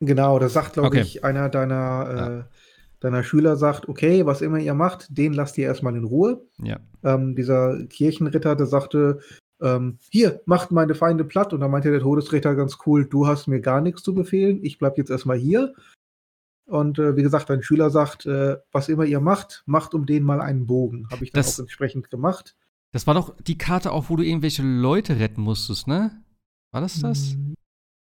Genau, 0.00 0.38
da 0.38 0.48
sagt, 0.48 0.74
glaube 0.74 0.88
okay. 0.88 1.00
ich, 1.00 1.24
einer 1.24 1.48
deiner, 1.48 2.06
äh, 2.08 2.16
ja. 2.16 2.48
deiner 3.00 3.22
Schüler 3.24 3.56
sagt, 3.56 3.88
okay, 3.88 4.26
was 4.26 4.42
immer 4.42 4.58
ihr 4.58 4.74
macht, 4.74 5.06
den 5.16 5.32
lasst 5.32 5.58
ihr 5.58 5.66
erstmal 5.66 5.96
in 5.96 6.04
Ruhe. 6.04 6.46
Ja. 6.62 6.78
Ähm, 7.02 7.34
dieser 7.34 7.84
Kirchenritter, 7.86 8.54
der 8.54 8.66
sagte, 8.66 9.20
ähm, 9.60 9.98
hier, 10.10 10.40
macht 10.46 10.70
meine 10.70 10.94
Feinde 10.94 11.24
platt. 11.24 11.52
Und 11.52 11.60
dann 11.60 11.70
meinte 11.70 11.90
der 11.90 12.00
Todesrichter 12.00 12.54
ganz 12.54 12.78
cool, 12.86 13.06
du 13.06 13.26
hast 13.26 13.48
mir 13.48 13.60
gar 13.60 13.80
nichts 13.80 14.02
zu 14.02 14.14
befehlen, 14.14 14.60
ich 14.62 14.78
bleib 14.78 14.98
jetzt 14.98 15.10
erstmal 15.10 15.36
hier. 15.36 15.74
Und 16.66 16.98
äh, 16.98 17.16
wie 17.16 17.22
gesagt, 17.22 17.50
ein 17.50 17.62
Schüler 17.62 17.90
sagt, 17.90 18.26
äh, 18.26 18.58
was 18.72 18.88
immer 18.88 19.04
ihr 19.04 19.20
macht, 19.20 19.62
macht 19.66 19.94
um 19.94 20.06
den 20.06 20.22
mal 20.22 20.40
einen 20.40 20.66
Bogen. 20.66 21.08
Habe 21.10 21.24
ich 21.24 21.32
dann 21.32 21.40
Das- 21.42 21.58
auch 21.58 21.62
entsprechend 21.62 22.10
gemacht. 22.10 22.56
Das 22.92 23.06
war 23.06 23.14
doch 23.14 23.36
die 23.42 23.58
Karte 23.58 23.92
auch, 23.92 24.08
wo 24.08 24.16
du 24.16 24.22
irgendwelche 24.22 24.62
Leute 24.62 25.18
retten 25.18 25.42
musstest, 25.42 25.88
ne? 25.88 26.22
War 26.72 26.80
das 26.80 27.00
das? 27.00 27.36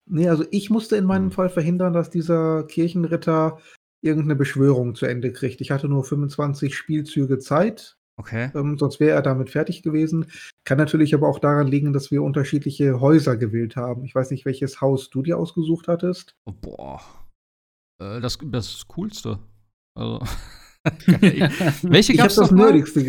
Nee, 0.10 0.28
also 0.30 0.45
ich 0.52 0.69
musste 0.69 0.95
in 0.98 1.06
meinem 1.06 1.26
Hm. 1.26 1.32
Fall 1.32 1.49
verhindern, 1.49 1.94
dass 1.94 2.10
dieser 2.10 2.64
Kirchenritter 2.64 3.60
irgendeine 4.03 4.36
Beschwörung 4.36 4.95
zu 4.95 5.06
Ende 5.06 5.32
kriegt. 5.32 5.61
Ich 5.61 5.72
hatte 5.72 5.88
nur 5.88 6.03
25 6.03 6.76
Spielzüge 6.76 7.38
Zeit, 7.40 7.98
Okay. 8.18 8.52
ähm, 8.56 8.78
sonst 8.78 8.99
wäre 8.99 9.11
er 9.15 9.22
damit 9.22 9.49
fertig 9.52 9.84
gewesen. 9.84 10.26
Kann 10.65 10.78
natürlich 10.80 11.14
aber 11.14 11.28
auch 11.30 11.40
daran 11.40 11.68
liegen, 11.68 11.94
dass 11.94 12.11
wir 12.11 12.23
unterschiedliche 12.23 12.99
Häuser 12.99 13.38
gewählt 13.38 13.76
haben. 13.76 14.03
Ich 14.03 14.14
weiß 14.15 14.32
nicht, 14.32 14.45
welches 14.45 14.82
Haus 14.82 15.10
du 15.10 15.22
dir 15.22 15.38
ausgesucht 15.38 15.88
hattest. 15.88 16.36
Oh, 16.45 16.52
boah. 16.52 17.02
Äh, 18.02 18.19
das, 18.22 18.38
das 18.44 18.88
Coolste. 18.88 19.40
Also. 19.95 20.19
Welche 21.84 22.14
Ich 22.14 22.18
gab's 22.18 22.38
habe 22.38 22.48
das? 22.48 22.52
Nerdigste. 22.52 23.03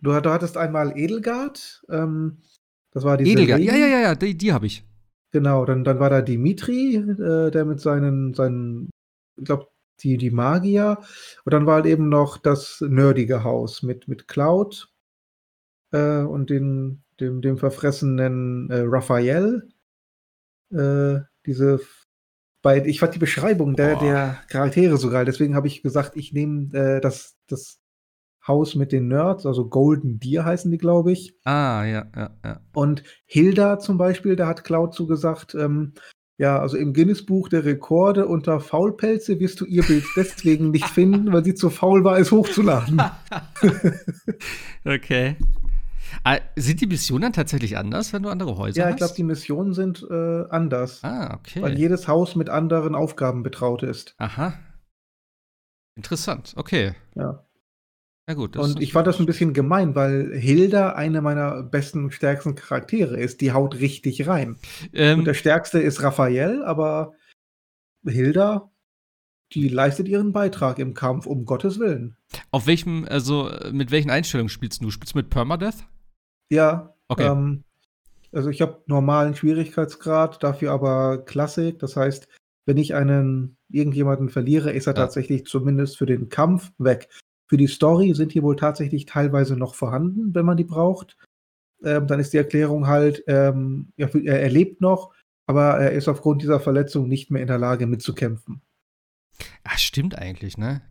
Du, 0.00 0.10
du 0.20 0.30
hattest 0.30 0.56
einmal 0.56 0.98
Edelgard. 0.98 1.84
Ähm, 1.88 2.38
das 2.92 3.04
war 3.04 3.16
diese 3.16 3.30
Edelgard. 3.30 3.60
Ja, 3.62 3.72
Lady. 3.72 3.80
ja, 3.82 3.88
ja, 3.88 4.00
ja, 4.02 4.14
die, 4.16 4.36
die 4.36 4.52
habe 4.52 4.66
ich. 4.66 4.84
Genau, 5.36 5.66
dann, 5.66 5.84
dann 5.84 6.00
war 6.00 6.08
da 6.08 6.22
Dimitri, 6.22 6.94
äh, 6.94 7.50
der 7.50 7.66
mit 7.66 7.78
seinen, 7.78 8.32
seinen 8.32 8.88
ich 9.36 9.44
glaube, 9.44 9.68
die, 10.00 10.16
die 10.16 10.30
Magier. 10.30 10.96
Und 11.44 11.52
dann 11.52 11.66
war 11.66 11.74
halt 11.74 11.84
eben 11.84 12.08
noch 12.08 12.38
das 12.38 12.80
nerdige 12.80 13.44
Haus 13.44 13.82
mit, 13.82 14.08
mit 14.08 14.28
Cloud 14.28 14.90
äh, 15.92 16.20
und 16.20 16.48
den, 16.48 17.02
dem, 17.20 17.42
dem 17.42 17.58
verfressenen 17.58 18.70
äh, 18.70 18.84
Raphael. 18.86 19.68
Äh, 20.72 21.20
diese 21.44 21.80
bei, 22.62 22.82
ich 22.86 23.00
fand 23.00 23.14
die 23.14 23.18
Beschreibung 23.18 23.76
der, 23.76 23.96
der 23.96 24.42
Charaktere 24.48 24.96
so 24.96 25.10
geil, 25.10 25.26
deswegen 25.26 25.54
habe 25.54 25.66
ich 25.66 25.82
gesagt, 25.82 26.16
ich 26.16 26.32
nehme 26.32 26.72
äh, 26.72 27.00
das, 27.02 27.36
das 27.46 27.78
Haus 28.46 28.74
mit 28.74 28.92
den 28.92 29.08
Nerds, 29.08 29.46
also 29.46 29.68
Golden 29.68 30.20
Deer 30.20 30.44
heißen 30.44 30.70
die, 30.70 30.78
glaube 30.78 31.12
ich. 31.12 31.34
Ah, 31.44 31.84
ja, 31.84 32.06
ja, 32.14 32.30
ja. 32.44 32.60
Und 32.74 33.02
Hilda 33.26 33.78
zum 33.78 33.98
Beispiel, 33.98 34.36
da 34.36 34.46
hat 34.46 34.64
Cloud 34.64 34.94
zugesagt, 34.94 35.54
ähm, 35.54 35.94
ja, 36.38 36.58
also 36.58 36.76
im 36.76 36.92
Guinness-Buch 36.92 37.48
der 37.48 37.64
Rekorde 37.64 38.26
unter 38.26 38.60
Faulpelze 38.60 39.40
wirst 39.40 39.60
du 39.60 39.64
ihr 39.64 39.82
Bild 39.82 40.04
deswegen 40.16 40.70
nicht 40.70 40.88
finden, 40.88 41.32
weil 41.32 41.44
sie 41.44 41.54
zu 41.54 41.70
faul 41.70 42.04
war, 42.04 42.18
es 42.18 42.30
hochzuladen. 42.30 43.00
okay. 44.84 45.36
Ah, 46.24 46.38
sind 46.56 46.80
die 46.80 46.86
Missionen 46.86 47.22
dann 47.22 47.32
tatsächlich 47.32 47.76
anders, 47.76 48.12
wenn 48.12 48.22
du 48.22 48.28
andere 48.28 48.56
Häuser 48.58 48.80
ja, 48.80 48.84
hast? 48.86 48.92
ich 48.92 48.96
glaube, 48.98 49.14
die 49.16 49.22
Missionen 49.24 49.72
sind 49.72 50.06
äh, 50.08 50.44
anders, 50.50 51.02
Ah, 51.02 51.34
okay. 51.34 51.62
weil 51.62 51.78
jedes 51.78 52.06
Haus 52.06 52.36
mit 52.36 52.48
anderen 52.50 52.94
Aufgaben 52.94 53.42
betraut 53.42 53.82
ist. 53.82 54.14
Aha. 54.18 54.54
Interessant, 55.96 56.52
okay. 56.56 56.94
Ja. 57.14 57.45
Na 58.28 58.34
gut. 58.34 58.56
Und 58.56 58.80
ich 58.82 58.92
fand 58.92 59.06
das 59.06 59.20
ein 59.20 59.26
bisschen 59.26 59.52
gemein, 59.52 59.94
weil 59.94 60.32
Hilda 60.36 60.90
eine 60.94 61.22
meiner 61.22 61.62
besten, 61.62 62.10
stärksten 62.10 62.56
Charaktere 62.56 63.16
ist. 63.18 63.40
Die 63.40 63.52
haut 63.52 63.76
richtig 63.78 64.26
rein. 64.26 64.56
Ähm, 64.92 65.20
Und 65.20 65.24
der 65.26 65.34
stärkste 65.34 65.78
ist 65.78 66.02
Raphael, 66.02 66.64
aber 66.64 67.12
Hilda, 68.04 68.70
die 69.52 69.68
leistet 69.68 70.08
ihren 70.08 70.32
Beitrag 70.32 70.78
im 70.80 70.92
Kampf, 70.94 71.26
um 71.26 71.44
Gottes 71.44 71.78
Willen. 71.78 72.16
auf 72.50 72.66
welchem, 72.66 73.06
also 73.08 73.48
äh, 73.48 73.70
mit 73.72 73.90
welchen 73.92 74.10
Einstellungen 74.10 74.48
spielst 74.48 74.82
du? 74.82 74.90
Spielst 74.90 75.14
du 75.14 75.18
mit 75.18 75.30
Permadeath? 75.30 75.86
Ja. 76.50 76.94
Okay. 77.08 77.26
Ähm, 77.28 77.62
also 78.32 78.50
ich 78.50 78.60
habe 78.60 78.82
normalen 78.86 79.36
Schwierigkeitsgrad, 79.36 80.42
dafür 80.42 80.72
aber 80.72 81.24
Klassik. 81.24 81.78
Das 81.78 81.96
heißt, 81.96 82.26
wenn 82.66 82.76
ich 82.76 82.94
einen 82.94 83.56
irgendjemanden 83.68 84.28
verliere, 84.30 84.72
ist 84.72 84.88
er 84.88 84.94
Ja. 84.94 85.02
tatsächlich 85.02 85.44
zumindest 85.46 85.96
für 85.96 86.06
den 86.06 86.28
Kampf 86.28 86.72
weg. 86.78 87.08
Für 87.48 87.56
die 87.56 87.66
Story 87.66 88.14
sind 88.14 88.34
die 88.34 88.42
wohl 88.42 88.56
tatsächlich 88.56 89.06
teilweise 89.06 89.56
noch 89.56 89.74
vorhanden, 89.74 90.34
wenn 90.34 90.46
man 90.46 90.56
die 90.56 90.64
braucht. 90.64 91.16
Ähm, 91.84 92.06
dann 92.06 92.20
ist 92.20 92.32
die 92.32 92.38
Erklärung 92.38 92.86
halt, 92.86 93.22
ähm, 93.26 93.92
ja, 93.96 94.08
er, 94.08 94.50
lebt 94.50 94.80
noch, 94.80 95.12
aber 95.46 95.78
er 95.78 95.92
ist 95.92 96.08
aufgrund 96.08 96.42
dieser 96.42 96.58
Verletzung 96.58 97.06
nicht 97.08 97.30
mehr 97.30 97.42
in 97.42 97.48
der 97.48 97.58
Lage 97.58 97.86
mitzukämpfen. 97.86 98.62
Ah, 99.62 99.76
stimmt 99.76 100.16
eigentlich, 100.16 100.56
ne? 100.56 100.82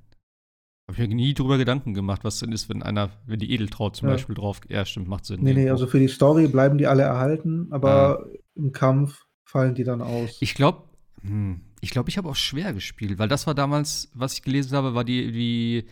Hab 0.88 1.00
ich 1.00 1.08
mir 1.10 1.16
nie 1.16 1.34
drüber 1.34 1.58
Gedanken 1.58 1.96
gemaemacht, 1.96 2.24
was 2.24 2.40
denn 2.40 2.52
ist, 2.52 2.70
wenn 2.70 2.84
einer, 2.84 3.10
wenn 3.26 3.40
die 3.40 3.52
Edeltraut 3.52 3.96
zum 3.96 4.08
Ja. 4.08 4.14
Beispiel 4.14 4.36
drauf. 4.36 4.62
Ja, 4.70 4.86
stimmt, 4.86 5.08
macht 5.08 5.26
Sinn. 5.26 5.42
Nee, 5.42 5.54
nee, 5.54 5.62
irgendwo. 5.62 5.72
also 5.74 5.88
für 5.88 6.00
die 6.00 6.08
Story 6.08 6.48
bleiben 6.48 6.78
die 6.78 6.86
alle 6.86 7.04
erhalten, 7.04 7.68
aber 7.72 8.28
im 8.54 8.72
Kampf 8.72 9.26
fallen 9.44 9.74
die 9.74 9.84
dann 9.84 10.02
aus. 10.02 10.38
Ich 10.42 10.54
glaube, 10.54 10.84
hm, 11.22 11.62
ich 11.82 11.90
glaube, 11.90 12.10
ich 12.10 12.18
habe 12.18 12.30
auch 12.30 12.36
schwer 12.36 12.74
gespielt, 12.74 13.18
weil 13.18 13.28
das 13.28 13.48
war 13.48 13.56
damals, 13.56 14.12
was 14.14 14.34
ich 14.34 14.44
gelesen 14.44 14.78
habe, 14.78 14.94
war 14.94 15.04
die, 15.04 15.32
die, 15.32 15.86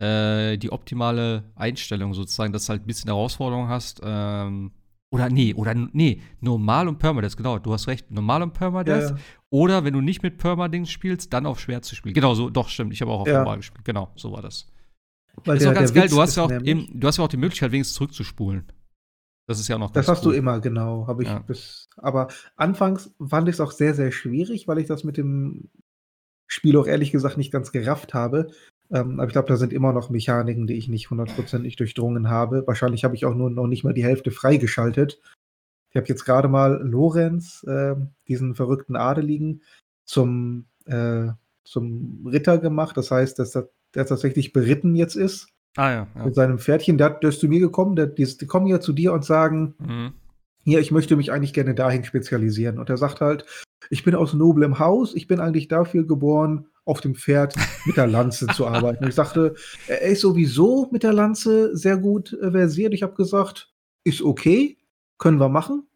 äh, 0.00 0.56
die 0.56 0.72
optimale 0.72 1.44
Einstellung 1.54 2.14
sozusagen, 2.14 2.52
dass 2.52 2.66
du 2.66 2.70
halt 2.70 2.82
ein 2.82 2.86
bisschen 2.86 3.08
Herausforderung 3.08 3.68
hast. 3.68 4.00
Ähm, 4.02 4.72
oder 5.12 5.28
nee, 5.28 5.54
oder 5.54 5.74
nee, 5.74 6.20
normal 6.40 6.86
und 6.88 6.98
Permadeath, 6.98 7.36
genau, 7.36 7.58
du 7.58 7.72
hast 7.72 7.88
recht, 7.88 8.10
normal 8.10 8.42
und 8.42 8.52
Permadeath. 8.54 9.10
Ja, 9.10 9.16
Oder 9.50 9.84
wenn 9.84 9.92
du 9.92 10.00
nicht 10.00 10.22
mit 10.22 10.38
Permadings 10.38 10.88
spielst, 10.90 11.32
dann 11.32 11.46
auf 11.46 11.58
schwer 11.58 11.82
zu 11.82 11.96
spielen. 11.96 12.14
Genau, 12.14 12.34
so, 12.34 12.48
doch, 12.48 12.68
stimmt, 12.68 12.92
ich 12.92 13.00
habe 13.02 13.10
auch 13.10 13.22
auf 13.22 13.26
Ja. 13.28 13.38
normal 13.38 13.56
gespielt. 13.56 13.84
Genau, 13.84 14.12
so 14.14 14.30
war 14.32 14.42
das. 14.42 14.70
weil 15.44 15.56
ist 15.56 15.62
der- 15.64 15.70
auch 15.72 15.74
ganz 15.74 15.92
geil, 15.92 16.04
Witz 16.04 16.10
du 16.12 16.20
hast 16.20 16.36
ja 16.36 16.44
auch 16.44 16.50
eben, 16.50 16.86
du 17.00 17.06
hast 17.08 17.16
ja 17.18 17.24
auch 17.24 17.28
die 17.28 17.36
Möglichkeit, 17.36 17.72
wenigstens 17.72 17.96
zurückzuspulen. 17.96 18.66
Das 19.48 19.58
ist 19.58 19.66
ja 19.66 19.76
auch 19.76 19.80
noch 19.80 19.90
Das 19.90 20.06
hast 20.06 20.24
cool. 20.24 20.32
du 20.34 20.38
immer, 20.38 20.60
genau. 20.60 21.06
Habe 21.08 21.24
ich 21.24 21.28
Ja. 21.28 21.40
bis. 21.40 21.88
Aber 21.96 22.28
anfangs 22.56 23.12
fand 23.26 23.48
ich 23.48 23.54
es 23.56 23.60
auch 23.60 23.72
sehr, 23.72 23.94
sehr 23.94 24.12
schwierig, 24.12 24.68
weil 24.68 24.78
ich 24.78 24.86
das 24.86 25.02
mit 25.02 25.16
dem 25.16 25.70
Spiel 26.46 26.76
auch 26.76 26.86
ehrlich 26.86 27.10
gesagt 27.10 27.36
nicht 27.36 27.50
ganz 27.52 27.72
gerafft 27.72 28.14
habe. 28.14 28.52
Ähm, 28.92 29.20
aber 29.20 29.26
ich 29.28 29.32
glaube, 29.32 29.48
da 29.48 29.56
sind 29.56 29.72
immer 29.72 29.92
noch 29.92 30.10
Mechaniken, 30.10 30.66
die 30.66 30.74
ich 30.74 30.88
nicht 30.88 31.10
hundertprozentig 31.10 31.76
durchdrungen 31.76 32.28
habe. 32.28 32.66
Wahrscheinlich 32.66 33.04
habe 33.04 33.14
ich 33.14 33.24
auch 33.24 33.34
nur 33.34 33.50
noch 33.50 33.66
nicht 33.66 33.84
mal 33.84 33.94
die 33.94 34.04
Hälfte 34.04 34.30
freigeschaltet. 34.30 35.20
Ich 35.90 35.96
habe 35.96 36.06
jetzt 36.06 36.24
gerade 36.24 36.48
mal 36.48 36.80
Lorenz, 36.82 37.64
äh, 37.64 37.96
diesen 38.28 38.54
verrückten 38.54 38.96
Adeligen, 38.96 39.62
zum, 40.04 40.66
äh, 40.86 41.28
zum 41.64 42.26
Ritter 42.26 42.58
gemacht. 42.58 42.96
Das 42.96 43.10
heißt, 43.10 43.38
dass 43.38 43.54
er, 43.56 43.68
der 43.94 44.06
tatsächlich 44.06 44.52
beritten 44.52 44.94
jetzt 44.94 45.16
ist 45.16 45.48
Ah 45.76 45.90
ja. 45.90 46.06
ja. 46.16 46.24
mit 46.24 46.34
seinem 46.34 46.58
Pferdchen. 46.58 46.98
Der, 46.98 47.10
der 47.10 47.30
ist 47.30 47.40
zu 47.40 47.48
mir 47.48 47.60
gekommen, 47.60 47.94
der, 47.96 48.06
die, 48.06 48.24
die 48.24 48.46
kommen 48.46 48.66
ja 48.66 48.80
zu 48.80 48.92
dir 48.92 49.12
und 49.12 49.24
sagen, 49.24 49.74
Mhm. 49.78 50.12
hier, 50.64 50.80
ich 50.80 50.90
möchte 50.90 51.16
mich 51.16 51.30
eigentlich 51.32 51.52
gerne 51.52 51.74
dahin 51.74 52.04
spezialisieren. 52.04 52.78
Und 52.78 52.90
er 52.90 52.96
sagt 52.96 53.20
halt, 53.20 53.46
ich 53.88 54.04
bin 54.04 54.14
aus 54.14 54.34
noblem 54.34 54.78
Haus, 54.78 55.14
ich 55.14 55.26
bin 55.26 55.40
eigentlich 55.40 55.68
dafür 55.68 56.06
geboren, 56.06 56.66
auf 56.84 57.00
dem 57.00 57.14
Pferd 57.14 57.54
mit 57.86 57.96
der 57.96 58.06
Lanze 58.06 58.46
zu 58.48 58.66
arbeiten. 58.66 59.06
Ich 59.06 59.14
sagte, 59.14 59.54
er 59.86 60.02
ist 60.02 60.20
sowieso 60.20 60.88
mit 60.90 61.02
der 61.02 61.12
Lanze 61.12 61.76
sehr 61.76 61.96
gut 61.96 62.32
äh, 62.32 62.50
versiert. 62.50 62.94
Ich 62.94 63.02
habe 63.02 63.14
gesagt, 63.14 63.72
ist 64.04 64.22
okay, 64.22 64.78
können 65.18 65.38
wir 65.38 65.48
machen. 65.48 65.86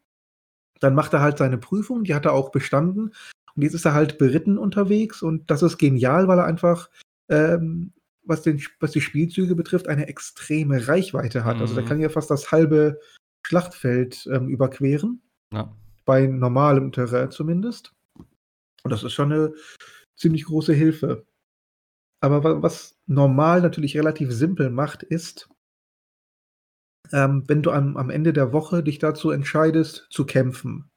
Dann 0.81 0.94
macht 0.94 1.12
er 1.12 1.20
halt 1.20 1.39
seine 1.39 1.59
Prüfung, 1.59 2.05
die 2.05 2.15
hat 2.15 2.27
er 2.27 2.32
auch 2.32 2.51
bestanden. 2.51 3.12
Und 3.56 3.62
jetzt 3.62 3.74
ist 3.74 3.85
er 3.85 3.94
halt 3.94 4.19
beritten 4.19 4.59
unterwegs 4.59 5.23
und 5.23 5.51
das 5.51 5.62
ist 5.62 5.78
genial, 5.78 6.28
weil 6.28 6.39
er 6.39 6.44
einfach, 6.44 6.90
ähm, 7.28 7.93
was, 8.24 8.43
den, 8.43 8.61
was 8.81 8.93
die 8.93 9.01
Spielzüge 9.01 9.55
betrifft, 9.55 9.89
eine 9.89 10.09
extreme 10.09 10.89
Reichweite 10.89 11.44
hat. 11.44 11.61
Also 11.61 11.74
der 11.74 11.85
Mhm. 11.85 11.89
kann 11.89 12.01
ja 12.01 12.09
fast 12.09 12.31
das 12.31 12.51
halbe 12.51 12.98
Schlachtfeld 13.47 14.28
ähm, 14.32 14.48
überqueren 14.48 15.23
Ja. 15.52 15.73
Bei 16.05 16.26
normalem 16.26 16.93
Terrain 16.93 17.31
zumindest. 17.31 17.93
Und 18.85 18.90
das 18.93 19.02
ist 19.02 19.12
schon 19.14 19.32
eine 19.32 19.55
ziemlich 20.16 20.44
große 20.44 20.74
Hilfe. 20.74 21.26
Aber 22.20 22.43
wa- 22.44 22.62
was 22.62 22.98
normal 23.06 23.60
natürlich 23.62 23.97
relativ 23.97 24.32
simpel 24.32 24.70
macht, 24.70 25.02
ist, 25.05 25.48
ähm, 27.12 27.44
wenn 27.48 27.62
du 27.62 27.70
am, 27.70 27.97
am 27.97 28.10
Ende 28.10 28.32
der 28.35 28.52
Woche 28.52 28.82
dich 28.82 28.98
dazu 28.98 29.31
entscheidest, 29.31 30.06
zu 30.10 30.26
kämpfen, 30.26 30.90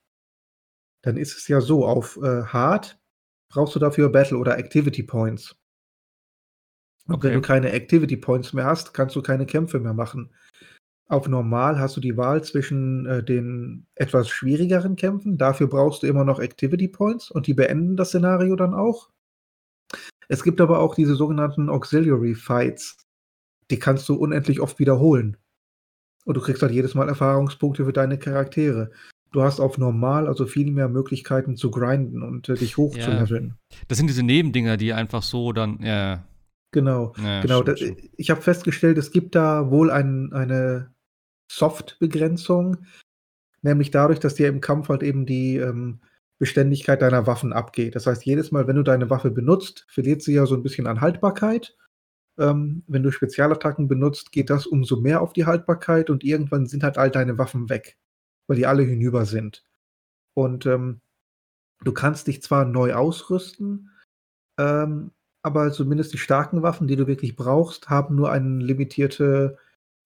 dann 1.04 1.18
ist 1.18 1.38
es 1.38 1.48
ja 1.48 1.62
so, 1.62 1.86
auf 1.86 2.18
äh, 2.18 2.44
Hard 2.44 3.00
brauchst 3.50 3.76
du 3.76 3.80
dafür 3.80 4.10
Battle 4.10 4.38
oder 4.38 4.58
Activity 4.58 5.04
Points. 5.04 5.56
Und 7.08 7.16
Okay. 7.16 7.28
wenn 7.28 7.34
du 7.36 7.42
keine 7.42 7.72
Activity 7.72 8.18
Points 8.18 8.54
mehr 8.54 8.66
hast, 8.66 8.94
kannst 8.94 9.16
du 9.16 9.22
keine 9.22 9.46
Kämpfe 9.46 9.80
mehr 9.80 9.94
machen. 9.94 10.34
Auf 11.10 11.28
normal 11.30 11.80
hast 11.80 11.96
du 11.96 12.02
die 12.02 12.18
Wahl 12.18 12.44
zwischen 12.44 13.06
äh, 13.06 13.24
den 13.24 13.86
etwas 13.96 14.28
schwierigeren 14.28 14.98
Kämpfen. 14.98 15.38
Dafür 15.38 15.68
brauchst 15.68 16.04
du 16.04 16.08
immer 16.08 16.26
noch 16.26 16.40
Activity 16.40 16.90
Points 16.90 17.32
und 17.32 17.48
die 17.48 17.54
beenden 17.54 17.96
das 17.96 18.10
Szenario 18.10 18.58
dann 18.58 18.74
auch. 18.74 19.10
Es 20.28 20.44
gibt 20.44 20.60
aber 20.60 20.80
auch 20.80 20.96
diese 20.96 21.16
sogenannten 21.16 21.70
Auxiliary 21.70 22.36
Fights. 22.36 22.98
Die 23.72 23.80
kannst 23.80 24.10
du 24.10 24.16
unendlich 24.16 24.60
oft 24.60 24.80
wiederholen. 24.80 25.38
Und 26.26 26.36
du 26.36 26.42
kriegst 26.42 26.62
halt 26.62 26.74
jedes 26.74 26.94
Mal 26.94 27.08
Erfahrungspunkte 27.08 27.86
für 27.86 27.94
deine 27.94 28.20
Charaktere. 28.20 28.92
Du 29.32 29.44
hast 29.44 29.62
auf 29.62 29.78
normal 29.78 30.28
also 30.28 30.46
viel 30.46 30.72
mehr 30.72 30.90
Möglichkeiten 30.90 31.56
zu 31.56 31.72
grinden 31.72 32.22
und 32.22 32.50
äh, 32.50 32.56
dich 32.56 32.76
hochzuleveln. 32.76 33.56
Das 33.88 33.98
sind 33.98 34.08
diese 34.08 34.24
Nebendinger, 34.24 34.76
die 34.76 34.92
einfach 34.92 35.24
so 35.24 35.54
dann, 35.54 35.80
ja. 35.82 36.26
Genau. 36.72 37.14
ja 37.18 37.42
Genau, 37.42 37.64
da, 37.64 37.78
stimmt. 37.78 38.10
ich 38.18 38.30
habe 38.30 38.42
festgestellt, 38.42 38.98
es 38.98 39.12
gibt 39.12 39.36
da 39.36 39.72
wohl 39.72 39.90
ein, 39.90 40.34
eine 40.34 40.92
Soft-Begrenzung. 41.48 42.78
nämlich 43.61 43.91
dadurch, 43.91 44.19
dass 44.19 44.36
dir 44.36 44.48
im 44.48 44.61
Kampf 44.61 44.90
halt 44.90 45.03
eben 45.03 45.26
die 45.26 45.57
ähm, 45.57 45.99
Beständigkeit 46.40 47.02
deiner 47.02 47.26
Waffen 47.28 47.53
abgeht. 47.53 47.95
Das 47.95 48.06
heißt, 48.07 48.26
jedes 48.26 48.52
Mal, 48.52 48.68
wenn 48.68 48.76
du 48.76 48.84
deine 48.84 49.10
Waffe 49.10 49.32
benutzt, 49.32 49.86
verliert 49.90 50.22
sie 50.22 50.34
ja 50.34 50.45
so 50.45 50.56
ein 50.56 50.64
bisschen 50.64 50.88
an 50.88 51.02
Haltbarkeit. 51.02 51.76
Ähm, 52.38 52.84
wenn 52.88 53.03
du 53.03 53.11
Spezialattacken 53.11 53.88
benutzt, 53.88 54.32
geht 54.32 54.49
das 54.49 54.68
umso 54.68 54.98
mehr 55.02 55.22
auf 55.22 55.34
die 55.34 55.45
Haltbarkeit 55.45 56.10
und 56.10 56.24
irgendwann 56.24 56.68
sind 56.68 56.84
halt 56.84 56.98
all 56.98 57.10
deine 57.10 57.38
Waffen 57.38 57.69
weg, 57.69 57.98
weil 58.48 58.57
die 58.57 58.68
alle 58.68 58.84
hinüber 58.84 59.26
sind. 59.26 59.64
Und 60.36 60.68
ähm, 60.68 61.02
du 61.84 61.91
kannst 61.94 62.28
dich 62.28 62.44
zwar 62.44 62.65
neu 62.65 62.94
ausrüsten, 62.94 63.90
ähm, 64.60 65.11
aber 65.41 65.72
zumindest 65.72 66.14
die 66.14 66.19
starken 66.19 66.61
Waffen, 66.61 66.88
die 66.88 66.95
du 66.95 67.07
wirklich 67.07 67.36
brauchst, 67.36 67.90
haben 67.90 68.15
nur 68.15 68.32
einen 68.32 68.61
limitierte, 68.61 69.57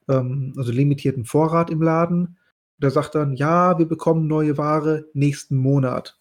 ähm, 0.10 0.53
also 0.57 0.72
limitierten 0.72 1.26
Vorrat 1.26 1.69
im 1.69 1.82
Laden. 1.82 2.38
Der 2.78 2.91
sagt 2.91 3.15
dann, 3.15 3.34
ja, 3.34 3.78
wir 3.78 3.88
bekommen 3.88 4.28
neue 4.28 4.57
Ware 4.57 5.06
nächsten 5.14 5.57
Monat. 5.57 6.19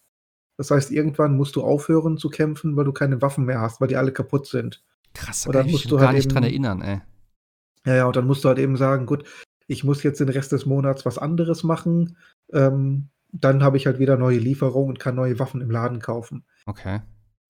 Das 0.57 0.69
heißt, 0.69 0.91
irgendwann 0.91 1.35
musst 1.35 1.55
du 1.55 1.63
aufhören 1.63 2.17
zu 2.17 2.29
kämpfen, 2.29 2.75
weil 2.75 2.85
du 2.85 2.91
keine 2.91 3.21
Waffen 3.21 3.45
mehr 3.45 3.61
hast, 3.61 3.81
weil 3.81 3.87
die 3.87 3.97
alle 3.97 4.11
kaputt 4.11 4.45
sind. 4.45 4.83
Krass, 5.13 5.43
da 5.43 5.51
kann 5.51 5.67
ich 5.67 5.73
mich 5.73 5.89
gar 5.89 6.01
halt 6.01 6.15
nicht 6.15 6.25
eben, 6.25 6.33
dran 6.33 6.43
erinnern, 6.43 6.81
ey. 6.81 7.01
Ja, 7.85 7.95
ja, 7.95 8.05
und 8.05 8.15
dann 8.15 8.27
musst 8.27 8.43
du 8.43 8.49
halt 8.49 8.59
eben 8.59 8.77
sagen, 8.77 9.07
gut, 9.07 9.23
ich 9.67 9.83
muss 9.83 10.03
jetzt 10.03 10.19
den 10.19 10.29
Rest 10.29 10.51
des 10.51 10.65
Monats 10.65 11.05
was 11.05 11.17
anderes 11.17 11.63
machen. 11.63 12.17
Ähm, 12.53 13.09
dann 13.31 13.63
habe 13.63 13.77
ich 13.77 13.85
halt 13.85 13.99
wieder 13.99 14.17
neue 14.17 14.37
Lieferungen 14.37 14.89
und 14.89 14.99
kann 14.99 15.15
neue 15.15 15.39
Waffen 15.39 15.61
im 15.61 15.71
Laden 15.71 15.99
kaufen. 15.99 16.43
Okay. 16.65 17.01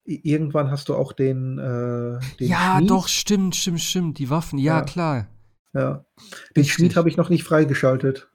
Irgendwann 0.04 0.70
hast 0.70 0.88
du 0.88 0.94
auch 0.94 1.12
den. 1.12 1.58
Äh, 1.58 2.18
den 2.38 2.48
ja, 2.48 2.76
Schmied. 2.76 2.90
doch, 2.90 3.08
stimmt, 3.08 3.56
stimmt, 3.56 3.80
stimmt. 3.80 4.18
Die 4.18 4.30
Waffen, 4.30 4.58
ja, 4.58 4.78
ja. 4.78 4.84
klar. 4.84 5.26
Ja. 5.74 6.04
Den. 6.56 6.64
Schmied 6.64 6.96
habe 6.96 7.08
ich 7.08 7.16
noch 7.16 7.28
nicht 7.28 7.44
freigeschaltet. 7.44 8.30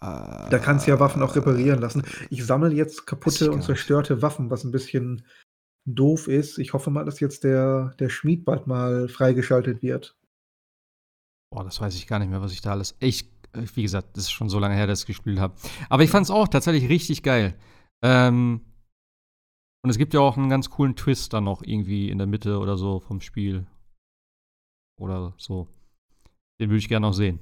Äh, 0.00 0.50
da 0.50 0.58
kannst 0.62 0.86
du 0.86 0.90
ja 0.90 1.00
Waffen 1.00 1.22
auch 1.22 1.34
reparieren 1.34 1.80
lassen. 1.80 2.02
Ich 2.30 2.44
sammle 2.44 2.72
jetzt 2.72 3.06
kaputte 3.06 3.50
und 3.50 3.62
zerstörte 3.62 4.22
Waffen, 4.22 4.50
was 4.50 4.64
ein 4.64 4.70
bisschen 4.70 5.26
doof 5.86 6.28
ist. 6.28 6.58
Ich 6.58 6.72
hoffe 6.72 6.90
mal, 6.90 7.04
dass 7.04 7.20
jetzt 7.20 7.44
der, 7.44 7.94
der 7.98 8.08
Schmied 8.08 8.44
bald 8.44 8.66
mal 8.66 9.08
freigeschaltet 9.08 9.82
wird. 9.82 10.16
Boah, 11.50 11.64
das 11.64 11.80
weiß 11.80 11.94
ich 11.94 12.06
gar 12.06 12.18
nicht 12.18 12.28
mehr, 12.28 12.42
was 12.42 12.52
ich 12.52 12.60
da 12.60 12.72
alles. 12.72 12.96
Ich, 13.00 13.30
wie 13.52 13.82
gesagt, 13.82 14.16
das 14.16 14.24
ist 14.24 14.32
schon 14.32 14.48
so 14.48 14.58
lange 14.58 14.74
her, 14.74 14.86
dass 14.86 15.00
ich 15.00 15.06
gespielt 15.06 15.38
habe. 15.38 15.54
Aber 15.88 16.02
ich 16.02 16.10
fand 16.10 16.24
es 16.24 16.30
auch 16.30 16.48
tatsächlich 16.48 16.88
richtig 16.90 17.22
geil. 17.22 17.54
Ähm, 18.02 18.60
und 19.82 19.90
es 19.90 19.98
gibt 19.98 20.14
ja 20.14 20.20
auch 20.20 20.36
einen 20.36 20.50
ganz 20.50 20.68
coolen 20.68 20.96
Twist 20.96 21.32
dann 21.32 21.44
noch 21.44 21.62
irgendwie 21.62 22.10
in 22.10 22.18
der 22.18 22.26
Mitte 22.26 22.58
oder 22.58 22.76
so 22.76 23.00
vom 23.00 23.20
Spiel. 23.20 23.66
Oder 24.98 25.34
so. 25.36 25.68
Den 26.58 26.70
würde 26.70 26.78
ich 26.78 26.88
gerne 26.88 27.06
noch 27.06 27.12
sehen. 27.12 27.40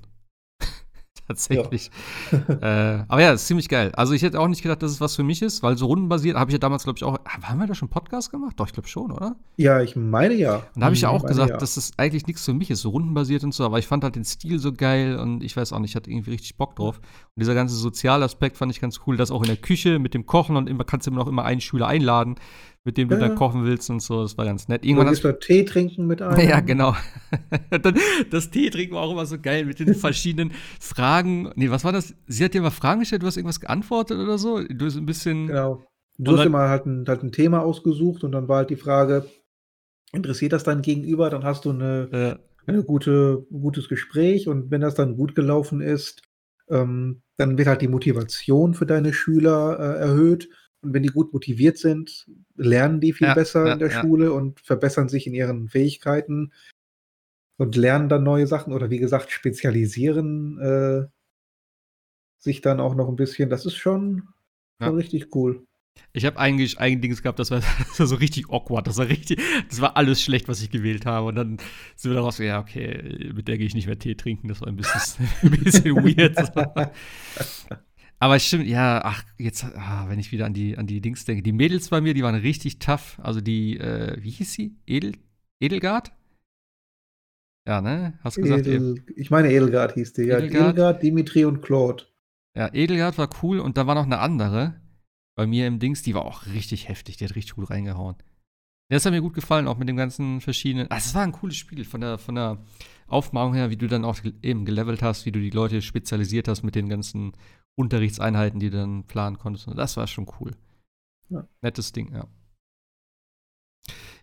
tatsächlich. 1.28 1.90
Ja. 2.31 2.98
äh, 2.98 3.05
aber 3.09 3.22
ja, 3.22 3.32
ist 3.32 3.47
ziemlich 3.47 3.68
geil. 3.68 3.93
Also 3.94 4.12
ich 4.12 4.22
hätte 4.22 4.40
auch 4.40 4.48
nicht 4.48 4.62
gedacht, 4.62 4.82
dass 4.82 4.90
es 4.90 5.01
was 5.01 5.16
für 5.16 5.22
mich 5.22 5.43
ist, 5.43 5.62
weil 5.62 5.76
so 5.76 5.86
rundenbasiert 5.86 6.36
habe 6.36 6.51
ich 6.51 6.52
ja 6.52 6.59
damals, 6.59 6.85
glaube 6.85 6.98
ich, 6.98 7.05
auch. 7.05 7.18
Ah, 7.24 7.43
haben 7.43 7.60
wir 7.60 7.66
da 7.66 7.74
schon 7.74 7.89
Podcast 7.89 8.31
gemacht? 8.31 8.59
Doch, 8.59 8.66
ich 8.66 8.72
glaube 8.72 8.89
schon, 8.89 9.10
oder? 9.10 9.36
Ja, 9.56 9.81
ich 9.81 9.97
meine 9.97 10.35
ja. 10.35 10.56
Und 10.56 10.81
da 10.81 10.86
habe 10.86 10.94
ich 10.94 11.02
ja 11.02 11.09
auch 11.09 11.24
gesagt, 11.24 11.51
ja. 11.51 11.56
dass 11.56 11.76
das 11.76 11.93
eigentlich 11.97 12.26
nichts 12.26 12.44
für 12.44 12.55
mich 12.55 12.70
ist, 12.70 12.82
so 12.82 12.90
rundenbasiert 12.90 13.44
und 13.44 13.55
so, 13.55 13.64
aber 13.64 13.78
ich 13.78 13.86
fand 13.86 14.05
halt 14.05 14.16
den 14.16 14.24
Stil 14.24 14.59
so 14.59 14.72
geil 14.72 15.18
und 15.18 15.43
ich 15.43 15.56
weiß 15.56 15.72
auch 15.72 15.78
nicht, 15.78 15.90
ich 15.90 15.97
hatte 15.97 16.10
irgendwie 16.10 16.32
richtig 16.32 16.56
Bock 16.56 16.76
drauf. 16.76 16.98
Und 16.98 17.40
dieser 17.40 17.55
ganze 17.55 17.76
Sozialaspekt 17.76 18.56
fand 18.56 18.72
ich 18.72 18.81
ganz 18.81 19.01
cool, 19.06 19.16
dass 19.16 19.31
auch 19.31 19.43
in 19.43 19.48
der 19.48 19.56
Küche 19.56 19.98
mit 19.98 20.14
dem 20.14 20.26
Kochen 20.26 20.56
und 20.56 20.68
immer 20.68 20.85
kannst 20.85 21.06
du 21.06 21.10
immer 21.10 21.20
noch 21.20 21.28
immer 21.28 21.44
einen 21.44 21.60
Schüler 21.60 21.86
einladen 21.86 22.36
mit 22.85 22.98
dem 22.98 23.09
du 23.09 23.15
ja. 23.15 23.20
dann 23.23 23.35
kochen 23.35 23.65
willst 23.65 23.89
und 23.89 24.01
so. 24.01 24.23
Das 24.23 24.36
war 24.36 24.44
ganz 24.44 24.69
nett. 24.69 24.85
Irgendwann 24.85 25.09
hast 25.09 25.24
du 25.24 25.32
Tee 25.39 25.65
trinken 25.65 26.06
mit 26.06 26.20
einem. 26.23 26.48
Ja, 26.48 26.61
genau. 26.61 26.94
das 28.31 28.51
Tee 28.51 28.70
trinken 28.70 28.94
war 28.94 29.02
auch 29.02 29.12
immer 29.12 29.27
so 29.27 29.39
geil 29.40 29.65
mit 29.65 29.81
den 29.81 29.94
verschiedenen 29.94 30.52
Fragen. 30.78 31.51
Nee, 31.56 31.70
was 31.70 31.85
war 31.85 31.93
das? 31.93 32.15
Sie 32.27 32.44
hat 32.44 32.52
dir 32.52 32.61
mal 32.61 32.70
Fragen 32.70 33.01
gestellt, 33.01 33.23
du 33.23 33.27
hast 33.27 33.36
irgendwas 33.36 33.61
geantwortet 33.61 34.19
oder 34.19 34.39
so? 34.39 34.62
Du 34.62 34.85
hast 34.85 34.97
ein 34.97 35.06
bisschen. 35.06 35.47
Genau. 35.48 35.82
Du 36.16 36.39
hast 36.39 36.44
immer 36.44 36.69
halt 36.69 36.86
ein, 36.86 37.05
halt 37.09 37.24
ein 37.24 37.32
Thema 37.32 37.62
ausgesucht 37.62 38.23
und 38.23 38.31
dann 38.31 38.47
war 38.47 38.59
halt 38.59 38.70
die 38.70 38.77
Frage, 38.77 39.27
interessiert 40.12 40.52
das 40.52 40.62
dein 40.62 40.81
Gegenüber? 40.81 41.28
Dann 41.28 41.43
hast 41.43 41.65
du 41.65 41.70
eine, 41.70 42.09
ja. 42.12 42.39
eine 42.66 42.85
gute, 42.85 43.44
ein 43.51 43.61
gutes 43.61 43.89
Gespräch 43.89 44.47
und 44.47 44.70
wenn 44.70 44.82
das 44.82 44.94
dann 44.94 45.16
gut 45.16 45.35
gelaufen 45.35 45.81
ist, 45.81 46.23
ähm, 46.69 47.23
dann 47.36 47.59
wird 47.59 47.66
halt 47.66 47.82
die 47.82 47.89
Motivation 47.89 48.74
für 48.74 48.86
deine 48.86 49.12
Schüler 49.12 49.77
äh, 49.81 50.02
erhöht 50.02 50.48
und 50.85 50.94
wenn 50.94 51.02
die 51.02 51.09
gut 51.09 51.32
motiviert 51.32 51.78
sind, 51.78 52.27
lernen 52.56 53.01
die 53.01 53.12
viel 53.12 53.28
ja, 53.28 53.35
besser 53.35 53.66
ja, 53.66 53.73
in 53.73 53.78
der 53.78 53.90
ja. 53.90 54.01
Schule 54.01 54.32
und 54.32 54.61
verbessern 54.61 55.09
sich 55.09 55.27
in 55.27 55.35
ihren 55.35 55.69
Fähigkeiten 55.69 56.52
und 57.56 57.77
lernen 57.77 58.09
dann 58.09 58.23
neue 58.23 58.47
Sachen 58.47 58.73
oder 58.73 58.90
wie 58.90 58.98
gesagt, 58.98 59.31
spezialisieren 59.31 60.59
äh, 60.59 61.06
sich 62.39 62.61
dann 62.61 62.81
auch 62.81 62.94
noch 62.94 63.09
ein 63.09 63.16
bisschen. 63.16 63.48
Das 63.51 63.65
ist 63.65 63.77
schon, 63.77 64.28
schon 64.81 64.97
richtig 64.97 65.35
cool. 65.35 65.66
Ich 66.12 66.24
habe 66.24 66.39
eigentlich 66.39 66.78
ein 66.78 67.01
Ding 67.01 67.15
gehabt, 67.15 67.39
das 67.39 67.51
war, 67.51 67.61
das 67.78 68.01
war, 68.01 68.06
so 68.06 68.16
richtig 68.16 68.51
awkward. 68.51 68.86
Das 68.86 68.97
war 68.97 69.09
richtig, 69.09 69.40
das 69.69 69.81
war 69.81 69.97
alles 69.97 70.23
schlecht, 70.23 70.48
was 70.48 70.62
ich 70.62 70.70
gewählt 70.70 71.06
habe. 71.06 71.28
Und 71.28 71.36
dann 71.36 71.56
sind 71.97 72.11
wir 72.11 72.16
daraus, 72.16 72.39
ja, 72.39 72.61
okay, 72.61 73.32
mit 73.35 73.48
der 73.48 73.59
gehe 73.59 73.66
ich 73.66 73.74
nicht 73.74 73.86
mehr 73.86 73.98
Tee 73.98 74.15
trinken. 74.15 74.48
Das 74.48 74.61
war 74.61 74.69
ein 74.69 74.77
bisschen, 74.77 75.28
ein 75.43 75.51
bisschen 75.51 75.97
weird. 75.97 76.36
Aber 78.19 78.39
stimmt, 78.39 78.66
ja, 78.66 79.03
ach, 79.05 79.24
jetzt, 79.39 79.65
ah, 79.65 80.09
wenn 80.09 80.19
ich 80.19 80.32
wieder 80.32 80.47
an 80.47 80.55
die, 80.55 80.78
an 80.78 80.86
die 80.86 81.01
Dings 81.01 81.24
denke. 81.24 81.43
Die 81.43 81.53
Mädels 81.53 81.89
bei 81.89 82.01
mir, 82.01 82.15
die 82.15 82.23
waren 82.23 82.35
richtig 82.35 82.78
tough. 82.78 83.19
Also 83.23 83.41
die, 83.41 83.78
äh, 83.78 84.16
wie 84.23 84.31
hieß 84.31 84.53
sie? 84.53 84.77
Edel, 84.86 85.12
Edelgard? 85.61 86.12
Ja, 87.66 87.81
ne? 87.81 88.19
Hast 88.23 88.36
du 88.36 88.43
gesagt? 88.43 88.66
Edel, 88.66 89.05
ich 89.16 89.31
meine, 89.31 89.51
Edelgard 89.51 89.95
hieß 89.95 90.12
die. 90.15 90.23
Ja, 90.23 90.39
Edelgard, 90.39 90.62
Edelgard, 90.62 91.03
Dimitri 91.03 91.45
und 91.45 91.62
Claude. 91.62 92.05
Ja, 92.57 92.73
Edelgard 92.73 93.19
war 93.19 93.28
cool 93.43 93.59
und 93.59 93.77
da 93.77 93.86
war 93.86 93.95
noch 93.95 94.05
eine 94.05 94.19
andere 94.19 94.81
bei 95.35 95.47
mir 95.47 95.66
im 95.66 95.78
Dings, 95.78 96.03
die 96.03 96.15
war 96.15 96.24
auch 96.24 96.47
richtig 96.47 96.89
heftig. 96.89 97.16
Die 97.16 97.24
hat 97.24 97.35
richtig 97.35 97.57
gut 97.57 97.70
reingehauen. 97.70 98.16
Das 98.91 99.05
hat 99.05 99.12
mir 99.12 99.23
gut 99.23 99.35
gefallen, 99.35 99.66
auch 99.66 99.78
mit 99.78 99.89
dem 99.89 99.97
ganzen 99.97 100.41
verschiedenen. 100.41 100.91
Also, 100.91 101.09
es 101.09 101.15
war 101.15 101.23
ein 101.23 101.32
cooles 101.32 101.57
Spiel 101.57 101.85
von 101.85 102.01
der, 102.01 102.19
von 102.19 102.35
der 102.35 102.62
Aufmachung 103.07 103.55
her, 103.55 103.70
wie 103.70 103.77
du 103.77 103.86
dann 103.86 104.05
auch 104.05 104.19
eben 104.43 104.65
gelevelt 104.65 105.03
hast, 105.03 105.27
wie 105.27 105.32
du 105.32 105.41
die 105.41 105.51
Leute 105.51 105.82
spezialisiert 105.82 106.49
hast 106.49 106.62
mit 106.62 106.74
den 106.74 106.89
ganzen 106.89 107.32
Unterrichtseinheiten, 107.76 108.60
die 108.60 108.70
du 108.70 108.78
dann 108.78 109.05
planen 109.05 109.38
konntest. 109.38 109.68
Das 109.74 109.96
war 109.96 110.06
schon 110.06 110.26
cool. 110.40 110.52
Ja. 111.28 111.48
Nettes 111.62 111.92
Ding, 111.92 112.12
ja. 112.12 112.28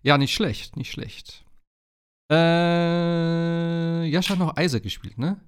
Ja, 0.03 0.18
nicht 0.18 0.34
schlecht, 0.34 0.78
nicht 0.78 0.91
schlecht. 0.91 1.45
Äh, 2.32 4.06
Jascha 4.06 4.32
hat 4.32 4.40
noch 4.40 4.57
Isaac 4.57 4.84
gespielt, 4.84 5.18
ne? 5.18 5.40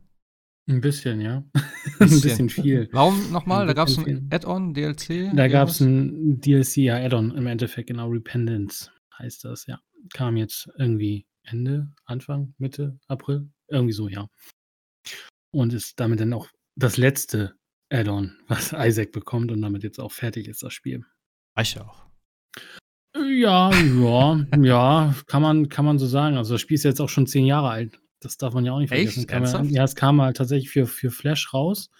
Ein 0.70 0.82
bisschen, 0.82 1.20
ja. 1.22 1.44
Ein 2.00 2.10
bisschen, 2.10 2.50
viel. 2.50 2.88
Warum 2.92 3.32
nochmal? 3.32 3.68
Da 3.68 3.74
gab 3.74 3.90
es 3.90 3.98
ein 3.98 4.30
Add-on, 4.32 4.74
DLC? 4.74 5.36
Da 5.36 5.48
gab 5.48 5.70
es 5.70 5.82
ein 5.82 6.40
DLC, 6.40 6.78
ja, 6.78 6.96
Add-on 6.96 7.32
im 7.36 7.48
Endeffekt, 7.48 7.88
genau, 7.88 8.08
Repentance 8.10 8.90
heißt 9.18 9.46
das, 9.46 9.66
ja. 9.66 9.80
Kam 10.14 10.38
jetzt 10.38 10.70
irgendwie 10.78 11.26
Ende, 11.44 11.92
Anfang, 12.06 12.54
Mitte, 12.58 13.00
April, 13.08 13.50
irgendwie 13.68 13.94
so, 13.94 14.08
ja. 14.08 14.30
Und 15.52 15.74
ist 15.74 16.00
damit 16.00 16.20
dann 16.20 16.34
auch 16.34 16.48
das 16.76 16.98
letzte 16.98 17.56
Add-on, 17.94 18.36
was 18.48 18.74
Isaac 18.74 19.12
bekommt 19.12 19.52
und 19.52 19.62
damit 19.62 19.84
jetzt 19.84 20.00
auch 20.00 20.12
fertig 20.12 20.48
ist, 20.48 20.64
das 20.64 20.74
Spiel. 20.74 21.06
Reicht 21.56 21.76
ja 21.76 21.84
auch. 21.84 22.04
Ja, 23.16 23.72
ja, 23.72 24.46
ja, 24.58 25.16
kann 25.28 25.42
man, 25.44 25.70
kann 25.70 25.86
man 25.86 26.00
so 26.00 26.08
sagen. 26.08 26.36
Also 26.36 26.56
das 26.56 26.62
Spiel 26.62 26.76
ist 26.76 26.84
jetzt 26.84 27.00
auch 27.00 27.10
schon 27.10 27.28
zehn 27.28 27.46
Jahre 27.46 27.70
alt. 27.70 28.00
Das 28.20 28.38
darf 28.38 28.56
man 28.56 28.66
ja 28.66 28.72
auch 28.72 28.80
nicht 28.80 28.90
vergessen. 28.90 29.28
Man, 29.30 29.70
ja, 29.70 29.84
es 29.84 29.96
kam 29.96 30.20
halt 30.20 30.38
tatsächlich 30.38 30.72
für, 30.72 30.88
für 30.88 31.12
Flash 31.12 31.54
raus. 31.54 31.92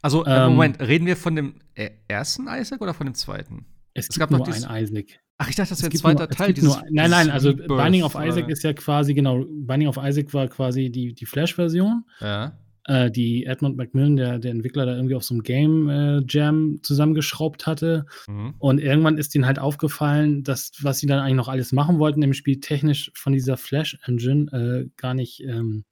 Also, 0.00 0.24
äh, 0.24 0.30
ähm, 0.30 0.52
Moment, 0.52 0.80
reden 0.80 1.06
wir 1.06 1.16
von 1.16 1.34
dem 1.34 1.60
äh, 1.74 1.90
ersten 2.06 2.46
Isaac 2.46 2.80
oder 2.80 2.94
von 2.94 3.06
dem 3.06 3.14
zweiten? 3.14 3.66
Es, 3.94 4.08
es 4.08 4.18
gab 4.18 4.30
nur 4.30 4.40
noch 4.40 4.46
einen 4.46 4.84
Isaac. 4.84 5.18
Ach, 5.38 5.48
ich 5.48 5.56
dachte, 5.56 5.70
das 5.70 5.82
wäre 5.82 5.90
ein 5.90 5.98
zweiter 5.98 6.26
nur, 6.26 6.30
Teil. 6.30 6.52
Dieses, 6.52 6.68
nur, 6.68 6.84
nein, 6.90 7.10
nein, 7.10 7.30
also 7.30 7.48
Rebirth, 7.48 7.68
Binding 7.68 8.02
of 8.04 8.14
Isaac 8.14 8.48
ist 8.48 8.62
ja 8.62 8.72
quasi, 8.72 9.14
genau, 9.14 9.44
Binding 9.44 9.88
of 9.88 9.96
Isaac 9.96 10.32
war 10.32 10.46
quasi 10.46 10.90
die, 10.90 11.14
die 11.14 11.26
Flash-Version. 11.26 12.04
Ja 12.20 12.56
äh, 12.86 13.10
die 13.10 13.46
Edmund 13.46 13.76
Macmillan, 13.76 14.16
der, 14.16 14.38
der 14.38 14.50
Entwickler, 14.50 14.86
da 14.86 14.94
irgendwie 14.94 15.14
auf 15.14 15.24
so 15.24 15.34
einem 15.34 15.42
Game 15.42 15.88
äh, 15.88 16.22
Jam 16.28 16.80
zusammengeschraubt 16.82 17.66
hatte. 17.66 18.06
Mhm. 18.28 18.54
Und 18.58 18.80
irgendwann 18.80 19.18
ist 19.18 19.34
ihnen 19.34 19.46
halt 19.46 19.58
aufgefallen, 19.58 20.42
dass, 20.42 20.72
was 20.82 20.98
sie 20.98 21.06
dann 21.06 21.20
eigentlich 21.20 21.36
noch 21.36 21.48
alles 21.48 21.72
machen 21.72 21.98
wollten 21.98 22.22
im 22.22 22.34
Spiel, 22.34 22.60
technisch 22.60 23.10
von 23.14 23.32
dieser 23.32 23.56
Flash-Engine 23.56 24.52
äh, 24.52 24.90
gar 24.96 25.14
nicht 25.14 25.40
ähm, 25.44 25.84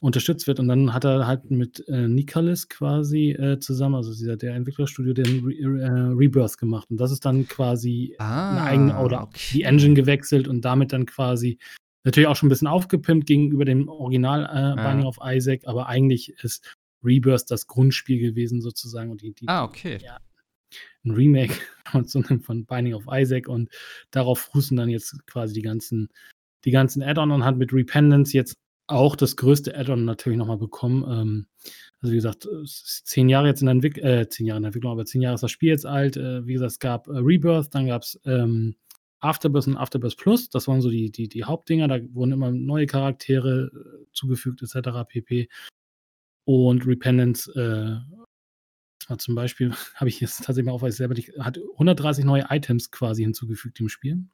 unterstützt 0.00 0.46
wird. 0.46 0.60
Und 0.60 0.68
dann 0.68 0.92
hat 0.92 1.04
er 1.04 1.26
halt 1.26 1.50
mit 1.50 1.86
äh, 1.88 2.08
Nicalis 2.08 2.68
quasi 2.68 3.30
äh, 3.30 3.58
zusammen, 3.58 3.96
also 3.96 4.12
dieser, 4.12 4.36
der 4.36 4.54
Entwicklerstudio, 4.54 5.12
den 5.12 5.44
Re 5.44 5.80
äh, 5.80 5.88
Rebirth 6.16 6.58
gemacht. 6.58 6.90
Und 6.90 6.98
das 6.98 7.10
ist 7.10 7.24
dann 7.24 7.46
quasi 7.48 8.14
ah, 8.18 8.50
eine 8.50 8.62
eigene, 8.62 8.98
oder 8.98 9.22
okay. 9.22 9.38
die 9.54 9.62
Engine 9.62 9.94
gewechselt 9.94 10.48
und 10.48 10.64
damit 10.64 10.92
dann 10.92 11.06
quasi 11.06 11.58
Natürlich 12.04 12.28
auch 12.28 12.36
schon 12.36 12.46
ein 12.46 12.50
bisschen 12.50 12.68
aufgepimpt 12.68 13.26
gegenüber 13.26 13.64
dem 13.64 13.88
Original 13.88 14.44
äh, 14.44 14.82
Binding 14.82 15.06
of 15.06 15.18
Isaac, 15.22 15.62
aber 15.66 15.88
eigentlich 15.88 16.30
ist 16.42 16.76
Rebirth 17.04 17.50
das 17.50 17.66
Grundspiel 17.66 18.18
gewesen 18.20 18.60
sozusagen. 18.60 19.10
Und 19.10 19.22
die, 19.22 19.32
die, 19.32 19.48
ah, 19.48 19.64
okay. 19.64 19.98
Ja, 20.02 20.18
ein 21.04 21.12
Remake 21.12 21.54
von 22.42 22.66
Binding 22.66 22.94
of 22.94 23.04
Isaac 23.10 23.48
und 23.48 23.70
darauf 24.10 24.40
fußen 24.40 24.76
dann 24.76 24.88
jetzt 24.88 25.26
quasi 25.26 25.54
die 25.54 25.62
ganzen, 25.62 26.08
die 26.64 26.70
ganzen 26.70 27.02
Add-on 27.02 27.30
und 27.30 27.44
hat 27.44 27.56
mit 27.56 27.72
Repentance 27.72 28.32
jetzt 28.36 28.54
auch 28.86 29.16
das 29.16 29.36
größte 29.36 29.76
Add-on 29.76 30.04
natürlich 30.04 30.38
nochmal 30.38 30.56
bekommen, 30.56 31.04
ähm, 31.08 31.46
Also 32.00 32.12
wie 32.12 32.16
gesagt, 32.16 32.46
es 32.46 32.82
ist 32.82 33.06
zehn 33.06 33.28
Jahre 33.28 33.48
jetzt 33.48 33.60
in 33.60 33.66
der 33.66 33.72
Entwicklung, 33.72 34.04
äh, 34.06 34.28
zehn 34.28 34.46
Jahre 34.46 34.58
in 34.58 34.62
der 34.62 34.68
Entwicklung, 34.68 34.92
aber 34.92 35.04
zehn 35.04 35.20
Jahre 35.20 35.34
ist 35.34 35.42
das 35.42 35.50
Spiel 35.50 35.68
jetzt 35.68 35.86
alt. 35.86 36.16
Äh, 36.16 36.46
wie 36.46 36.54
gesagt, 36.54 36.72
es 36.72 36.78
gab 36.78 37.06
äh, 37.08 37.18
Rebirth, 37.18 37.74
dann 37.74 37.86
gab 37.86 38.02
es 38.02 38.18
ähm, 38.24 38.76
Afterbirth 39.20 39.66
und 39.66 39.76
Afterbirth 39.76 40.16
Plus. 40.16 40.48
Das 40.50 40.68
waren 40.68 40.80
so 40.80 40.90
die, 40.90 41.10
die, 41.10 41.28
die 41.28 41.44
Hauptdinger. 41.44 41.88
Da 41.88 41.98
wurden 42.12 42.32
immer 42.32 42.50
neue 42.50 42.86
Charaktere 42.86 43.70
äh, 43.72 44.06
zugefügt, 44.12 44.62
etc. 44.62 45.04
pp. 45.08 45.48
Und 46.44 46.86
Repentance 46.86 47.50
äh, 47.54 49.16
zum 49.16 49.34
Beispiel, 49.34 49.72
habe 49.94 50.08
ich 50.08 50.20
jetzt 50.20 50.38
tatsächlich 50.38 50.66
mal 50.66 50.72
auf, 50.72 50.82
weil 50.82 50.90
ich 50.90 50.96
selber 50.96 51.14
nicht, 51.14 51.32
hat 51.38 51.58
130 51.72 52.24
neue 52.24 52.46
Items 52.50 52.90
quasi 52.90 53.22
hinzugefügt 53.22 53.80
im 53.80 53.88
Spiel. 53.88 54.24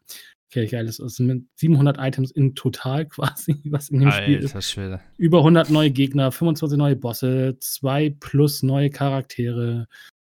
Okay, 0.50 0.66
geil. 0.66 0.86
Das 0.86 0.96
sind 0.96 1.48
700 1.56 1.98
Items 1.98 2.30
in 2.30 2.54
total 2.54 3.06
quasi, 3.08 3.60
was 3.64 3.88
in 3.90 4.00
dem 4.00 4.10
Alter, 4.10 4.22
Spiel 4.22 4.38
ist. 4.38 4.70
Schwede. 4.70 5.00
Über 5.16 5.38
100 5.38 5.70
neue 5.70 5.90
Gegner, 5.90 6.30
25 6.32 6.78
neue 6.78 6.96
Bosse, 6.96 7.56
zwei 7.60 8.10
plus 8.20 8.62
neue 8.62 8.90
Charaktere 8.90 9.88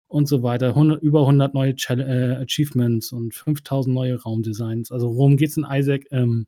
und 0.08 0.28
so 0.28 0.42
weiter. 0.42 0.68
100, 0.68 1.02
über 1.02 1.20
100 1.20 1.54
neue 1.54 1.74
Chal 1.76 2.00
äh, 2.00 2.42
Achievements 2.42 3.12
und 3.12 3.34
5000 3.34 3.94
neue 3.94 4.20
Raumdesigns. 4.20 4.92
Also 4.92 5.16
worum 5.16 5.36
geht 5.36 5.50
es 5.50 5.56
in 5.56 5.66
Isaac? 5.68 6.06
Ähm, 6.10 6.46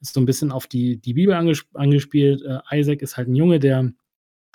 ist 0.00 0.14
so 0.14 0.20
ein 0.20 0.26
bisschen 0.26 0.52
auf 0.52 0.66
die, 0.66 0.98
die 0.98 1.14
Bibel 1.14 1.34
angesp 1.34 1.66
angespielt. 1.74 2.42
Äh, 2.42 2.80
Isaac 2.80 3.02
ist 3.02 3.16
halt 3.16 3.28
ein 3.28 3.34
Junge, 3.34 3.58
der 3.58 3.92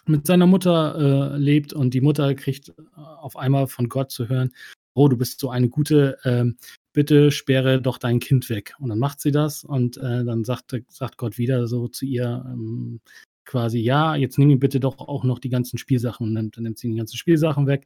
mit 0.06 0.26
seiner 0.26 0.48
Mutter 0.48 1.34
äh, 1.34 1.38
lebt 1.38 1.74
und 1.74 1.94
die 1.94 2.02
Mutter 2.02 2.34
kriegt 2.36 2.70
äh, 2.70 2.74
auf 2.96 3.36
einmal 3.38 3.68
von 3.68 3.90
Gott 3.90 4.12
zu 4.12 4.30
hören, 4.30 4.52
oh, 4.94 5.08
du 5.08 5.18
bist 5.18 5.40
so 5.40 5.50
eine 5.50 5.70
gute, 5.70 6.18
ähm, 6.26 6.58
bitte 6.94 7.32
sperre 7.32 7.82
doch 7.82 7.98
dein 7.98 8.20
Kind 8.20 8.50
weg. 8.50 8.76
Und 8.80 8.90
dann 8.90 9.00
macht 9.00 9.22
sie 9.22 9.32
das 9.32 9.64
und 9.64 9.98
äh, 9.98 10.24
dann 10.26 10.44
sagt, 10.44 10.76
sagt 10.90 11.18
Gott 11.18 11.38
wieder 11.38 11.68
so 11.68 11.88
zu 11.88 12.06
ihr 12.06 12.44
ähm, 12.48 13.00
quasi, 13.46 13.80
ja, 13.80 14.16
jetzt 14.16 14.38
nimm 14.38 14.50
ihm 14.50 14.60
bitte 14.60 14.80
doch 14.80 15.00
auch 15.00 15.24
noch 15.24 15.40
die 15.40 15.50
ganzen 15.50 15.78
Spielsachen 15.78 16.28
und 16.28 16.34
nimmt, 16.34 16.58
dann 16.58 16.64
nimmt 16.64 16.78
sie 16.78 16.90
die 16.90 16.98
ganzen 16.98 17.18
Spielsachen 17.18 17.68
weg. 17.68 17.86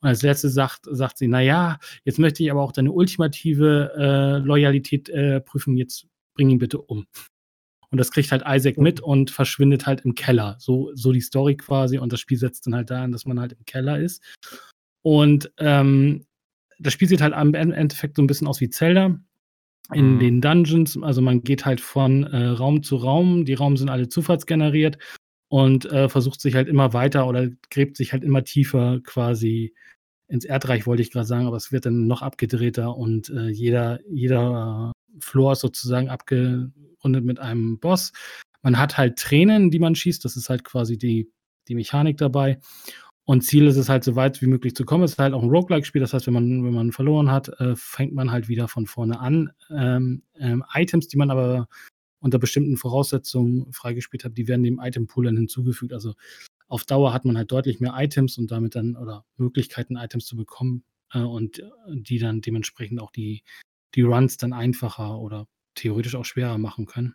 Und 0.00 0.08
als 0.08 0.22
letztes 0.22 0.54
sagt, 0.54 0.86
sagt 0.90 1.18
sie, 1.18 1.28
naja, 1.28 1.78
jetzt 2.04 2.18
möchte 2.18 2.42
ich 2.42 2.50
aber 2.50 2.62
auch 2.62 2.72
deine 2.72 2.92
ultimative 2.92 3.92
äh, 3.96 4.38
Loyalität 4.44 5.08
äh, 5.08 5.40
prüfen, 5.40 5.76
jetzt 5.76 6.06
bring 6.34 6.50
ihn 6.50 6.58
bitte 6.58 6.80
um. 6.80 7.06
Und 7.90 7.98
das 7.98 8.10
kriegt 8.10 8.30
halt 8.32 8.44
Isaac 8.46 8.76
mit 8.78 9.00
und 9.00 9.30
verschwindet 9.30 9.86
halt 9.86 10.02
im 10.02 10.14
Keller. 10.14 10.56
So, 10.58 10.90
so 10.94 11.12
die 11.12 11.20
Story 11.20 11.56
quasi. 11.56 11.98
Und 11.98 12.12
das 12.12 12.20
Spiel 12.20 12.36
setzt 12.36 12.66
dann 12.66 12.74
halt 12.74 12.90
daran, 12.90 13.12
dass 13.12 13.24
man 13.24 13.40
halt 13.40 13.52
im 13.52 13.64
Keller 13.64 13.98
ist. 13.98 14.22
Und 15.02 15.50
ähm, 15.58 16.26
das 16.78 16.92
Spiel 16.92 17.08
sieht 17.08 17.22
halt 17.22 17.32
am 17.32 17.54
Endeffekt 17.54 18.16
so 18.16 18.22
ein 18.22 18.26
bisschen 18.26 18.46
aus 18.46 18.60
wie 18.60 18.68
Zelda. 18.70 19.18
In 19.94 20.14
mhm. 20.14 20.18
den 20.18 20.40
Dungeons, 20.40 21.02
also 21.02 21.22
man 21.22 21.42
geht 21.42 21.64
halt 21.64 21.80
von 21.80 22.24
äh, 22.24 22.46
Raum 22.46 22.82
zu 22.82 22.96
Raum. 22.96 23.44
Die 23.44 23.54
Raum 23.54 23.76
sind 23.76 23.88
alle 23.88 24.08
zufallsgeneriert 24.08 24.98
und 25.48 25.86
äh, 25.86 26.08
versucht 26.08 26.40
sich 26.40 26.54
halt 26.54 26.68
immer 26.68 26.92
weiter 26.92 27.26
oder 27.26 27.48
gräbt 27.70 27.96
sich 27.96 28.12
halt 28.12 28.22
immer 28.22 28.44
tiefer 28.44 29.00
quasi 29.00 29.74
ins 30.28 30.44
Erdreich, 30.44 30.86
wollte 30.86 31.02
ich 31.02 31.10
gerade 31.10 31.26
sagen, 31.26 31.46
aber 31.46 31.56
es 31.56 31.72
wird 31.72 31.86
dann 31.86 32.06
noch 32.06 32.20
abgedrehter 32.20 32.94
und 32.96 33.30
äh, 33.30 33.48
jeder, 33.48 34.00
jeder 34.10 34.92
Floor 35.20 35.52
ist 35.52 35.60
sozusagen 35.60 36.10
abgerundet 36.10 37.24
mit 37.24 37.38
einem 37.38 37.78
Boss. 37.78 38.12
Man 38.62 38.78
hat 38.78 38.98
halt 38.98 39.18
Tränen, 39.18 39.70
die 39.70 39.78
man 39.78 39.94
schießt, 39.94 40.22
das 40.24 40.36
ist 40.36 40.50
halt 40.50 40.64
quasi 40.64 40.98
die, 40.98 41.32
die 41.68 41.74
Mechanik 41.74 42.18
dabei. 42.18 42.60
Und 43.28 43.42
Ziel 43.42 43.66
ist 43.66 43.76
es 43.76 43.90
halt, 43.90 44.04
so 44.04 44.16
weit 44.16 44.40
wie 44.40 44.46
möglich 44.46 44.74
zu 44.74 44.86
kommen. 44.86 45.04
Es 45.04 45.12
ist 45.12 45.18
halt 45.18 45.34
auch 45.34 45.42
ein 45.42 45.50
Roguelike-Spiel, 45.50 46.00
das 46.00 46.14
heißt, 46.14 46.26
wenn 46.26 46.32
man, 46.32 46.64
wenn 46.64 46.72
man 46.72 46.92
verloren 46.92 47.30
hat, 47.30 47.50
äh, 47.60 47.76
fängt 47.76 48.14
man 48.14 48.30
halt 48.30 48.48
wieder 48.48 48.68
von 48.68 48.86
vorne 48.86 49.20
an. 49.20 49.50
Ähm, 49.68 50.22
ähm, 50.38 50.64
Items, 50.72 51.08
die 51.08 51.18
man 51.18 51.30
aber 51.30 51.68
unter 52.20 52.38
bestimmten 52.38 52.78
Voraussetzungen 52.78 53.70
freigespielt 53.70 54.24
hat, 54.24 54.38
die 54.38 54.48
werden 54.48 54.62
dem 54.62 54.80
Item-Pool 54.80 55.26
dann 55.26 55.36
hinzugefügt. 55.36 55.92
Also 55.92 56.14
auf 56.68 56.84
Dauer 56.84 57.12
hat 57.12 57.26
man 57.26 57.36
halt 57.36 57.52
deutlich 57.52 57.80
mehr 57.80 57.92
Items 57.98 58.38
und 58.38 58.50
damit 58.50 58.74
dann 58.74 58.96
oder 58.96 59.26
Möglichkeiten, 59.36 59.96
Items 59.96 60.24
zu 60.24 60.34
bekommen 60.34 60.84
äh, 61.12 61.18
und 61.18 61.62
die 61.86 62.18
dann 62.18 62.40
dementsprechend 62.40 62.98
auch 62.98 63.10
die, 63.10 63.42
die 63.94 64.02
Runs 64.02 64.38
dann 64.38 64.54
einfacher 64.54 65.18
oder 65.18 65.46
theoretisch 65.74 66.14
auch 66.14 66.24
schwerer 66.24 66.56
machen 66.56 66.86
können. 66.86 67.14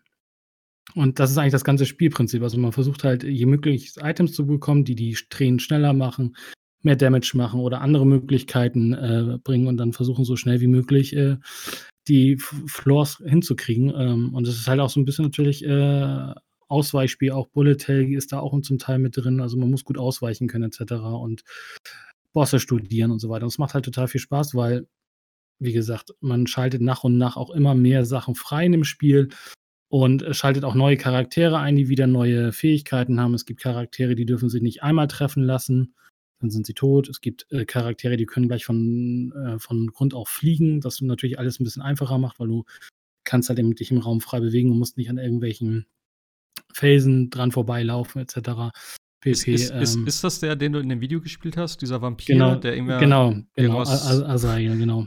Und 0.95 1.19
das 1.19 1.31
ist 1.31 1.37
eigentlich 1.37 1.53
das 1.53 1.63
ganze 1.63 1.85
Spielprinzip. 1.85 2.43
Also 2.43 2.57
man 2.57 2.71
versucht 2.71 3.03
halt, 3.03 3.23
je 3.23 3.45
möglich 3.45 3.93
Items 4.01 4.33
zu 4.33 4.45
bekommen, 4.45 4.85
die 4.85 4.95
die 4.95 5.17
Tränen 5.29 5.59
schneller 5.59 5.93
machen, 5.93 6.35
mehr 6.81 6.95
Damage 6.95 7.31
machen 7.35 7.61
oder 7.61 7.81
andere 7.81 8.05
Möglichkeiten 8.05 8.93
äh, 8.93 9.39
bringen 9.43 9.67
und 9.67 9.77
dann 9.77 9.93
versuchen 9.93 10.25
so 10.25 10.35
schnell 10.35 10.59
wie 10.59 10.67
möglich 10.67 11.15
äh, 11.15 11.37
die 12.07 12.37
Floors 12.37 13.23
hinzukriegen. 13.25 13.93
Ähm, 13.95 14.33
und 14.33 14.45
das 14.45 14.55
ist 14.55 14.67
halt 14.67 14.81
auch 14.81 14.89
so 14.89 14.99
ein 14.99 15.05
bisschen 15.05 15.25
natürlich 15.25 15.63
äh, 15.65 16.33
Ausweichspiel. 16.67 17.31
Auch 17.31 17.47
Bullet 17.47 17.77
Hell 17.85 18.13
ist 18.13 18.33
da 18.33 18.39
auch 18.39 18.59
zum 18.61 18.77
Teil 18.77 18.99
mit 18.99 19.17
drin. 19.17 19.39
Also 19.39 19.57
man 19.57 19.71
muss 19.71 19.85
gut 19.85 19.97
ausweichen 19.97 20.47
können 20.47 20.65
etc. 20.65 20.93
und 20.93 21.43
Bosse 22.33 22.59
studieren 22.59 23.11
und 23.11 23.19
so 23.19 23.29
weiter. 23.29 23.45
Und 23.45 23.53
es 23.53 23.57
macht 23.57 23.73
halt 23.73 23.85
total 23.85 24.07
viel 24.07 24.21
Spaß, 24.21 24.53
weil 24.55 24.87
wie 25.59 25.73
gesagt, 25.73 26.13
man 26.19 26.45
schaltet 26.47 26.81
nach 26.81 27.03
und 27.03 27.17
nach 27.17 27.37
auch 27.37 27.51
immer 27.51 27.73
mehr 27.73 28.05
Sachen 28.05 28.35
frei 28.35 28.65
in 28.65 28.73
dem 28.73 28.83
Spiel 28.83 29.29
und 29.93 30.25
schaltet 30.31 30.63
auch 30.63 30.73
neue 30.73 30.97
Charaktere 30.97 31.59
ein, 31.59 31.75
die 31.75 31.87
wieder 31.87 32.07
neue 32.07 32.51
Fähigkeiten 32.51 33.19
haben. 33.19 33.35
Es 33.35 33.45
gibt 33.45 33.61
Charaktere, 33.61 34.15
die 34.15 34.25
dürfen 34.25 34.49
sich 34.49 34.63
nicht 34.63 34.81
einmal 34.81 35.07
treffen 35.07 35.43
lassen, 35.43 35.93
dann 36.39 36.49
sind 36.49 36.65
sie 36.65 36.73
tot. 36.73 37.07
Es 37.07 37.21
gibt 37.21 37.45
äh, 37.51 37.63
Charaktere, 37.63 38.17
die 38.17 38.25
können 38.25 38.47
gleich 38.47 38.65
von, 38.65 39.31
äh, 39.33 39.59
von 39.59 39.85
Grund 39.91 40.15
auf 40.15 40.29
fliegen, 40.29 40.81
das 40.81 40.99
natürlich 41.01 41.37
alles 41.37 41.59
ein 41.59 41.63
bisschen 41.63 41.83
einfacher 41.83 42.17
macht, 42.17 42.39
weil 42.39 42.47
du 42.47 42.63
kannst 43.23 43.49
halt 43.49 43.59
eben 43.59 43.75
dich 43.75 43.91
im 43.91 43.99
Raum 43.99 44.19
frei 44.19 44.39
bewegen 44.39 44.71
und 44.71 44.79
musst 44.79 44.97
nicht 44.97 45.11
an 45.11 45.19
irgendwelchen 45.19 45.85
Felsen 46.73 47.29
dran 47.29 47.51
vorbeilaufen 47.51 48.19
etc. 48.19 48.73
PP, 49.21 49.29
ist, 49.29 49.47
ist, 49.47 49.69
ähm, 49.69 49.79
ist, 49.79 49.95
ist, 49.95 50.23
das 50.23 50.39
der, 50.39 50.55
den 50.55 50.73
du 50.73 50.79
in 50.79 50.89
dem 50.89 51.01
Video 51.01 51.21
gespielt 51.21 51.55
hast, 51.55 51.83
dieser 51.83 52.01
Vampir, 52.01 52.33
genau, 52.33 52.55
der 52.55 52.75
irgendwie 52.75 52.97
genau, 52.97 53.35
genau, 53.53 53.81
Asael, 53.81 54.75
genau. 54.75 55.05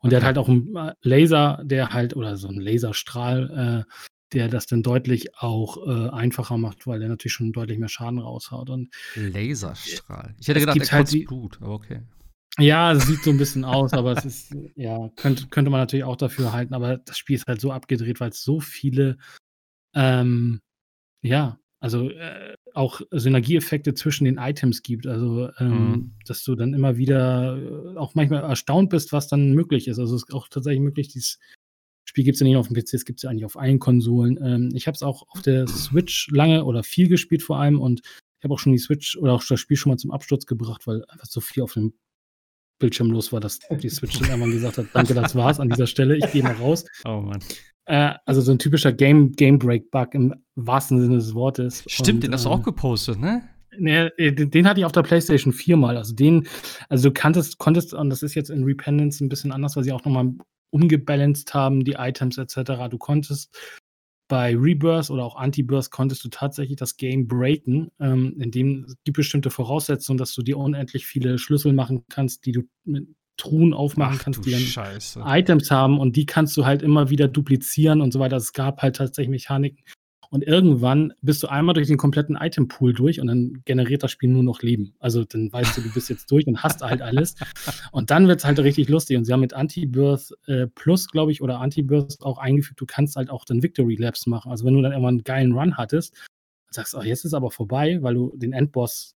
Und 0.00 0.10
der 0.10 0.18
hat 0.18 0.26
halt 0.26 0.38
auch 0.38 0.48
einen 0.48 0.74
äh, 0.74 0.94
Laser, 1.02 1.62
der 1.62 1.90
halt, 1.90 2.16
oder 2.16 2.36
so 2.36 2.48
einen 2.48 2.60
Laserstrahl, 2.60 3.84
äh, 3.86 3.92
der 4.32 4.48
das 4.48 4.66
dann 4.66 4.82
deutlich 4.82 5.36
auch 5.36 5.86
äh, 5.86 6.10
einfacher 6.10 6.58
macht, 6.58 6.86
weil 6.86 6.98
der 6.98 7.08
natürlich 7.08 7.32
schon 7.32 7.52
deutlich 7.52 7.78
mehr 7.78 7.88
Schaden 7.88 8.18
raushaut. 8.18 8.70
Und 8.70 8.88
Laserstrahl. 9.14 10.34
Ich 10.40 10.48
hätte 10.48 10.60
gedacht, 10.60 10.80
der 10.80 10.90
halt 10.90 11.26
Blut, 11.26 11.58
aber 11.60 11.74
okay. 11.74 12.02
Ja, 12.58 12.92
es 12.92 13.06
sieht 13.06 13.22
so 13.22 13.30
ein 13.30 13.38
bisschen 13.38 13.64
aus, 13.64 13.92
aber 13.92 14.12
es 14.12 14.24
ist, 14.24 14.56
ja, 14.76 15.10
könnte, 15.16 15.46
könnte 15.48 15.70
man 15.70 15.80
natürlich 15.80 16.04
auch 16.04 16.16
dafür 16.16 16.52
halten, 16.52 16.74
aber 16.74 16.96
das 16.98 17.18
Spiel 17.18 17.36
ist 17.36 17.46
halt 17.46 17.60
so 17.60 17.70
abgedreht, 17.70 18.18
weil 18.20 18.30
es 18.30 18.42
so 18.42 18.60
viele, 18.60 19.18
ähm, 19.94 20.60
ja, 21.22 21.58
also 21.80 22.10
äh, 22.10 22.54
auch 22.74 23.00
Synergieeffekte 23.10 23.94
zwischen 23.94 24.24
den 24.24 24.38
Items 24.38 24.82
gibt. 24.82 25.06
Also, 25.06 25.50
ähm, 25.58 25.90
mhm. 25.90 26.14
dass 26.26 26.42
du 26.44 26.54
dann 26.54 26.74
immer 26.74 26.96
wieder 26.96 27.56
äh, 27.58 27.96
auch 27.96 28.14
manchmal 28.14 28.42
erstaunt 28.42 28.90
bist, 28.90 29.12
was 29.12 29.28
dann 29.28 29.52
möglich 29.52 29.88
ist. 29.88 29.98
Also, 29.98 30.16
es 30.16 30.24
ist 30.24 30.34
auch 30.34 30.48
tatsächlich 30.48 30.82
möglich, 30.82 31.08
dieses 31.08 31.38
Spiel 32.16 32.24
gibt 32.24 32.36
es 32.36 32.40
ja 32.40 32.44
nicht 32.44 32.54
nur 32.54 32.60
auf 32.60 32.68
dem 32.68 32.76
PC, 32.76 32.94
es 32.94 33.04
gibt 33.04 33.18
es 33.18 33.24
ja 33.24 33.30
eigentlich 33.30 33.44
auf 33.44 33.58
allen 33.58 33.78
Konsolen. 33.78 34.38
Ähm, 34.42 34.70
ich 34.72 34.86
habe 34.86 34.94
es 34.94 35.02
auch 35.02 35.24
auf 35.28 35.42
der 35.42 35.66
Switch 35.66 36.28
lange 36.30 36.64
oder 36.64 36.82
viel 36.82 37.08
gespielt 37.08 37.42
vor 37.42 37.58
allem 37.58 37.78
und 37.78 38.00
ich 38.38 38.44
habe 38.44 38.54
auch 38.54 38.58
schon 38.58 38.72
die 38.72 38.78
Switch 38.78 39.18
oder 39.18 39.34
auch 39.34 39.44
das 39.46 39.60
Spiel 39.60 39.76
schon 39.76 39.92
mal 39.92 39.98
zum 39.98 40.12
Absturz 40.12 40.46
gebracht, 40.46 40.86
weil 40.86 41.04
einfach 41.08 41.26
so 41.26 41.42
viel 41.42 41.62
auf 41.62 41.74
dem 41.74 41.92
Bildschirm 42.78 43.10
los 43.10 43.34
war, 43.34 43.40
dass 43.40 43.58
die 43.58 43.90
Switch 43.90 44.18
dann 44.18 44.30
irgendwann 44.30 44.52
gesagt 44.52 44.78
hat, 44.78 44.86
danke, 44.94 45.12
das 45.12 45.34
war's 45.34 45.60
an 45.60 45.68
dieser 45.68 45.86
Stelle, 45.86 46.16
ich 46.16 46.32
gehe 46.32 46.42
mal 46.42 46.54
raus. 46.54 46.86
Oh 47.04 47.20
Mann. 47.20 47.40
Äh, 47.84 48.14
also 48.24 48.40
so 48.40 48.50
ein 48.50 48.58
typischer 48.58 48.94
Game, 48.94 49.32
Game 49.32 49.58
Break 49.58 49.90
Bug 49.90 50.14
im 50.14 50.34
wahrsten 50.54 50.98
Sinne 50.98 51.16
des 51.16 51.34
Wortes. 51.34 51.84
Stimmt, 51.86 52.08
und, 52.08 52.24
den 52.24 52.32
hast 52.32 52.46
du 52.46 52.48
äh, 52.48 52.52
auch 52.52 52.62
gepostet, 52.62 53.20
ne? 53.20 53.46
Ne, 53.78 54.10
den, 54.18 54.50
den, 54.50 54.66
hatte 54.66 54.80
ich 54.80 54.86
auf 54.86 54.92
der 54.92 55.02
PlayStation 55.02 55.52
4 55.52 55.76
mal. 55.76 55.98
Also 55.98 56.14
den, 56.14 56.48
also 56.88 57.10
du 57.10 57.12
kanntest, 57.12 57.58
konntest, 57.58 57.92
und 57.92 58.08
das 58.08 58.22
ist 58.22 58.34
jetzt 58.34 58.48
in 58.48 58.64
Repentance 58.64 59.22
ein 59.22 59.28
bisschen 59.28 59.52
anders, 59.52 59.76
weil 59.76 59.84
sie 59.84 59.92
auch 59.92 60.02
nochmal 60.06 60.32
umgebalanced 60.70 61.54
haben, 61.54 61.84
die 61.84 61.92
Items 61.92 62.38
etc. 62.38 62.88
Du 62.90 62.98
konntest 62.98 63.56
bei 64.28 64.56
Rebirth 64.56 65.10
oder 65.10 65.24
auch 65.24 65.36
Anti-Burst 65.36 65.90
konntest 65.90 66.24
du 66.24 66.28
tatsächlich 66.28 66.76
das 66.76 66.96
Game 66.96 67.28
breaken, 67.28 67.90
ähm, 68.00 68.36
indem 68.40 68.84
es 68.84 68.96
gibt 69.04 69.16
bestimmte 69.16 69.50
Voraussetzungen, 69.50 70.18
dass 70.18 70.34
du 70.34 70.42
dir 70.42 70.58
unendlich 70.58 71.06
viele 71.06 71.38
Schlüssel 71.38 71.72
machen 71.72 72.04
kannst, 72.08 72.44
die 72.44 72.52
du 72.52 72.62
mit 72.84 73.06
Truhen 73.36 73.74
aufmachen 73.74 74.16
Ach, 74.18 74.24
kannst, 74.24 74.46
die 74.46 74.50
dann 74.50 74.60
Scheiße. 74.60 75.22
Items 75.24 75.70
haben 75.70 76.00
und 76.00 76.16
die 76.16 76.26
kannst 76.26 76.56
du 76.56 76.64
halt 76.64 76.82
immer 76.82 77.10
wieder 77.10 77.28
duplizieren 77.28 78.00
und 78.00 78.12
so 78.12 78.18
weiter. 78.18 78.36
Es 78.36 78.52
gab 78.52 78.82
halt 78.82 78.96
tatsächlich 78.96 79.30
Mechaniken, 79.30 79.84
und 80.30 80.44
irgendwann 80.44 81.12
bist 81.22 81.42
du 81.42 81.48
einmal 81.48 81.74
durch 81.74 81.86
den 81.86 81.96
kompletten 81.96 82.36
Itempool 82.36 82.92
durch 82.92 83.20
und 83.20 83.26
dann 83.26 83.62
generiert 83.64 84.02
das 84.02 84.10
Spiel 84.10 84.30
nur 84.30 84.42
noch 84.42 84.62
Leben. 84.62 84.94
Also 84.98 85.24
dann 85.24 85.52
weißt 85.52 85.76
du, 85.76 85.82
du 85.82 85.92
bist 85.92 86.08
jetzt 86.10 86.30
durch 86.30 86.46
und 86.46 86.62
hast 86.62 86.82
halt 86.82 87.02
alles. 87.02 87.34
Und 87.92 88.10
dann 88.10 88.28
wird 88.28 88.40
es 88.40 88.44
halt 88.44 88.58
richtig 88.58 88.88
lustig. 88.88 89.16
Und 89.16 89.24
sie 89.24 89.32
haben 89.32 89.40
mit 89.40 89.54
Anti-Birth 89.54 90.32
äh, 90.46 90.66
Plus, 90.68 91.08
glaube 91.08 91.32
ich, 91.32 91.42
oder 91.42 91.60
Anti-Birth 91.60 92.22
auch 92.22 92.38
eingefügt, 92.38 92.80
du 92.80 92.86
kannst 92.86 93.16
halt 93.16 93.30
auch 93.30 93.44
dann 93.44 93.62
Victory 93.62 93.96
Labs 93.96 94.26
machen. 94.26 94.50
Also 94.50 94.64
wenn 94.64 94.74
du 94.74 94.82
dann 94.82 94.92
irgendwann 94.92 95.14
einen 95.14 95.24
geilen 95.24 95.52
Run 95.52 95.76
hattest, 95.76 96.14
sagst, 96.70 96.94
oh, 96.94 97.02
jetzt 97.02 97.24
ist 97.24 97.34
aber 97.34 97.50
vorbei, 97.50 97.98
weil 98.02 98.14
du 98.14 98.32
den 98.36 98.52
Endboss 98.52 99.14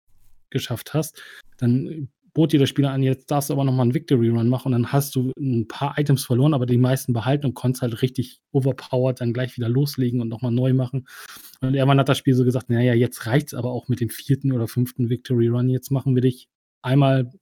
geschafft 0.50 0.94
hast, 0.94 1.22
dann 1.58 2.08
bot 2.36 2.52
dir 2.52 2.58
der 2.58 2.66
Spieler 2.66 2.90
an, 2.90 3.02
jetzt 3.02 3.30
darfst 3.30 3.48
du 3.48 3.54
aber 3.54 3.64
nochmal 3.64 3.84
einen 3.84 3.94
Victory 3.94 4.28
Run 4.28 4.50
machen 4.50 4.66
und 4.66 4.72
dann 4.72 4.92
hast 4.92 5.16
du 5.16 5.32
ein 5.38 5.66
paar 5.68 5.98
Items 5.98 6.22
verloren, 6.26 6.52
aber 6.52 6.66
die 6.66 6.76
meisten 6.76 7.14
behalten 7.14 7.46
und 7.46 7.54
konntest 7.54 7.80
halt 7.80 8.02
richtig 8.02 8.42
overpowered 8.52 9.22
dann 9.22 9.32
gleich 9.32 9.56
wieder 9.56 9.70
loslegen 9.70 10.20
und 10.20 10.28
nochmal 10.28 10.52
neu 10.52 10.74
machen. 10.74 11.08
Und 11.62 11.72
irgendwann 11.72 11.98
hat 11.98 12.10
das 12.10 12.18
Spiel 12.18 12.34
so 12.34 12.44
gesagt, 12.44 12.68
naja, 12.68 12.92
jetzt 12.92 13.24
reicht's 13.24 13.54
aber 13.54 13.70
auch 13.70 13.88
mit 13.88 14.00
dem 14.00 14.10
vierten 14.10 14.52
oder 14.52 14.68
fünften 14.68 15.08
Victory 15.08 15.48
Run, 15.48 15.70
jetzt 15.70 15.90
machen 15.90 16.14
wir 16.14 16.20
dich 16.20 16.50
einmal 16.82 17.32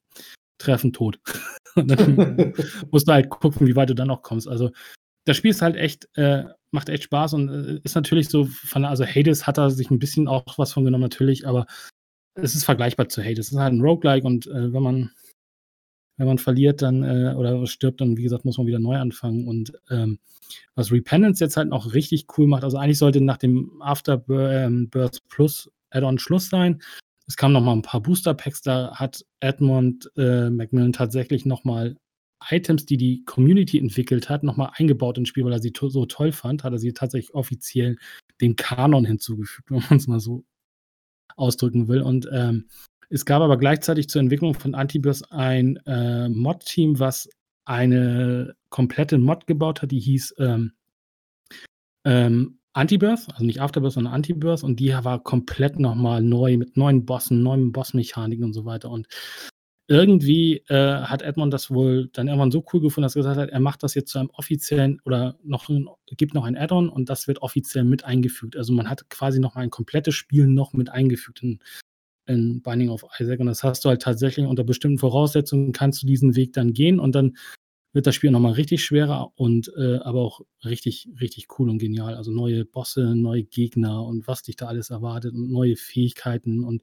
treffen 0.58 0.92
tot. 0.92 1.18
und 1.74 1.90
dann 1.90 2.54
musst 2.92 3.08
du 3.08 3.12
halt 3.12 3.30
gucken, 3.30 3.66
wie 3.66 3.74
weit 3.74 3.90
du 3.90 3.94
dann 3.94 4.06
noch 4.06 4.22
kommst. 4.22 4.46
Also 4.46 4.70
das 5.24 5.36
Spiel 5.36 5.50
ist 5.50 5.62
halt 5.62 5.74
echt, 5.74 6.08
äh, 6.14 6.44
macht 6.70 6.88
echt 6.88 7.02
Spaß 7.02 7.34
und 7.34 7.48
äh, 7.48 7.80
ist 7.82 7.96
natürlich 7.96 8.28
so 8.28 8.44
von, 8.44 8.84
also 8.84 9.04
Hades 9.04 9.44
hat 9.48 9.58
da 9.58 9.70
sich 9.70 9.90
ein 9.90 9.98
bisschen 9.98 10.28
auch 10.28 10.56
was 10.56 10.72
von 10.72 10.84
genommen, 10.84 11.02
natürlich, 11.02 11.48
aber 11.48 11.66
es 12.34 12.54
ist 12.54 12.64
vergleichbar 12.64 13.08
zu 13.08 13.22
Hades. 13.22 13.46
Es 13.46 13.52
ist 13.52 13.58
halt 13.58 13.72
ein 13.72 13.80
Roguelike 13.80 14.26
und 14.26 14.46
äh, 14.46 14.72
wenn 14.72 14.82
man 14.82 15.10
wenn 16.16 16.26
man 16.26 16.38
verliert 16.38 16.82
dann 16.82 17.02
äh, 17.02 17.34
oder 17.34 17.66
stirbt, 17.66 18.00
dann 18.00 18.16
wie 18.16 18.22
gesagt, 18.22 18.44
muss 18.44 18.58
man 18.58 18.66
wieder 18.66 18.78
neu 18.78 18.96
anfangen. 18.96 19.48
Und 19.48 19.72
ähm, 19.90 20.18
was 20.74 20.92
Repentance 20.92 21.42
jetzt 21.42 21.56
halt 21.56 21.68
noch 21.68 21.92
richtig 21.92 22.26
cool 22.38 22.46
macht, 22.46 22.64
also 22.64 22.76
eigentlich 22.76 22.98
sollte 22.98 23.20
nach 23.20 23.38
dem 23.38 23.82
Afterbirth 23.82 25.22
Plus 25.28 25.70
Add-on 25.90 26.18
Schluss 26.18 26.48
sein. 26.48 26.82
Es 27.26 27.36
kamen 27.36 27.54
noch 27.54 27.62
mal 27.62 27.72
ein 27.72 27.82
paar 27.82 28.02
Booster 28.02 28.34
Packs, 28.34 28.62
da 28.62 28.94
hat 28.94 29.24
Edmund 29.40 30.10
äh, 30.16 30.50
Macmillan 30.50 30.92
tatsächlich 30.92 31.46
noch 31.46 31.64
mal 31.64 31.96
Items, 32.50 32.84
die 32.84 32.98
die 32.98 33.24
Community 33.24 33.78
entwickelt 33.78 34.28
hat, 34.28 34.42
nochmal 34.42 34.70
eingebaut 34.74 35.16
ins 35.16 35.30
Spiel, 35.30 35.44
weil 35.44 35.52
er 35.52 35.62
sie 35.62 35.72
to 35.72 35.88
so 35.88 36.04
toll 36.04 36.32
fand, 36.32 36.62
hat 36.62 36.72
er 36.72 36.78
sie 36.78 36.92
tatsächlich 36.92 37.34
offiziell 37.34 37.96
dem 38.40 38.56
Kanon 38.56 39.06
hinzugefügt, 39.06 39.70
wenn 39.70 39.82
man 39.88 39.98
es 39.98 40.06
mal 40.06 40.20
so 40.20 40.44
ausdrücken 41.36 41.88
will. 41.88 42.02
Und 42.02 42.28
ähm, 42.32 42.66
es 43.10 43.24
gab 43.24 43.42
aber 43.42 43.56
gleichzeitig 43.56 44.08
zur 44.08 44.20
Entwicklung 44.20 44.54
von 44.54 44.74
Antibios 44.74 45.22
ein 45.30 45.76
äh, 45.86 46.28
Mod-Team, 46.28 46.98
was 46.98 47.28
eine 47.64 48.54
komplette 48.68 49.18
Mod 49.18 49.46
gebaut 49.46 49.82
hat, 49.82 49.90
die 49.90 50.00
hieß 50.00 50.34
ähm, 50.38 50.72
ähm, 52.04 52.58
Antibirth, 52.74 53.28
also 53.32 53.44
nicht 53.44 53.60
Afterbirth, 53.60 53.92
sondern 53.94 54.12
Antibirth 54.12 54.64
und 54.64 54.80
die 54.80 54.92
war 54.92 55.22
komplett 55.22 55.78
nochmal 55.78 56.22
neu 56.22 56.56
mit 56.56 56.76
neuen 56.76 57.06
Bossen, 57.06 57.42
neuen 57.42 57.72
Bossmechaniken 57.72 58.44
und 58.44 58.52
so 58.52 58.64
weiter. 58.64 58.90
Und 58.90 59.06
irgendwie 59.86 60.62
äh, 60.68 61.02
hat 61.02 61.22
Edmond 61.22 61.52
das 61.52 61.70
wohl 61.70 62.08
dann 62.12 62.28
irgendwann 62.28 62.50
so 62.50 62.64
cool 62.72 62.80
gefunden, 62.80 63.02
dass 63.02 63.16
er 63.16 63.20
gesagt 63.20 63.38
hat, 63.38 63.50
er 63.50 63.60
macht 63.60 63.82
das 63.82 63.94
jetzt 63.94 64.10
zu 64.10 64.18
einem 64.18 64.30
offiziellen 64.30 65.00
oder 65.04 65.38
noch 65.42 65.68
gibt 66.16 66.34
noch 66.34 66.44
ein 66.44 66.56
Add-on 66.56 66.88
und 66.88 67.10
das 67.10 67.28
wird 67.28 67.42
offiziell 67.42 67.84
mit 67.84 68.04
eingefügt. 68.04 68.56
Also 68.56 68.72
man 68.72 68.88
hat 68.88 69.08
quasi 69.10 69.40
noch 69.40 69.54
mal 69.54 69.60
ein 69.60 69.70
komplettes 69.70 70.14
Spiel 70.14 70.46
noch 70.46 70.72
mit 70.72 70.88
eingefügt 70.88 71.42
in, 71.42 71.58
in 72.26 72.62
Binding 72.62 72.88
of 72.88 73.04
Isaac 73.18 73.40
und 73.40 73.46
das 73.46 73.62
hast 73.62 73.84
du 73.84 73.90
halt 73.90 74.00
tatsächlich 74.00 74.46
unter 74.46 74.64
bestimmten 74.64 74.98
Voraussetzungen 74.98 75.72
kannst 75.72 76.02
du 76.02 76.06
diesen 76.06 76.34
Weg 76.34 76.54
dann 76.54 76.72
gehen 76.72 76.98
und 76.98 77.14
dann 77.14 77.36
wird 77.92 78.06
das 78.06 78.14
Spiel 78.14 78.30
nochmal 78.30 78.52
richtig 78.52 78.84
schwerer 78.84 79.32
und 79.36 79.72
äh, 79.76 79.98
aber 79.98 80.20
auch 80.20 80.40
richtig, 80.64 81.08
richtig 81.20 81.46
cool 81.58 81.70
und 81.70 81.78
genial. 81.78 82.14
Also 82.16 82.32
neue 82.32 82.64
Bosse, 82.64 83.14
neue 83.14 83.44
Gegner 83.44 84.02
und 84.04 84.26
was 84.26 84.42
dich 84.42 84.56
da 84.56 84.66
alles 84.66 84.90
erwartet 84.90 85.34
und 85.34 85.50
neue 85.50 85.76
Fähigkeiten 85.76 86.64
und 86.64 86.82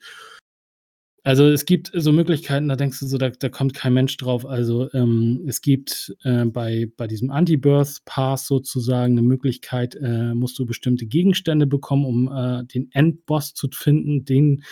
also 1.24 1.46
es 1.48 1.66
gibt 1.66 1.92
so 1.94 2.12
Möglichkeiten, 2.12 2.68
da 2.68 2.76
denkst 2.76 3.00
du 3.00 3.06
so, 3.06 3.20
da, 3.20 3.30
da 3.30 3.50
kommt 3.50 3.76
kein 3.76 3.94
Mensch 3.94 4.18
drauf. 4.18 4.46
Also 4.46 4.92
ähm, 4.94 5.44
es 5.48 5.62
gibt 5.62 6.16
äh, 6.24 6.46
bei, 6.46 6.92
bei 6.98 7.06
diesem 7.06 7.30
Anti-Birth 7.30 8.02
Pass 8.06 8.48
sozusagen 8.48 9.14
eine 9.14 9.22
Möglichkeit, 9.22 9.96
äh, 9.96 10.34
musst 10.34 10.58
du 10.58 10.66
bestimmte 10.66 11.06
Gegenstände 11.06 11.68
bekommen, 11.68 12.06
um 12.06 12.28
äh, 12.28 12.66
den 12.66 12.90
Endboss 12.92 13.54
zu 13.54 13.70
finden. 13.72 14.26
Den, 14.26 14.64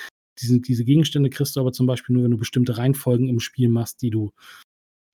diesen, 0.42 0.64
diese 0.64 0.86
Gegenstände 0.86 1.30
kriegst 1.30 1.56
du 1.56 1.60
aber 1.60 1.72
zum 1.72 1.86
Beispiel 1.86 2.16
nur, 2.16 2.24
wenn 2.24 2.32
du 2.32 2.38
bestimmte 2.38 2.78
Reihenfolgen 2.78 3.28
im 3.28 3.40
Spiel 3.40 3.70
machst, 3.70 4.02
die 4.02 4.10
du 4.10 4.32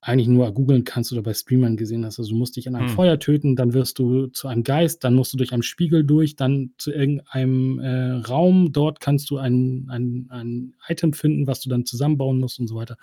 eigentlich 0.06 0.27
nur 0.27 0.52
googeln 0.53 0.84
kannst 0.84 1.11
oder 1.11 1.23
bei 1.23 1.34
Streamern 1.34 1.77
gesehen 1.77 2.06
hast. 2.06 2.19
Also 2.19 2.30
du 2.32 2.38
musst 2.38 2.56
dich 2.56 2.68
an 2.68 2.76
einem 2.76 2.90
hm. 2.90 2.95
Feuer 2.95 3.19
töten, 3.19 3.56
dann 3.56 3.73
wirst 3.73 3.98
du 3.98 4.27
zu 4.27 4.48
einem 4.48 4.64
Geist, 4.64 5.03
dann 5.03 5.15
musst 5.15 5.34
du 5.34 5.38
durch 5.38 5.52
einen 5.52 5.64
Spiegel 5.64 6.03
durch, 6.03 6.36
dann 6.36 6.73
zu 6.77 6.91
irgendeinem 6.91 7.80
äh, 7.80 8.11
Raum. 8.11 8.72
Dort 8.72 8.99
kannst 8.99 9.32
du 9.32 9.38
ein, 9.38 9.88
ein, 9.90 10.27
ein 10.30 10.76
Item 10.88 11.14
finden, 11.14 11.48
was 11.48 11.60
du 11.61 11.69
dann 11.69 11.88
zusammenbauen 11.88 12.40
musst 12.40 12.60
und 12.60 12.68
so 12.68 12.76
weiter. 12.76 12.98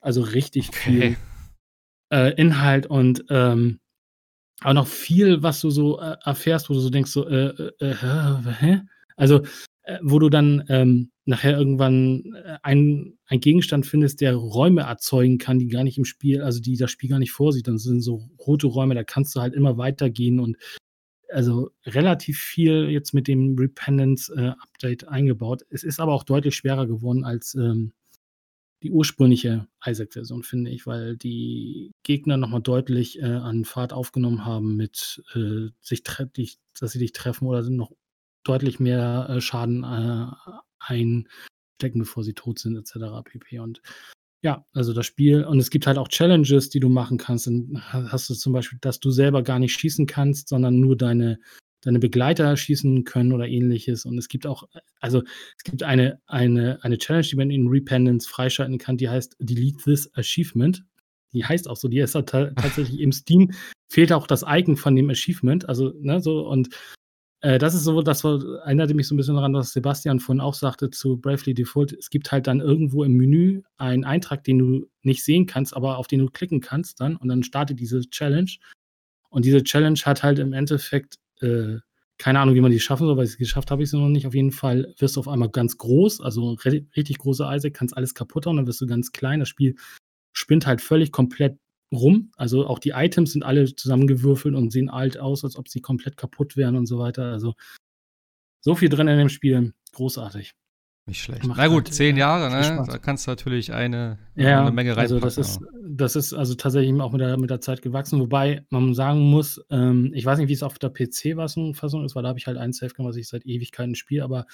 Also 0.00 0.22
richtig 0.22 0.68
okay. 0.68 0.78
viel 0.78 1.16
äh, 2.12 2.32
Inhalt 2.40 2.86
und 2.86 3.24
ähm, 3.30 3.80
auch 4.62 4.74
noch 4.74 4.86
viel, 4.86 5.42
was 5.42 5.60
du 5.60 5.70
so 5.70 6.00
äh, 6.00 6.16
erfährst, 6.24 6.70
wo 6.70 6.74
du 6.74 6.80
so 6.80 6.90
denkst, 6.90 7.10
so, 7.10 7.28
äh, 7.28 7.48
äh, 7.80 7.90
äh 7.90 7.94
hä? 8.60 8.82
Also 9.16 9.42
äh, 9.84 9.98
wo 10.02 10.18
du 10.18 10.28
dann 10.28 10.64
ähm, 10.68 11.10
nachher 11.24 11.56
irgendwann 11.56 12.34
äh, 12.34 12.58
ein, 12.62 13.18
ein 13.26 13.40
Gegenstand 13.40 13.86
findest, 13.86 14.20
der 14.20 14.34
Räume 14.34 14.82
erzeugen 14.82 15.38
kann, 15.38 15.58
die 15.58 15.68
gar 15.68 15.84
nicht 15.84 15.98
im 15.98 16.04
Spiel, 16.04 16.42
also 16.42 16.60
die 16.60 16.76
das 16.76 16.90
Spiel 16.90 17.10
gar 17.10 17.18
nicht 17.18 17.32
vorsieht. 17.32 17.68
Dann 17.68 17.78
sind 17.78 18.00
so 18.00 18.28
rote 18.38 18.66
Räume, 18.66 18.94
da 18.94 19.04
kannst 19.04 19.34
du 19.36 19.40
halt 19.40 19.54
immer 19.54 19.78
weitergehen 19.78 20.40
und 20.40 20.56
also 21.30 21.70
relativ 21.84 22.38
viel 22.38 22.88
jetzt 22.90 23.12
mit 23.12 23.28
dem 23.28 23.56
Repentance-Update 23.58 25.02
äh, 25.02 25.06
eingebaut. 25.06 25.62
Es 25.70 25.82
ist 25.82 26.00
aber 26.00 26.12
auch 26.12 26.22
deutlich 26.22 26.54
schwerer 26.54 26.86
geworden 26.86 27.24
als 27.24 27.54
ähm, 27.54 27.92
die 28.82 28.90
ursprüngliche 28.90 29.66
Isaac-Version, 29.84 30.42
finde 30.42 30.70
ich, 30.70 30.86
weil 30.86 31.16
die 31.16 31.90
Gegner 32.02 32.36
nochmal 32.36 32.60
deutlich 32.60 33.18
äh, 33.18 33.24
an 33.24 33.64
Fahrt 33.64 33.92
aufgenommen 33.92 34.44
haben 34.44 34.76
mit 34.76 35.22
äh, 35.34 35.68
sich, 35.80 36.04
dass 36.04 36.92
sie 36.92 36.98
dich 36.98 37.12
treffen 37.12 37.46
oder 37.46 37.62
sind 37.62 37.76
noch 37.76 37.92
deutlich 38.44 38.80
mehr 38.80 39.26
äh, 39.28 39.40
Schaden 39.40 39.82
äh, 39.84 40.26
einstecken, 40.78 41.98
bevor 41.98 42.22
sie 42.22 42.34
tot 42.34 42.58
sind, 42.58 42.76
etc. 42.76 43.22
pp. 43.24 43.58
Und 43.58 43.82
ja, 44.42 44.64
also 44.74 44.92
das 44.92 45.06
Spiel, 45.06 45.42
und 45.44 45.58
es 45.58 45.70
gibt 45.70 45.86
halt 45.86 45.96
auch 45.96 46.08
Challenges, 46.08 46.68
die 46.68 46.80
du 46.80 46.90
machen 46.90 47.16
kannst. 47.16 47.46
Dann 47.46 47.82
hast 47.90 48.28
du 48.28 48.34
zum 48.34 48.52
Beispiel, 48.52 48.78
dass 48.82 49.00
du 49.00 49.10
selber 49.10 49.42
gar 49.42 49.58
nicht 49.58 49.72
schießen 49.72 50.06
kannst, 50.06 50.50
sondern 50.50 50.80
nur 50.80 50.96
deine, 50.96 51.38
deine 51.80 51.98
Begleiter 51.98 52.54
schießen 52.54 53.04
können 53.04 53.32
oder 53.32 53.48
ähnliches. 53.48 54.04
Und 54.04 54.18
es 54.18 54.28
gibt 54.28 54.46
auch, 54.46 54.64
also 55.00 55.22
es 55.56 55.64
gibt 55.64 55.82
eine, 55.82 56.20
eine, 56.26 56.78
eine 56.82 56.98
Challenge, 56.98 57.26
die 57.26 57.36
man 57.36 57.50
in 57.50 57.68
Repentance 57.68 58.28
freischalten 58.28 58.76
kann, 58.76 58.98
die 58.98 59.08
heißt 59.08 59.36
Delete 59.38 59.78
this 59.82 60.10
Achievement. 60.14 60.84
Die 61.32 61.44
heißt 61.44 61.68
auch 61.68 61.76
so, 61.76 61.88
die 61.88 61.98
ist 61.98 62.12
tatsächlich 62.26 63.00
im 63.00 63.12
Steam, 63.12 63.50
fehlt 63.88 64.12
auch 64.12 64.26
das 64.26 64.44
Icon 64.46 64.76
von 64.76 64.94
dem 64.94 65.08
Achievement. 65.08 65.68
Also, 65.70 65.94
ne, 66.00 66.20
so, 66.20 66.46
und 66.46 66.68
äh, 67.44 67.58
das 67.58 67.74
ist 67.74 67.84
so, 67.84 68.00
das 68.00 68.24
erinnerte 68.24 68.94
mich 68.94 69.06
so 69.06 69.14
ein 69.14 69.18
bisschen 69.18 69.34
daran, 69.34 69.52
was 69.52 69.72
Sebastian 69.72 70.18
vorhin 70.18 70.40
auch 70.40 70.54
sagte 70.54 70.88
zu 70.88 71.18
Bravely 71.18 71.52
Default. 71.52 71.92
Es 71.92 72.08
gibt 72.08 72.32
halt 72.32 72.46
dann 72.46 72.60
irgendwo 72.60 73.04
im 73.04 73.12
Menü 73.12 73.60
einen 73.76 74.04
Eintrag, 74.04 74.44
den 74.44 74.58
du 74.58 74.86
nicht 75.02 75.22
sehen 75.22 75.44
kannst, 75.44 75.76
aber 75.76 75.98
auf 75.98 76.06
den 76.06 76.20
du 76.20 76.30
klicken 76.30 76.62
kannst 76.62 77.00
dann 77.00 77.16
und 77.16 77.28
dann 77.28 77.42
startet 77.42 77.78
diese 77.78 78.00
Challenge. 78.08 78.50
Und 79.28 79.44
diese 79.44 79.62
Challenge 79.62 79.98
hat 80.04 80.22
halt 80.22 80.38
im 80.38 80.54
Endeffekt 80.54 81.16
äh, 81.42 81.80
keine 82.16 82.40
Ahnung, 82.40 82.54
wie 82.54 82.62
man 82.62 82.70
die 82.70 82.80
schaffen 82.80 83.06
soll, 83.06 83.18
weil 83.18 83.24
ich 83.24 83.32
es 83.32 83.38
geschafft 83.38 83.70
habe 83.70 83.82
ich 83.82 83.90
sie 83.90 83.98
noch 83.98 84.08
nicht. 84.08 84.26
Auf 84.26 84.34
jeden 84.34 84.52
Fall 84.52 84.94
wirst 84.98 85.16
du 85.16 85.20
auf 85.20 85.28
einmal 85.28 85.50
ganz 85.50 85.76
groß, 85.76 86.22
also 86.22 86.52
richtig 86.64 87.18
große 87.18 87.46
Isaac, 87.46 87.74
kannst 87.74 87.94
alles 87.94 88.14
kaputt 88.14 88.46
hauen, 88.46 88.56
dann 88.56 88.66
wirst 88.66 88.80
du 88.80 88.86
ganz 88.86 89.12
klein. 89.12 89.40
Das 89.40 89.50
Spiel 89.50 89.74
spinnt 90.32 90.66
halt 90.66 90.80
völlig 90.80 91.12
komplett 91.12 91.58
rum. 91.92 92.32
Also 92.36 92.66
auch 92.66 92.78
die 92.78 92.90
Items 92.90 93.32
sind 93.32 93.42
alle 93.42 93.74
zusammengewürfelt 93.74 94.54
und 94.54 94.70
sehen 94.70 94.90
alt 94.90 95.18
aus, 95.18 95.44
als 95.44 95.56
ob 95.56 95.68
sie 95.68 95.80
komplett 95.80 96.16
kaputt 96.16 96.56
wären 96.56 96.76
und 96.76 96.86
so 96.86 96.98
weiter. 96.98 97.24
Also 97.24 97.54
so 98.60 98.74
viel 98.74 98.88
drin 98.88 99.08
in 99.08 99.18
dem 99.18 99.28
Spiel. 99.28 99.74
Großartig. 99.92 100.52
Nicht 101.06 101.22
schlecht. 101.22 101.44
Macht 101.44 101.58
Na 101.58 101.66
gut, 101.66 101.84
halt, 101.84 101.94
zehn 101.94 102.16
Jahre, 102.16 102.50
ne? 102.50 102.82
Da 102.86 102.96
kannst 102.96 103.26
du 103.26 103.30
natürlich 103.30 103.74
eine, 103.74 104.18
ja, 104.36 104.62
eine 104.62 104.70
Menge 104.70 104.96
reinpacken. 104.96 105.16
Also 105.16 105.20
das 105.20 105.36
ist, 105.36 105.60
das 105.86 106.16
ist 106.16 106.32
also 106.32 106.54
tatsächlich 106.54 106.98
auch 106.98 107.12
mit 107.12 107.20
der, 107.20 107.36
mit 107.36 107.50
der 107.50 107.60
Zeit 107.60 107.82
gewachsen, 107.82 108.20
wobei 108.20 108.64
man 108.70 108.94
sagen 108.94 109.20
muss, 109.20 109.62
ähm, 109.68 110.12
ich 110.14 110.24
weiß 110.24 110.38
nicht, 110.38 110.48
wie 110.48 110.54
es 110.54 110.62
auf 110.62 110.78
der 110.78 110.88
PC-Fassung 110.88 111.74
ist, 112.04 112.14
weil 112.14 112.22
da 112.22 112.30
habe 112.30 112.38
ich 112.38 112.46
halt 112.46 112.56
ein 112.56 112.72
Safe 112.72 112.92
was 112.96 113.16
ich 113.16 113.28
seit 113.28 113.44
Ewigkeiten 113.44 113.94
spiele, 113.94 114.24
aber 114.24 114.46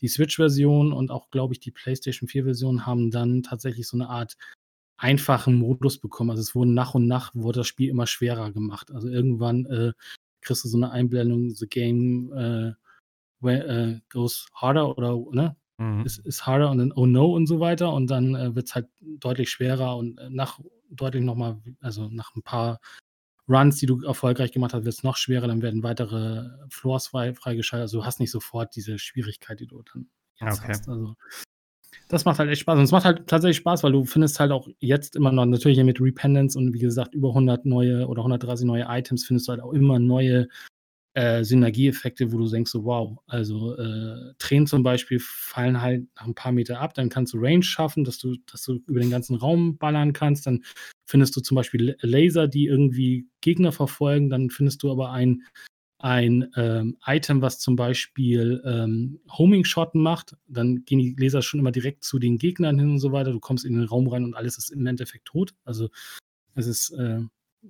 die 0.00 0.08
Switch-Version 0.08 0.94
und 0.94 1.10
auch, 1.10 1.30
glaube 1.30 1.52
ich, 1.52 1.60
die 1.60 1.72
PlayStation 1.72 2.26
4-Version 2.26 2.86
haben 2.86 3.10
dann 3.10 3.42
tatsächlich 3.42 3.86
so 3.86 3.98
eine 3.98 4.08
Art 4.08 4.36
einfachen 4.98 5.54
Modus 5.54 5.98
bekommen. 5.98 6.30
Also 6.30 6.42
es 6.42 6.54
wurde 6.54 6.72
nach 6.72 6.94
und 6.94 7.06
nach 7.06 7.34
wurde 7.34 7.60
das 7.60 7.68
Spiel 7.68 7.88
immer 7.88 8.06
schwerer 8.06 8.52
gemacht. 8.52 8.90
Also 8.90 9.08
irgendwann 9.08 9.64
äh, 9.66 9.92
kriegst 10.42 10.64
du 10.64 10.68
so 10.68 10.76
eine 10.76 10.90
Einblendung, 10.90 11.54
the 11.54 11.66
game 11.66 12.32
äh, 12.32 12.72
where, 13.40 13.66
äh, 13.66 14.00
goes 14.10 14.48
harder 14.52 14.98
oder 14.98 15.16
ne? 15.30 15.56
Mhm. 15.78 16.04
Ist, 16.04 16.18
ist 16.18 16.46
harder 16.46 16.70
und 16.70 16.78
dann 16.78 16.92
oh 16.92 17.06
no 17.06 17.32
und 17.32 17.46
so 17.46 17.60
weiter. 17.60 17.92
Und 17.92 18.10
dann 18.10 18.34
äh, 18.34 18.54
wird 18.54 18.66
es 18.66 18.74
halt 18.74 18.88
deutlich 19.00 19.50
schwerer 19.50 19.96
und 19.96 20.18
äh, 20.18 20.28
nach 20.28 20.58
deutlich 20.90 21.22
nochmal, 21.22 21.60
also 21.80 22.08
nach 22.08 22.34
ein 22.34 22.42
paar 22.42 22.80
Runs, 23.48 23.76
die 23.76 23.86
du 23.86 24.02
erfolgreich 24.02 24.52
gemacht 24.52 24.74
hast, 24.74 24.84
wird 24.84 24.94
es 24.94 25.02
noch 25.04 25.16
schwerer, 25.16 25.46
dann 25.46 25.62
werden 25.62 25.82
weitere 25.82 26.50
Floors 26.70 27.08
frei, 27.08 27.34
freigeschaltet. 27.34 27.84
Also 27.84 28.00
du 28.00 28.04
hast 28.04 28.20
nicht 28.20 28.30
sofort 28.30 28.74
diese 28.76 28.98
Schwierigkeit, 28.98 29.60
die 29.60 29.66
du 29.66 29.82
dann 29.82 30.10
jetzt 30.40 30.58
okay. 30.58 30.68
hast. 30.68 30.88
Also 30.88 31.14
das 32.08 32.24
macht 32.24 32.38
halt 32.38 32.50
echt 32.50 32.62
Spaß. 32.62 32.78
Und 32.78 32.84
es 32.84 32.92
macht 32.92 33.04
halt 33.04 33.26
tatsächlich 33.26 33.58
Spaß, 33.58 33.82
weil 33.82 33.92
du 33.92 34.04
findest 34.04 34.40
halt 34.40 34.50
auch 34.50 34.68
jetzt 34.80 35.16
immer 35.16 35.30
noch, 35.30 35.46
natürlich 35.46 35.82
mit 35.84 36.00
Repentance 36.00 36.58
und 36.58 36.72
wie 36.72 36.78
gesagt, 36.78 37.14
über 37.14 37.28
100 37.28 37.66
neue 37.66 38.06
oder 38.08 38.20
130 38.20 38.66
neue 38.66 38.86
Items 38.88 39.24
findest 39.26 39.48
du 39.48 39.52
halt 39.52 39.62
auch 39.62 39.72
immer 39.72 39.98
neue 39.98 40.48
äh, 41.14 41.42
Synergieeffekte, 41.42 42.32
wo 42.32 42.38
du 42.38 42.48
denkst, 42.48 42.70
so, 42.70 42.84
wow, 42.84 43.18
also 43.26 43.76
äh, 43.76 44.34
Tränen 44.38 44.66
zum 44.66 44.82
Beispiel 44.82 45.18
fallen 45.20 45.82
halt 45.82 46.06
nach 46.14 46.26
ein 46.26 46.34
paar 46.34 46.52
Meter 46.52 46.80
ab, 46.80 46.94
dann 46.94 47.08
kannst 47.08 47.34
du 47.34 47.38
Range 47.38 47.62
schaffen, 47.62 48.04
dass 48.04 48.18
du, 48.18 48.36
dass 48.46 48.62
du 48.62 48.80
über 48.86 49.00
den 49.00 49.10
ganzen 49.10 49.34
Raum 49.34 49.78
ballern 49.78 50.12
kannst, 50.12 50.46
dann 50.46 50.62
findest 51.06 51.34
du 51.34 51.40
zum 51.40 51.56
Beispiel 51.56 51.96
Laser, 52.02 52.46
die 52.46 52.66
irgendwie 52.66 53.26
Gegner 53.40 53.72
verfolgen, 53.72 54.30
dann 54.30 54.50
findest 54.50 54.82
du 54.82 54.92
aber 54.92 55.10
ein, 55.10 55.42
ein 55.98 56.50
ähm, 56.56 56.96
Item, 57.04 57.42
was 57.42 57.58
zum 57.58 57.74
Beispiel 57.76 58.62
ähm, 58.64 59.20
Homing-Shot 59.30 59.94
macht, 59.94 60.36
dann 60.46 60.84
gehen 60.84 60.98
die 60.98 61.16
Laser 61.18 61.42
schon 61.42 61.60
immer 61.60 61.72
direkt 61.72 62.04
zu 62.04 62.18
den 62.18 62.38
Gegnern 62.38 62.78
hin 62.78 62.90
und 62.90 62.98
so 63.00 63.12
weiter, 63.12 63.32
du 63.32 63.40
kommst 63.40 63.64
in 63.64 63.74
den 63.74 63.84
Raum 63.84 64.06
rein 64.08 64.24
und 64.24 64.34
alles 64.34 64.58
ist 64.58 64.70
im 64.70 64.86
Endeffekt 64.86 65.26
tot, 65.26 65.54
also 65.64 65.88
es 66.54 66.66
ist 66.66 66.90
äh, 66.90 67.20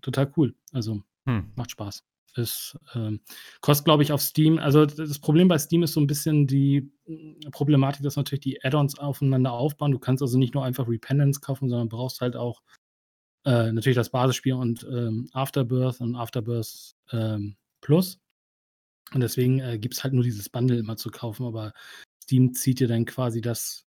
total 0.02 0.30
cool, 0.36 0.54
also 0.72 1.02
hm. 1.26 1.52
macht 1.56 1.70
Spaß. 1.70 2.04
Es 2.34 2.78
ähm, 2.94 3.20
kostet, 3.60 3.86
glaube 3.86 4.02
ich, 4.02 4.12
auf 4.12 4.20
Steam. 4.20 4.58
Also 4.58 4.86
das 4.86 5.18
Problem 5.18 5.48
bei 5.48 5.58
Steam 5.58 5.82
ist 5.82 5.94
so 5.94 6.00
ein 6.00 6.06
bisschen 6.06 6.46
die 6.46 6.92
mm, 7.06 7.50
Problematik, 7.50 8.02
dass 8.02 8.16
natürlich 8.16 8.42
die 8.42 8.64
Add-ons 8.64 8.98
aufeinander 8.98 9.52
aufbauen. 9.52 9.92
Du 9.92 9.98
kannst 9.98 10.22
also 10.22 10.38
nicht 10.38 10.54
nur 10.54 10.64
einfach 10.64 10.88
Repentance 10.88 11.40
kaufen, 11.40 11.68
sondern 11.68 11.88
brauchst 11.88 12.20
halt 12.20 12.36
auch 12.36 12.62
äh, 13.44 13.72
natürlich 13.72 13.96
das 13.96 14.10
Basisspiel 14.10 14.52
und 14.52 14.86
ähm, 14.90 15.28
Afterbirth 15.32 16.00
und 16.00 16.14
Afterbirth 16.14 16.94
ähm, 17.12 17.56
Plus. 17.80 18.18
Und 19.12 19.20
deswegen 19.20 19.60
äh, 19.60 19.78
gibt 19.78 19.94
es 19.94 20.04
halt 20.04 20.14
nur 20.14 20.24
dieses 20.24 20.48
Bundle 20.48 20.78
immer 20.78 20.96
zu 20.96 21.10
kaufen, 21.10 21.46
aber 21.46 21.72
Steam 22.22 22.52
zieht 22.52 22.80
dir 22.80 22.88
dann 22.88 23.06
quasi 23.06 23.40
das 23.40 23.88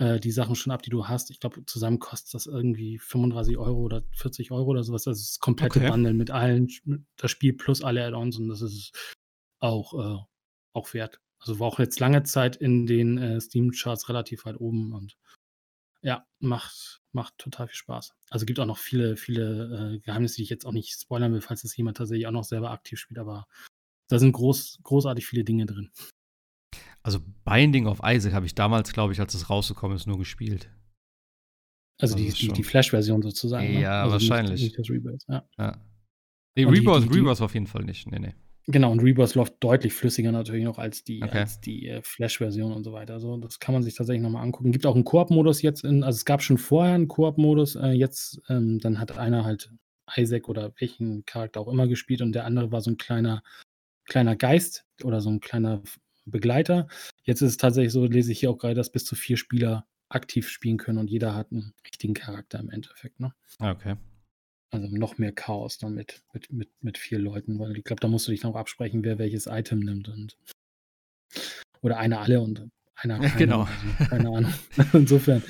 äh, 0.00 0.18
die 0.18 0.30
Sachen 0.30 0.56
schon 0.56 0.72
ab, 0.72 0.82
die 0.82 0.90
du 0.90 1.06
hast. 1.06 1.30
Ich 1.30 1.40
glaube, 1.40 1.64
zusammen 1.66 1.98
kostet 1.98 2.32
das 2.32 2.46
irgendwie 2.46 2.98
35 2.98 3.58
Euro 3.58 3.80
oder 3.80 4.02
40 4.12 4.50
Euro 4.50 4.70
oder 4.70 4.82
sowas. 4.82 5.04
Das 5.04 5.20
ist 5.20 5.32
das 5.32 5.40
komplette 5.40 5.78
okay. 5.78 5.90
Bundle 5.90 6.14
mit 6.14 6.30
allen, 6.30 6.68
das 7.16 7.30
Spiel 7.30 7.52
plus 7.52 7.82
alle 7.82 8.04
Add-ons 8.06 8.38
und 8.38 8.48
das 8.48 8.62
ist 8.62 8.92
auch, 9.58 9.92
äh, 9.94 10.18
auch 10.72 10.94
wert. 10.94 11.20
Also 11.38 11.58
war 11.58 11.68
auch 11.68 11.78
jetzt 11.78 12.00
lange 12.00 12.22
Zeit 12.22 12.56
in 12.56 12.86
den 12.86 13.18
äh, 13.18 13.40
Steam-Charts 13.40 14.08
relativ 14.08 14.46
weit 14.46 14.58
oben 14.58 14.94
und 14.94 15.18
ja, 16.02 16.26
macht, 16.38 17.02
macht 17.12 17.36
total 17.38 17.68
viel 17.68 17.76
Spaß. 17.76 18.14
Also 18.30 18.46
gibt 18.46 18.58
auch 18.60 18.66
noch 18.66 18.78
viele, 18.78 19.16
viele 19.16 19.94
äh, 19.94 19.98
Geheimnisse, 20.00 20.36
die 20.36 20.42
ich 20.42 20.50
jetzt 20.50 20.64
auch 20.64 20.72
nicht 20.72 20.98
spoilern 20.98 21.32
will, 21.32 21.40
falls 21.40 21.62
das 21.62 21.76
jemand 21.76 21.96
tatsächlich 21.96 22.26
auch 22.26 22.32
noch 22.32 22.44
selber 22.44 22.70
aktiv 22.70 22.98
spielt, 22.98 23.18
aber 23.18 23.46
da 24.08 24.18
sind 24.18 24.32
groß, 24.32 24.80
großartig 24.82 25.26
viele 25.26 25.44
Dinge 25.44 25.66
drin. 25.66 25.90
Also 27.02 27.20
Binding 27.44 27.86
of 27.86 28.00
Isaac 28.04 28.32
habe 28.32 28.46
ich 28.46 28.54
damals, 28.54 28.92
glaube 28.92 29.12
ich, 29.12 29.20
als 29.20 29.34
es 29.34 29.48
rausgekommen 29.48 29.96
ist, 29.96 30.06
nur 30.06 30.18
gespielt. 30.18 30.70
Also, 32.00 32.14
also 32.14 32.16
die, 32.16 32.32
die, 32.32 32.52
die 32.52 32.64
Flash-Version 32.64 33.22
sozusagen. 33.22 33.74
Ne? 33.74 33.82
Ja, 33.82 34.02
also 34.02 34.12
wahrscheinlich. 34.12 34.62
Nicht, 34.62 34.78
nicht 34.78 34.90
Rebirth, 34.90 35.24
ja. 35.28 35.48
ja. 35.58 35.78
Nee, 36.56 36.64
Rebirth, 36.64 37.04
die, 37.04 37.08
die, 37.08 37.18
Rebirth 37.18 37.40
auf 37.40 37.54
jeden 37.54 37.66
Fall 37.66 37.84
nicht. 37.84 38.06
Nee, 38.10 38.18
nee. 38.18 38.34
Genau, 38.70 38.92
und 38.92 39.00
Rebirth 39.00 39.34
läuft 39.34 39.54
deutlich 39.60 39.92
flüssiger 39.92 40.32
natürlich 40.32 40.64
noch 40.64 40.78
als 40.78 41.02
die, 41.02 41.22
okay. 41.22 41.44
die 41.64 41.88
äh, 41.88 42.02
Flash-Version 42.02 42.72
und 42.72 42.84
so 42.84 42.92
weiter. 42.92 43.14
Also 43.14 43.36
das 43.36 43.58
kann 43.58 43.72
man 43.72 43.82
sich 43.82 43.94
tatsächlich 43.94 44.22
nochmal 44.22 44.44
angucken. 44.44 44.72
Gibt 44.72 44.86
auch 44.86 44.94
einen 44.94 45.04
Koop-Modus 45.04 45.62
jetzt, 45.62 45.84
in, 45.84 46.04
also 46.04 46.16
es 46.16 46.24
gab 46.24 46.42
schon 46.42 46.58
vorher 46.58 46.94
einen 46.94 47.08
Koop-Modus, 47.08 47.76
äh, 47.76 47.88
jetzt, 47.88 48.40
ähm, 48.48 48.78
dann 48.78 48.98
hat 48.98 49.16
einer 49.16 49.44
halt 49.44 49.72
Isaac 50.16 50.48
oder 50.48 50.72
welchen 50.78 51.24
Charakter 51.24 51.60
auch 51.60 51.68
immer 51.68 51.88
gespielt 51.88 52.22
und 52.22 52.32
der 52.32 52.44
andere 52.44 52.72
war 52.72 52.80
so 52.80 52.90
ein 52.90 52.96
kleiner, 52.96 53.42
kleiner 54.04 54.36
Geist 54.36 54.84
oder 55.02 55.20
so 55.20 55.30
ein 55.30 55.40
kleiner 55.40 55.82
Begleiter. 56.26 56.88
Jetzt 57.22 57.42
ist 57.42 57.50
es 57.50 57.56
tatsächlich 57.56 57.92
so, 57.92 58.04
lese 58.04 58.32
ich 58.32 58.40
hier 58.40 58.50
auch 58.50 58.58
gerade, 58.58 58.74
dass 58.74 58.92
bis 58.92 59.04
zu 59.04 59.14
vier 59.14 59.36
Spieler 59.36 59.86
aktiv 60.08 60.48
spielen 60.48 60.76
können 60.76 60.98
und 60.98 61.08
jeder 61.08 61.34
hat 61.34 61.52
einen 61.52 61.72
richtigen 61.84 62.14
Charakter 62.14 62.58
im 62.58 62.70
Endeffekt. 62.70 63.20
Ne? 63.20 63.32
Ah, 63.58 63.70
okay. 63.70 63.96
Also 64.70 64.86
noch 64.88 65.18
mehr 65.18 65.32
Chaos 65.32 65.78
dann 65.78 65.94
mit, 65.94 66.22
mit, 66.32 66.52
mit, 66.52 66.70
mit 66.80 66.98
vier 66.98 67.18
Leuten, 67.18 67.58
weil 67.58 67.76
ich 67.76 67.84
glaube, 67.84 68.00
da 68.00 68.08
musst 68.08 68.28
du 68.28 68.30
dich 68.30 68.44
noch 68.44 68.54
absprechen, 68.54 69.02
wer 69.02 69.18
welches 69.18 69.46
Item 69.46 69.80
nimmt 69.80 70.08
und 70.08 70.36
oder 71.82 71.98
einer 71.98 72.20
alle 72.20 72.40
und 72.40 72.68
einer 72.94 73.18
keine, 73.20 73.36
genau. 73.36 73.62
Also, 73.62 74.10
keine 74.10 74.28
Ahnung. 74.28 74.54
Insofern, 74.92 75.42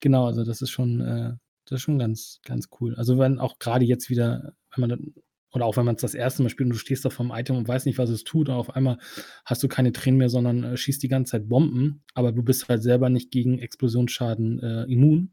genau, 0.00 0.26
also 0.26 0.44
das 0.44 0.60
ist 0.60 0.70
schon, 0.70 1.00
äh, 1.00 1.34
das 1.66 1.78
ist 1.78 1.82
schon 1.82 1.98
ganz, 1.98 2.40
ganz 2.44 2.68
cool. 2.80 2.94
Also 2.96 3.18
wenn 3.18 3.38
auch 3.38 3.58
gerade 3.58 3.84
jetzt 3.84 4.10
wieder, 4.10 4.54
wenn 4.74 4.88
man 4.88 5.14
oder 5.52 5.66
auch 5.66 5.76
wenn 5.76 5.84
man 5.84 5.94
es 5.94 6.00
das 6.00 6.14
erste 6.14 6.42
Mal 6.42 6.48
spielt 6.48 6.66
und 6.66 6.74
du 6.74 6.78
stehst 6.78 7.04
da 7.04 7.10
vom 7.10 7.30
Item 7.30 7.56
und 7.56 7.68
weißt 7.68 7.86
nicht, 7.86 7.98
was 7.98 8.10
es 8.10 8.24
tut, 8.24 8.48
und 8.48 8.56
auf 8.56 8.74
einmal 8.74 8.98
hast 9.44 9.62
du 9.62 9.68
keine 9.68 9.92
Tränen 9.92 10.18
mehr, 10.18 10.28
sondern 10.28 10.64
äh, 10.64 10.76
schießt 10.76 11.02
die 11.02 11.08
ganze 11.08 11.32
Zeit 11.32 11.48
Bomben, 11.48 12.02
aber 12.14 12.32
du 12.32 12.42
bist 12.42 12.68
halt 12.68 12.82
selber 12.82 13.08
nicht 13.08 13.30
gegen 13.30 13.60
Explosionsschaden 13.60 14.60
äh, 14.60 14.82
immun, 14.92 15.32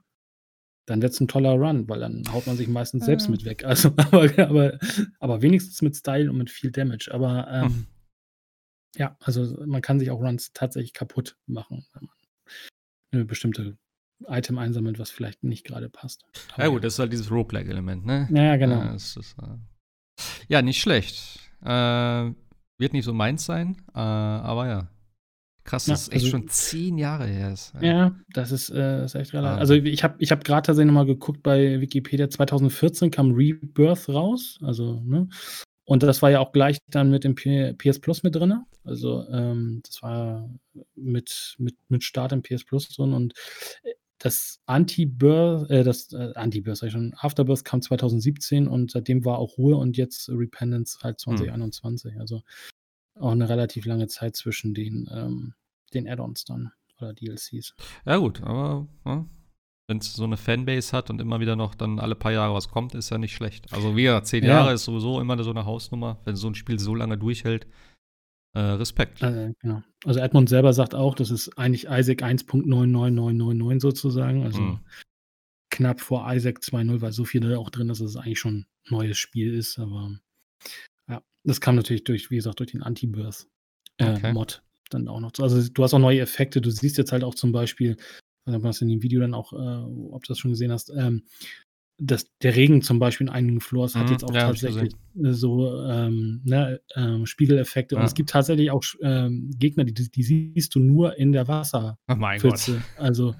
dann 0.91 1.01
wird 1.01 1.13
es 1.13 1.19
ein 1.19 1.27
toller 1.27 1.53
Run, 1.53 1.87
weil 1.89 1.99
dann 1.99 2.23
haut 2.31 2.45
man 2.45 2.57
sich 2.57 2.67
meistens 2.67 3.05
selbst 3.05 3.29
mit 3.29 3.45
weg. 3.45 3.63
Also, 3.71 3.93
aber, 3.95 4.29
aber, 4.37 4.79
aber 5.19 5.41
wenigstens 5.41 5.81
mit 5.81 5.95
Style 5.95 6.29
und 6.29 6.37
mit 6.37 6.49
viel 6.49 6.71
Damage. 6.71 7.09
Aber 7.11 7.47
ähm, 7.49 7.63
hm. 7.63 7.87
ja, 8.97 9.15
also 9.21 9.63
man 9.65 9.81
kann 9.81 9.99
sich 9.99 10.11
auch 10.11 10.19
Runs 10.19 10.51
tatsächlich 10.53 10.93
kaputt 10.93 11.37
machen, 11.47 11.85
wenn 11.93 12.03
man 12.03 12.15
eine 13.13 13.25
bestimmte 13.25 13.77
Item 14.27 14.57
einsammelt, 14.57 14.99
was 14.99 15.09
vielleicht 15.09 15.43
nicht 15.43 15.65
gerade 15.65 15.89
passt. 15.89 16.25
Aber 16.53 16.63
ja 16.63 16.69
gut, 16.69 16.83
das 16.83 16.93
ist 16.93 16.99
halt 16.99 17.13
dieses 17.13 17.31
Roguelike-Element, 17.31 18.05
ne? 18.05 18.27
Ja, 18.31 18.57
genau. 18.57 18.75
Ja, 18.75 18.93
ist, 18.93 19.17
äh 19.17 19.57
ja, 20.47 20.61
nicht 20.61 20.81
schlecht. 20.81 21.39
Äh, 21.63 22.31
wird 22.77 22.93
nicht 22.93 23.05
so 23.05 23.13
meins 23.13 23.45
sein, 23.45 23.77
äh, 23.93 23.99
aber 23.99 24.67
ja. 24.67 24.87
Krass, 25.63 25.87
ja, 25.87 25.93
das 25.93 26.03
ist 26.03 26.13
echt 26.13 26.25
also, 26.25 26.37
schon 26.37 26.47
zehn 26.47 26.97
Jahre 26.97 27.27
her. 27.27 27.53
Ist, 27.53 27.73
ja. 27.81 27.87
ja, 27.87 28.15
das 28.33 28.51
ist, 28.51 28.69
äh, 28.69 29.05
ist 29.05 29.15
echt 29.15 29.33
relativ. 29.33 29.57
Ah. 29.57 29.59
Also 29.59 29.75
ich 29.75 30.03
habe 30.03 30.15
ich 30.19 30.31
hab 30.31 30.43
gerade 30.43 30.65
tatsächlich 30.65 30.87
nochmal 30.87 31.05
geguckt 31.05 31.43
bei 31.43 31.79
Wikipedia. 31.79 32.29
2014 32.29 33.11
kam 33.11 33.33
Rebirth 33.33 34.09
raus, 34.09 34.59
also, 34.61 35.01
ne? 35.05 35.27
Und 35.85 36.03
das 36.03 36.21
war 36.21 36.31
ja 36.31 36.39
auch 36.39 36.51
gleich 36.51 36.77
dann 36.89 37.11
mit 37.11 37.23
dem 37.23 37.35
PS 37.35 37.99
Plus 37.99 38.23
mit 38.23 38.35
drin. 38.35 38.63
Also 38.83 39.27
ähm, 39.29 39.81
das 39.85 40.01
war 40.01 40.49
mit, 40.95 41.55
mit, 41.57 41.75
mit 41.89 42.03
Start 42.03 42.31
im 42.31 42.41
PS 42.41 42.63
Plus 42.63 42.87
drin. 42.89 43.13
Und 43.13 43.33
das 44.17 44.59
Anti-Birth, 44.67 45.69
äh, 45.69 45.83
das 45.83 46.13
äh, 46.13 46.31
Anti-Birth, 46.35 46.77
sag 46.77 46.87
ich 46.87 46.93
schon, 46.93 47.13
Afterbirth 47.17 47.65
kam 47.65 47.81
2017 47.81 48.67
und 48.67 48.91
seitdem 48.91 49.25
war 49.25 49.39
auch 49.39 49.57
Ruhe 49.57 49.75
und 49.75 49.97
jetzt 49.97 50.29
Repentance 50.29 50.99
halt 51.01 51.19
2021. 51.19 52.13
Hm. 52.13 52.21
Also 52.21 52.41
auch 53.19 53.31
eine 53.31 53.49
relativ 53.49 53.85
lange 53.85 54.07
Zeit 54.07 54.35
zwischen 54.35 54.73
den, 54.73 55.09
ähm, 55.11 55.53
den 55.93 56.07
Add-ons 56.07 56.45
dann 56.45 56.71
oder 56.99 57.13
DLCs. 57.13 57.75
Ja, 58.05 58.17
gut, 58.17 58.41
aber 58.43 58.87
ja, 59.05 59.25
wenn 59.87 59.97
es 59.97 60.13
so 60.13 60.23
eine 60.23 60.37
Fanbase 60.37 60.95
hat 60.95 61.09
und 61.09 61.19
immer 61.19 61.39
wieder 61.39 61.55
noch 61.55 61.75
dann 61.75 61.99
alle 61.99 62.15
paar 62.15 62.31
Jahre 62.31 62.53
was 62.53 62.69
kommt, 62.69 62.95
ist 62.95 63.09
ja 63.09 63.17
nicht 63.17 63.35
schlecht. 63.35 63.73
Also 63.73 63.97
wir, 63.97 64.23
zehn 64.23 64.43
ja. 64.43 64.51
Jahre 64.51 64.73
ist 64.73 64.85
sowieso 64.85 65.19
immer 65.19 65.41
so 65.43 65.49
eine 65.49 65.65
Hausnummer, 65.65 66.21
wenn 66.23 66.35
so 66.35 66.47
ein 66.47 66.55
Spiel 66.55 66.79
so 66.79 66.95
lange 66.95 67.17
durchhält. 67.17 67.67
Äh, 68.53 68.59
Respekt. 68.59 69.23
Also, 69.23 69.53
genau. 69.61 69.81
also 70.05 70.19
Edmund 70.19 70.49
selber 70.49 70.73
sagt 70.73 70.93
auch, 70.93 71.15
das 71.15 71.31
ist 71.31 71.57
eigentlich 71.57 71.85
Isaac 71.85 72.21
1.99999 72.21 73.81
sozusagen. 73.81 74.43
Also 74.43 74.61
mhm. 74.61 74.79
knapp 75.69 76.01
vor 76.01 76.25
Isaac 76.33 76.59
2.0, 76.59 77.01
weil 77.01 77.11
so 77.11 77.23
viel 77.25 77.41
da 77.41 77.57
auch 77.57 77.69
drin 77.69 77.89
ist, 77.89 78.01
dass 78.01 78.09
es 78.09 78.17
eigentlich 78.17 78.39
schon 78.39 78.59
ein 78.59 78.65
neues 78.89 79.17
Spiel 79.17 79.53
ist. 79.53 79.79
Aber 79.79 80.17
das 81.43 81.61
kam 81.61 81.75
natürlich 81.75 82.03
durch, 82.03 82.31
wie 82.31 82.35
gesagt, 82.35 82.59
durch 82.59 82.71
den 82.71 82.83
Anti-Birth 82.83 83.47
äh, 83.97 84.13
okay. 84.13 84.33
Dann 84.89 85.07
auch 85.07 85.21
noch. 85.21 85.31
Also 85.39 85.69
du 85.69 85.83
hast 85.83 85.93
auch 85.93 85.99
neue 85.99 86.19
Effekte. 86.19 86.59
Du 86.59 86.69
siehst 86.69 86.97
jetzt 86.97 87.13
halt 87.13 87.23
auch 87.23 87.35
zum 87.35 87.53
Beispiel, 87.53 87.95
was 88.45 88.81
in 88.81 88.89
dem 88.89 89.01
Video 89.01 89.21
dann 89.21 89.33
auch, 89.33 89.53
äh, 89.53 89.55
ob 90.11 90.23
du 90.23 90.27
das 90.27 90.39
schon 90.39 90.51
gesehen 90.51 90.71
hast, 90.71 90.89
ähm, 90.89 91.23
das, 91.97 92.25
der 92.41 92.55
Regen 92.55 92.81
zum 92.81 92.99
Beispiel 92.99 93.27
in 93.27 93.33
einigen 93.33 93.61
Floors 93.61 93.95
hat 93.95 94.07
mhm, 94.07 94.11
jetzt 94.11 94.23
auch 94.23 94.33
ja, 94.33 94.47
tatsächlich 94.47 94.93
so 95.13 95.85
ähm, 95.85 96.41
ne, 96.43 96.81
ähm, 96.95 97.25
Spiegeleffekte. 97.27 97.95
Ja. 97.95 98.01
Und 98.01 98.07
es 98.07 98.15
gibt 98.15 98.31
tatsächlich 98.31 98.71
auch 98.71 98.83
ähm, 99.01 99.51
Gegner, 99.57 99.83
die, 99.85 99.93
die 99.93 100.23
siehst 100.23 100.73
du 100.73 100.79
nur 100.79 101.17
in 101.17 101.31
der 101.31 101.47
Wasserpfütze. 101.47 102.81
Oh 102.97 103.01
also, 103.01 103.35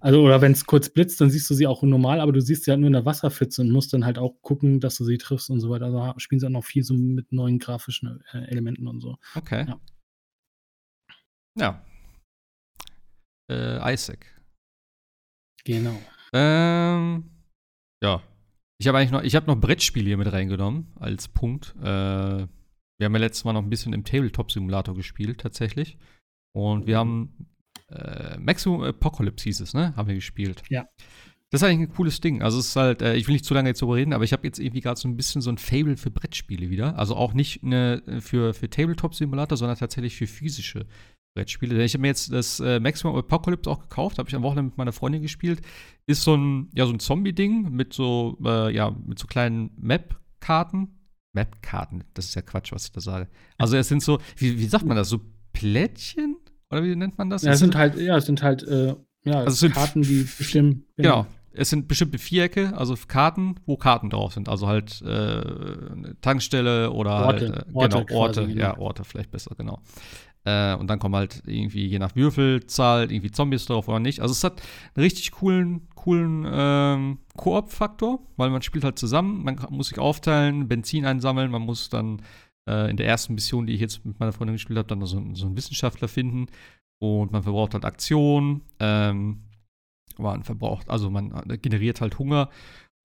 also, 0.00 0.22
oder 0.22 0.40
wenn 0.40 0.52
es 0.52 0.64
kurz 0.64 0.88
blitzt, 0.88 1.20
dann 1.20 1.30
siehst 1.30 1.50
du 1.50 1.54
sie 1.54 1.66
auch 1.66 1.82
normal, 1.82 2.20
aber 2.20 2.32
du 2.32 2.40
siehst 2.40 2.64
sie 2.64 2.70
halt 2.70 2.80
nur 2.80 2.86
in 2.86 2.92
der 2.92 3.04
Wasserpfütze 3.04 3.62
und 3.62 3.70
musst 3.70 3.92
dann 3.92 4.04
halt 4.04 4.18
auch 4.18 4.40
gucken, 4.42 4.80
dass 4.80 4.96
du 4.96 5.04
sie 5.04 5.18
triffst 5.18 5.50
und 5.50 5.60
so 5.60 5.70
weiter. 5.70 5.86
Also 5.86 6.18
spielen 6.18 6.40
sie 6.40 6.46
auch 6.46 6.50
noch 6.50 6.64
viel 6.64 6.84
so 6.84 6.94
mit 6.94 7.32
neuen 7.32 7.58
grafischen 7.58 8.22
äh, 8.32 8.44
Elementen 8.46 8.86
und 8.86 9.00
so. 9.00 9.16
Okay. 9.34 9.66
Ja. 9.66 9.80
ja. 11.58 11.84
Äh, 13.50 13.94
Isaac. 13.94 14.26
Genau. 15.64 15.98
Ähm 16.32 17.24
ja. 18.02 18.22
Ich 18.80 18.86
habe 18.86 18.98
eigentlich 18.98 19.10
noch, 19.10 19.22
ich 19.22 19.34
habe 19.34 19.46
noch 19.46 19.60
Brettspiele 19.60 20.06
hier 20.06 20.16
mit 20.16 20.32
reingenommen 20.32 20.92
als 21.00 21.26
Punkt. 21.26 21.74
Äh, 21.80 21.82
wir 21.82 23.04
haben 23.04 23.14
ja 23.14 23.18
letztes 23.18 23.44
Mal 23.44 23.52
noch 23.52 23.62
ein 23.62 23.70
bisschen 23.70 23.92
im 23.92 24.04
Tabletop-Simulator 24.04 24.94
gespielt, 24.94 25.40
tatsächlich. 25.40 25.98
Und 26.52 26.86
wir 26.86 26.98
haben 26.98 27.48
äh, 27.90 28.38
Maximum 28.38 28.82
Apocalypse 28.82 29.44
hieß 29.44 29.60
es, 29.60 29.74
ne? 29.74 29.94
Haben 29.96 30.08
wir 30.08 30.14
gespielt. 30.14 30.62
Ja. 30.68 30.86
Das 31.50 31.62
ist 31.62 31.68
eigentlich 31.68 31.88
ein 31.88 31.94
cooles 31.94 32.20
Ding. 32.20 32.42
Also 32.42 32.58
es 32.58 32.68
ist 32.68 32.76
halt, 32.76 33.00
äh, 33.00 33.16
ich 33.16 33.26
will 33.26 33.32
nicht 33.32 33.44
zu 33.44 33.54
lange 33.54 33.70
jetzt 33.70 33.80
darüber 33.80 33.96
reden, 33.96 34.12
aber 34.12 34.24
ich 34.24 34.32
habe 34.32 34.46
jetzt 34.46 34.58
irgendwie 34.58 34.82
gerade 34.82 35.00
so 35.00 35.08
ein 35.08 35.16
bisschen 35.16 35.40
so 35.40 35.50
ein 35.50 35.56
Fable 35.56 35.96
für 35.96 36.10
Brettspiele 36.10 36.68
wieder. 36.68 36.98
Also 36.98 37.16
auch 37.16 37.32
nicht 37.32 37.62
eine, 37.64 38.02
für, 38.20 38.52
für 38.52 38.68
Tabletop-Simulator, 38.68 39.56
sondern 39.56 39.78
tatsächlich 39.78 40.16
für 40.16 40.26
physische 40.26 40.86
Brettspiele. 41.34 41.82
Ich 41.84 41.94
habe 41.94 42.02
mir 42.02 42.08
jetzt 42.08 42.32
das 42.32 42.60
äh, 42.60 42.80
Maximum 42.80 43.16
Apocalypse 43.16 43.70
auch 43.70 43.80
gekauft, 43.80 44.18
habe 44.18 44.28
ich 44.28 44.34
am 44.34 44.42
Wochenende 44.42 44.70
mit 44.70 44.78
meiner 44.78 44.92
Freundin 44.92 45.22
gespielt. 45.22 45.62
Ist 46.06 46.22
so 46.22 46.36
ein, 46.36 46.68
ja, 46.74 46.84
so 46.84 46.92
ein 46.92 47.00
Zombie-Ding 47.00 47.70
mit 47.70 47.94
so, 47.94 48.36
äh, 48.44 48.74
ja, 48.74 48.90
mit 48.90 49.18
so 49.18 49.26
kleinen 49.26 49.70
Map-Karten. 49.78 50.98
Map-Karten. 51.32 52.04
Das 52.12 52.26
ist 52.26 52.34
ja 52.34 52.42
Quatsch, 52.42 52.72
was 52.72 52.86
ich 52.86 52.92
da 52.92 53.00
sage. 53.00 53.28
Also 53.56 53.76
es 53.76 53.88
sind 53.88 54.02
so, 54.02 54.18
wie, 54.36 54.58
wie 54.58 54.66
sagt 54.66 54.84
man 54.84 54.96
das, 54.96 55.08
so 55.08 55.20
Plättchen? 55.52 56.36
Oder 56.70 56.84
wie 56.84 56.94
nennt 56.96 57.18
man 57.18 57.30
das? 57.30 57.42
Ja, 57.42 57.52
es 57.52 57.58
sind 57.58 57.74
halt, 57.74 57.96
ja, 57.96 58.16
es 58.16 58.26
sind 58.26 58.42
halt, 58.42 58.62
äh, 58.62 58.94
ja, 59.24 59.40
also 59.40 59.50
sind 59.50 59.74
Karten, 59.74 60.02
die 60.02 60.26
bestimmen. 60.38 60.84
Genau. 60.96 61.26
Es 61.50 61.70
sind 61.70 61.88
bestimmte 61.88 62.18
Vierecke, 62.18 62.72
also 62.76 62.94
Karten, 63.08 63.56
wo 63.66 63.76
Karten 63.76 64.10
drauf 64.10 64.34
sind. 64.34 64.48
Also 64.48 64.68
halt 64.68 65.02
äh, 65.02 66.14
Tankstelle 66.20 66.92
oder 66.92 67.26
Orte, 67.26 67.26
halt, 67.26 67.42
äh, 67.42 67.74
Orte 67.74 67.96
genau, 68.04 68.18
Orte, 68.20 68.42
quasi, 68.42 68.52
ja, 68.52 68.72
genau. 68.72 68.84
Orte 68.84 69.04
vielleicht 69.04 69.30
besser, 69.32 69.54
genau. 69.56 69.80
Äh, 70.44 70.76
und 70.76 70.88
dann 70.88 70.98
kommen 70.98 71.16
halt 71.16 71.42
irgendwie 71.46 71.86
je 71.86 71.98
nach 71.98 72.14
Würfelzahl 72.14 73.10
irgendwie 73.10 73.32
Zombies 73.32 73.66
drauf 73.66 73.88
oder 73.88 73.98
nicht. 73.98 74.20
Also 74.20 74.32
es 74.32 74.44
hat 74.44 74.62
einen 74.94 75.02
richtig 75.02 75.32
coolen, 75.32 75.88
coolen 75.96 76.46
ähm, 76.48 77.18
Koop-Faktor, 77.36 78.20
weil 78.36 78.50
man 78.50 78.62
spielt 78.62 78.84
halt 78.84 78.98
zusammen, 78.98 79.42
man 79.42 79.58
muss 79.70 79.88
sich 79.88 79.98
aufteilen, 79.98 80.68
Benzin 80.68 81.06
einsammeln, 81.06 81.50
man 81.50 81.62
muss 81.62 81.88
dann 81.88 82.22
äh, 82.68 82.90
in 82.90 82.96
der 82.96 83.06
ersten 83.06 83.34
Mission, 83.34 83.66
die 83.66 83.72
ich 83.74 83.80
jetzt 83.80 84.04
mit 84.04 84.20
meiner 84.20 84.32
Freundin 84.32 84.54
gespielt 84.56 84.78
habe, 84.78 84.88
dann 84.88 85.04
so, 85.06 85.16
einen- 85.16 85.34
so 85.34 85.46
einen 85.46 85.56
Wissenschaftler 85.56 86.08
finden 86.08 86.46
und 87.00 87.32
man 87.32 87.42
verbraucht 87.42 87.74
halt 87.74 87.84
Aktion, 87.84 88.62
ähm, 88.80 89.44
man 90.18 90.42
verbraucht, 90.42 90.88
also 90.90 91.10
man 91.10 91.32
äh, 91.48 91.58
generiert 91.58 92.00
halt 92.00 92.18
Hunger 92.18 92.50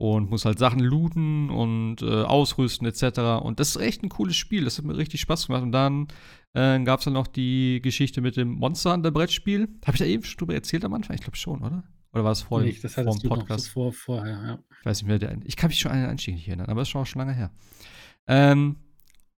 und 0.01 0.29
muss 0.29 0.45
halt 0.45 0.57
Sachen 0.59 0.79
looten 0.79 1.49
und 1.51 2.01
äh, 2.01 2.23
ausrüsten 2.23 2.87
etc. 2.87 3.19
Und 3.43 3.59
das 3.59 3.75
ist 3.75 3.81
echt 3.81 4.03
ein 4.03 4.09
cooles 4.09 4.35
Spiel. 4.35 4.63
Das 4.65 4.77
hat 4.77 4.85
mir 4.85 4.97
richtig 4.97 5.21
Spaß 5.21 5.47
gemacht. 5.47 5.61
Und 5.61 5.71
dann 5.71 6.07
äh, 6.53 6.79
gab 6.83 6.99
es 6.99 7.05
dann 7.05 7.13
noch 7.13 7.27
die 7.27 7.79
Geschichte 7.81 8.19
mit 8.19 8.35
dem 8.35 8.49
Monster 8.49 8.91
Hunter 8.93 9.11
Brettspiel. 9.11 9.69
Habe 9.85 9.93
ich 9.95 9.99
da 9.99 10.05
eben 10.05 10.23
schon 10.23 10.39
drüber 10.39 10.55
erzählt 10.55 10.83
am 10.83 10.93
Anfang? 10.95 11.15
Ich 11.15 11.21
glaube 11.21 11.37
schon, 11.37 11.61
oder? 11.61 11.83
Oder 12.11 12.23
war 12.23 12.31
es 12.31 12.41
vor, 12.41 12.59
dem- 12.59 12.67
Nicht, 12.69 12.83
das 12.83 12.95
vor 12.95 13.05
hattest 13.05 13.23
dem 13.23 13.29
du 13.29 13.35
noch 13.35 13.41
Podcast? 13.43 13.65
so 13.65 13.71
vor, 13.71 13.93
vorher, 13.93 14.33
ja. 14.43 14.59
Ich 14.79 14.85
weiß 14.85 15.01
nicht 15.03 15.07
mehr, 15.07 15.19
der, 15.19 15.37
ich 15.45 15.55
kann 15.55 15.69
mich 15.69 15.79
schon 15.79 15.91
an 15.91 15.99
den 16.01 16.09
Einstieg 16.09 16.33
nicht 16.35 16.47
erinnern, 16.47 16.67
aber 16.69 16.81
das 16.81 16.87
ist 16.87 16.91
schon 16.91 17.01
auch 17.01 17.05
schon 17.05 17.19
lange 17.21 17.33
her. 17.33 17.51
Ähm, 18.27 18.77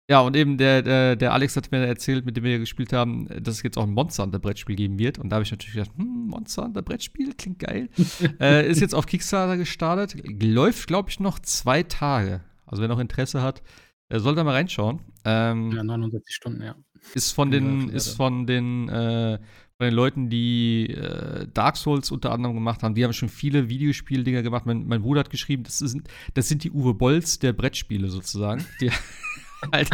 ja, 0.10 0.20
und 0.20 0.36
eben 0.36 0.58
der, 0.58 0.82
der, 0.82 1.16
der 1.16 1.34
Alex 1.34 1.56
hat 1.56 1.72
mir 1.72 1.86
erzählt, 1.86 2.26
mit 2.26 2.36
dem 2.36 2.44
wir 2.44 2.60
gespielt 2.60 2.92
haben, 2.92 3.28
dass 3.42 3.56
es 3.56 3.64
jetzt 3.64 3.78
auch 3.78 3.84
ein 3.84 3.94
Monster 3.94 4.24
Hunter 4.24 4.40
Brettspiel 4.40 4.76
geben 4.76 5.00
wird. 5.00 5.18
Und 5.18 5.30
da 5.30 5.36
habe 5.36 5.44
ich 5.44 5.52
natürlich 5.52 5.76
gedacht, 5.76 5.92
hm, 5.98 6.28
Monster 6.28 6.64
Hunter 6.64 6.82
Brettspiel, 6.82 7.34
klingt 7.34 7.60
geil. 7.60 7.90
äh, 8.42 8.70
ist 8.70 8.82
jetzt 8.82 8.96
auf 8.96 9.06
Kickstarter 9.06 9.56
gestartet. 9.56 10.16
Läuft, 10.42 10.88
glaube 10.88 11.10
ich, 11.10 11.22
noch 11.22 11.40
zwei 11.40 11.84
Tage. 11.84 12.42
Also 12.66 12.82
wer 12.82 12.90
noch 12.90 13.00
Interesse 13.00 13.42
hat, 13.42 13.64
äh, 14.10 14.20
soll 14.20 14.36
da 14.36 14.44
mal 14.44 14.52
reinschauen. 14.52 15.00
Ähm, 15.24 15.72
Ja, 15.72 15.84
69 15.84 16.36
Stunden, 16.36 16.62
ja. 16.62 16.76
ist 17.14 17.32
von 17.32 17.50
den, 17.50 17.82
leider. 17.82 17.94
ist 17.94 18.10
von 18.10 18.46
den, 18.46 18.90
äh, 18.90 19.40
von 19.78 19.86
den 19.86 19.94
Leuten, 19.94 20.30
die 20.30 20.90
äh, 20.90 21.48
Dark 21.54 21.78
Souls 21.78 22.12
unter 22.12 22.32
anderem 22.34 22.56
gemacht 22.56 22.84
haben. 22.84 22.94
Die 22.94 23.06
haben 23.06 23.14
schon 23.14 23.30
viele 23.30 23.70
Videospieldinger 23.70 24.44
gemacht. 24.44 24.66
Mein, 24.66 24.86
mein 24.86 25.02
Bruder 25.02 25.22
hat 25.22 25.30
geschrieben, 25.30 25.64
das 25.64 25.80
sind, 25.80 26.10
das 26.34 26.50
sind 26.50 26.66
die 26.66 26.72
Uwe 26.72 26.94
Bolls 26.94 27.40
der 27.40 27.54
Brettspiele 27.54 28.10
sozusagen. 28.10 28.66
Die 28.82 28.92
halt 29.72 29.90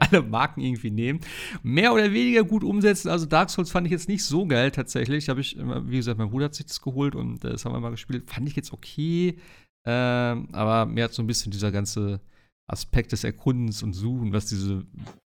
alle 0.00 0.22
Marken 0.22 0.60
irgendwie 0.60 0.90
nehmen. 0.90 1.20
Mehr 1.62 1.92
oder 1.92 2.12
weniger 2.12 2.44
gut 2.44 2.64
umsetzen. 2.64 3.08
Also 3.08 3.26
Dark 3.26 3.50
Souls 3.50 3.70
fand 3.70 3.86
ich 3.86 3.92
jetzt 3.92 4.08
nicht 4.08 4.24
so 4.24 4.46
geil 4.46 4.70
tatsächlich. 4.70 5.28
Habe 5.28 5.40
ich, 5.40 5.56
wie 5.58 5.96
gesagt, 5.96 6.18
mein 6.18 6.30
Bruder 6.30 6.46
hat 6.46 6.54
sich 6.54 6.66
das 6.66 6.80
geholt 6.80 7.14
und 7.14 7.44
äh, 7.44 7.50
das 7.50 7.64
haben 7.64 7.72
wir 7.72 7.80
mal 7.80 7.90
gespielt. 7.90 8.30
Fand 8.30 8.48
ich 8.48 8.56
jetzt 8.56 8.72
okay. 8.72 9.38
Ähm, 9.86 10.48
aber 10.52 10.86
mir 10.86 11.04
hat 11.04 11.14
so 11.14 11.22
ein 11.22 11.26
bisschen 11.26 11.52
dieser 11.52 11.70
ganze 11.70 12.20
Aspekt 12.68 13.12
des 13.12 13.24
Erkundens 13.24 13.82
und 13.82 13.92
Suchen, 13.92 14.32
was 14.32 14.46
diese 14.46 14.84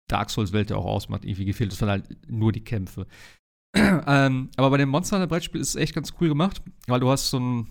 Dark 0.08 0.30
Souls-Welt 0.30 0.70
ja 0.70 0.76
auch 0.76 0.84
ausmacht, 0.84 1.24
irgendwie 1.24 1.44
gefehlt. 1.44 1.72
Das 1.72 1.80
waren 1.80 1.90
halt 1.90 2.30
nur 2.30 2.52
die 2.52 2.62
Kämpfe. 2.64 3.06
ähm, 3.74 4.50
aber 4.56 4.70
bei 4.70 4.76
dem 4.76 4.88
Monster 4.88 5.16
Hunter 5.16 5.26
Brettspiel 5.26 5.60
ist 5.60 5.70
es 5.70 5.76
echt 5.76 5.94
ganz 5.94 6.14
cool 6.20 6.28
gemacht, 6.28 6.62
weil 6.86 7.00
du 7.00 7.10
hast 7.10 7.30
so 7.30 7.40
ein, 7.40 7.66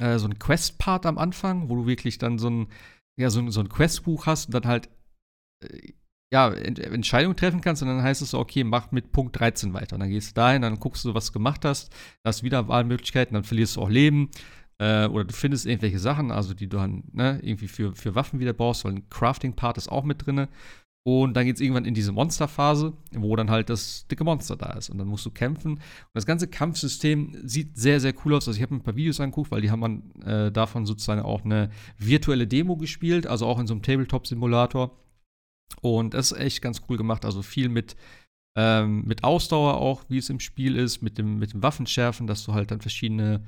äh, 0.00 0.18
so 0.18 0.26
ein 0.26 0.38
Quest-Part 0.38 1.06
am 1.06 1.18
Anfang, 1.18 1.68
wo 1.68 1.76
du 1.76 1.86
wirklich 1.86 2.18
dann 2.18 2.38
so 2.38 2.48
ein, 2.48 2.68
ja, 3.18 3.30
so 3.30 3.48
so 3.50 3.60
ein 3.60 3.68
Questbuch 3.68 4.26
hast 4.26 4.46
und 4.46 4.54
dann 4.54 4.66
halt 4.66 4.88
ja, 6.32 6.52
Ent 6.52 6.78
Entscheidungen 6.78 7.36
treffen 7.36 7.60
kannst 7.60 7.82
und 7.82 7.88
dann 7.88 8.02
heißt 8.02 8.22
es 8.22 8.30
so, 8.30 8.38
okay, 8.38 8.64
mach 8.64 8.92
mit 8.92 9.12
Punkt 9.12 9.38
13 9.38 9.72
weiter. 9.72 9.96
Und 9.96 10.00
dann 10.00 10.10
gehst 10.10 10.30
du 10.30 10.34
dahin, 10.34 10.62
dann 10.62 10.78
guckst 10.78 11.04
du, 11.04 11.14
was 11.14 11.26
du 11.26 11.32
gemacht 11.32 11.64
hast, 11.64 11.90
hast 12.24 12.42
wieder 12.42 12.68
Wahlmöglichkeiten, 12.68 13.34
dann 13.34 13.44
verlierst 13.44 13.76
du 13.76 13.82
auch 13.82 13.88
Leben. 13.88 14.30
Äh, 14.80 15.06
oder 15.06 15.24
du 15.24 15.34
findest 15.34 15.66
irgendwelche 15.66 15.98
Sachen, 15.98 16.30
also 16.30 16.54
die 16.54 16.68
du 16.68 16.76
dann 16.76 17.04
ne, 17.12 17.40
irgendwie 17.42 17.68
für, 17.68 17.94
für 17.96 18.14
Waffen 18.14 18.40
wieder 18.40 18.52
brauchst, 18.52 18.84
weil 18.84 18.92
ein 18.92 19.08
Crafting-Part 19.08 19.78
ist 19.78 19.90
auch 19.90 20.04
mit 20.04 20.26
drin. 20.26 20.48
Und 21.06 21.34
dann 21.34 21.46
geht 21.46 21.56
es 21.56 21.62
irgendwann 21.62 21.86
in 21.86 21.94
diese 21.94 22.12
Monsterphase, 22.12 22.92
wo 23.12 23.34
dann 23.34 23.50
halt 23.50 23.70
das 23.70 24.06
dicke 24.08 24.24
Monster 24.24 24.56
da 24.56 24.74
ist. 24.74 24.90
Und 24.90 24.98
dann 24.98 25.08
musst 25.08 25.24
du 25.24 25.30
kämpfen. 25.30 25.72
Und 25.72 25.80
das 26.12 26.26
ganze 26.26 26.48
Kampfsystem 26.48 27.34
sieht 27.44 27.78
sehr, 27.78 27.98
sehr 27.98 28.12
cool 28.24 28.34
aus. 28.34 28.46
Also 28.46 28.58
ich 28.58 28.62
habe 28.62 28.74
mir 28.74 28.80
ein 28.80 28.84
paar 28.84 28.96
Videos 28.96 29.18
angeguckt, 29.18 29.50
weil 29.50 29.62
die 29.62 29.70
haben 29.70 29.80
man 29.80 30.10
äh, 30.20 30.52
davon 30.52 30.84
sozusagen 30.84 31.22
auch 31.22 31.46
eine 31.46 31.70
virtuelle 31.96 32.46
Demo 32.46 32.76
gespielt, 32.76 33.26
also 33.26 33.46
auch 33.46 33.58
in 33.58 33.66
so 33.66 33.72
einem 33.72 33.82
Tabletop-Simulator. 33.82 34.94
Und 35.80 36.14
das 36.14 36.32
ist 36.32 36.38
echt 36.38 36.62
ganz 36.62 36.82
cool 36.88 36.96
gemacht. 36.96 37.24
Also 37.24 37.42
viel 37.42 37.68
mit, 37.68 37.96
ähm, 38.56 39.04
mit 39.04 39.24
Ausdauer 39.24 39.78
auch, 39.78 40.04
wie 40.08 40.18
es 40.18 40.30
im 40.30 40.40
Spiel 40.40 40.76
ist, 40.76 41.02
mit 41.02 41.18
dem, 41.18 41.38
mit 41.38 41.52
dem 41.52 41.62
Waffenschärfen, 41.62 42.26
dass 42.26 42.44
du 42.44 42.54
halt 42.54 42.70
dann 42.70 42.80
verschiedene 42.80 43.42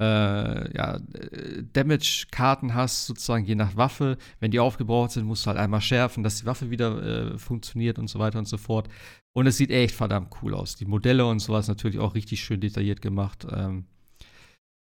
äh, 0.00 0.76
ja, 0.76 0.96
äh, 0.96 1.62
Damage-Karten 1.72 2.74
hast, 2.74 3.06
sozusagen 3.06 3.44
je 3.44 3.54
nach 3.54 3.76
Waffe. 3.76 4.16
Wenn 4.40 4.50
die 4.50 4.60
aufgebraucht 4.60 5.10
sind, 5.12 5.26
musst 5.26 5.44
du 5.44 5.48
halt 5.48 5.58
einmal 5.58 5.80
schärfen, 5.80 6.22
dass 6.22 6.36
die 6.36 6.46
Waffe 6.46 6.70
wieder 6.70 7.02
äh, 7.34 7.38
funktioniert 7.38 7.98
und 7.98 8.08
so 8.08 8.18
weiter 8.18 8.38
und 8.38 8.48
so 8.48 8.58
fort. 8.58 8.88
Und 9.32 9.46
es 9.46 9.56
sieht 9.56 9.70
echt 9.70 9.94
verdammt 9.94 10.34
cool 10.42 10.54
aus. 10.54 10.76
Die 10.76 10.86
Modelle 10.86 11.26
und 11.26 11.40
sowas 11.40 11.68
natürlich 11.68 11.98
auch 11.98 12.14
richtig 12.14 12.42
schön 12.42 12.60
detailliert 12.60 13.02
gemacht. 13.02 13.46
Ähm, 13.50 13.86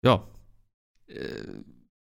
ja. 0.03 0.27
Äh, 1.07 1.43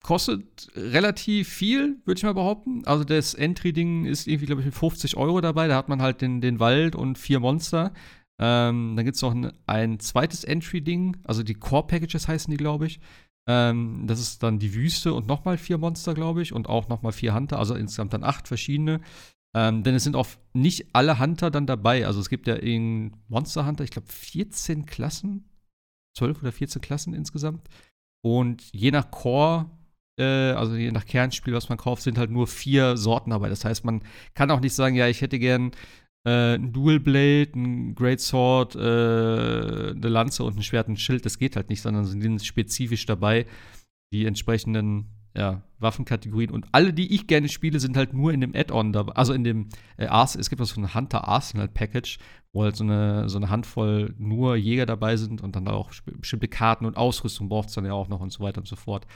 kostet 0.06 0.68
relativ 0.76 1.48
viel, 1.48 1.96
würde 2.04 2.18
ich 2.18 2.22
mal 2.22 2.32
behaupten. 2.32 2.84
Also 2.86 3.02
das 3.02 3.34
Entry-Ding 3.34 4.04
ist 4.04 4.28
irgendwie, 4.28 4.46
glaube 4.46 4.60
ich, 4.62 4.66
mit 4.66 4.74
50 4.74 5.16
Euro 5.16 5.40
dabei. 5.40 5.66
Da 5.66 5.76
hat 5.76 5.88
man 5.88 6.00
halt 6.00 6.20
den, 6.20 6.40
den 6.40 6.60
Wald 6.60 6.94
und 6.94 7.18
vier 7.18 7.40
Monster. 7.40 7.92
Ähm, 8.40 8.94
dann 8.94 9.04
gibt 9.04 9.16
es 9.16 9.22
noch 9.22 9.34
ein, 9.34 9.52
ein 9.66 9.98
zweites 9.98 10.44
Entry-Ding, 10.44 11.16
also 11.24 11.42
die 11.42 11.54
Core-Packages 11.54 12.28
heißen 12.28 12.50
die, 12.50 12.56
glaube 12.56 12.86
ich. 12.86 13.00
Ähm, 13.48 14.04
das 14.06 14.20
ist 14.20 14.42
dann 14.44 14.60
die 14.60 14.74
Wüste 14.74 15.12
und 15.12 15.26
nochmal 15.26 15.58
vier 15.58 15.78
Monster, 15.78 16.14
glaube 16.14 16.42
ich, 16.42 16.52
und 16.52 16.68
auch 16.68 16.88
nochmal 16.88 17.12
vier 17.12 17.34
Hunter, 17.34 17.58
also 17.58 17.74
insgesamt 17.74 18.12
dann 18.12 18.24
acht 18.24 18.46
verschiedene. 18.46 19.00
Ähm, 19.56 19.82
denn 19.82 19.94
es 19.96 20.04
sind 20.04 20.14
auch 20.14 20.28
nicht 20.52 20.94
alle 20.94 21.18
Hunter 21.18 21.50
dann 21.50 21.66
dabei. 21.66 22.06
Also 22.06 22.20
es 22.20 22.28
gibt 22.28 22.46
ja 22.46 22.54
in 22.54 23.16
Monster 23.26 23.66
Hunter, 23.66 23.82
ich 23.82 23.90
glaube, 23.90 24.08
14 24.08 24.86
Klassen, 24.86 25.48
12 26.16 26.42
oder 26.42 26.52
14 26.52 26.80
Klassen 26.80 27.12
insgesamt. 27.12 27.68
Und 28.22 28.62
je 28.72 28.90
nach 28.90 29.10
Core, 29.10 29.70
also 30.24 30.74
je 30.74 30.90
nach 30.92 31.04
Kernspiel, 31.04 31.54
was 31.54 31.68
man 31.68 31.78
kauft, 31.78 32.02
sind 32.02 32.18
halt 32.18 32.30
nur 32.30 32.46
vier 32.46 32.96
Sorten 32.96 33.30
dabei. 33.30 33.48
Das 33.48 33.64
heißt, 33.64 33.84
man 33.84 34.02
kann 34.34 34.50
auch 34.50 34.60
nicht 34.60 34.74
sagen, 34.74 34.96
ja, 34.96 35.08
ich 35.08 35.20
hätte 35.20 35.38
gern 35.38 35.72
äh, 36.24 36.54
ein 36.54 36.72
Dual 36.72 37.00
Blade, 37.00 37.52
ein 37.54 37.94
Great 37.94 38.20
Sword, 38.20 38.74
äh, 38.76 38.78
eine 38.78 40.08
Lanze 40.08 40.44
und 40.44 40.56
ein 40.56 40.62
Schwert 40.62 40.88
und 40.88 40.94
ein 40.94 40.98
Schild. 40.98 41.24
Das 41.24 41.38
geht 41.38 41.56
halt 41.56 41.70
nicht, 41.70 41.82
sondern 41.82 42.04
sind 42.04 42.44
spezifisch 42.44 43.06
dabei 43.06 43.46
die 44.12 44.26
entsprechenden 44.26 45.10
ja, 45.36 45.62
Waffenkategorien. 45.78 46.50
Und 46.50 46.66
alle, 46.72 46.92
die 46.92 47.14
ich 47.14 47.26
gerne 47.26 47.48
spiele, 47.48 47.78
sind 47.78 47.96
halt 47.96 48.14
nur 48.14 48.32
in 48.32 48.40
dem 48.40 48.54
Add-on 48.54 48.92
dabei. 48.92 49.12
Also 49.12 49.34
in 49.34 49.44
dem 49.44 49.68
äh, 49.98 50.06
Ars 50.06 50.34
es 50.34 50.48
gibt 50.48 50.62
auch 50.62 50.66
so 50.66 50.80
ein 50.80 50.94
Hunter 50.94 51.28
Arsenal 51.28 51.68
Package, 51.68 52.18
wo 52.52 52.64
halt 52.64 52.76
so 52.76 52.84
eine, 52.84 53.28
so 53.28 53.36
eine 53.36 53.50
Handvoll 53.50 54.14
nur 54.18 54.56
Jäger 54.56 54.86
dabei 54.86 55.16
sind 55.16 55.42
und 55.42 55.54
dann 55.54 55.68
auch 55.68 55.90
bestimmte 56.04 56.48
Karten 56.48 56.86
und 56.86 56.96
Ausrüstung 56.96 57.48
braucht 57.48 57.68
es 57.68 57.74
dann 57.74 57.84
ja 57.84 57.92
auch 57.92 58.08
noch 58.08 58.20
und 58.20 58.32
so 58.32 58.42
weiter 58.42 58.58
und 58.58 58.66
so 58.66 58.76
fort. 58.76 59.06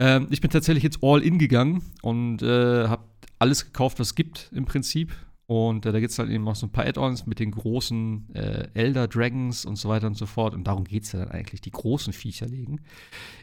Ähm, 0.00 0.26
ich 0.30 0.40
bin 0.40 0.50
tatsächlich 0.50 0.82
jetzt 0.82 0.98
all 1.02 1.22
in 1.22 1.38
gegangen 1.38 1.82
und 2.02 2.42
äh, 2.42 2.88
habe 2.88 3.04
alles 3.38 3.64
gekauft, 3.66 4.00
was 4.00 4.08
es 4.08 4.14
gibt 4.16 4.50
im 4.52 4.64
Prinzip. 4.64 5.12
Und 5.46 5.84
äh, 5.84 5.90
da 5.92 5.98
gibt 5.98 6.12
es 6.12 6.18
halt 6.18 6.30
eben 6.30 6.46
auch 6.46 6.54
so 6.54 6.66
ein 6.66 6.70
paar 6.72 6.86
Add-ons 6.86 7.26
mit 7.26 7.40
den 7.40 7.50
großen 7.50 8.32
äh, 8.34 8.68
Elder 8.74 9.08
Dragons 9.08 9.64
und 9.64 9.76
so 9.76 9.88
weiter 9.88 10.06
und 10.06 10.16
so 10.16 10.26
fort. 10.26 10.54
Und 10.54 10.64
darum 10.64 10.84
geht 10.84 11.02
es 11.02 11.12
ja 11.12 11.18
dann 11.18 11.30
eigentlich, 11.32 11.60
die 11.60 11.72
großen 11.72 12.12
Viecher 12.12 12.46
legen. 12.46 12.80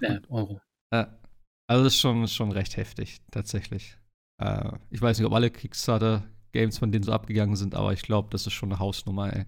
äh, 0.00 0.18
Euro. 0.28 0.60
Ja. 0.92 1.18
Also 1.66 1.84
das 1.84 1.94
ist 1.94 2.00
schon, 2.00 2.26
schon 2.28 2.52
recht 2.52 2.76
heftig, 2.76 3.20
tatsächlich. 3.30 3.96
Äh, 4.38 4.72
ich 4.90 5.00
weiß 5.00 5.18
nicht, 5.18 5.26
ob 5.26 5.32
alle 5.32 5.50
Kickstarter-Games 5.50 6.78
von 6.78 6.92
denen 6.92 7.04
so 7.04 7.12
abgegangen 7.12 7.56
sind, 7.56 7.74
aber 7.74 7.92
ich 7.92 8.02
glaube, 8.02 8.28
das 8.30 8.46
ist 8.46 8.52
schon 8.52 8.70
eine 8.70 8.78
Hausnummer, 8.78 9.32
ey. 9.34 9.44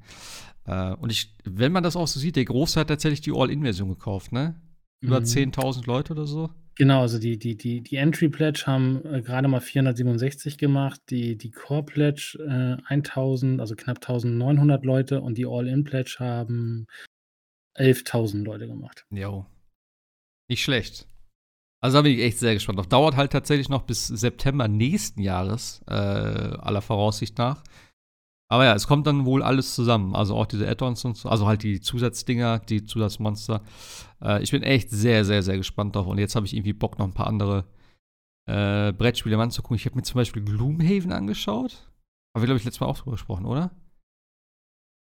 Äh, 0.66 0.94
und 0.94 1.12
ich, 1.12 1.34
wenn 1.44 1.72
man 1.72 1.82
das 1.82 1.96
auch 1.96 2.08
so 2.08 2.18
sieht, 2.18 2.36
der 2.36 2.46
Große 2.46 2.80
hat 2.80 2.88
tatsächlich 2.88 3.20
die 3.20 3.32
All-In-Version 3.32 3.90
gekauft, 3.90 4.32
ne? 4.32 4.54
Über 5.00 5.20
mhm. 5.20 5.24
10.000 5.24 5.86
Leute 5.86 6.12
oder 6.12 6.26
so. 6.26 6.50
Genau, 6.76 7.02
also 7.02 7.18
die, 7.18 7.38
die, 7.38 7.56
die, 7.56 7.82
die 7.82 7.96
Entry 7.96 8.28
Pledge 8.28 8.64
haben 8.66 9.04
äh, 9.06 9.22
gerade 9.22 9.46
mal 9.46 9.60
467 9.60 10.58
gemacht, 10.58 11.00
die, 11.08 11.36
die 11.36 11.52
Core 11.52 11.84
Pledge 11.84 12.38
äh, 12.40 12.82
1000, 12.92 13.60
also 13.60 13.76
knapp 13.76 13.98
1900 13.98 14.84
Leute 14.84 15.20
und 15.20 15.38
die 15.38 15.46
All-In 15.46 15.84
Pledge 15.84 16.16
haben 16.18 16.86
11.000 17.76 18.44
Leute 18.44 18.66
gemacht. 18.66 19.06
Jo. 19.10 19.46
Nicht 20.48 20.64
schlecht. 20.64 21.06
Also 21.80 21.98
da 21.98 22.02
bin 22.02 22.12
ich 22.12 22.20
echt 22.20 22.38
sehr 22.38 22.54
gespannt. 22.54 22.78
Das 22.78 22.88
dauert 22.88 23.14
halt 23.16 23.32
tatsächlich 23.32 23.68
noch 23.68 23.82
bis 23.82 24.06
September 24.08 24.68
nächsten 24.68 25.20
Jahres, 25.20 25.82
äh, 25.86 25.92
aller 25.92 26.82
Voraussicht 26.82 27.38
nach. 27.38 27.62
Aber 28.48 28.64
ja, 28.64 28.74
es 28.74 28.86
kommt 28.86 29.06
dann 29.06 29.24
wohl 29.24 29.42
alles 29.42 29.74
zusammen. 29.74 30.14
Also 30.14 30.36
auch 30.36 30.46
diese 30.46 30.68
Add-ons 30.68 31.04
und 31.04 31.16
so, 31.16 31.28
also 31.28 31.46
halt 31.46 31.62
die 31.62 31.80
Zusatzdinger, 31.80 32.60
die 32.60 32.84
Zusatzmonster. 32.84 33.62
Äh, 34.22 34.42
ich 34.42 34.50
bin 34.50 34.62
echt 34.62 34.90
sehr, 34.90 35.24
sehr, 35.24 35.42
sehr 35.42 35.56
gespannt 35.56 35.96
drauf. 35.96 36.06
Und 36.06 36.18
jetzt 36.18 36.36
habe 36.36 36.46
ich 36.46 36.54
irgendwie 36.54 36.72
Bock, 36.72 36.98
noch 36.98 37.06
ein 37.06 37.14
paar 37.14 37.26
andere 37.26 37.64
äh, 38.46 38.92
Brettspiele 38.92 39.38
anzugucken. 39.38 39.76
Ich 39.76 39.86
habe 39.86 39.96
mir 39.96 40.02
zum 40.02 40.16
Beispiel 40.16 40.44
Gloomhaven 40.44 41.12
angeschaut. 41.12 41.90
Haben 42.34 42.42
wir, 42.42 42.46
glaube 42.46 42.58
ich, 42.58 42.64
letztes 42.64 42.80
Mal 42.80 42.86
auch 42.86 42.98
drüber 42.98 43.12
gesprochen, 43.12 43.46
oder? 43.46 43.70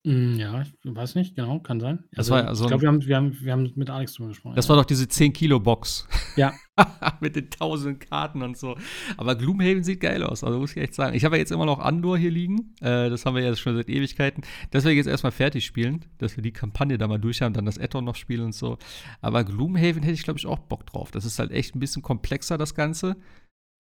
Hm, 0.07 0.39
ja, 0.39 0.63
ich 0.63 0.73
weiß 0.83 1.15
nicht, 1.17 1.37
genau, 1.37 1.61
kann 1.61 1.79
sein. 1.79 2.05
Das 2.13 2.31
also, 2.31 2.33
war 2.33 2.49
also 2.49 2.65
ich 2.65 2.69
glaube, 2.69 2.83
wir 2.83 2.89
haben, 2.89 3.07
wir, 3.07 3.17
haben, 3.17 3.37
wir 3.39 3.53
haben 3.53 3.71
mit 3.75 3.91
Alex 3.91 4.15
drüber 4.15 4.31
gesprochen. 4.31 4.57
Das 4.57 4.65
ja. 4.65 4.71
war 4.71 4.77
doch 4.77 4.87
diese 4.87 5.05
10-Kilo-Box. 5.05 6.09
Ja. 6.37 6.55
mit 7.21 7.37
den 7.37 7.51
tausend 7.51 8.01
Karten 8.01 8.41
und 8.41 8.57
so. 8.57 8.77
Aber 9.19 9.35
Gloomhaven 9.35 9.85
sieht 9.85 10.01
geil 10.01 10.23
aus, 10.23 10.43
also 10.43 10.59
muss 10.59 10.75
ich 10.75 10.83
echt 10.83 10.95
sagen. 10.95 11.15
Ich 11.15 11.27
habe 11.27 11.37
ja 11.37 11.41
jetzt 11.41 11.53
immer 11.53 11.67
noch 11.67 11.81
Andor 11.81 12.17
hier 12.17 12.31
liegen. 12.31 12.75
Äh, 12.81 13.11
das 13.11 13.27
haben 13.27 13.35
wir 13.37 13.43
ja 13.43 13.55
schon 13.55 13.77
seit 13.77 13.91
Ewigkeiten. 13.91 14.43
Das 14.71 14.85
werde 14.85 14.93
ich 14.93 14.99
jetzt 14.99 15.09
erstmal 15.09 15.33
fertig 15.33 15.67
spielen, 15.67 16.07
dass 16.17 16.35
wir 16.35 16.43
die 16.43 16.53
Kampagne 16.53 16.97
da 16.97 17.07
mal 17.07 17.19
durch 17.19 17.43
haben, 17.43 17.53
dann 17.53 17.67
das 17.67 17.79
Addon 17.79 18.05
noch 18.05 18.17
spielen 18.17 18.47
und 18.47 18.55
so. 18.55 18.79
Aber 19.21 19.45
Gloomhaven 19.45 20.03
hätte 20.03 20.15
ich, 20.15 20.23
glaube 20.23 20.39
ich, 20.39 20.47
auch 20.47 20.61
Bock 20.61 20.87
drauf. 20.87 21.11
Das 21.11 21.27
ist 21.27 21.39
halt 21.39 21.51
echt 21.51 21.75
ein 21.75 21.81
bisschen 21.81 22.01
komplexer, 22.01 22.57
das 22.57 22.75
Ganze. 22.75 23.17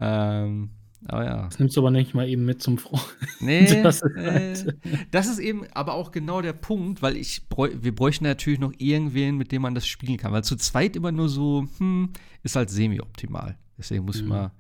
Ähm, 0.03 0.71
aber 1.07 1.25
ja. 1.25 1.45
Das 1.45 1.59
nimmst 1.59 1.77
du 1.77 1.81
aber 1.81 1.91
nicht 1.91 2.15
mal 2.15 2.29
eben 2.29 2.45
mit 2.45 2.63
zum 2.63 2.79
Freund. 2.79 3.05
Nee, 3.41 3.65
das 3.83 4.03
ist, 4.03 4.17
halt 4.17 4.77
das 5.11 5.27
ist, 5.27 5.39
eben 5.39 5.67
aber 5.73 5.95
auch 5.95 6.13
genau 6.13 6.43
der 6.43 6.53
Punkt, 6.53 7.01
weil 7.01 7.17
ich 7.17 7.43
wir 7.49 7.95
bräuchten 7.95 8.25
natürlich 8.25 8.61
noch 8.61 8.73
irgendwen, 8.77 9.37
mit 9.37 9.51
dem 9.51 9.63
man 9.63 9.75
das 9.75 9.87
spielen 9.87 10.19
kann. 10.19 10.33
Weil 10.33 10.45
zu 10.45 10.57
zweit 10.57 10.97
immer 10.97 11.11
nur 11.11 11.29
so, 11.29 11.67
hm, 11.79 12.11
ist 12.43 12.57
halt 12.57 12.69
semi-optimal. 12.69 13.57
Deswegen 13.79 14.05
muss 14.05 14.17
mhm. 14.17 14.23
ich 14.23 14.29
mal, 14.29 14.53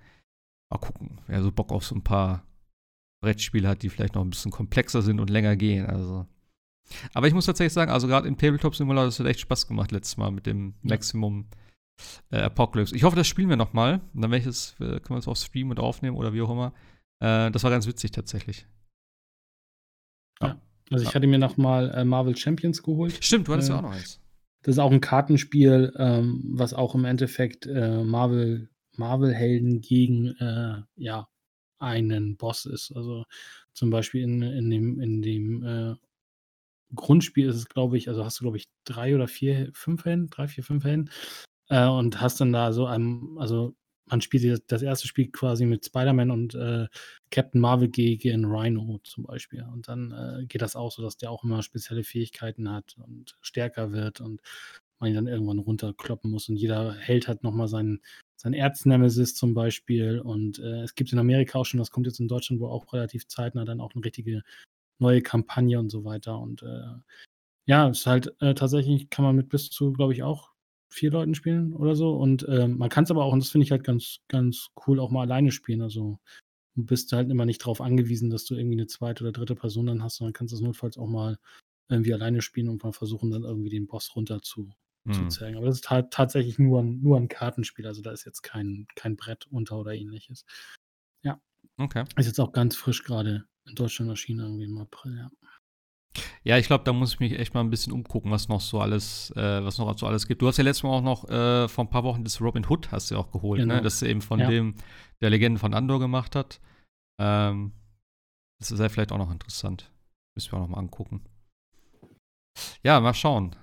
mal 0.70 0.78
gucken, 0.78 1.20
wer 1.26 1.42
so 1.42 1.52
Bock 1.52 1.72
auf 1.72 1.84
so 1.84 1.94
ein 1.94 2.02
paar 2.02 2.42
Brettspiele 3.22 3.68
hat, 3.68 3.82
die 3.82 3.90
vielleicht 3.90 4.14
noch 4.14 4.24
ein 4.24 4.30
bisschen 4.30 4.50
komplexer 4.50 5.02
sind 5.02 5.20
und 5.20 5.28
länger 5.28 5.56
gehen. 5.56 5.84
Also. 5.84 6.26
Aber 7.12 7.28
ich 7.28 7.34
muss 7.34 7.44
tatsächlich 7.44 7.74
sagen, 7.74 7.90
also 7.90 8.06
gerade 8.06 8.26
im 8.26 8.38
Tabletop 8.38 8.74
Simulator, 8.74 9.06
das 9.06 9.20
hat 9.20 9.26
echt 9.26 9.40
Spaß 9.40 9.66
gemacht 9.66 9.92
letztes 9.92 10.16
Mal 10.16 10.30
mit 10.30 10.46
dem 10.46 10.74
Maximum. 10.82 11.46
Ja 11.50 11.58
äh, 12.30 12.38
Apocalypse. 12.38 12.94
Ich 12.94 13.04
hoffe, 13.04 13.16
das 13.16 13.26
spielen 13.26 13.48
wir 13.48 13.56
noch 13.56 13.72
mal. 13.72 14.00
Dann 14.14 14.32
ich 14.32 14.46
es, 14.46 14.74
äh, 14.80 15.00
können 15.00 15.10
wir 15.10 15.18
es 15.18 15.28
auch 15.28 15.36
streamen 15.36 15.72
und 15.72 15.80
aufnehmen 15.80 16.16
oder 16.16 16.32
wie 16.32 16.42
auch 16.42 16.50
immer. 16.50 16.72
Äh, 17.20 17.50
das 17.50 17.64
war 17.64 17.70
ganz 17.70 17.86
witzig 17.86 18.12
tatsächlich. 18.12 18.66
Ja. 20.40 20.48
ja. 20.48 20.60
Also 20.90 21.02
ich 21.02 21.10
ja. 21.10 21.14
hatte 21.14 21.26
mir 21.26 21.38
noch 21.38 21.56
mal 21.56 21.90
äh, 21.90 22.04
Marvel 22.04 22.36
Champions 22.36 22.82
geholt. 22.82 23.22
Stimmt, 23.22 23.48
du 23.48 23.52
hattest 23.52 23.68
ja 23.68 23.78
auch 23.78 23.82
noch 23.82 23.92
eins. 23.92 24.20
Das 24.62 24.74
ist 24.74 24.78
auch 24.78 24.92
ein 24.92 25.00
Kartenspiel, 25.00 25.92
ähm, 25.96 26.42
was 26.52 26.74
auch 26.74 26.94
im 26.94 27.04
Endeffekt 27.04 27.66
äh, 27.66 28.02
Marvel 28.04 28.68
Marvel-Helden 28.96 29.80
gegen 29.80 30.36
äh, 30.36 30.82
ja 30.96 31.28
einen 31.78 32.36
Boss 32.36 32.66
ist. 32.66 32.92
Also 32.94 33.24
zum 33.72 33.88
Beispiel 33.88 34.22
in, 34.22 34.42
in 34.42 34.68
dem, 34.68 35.00
in 35.00 35.22
dem 35.22 35.96
Grundspiel 36.94 37.48
ist 37.48 37.56
es, 37.56 37.68
glaube 37.68 37.96
ich, 37.96 38.08
also 38.08 38.24
hast 38.24 38.40
du, 38.40 38.44
glaube 38.44 38.56
ich, 38.56 38.68
drei 38.84 39.14
oder 39.14 39.28
vier, 39.28 39.70
fünf 39.72 40.04
Helden, 40.04 40.28
drei, 40.28 40.48
vier, 40.48 40.64
fünf 40.64 40.84
Helden. 40.84 41.10
Äh, 41.70 41.86
und 41.86 42.20
hast 42.20 42.40
dann 42.40 42.52
da 42.52 42.72
so 42.72 42.86
ein, 42.86 43.36
also 43.38 43.74
man 44.06 44.20
spielt 44.20 44.70
das 44.70 44.82
erste 44.82 45.06
Spiel 45.06 45.30
quasi 45.30 45.64
mit 45.66 45.86
Spider-Man 45.86 46.32
und 46.32 46.54
äh, 46.56 46.88
Captain 47.30 47.60
Marvel 47.60 47.88
gegen 47.88 48.44
Rhino 48.44 48.98
zum 49.04 49.24
Beispiel. 49.24 49.64
Und 49.72 49.88
dann 49.88 50.10
äh, 50.12 50.46
geht 50.46 50.62
das 50.62 50.74
auch 50.76 50.90
so, 50.90 51.00
dass 51.02 51.16
der 51.16 51.30
auch 51.30 51.44
immer 51.44 51.62
spezielle 51.62 52.02
Fähigkeiten 52.02 52.70
hat 52.70 52.96
und 52.98 53.38
stärker 53.40 53.92
wird 53.92 54.20
und 54.20 54.42
man 54.98 55.10
ihn 55.10 55.14
dann 55.14 55.28
irgendwann 55.28 55.60
runterkloppen 55.60 56.30
muss. 56.30 56.48
Und 56.48 56.56
jeder 56.56 56.94
Held 56.94 57.28
hat 57.28 57.44
nochmal 57.44 57.68
seinen, 57.68 58.00
sein 58.36 58.52
Erznemesis 58.52 59.36
zum 59.36 59.54
Beispiel. 59.54 60.18
Und 60.18 60.58
äh, 60.58 60.82
es 60.82 60.96
gibt 60.96 61.12
in 61.12 61.18
Amerika 61.20 61.60
auch 61.60 61.64
schon, 61.64 61.78
das 61.78 61.92
kommt 61.92 62.06
jetzt 62.06 62.20
in 62.20 62.28
Deutschland 62.28 62.60
wohl 62.60 62.70
auch 62.70 62.92
relativ 62.92 63.28
zeitnah, 63.28 63.64
dann 63.64 63.80
auch 63.80 63.94
eine 63.94 64.04
richtige 64.04 64.42
neue 64.98 65.22
Kampagne 65.22 65.78
und 65.78 65.88
so 65.90 66.04
weiter. 66.04 66.38
Und 66.38 66.62
äh, 66.62 66.82
ja, 67.66 67.88
es 67.88 68.00
ist 68.00 68.06
halt 68.06 68.34
äh, 68.40 68.54
tatsächlich, 68.54 69.08
kann 69.10 69.24
man 69.24 69.36
mit 69.36 69.48
bis 69.48 69.70
zu, 69.70 69.92
glaube 69.92 70.12
ich, 70.12 70.24
auch 70.24 70.49
vier 70.90 71.10
Leuten 71.10 71.34
spielen 71.34 71.72
oder 71.72 71.94
so. 71.94 72.14
Und 72.14 72.46
ähm, 72.48 72.78
man 72.78 72.90
kann 72.90 73.04
es 73.04 73.10
aber 73.10 73.24
auch, 73.24 73.32
und 73.32 73.40
das 73.40 73.50
finde 73.50 73.64
ich 73.64 73.70
halt 73.70 73.84
ganz, 73.84 74.18
ganz 74.28 74.68
cool, 74.86 75.00
auch 75.00 75.10
mal 75.10 75.22
alleine 75.22 75.52
spielen. 75.52 75.82
Also 75.82 76.18
du 76.74 76.84
bist 76.84 77.12
halt 77.12 77.30
immer 77.30 77.46
nicht 77.46 77.62
darauf 77.62 77.80
angewiesen, 77.80 78.30
dass 78.30 78.44
du 78.44 78.54
irgendwie 78.54 78.76
eine 78.76 78.86
zweite 78.86 79.24
oder 79.24 79.32
dritte 79.32 79.54
Person 79.54 79.86
dann 79.86 80.02
hast, 80.02 80.16
sondern 80.16 80.32
kannst 80.32 80.52
das 80.52 80.60
notfalls 80.60 80.98
auch 80.98 81.08
mal 81.08 81.38
irgendwie 81.88 82.14
alleine 82.14 82.42
spielen 82.42 82.68
und 82.68 82.82
mal 82.82 82.92
versuchen, 82.92 83.30
dann 83.30 83.44
irgendwie 83.44 83.70
den 83.70 83.86
Boss 83.86 84.14
runter 84.14 84.42
zu, 84.42 84.72
mhm. 85.04 85.12
zu 85.12 85.28
zeigen. 85.28 85.56
Aber 85.56 85.66
das 85.66 85.76
ist 85.76 85.90
halt 85.90 86.10
tatsächlich 86.10 86.58
nur 86.58 86.80
ein, 86.80 87.00
nur 87.00 87.16
ein 87.16 87.28
Kartenspiel. 87.28 87.86
Also 87.86 88.02
da 88.02 88.12
ist 88.12 88.24
jetzt 88.24 88.42
kein, 88.42 88.86
kein 88.94 89.16
Brett 89.16 89.46
unter 89.46 89.78
oder 89.78 89.94
ähnliches. 89.94 90.44
Ja. 91.22 91.40
Okay. 91.76 92.04
Ist 92.16 92.26
jetzt 92.26 92.40
auch 92.40 92.52
ganz 92.52 92.76
frisch 92.76 93.04
gerade 93.04 93.44
in 93.66 93.74
Deutschland 93.74 94.10
erschienen, 94.10 94.40
irgendwie 94.40 94.64
im 94.64 94.78
April, 94.78 95.16
ja. 95.16 95.30
Ja, 96.42 96.58
ich 96.58 96.66
glaube, 96.66 96.84
da 96.84 96.92
muss 96.92 97.14
ich 97.14 97.20
mich 97.20 97.38
echt 97.38 97.54
mal 97.54 97.60
ein 97.60 97.70
bisschen 97.70 97.92
umgucken, 97.92 98.30
was 98.30 98.48
noch 98.48 98.60
so 98.60 98.80
alles, 98.80 99.30
äh, 99.36 99.64
was 99.64 99.78
noch 99.78 99.96
so 99.96 100.06
alles 100.06 100.26
gibt. 100.26 100.42
Du 100.42 100.48
hast 100.48 100.56
ja 100.56 100.64
letztes 100.64 100.82
Mal 100.82 100.90
auch 100.90 101.02
noch 101.02 101.28
äh, 101.28 101.68
vor 101.68 101.84
ein 101.84 101.90
paar 101.90 102.04
Wochen 102.04 102.24
das 102.24 102.40
Robin 102.40 102.66
Hood 102.68 102.90
hast 102.90 103.10
du 103.10 103.14
ja 103.14 103.20
auch 103.20 103.30
geholt, 103.30 103.60
ne? 103.60 103.66
genau. 103.66 103.76
ne? 103.76 103.82
Das 103.82 104.02
eben 104.02 104.20
von 104.20 104.40
ja. 104.40 104.48
dem, 104.48 104.74
der 105.20 105.30
Legende 105.30 105.60
von 105.60 105.74
Andor 105.74 106.00
gemacht 106.00 106.34
hat. 106.34 106.60
Ähm, 107.20 107.72
das 108.58 108.70
ist 108.70 108.80
ja 108.80 108.88
vielleicht 108.88 109.12
auch 109.12 109.18
noch 109.18 109.30
interessant. 109.30 109.90
Müssen 110.34 110.52
wir 110.52 110.58
auch 110.58 110.62
noch 110.62 110.68
mal 110.68 110.78
angucken. 110.78 111.22
Ja, 112.82 113.00
mal 113.00 113.14
schauen. 113.14 113.54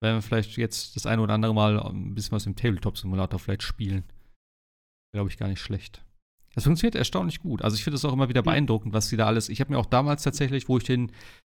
Werden 0.00 0.18
wir 0.18 0.22
vielleicht 0.22 0.56
jetzt 0.56 0.94
das 0.94 1.06
eine 1.06 1.22
oder 1.22 1.34
andere 1.34 1.54
Mal 1.54 1.80
ein 1.80 2.14
bisschen 2.14 2.32
was 2.32 2.46
im 2.46 2.54
Tabletop-Simulator 2.54 3.38
vielleicht 3.38 3.62
spielen. 3.62 4.04
Glaube 5.12 5.30
ich 5.30 5.38
gar 5.38 5.48
nicht 5.48 5.60
schlecht. 5.60 6.04
Das 6.54 6.64
funktioniert 6.64 6.94
erstaunlich 6.94 7.40
gut. 7.40 7.62
Also 7.62 7.76
ich 7.76 7.84
finde 7.84 7.96
es 7.96 8.04
auch 8.04 8.12
immer 8.12 8.28
wieder 8.28 8.42
beeindruckend, 8.42 8.92
was 8.92 9.08
sie 9.08 9.16
da 9.16 9.26
alles. 9.26 9.48
Ich 9.48 9.60
habe 9.60 9.72
mir 9.72 9.78
auch 9.78 9.86
damals 9.86 10.22
tatsächlich, 10.22 10.68
wo 10.68 10.78
ich 10.78 10.84
den 10.84 11.12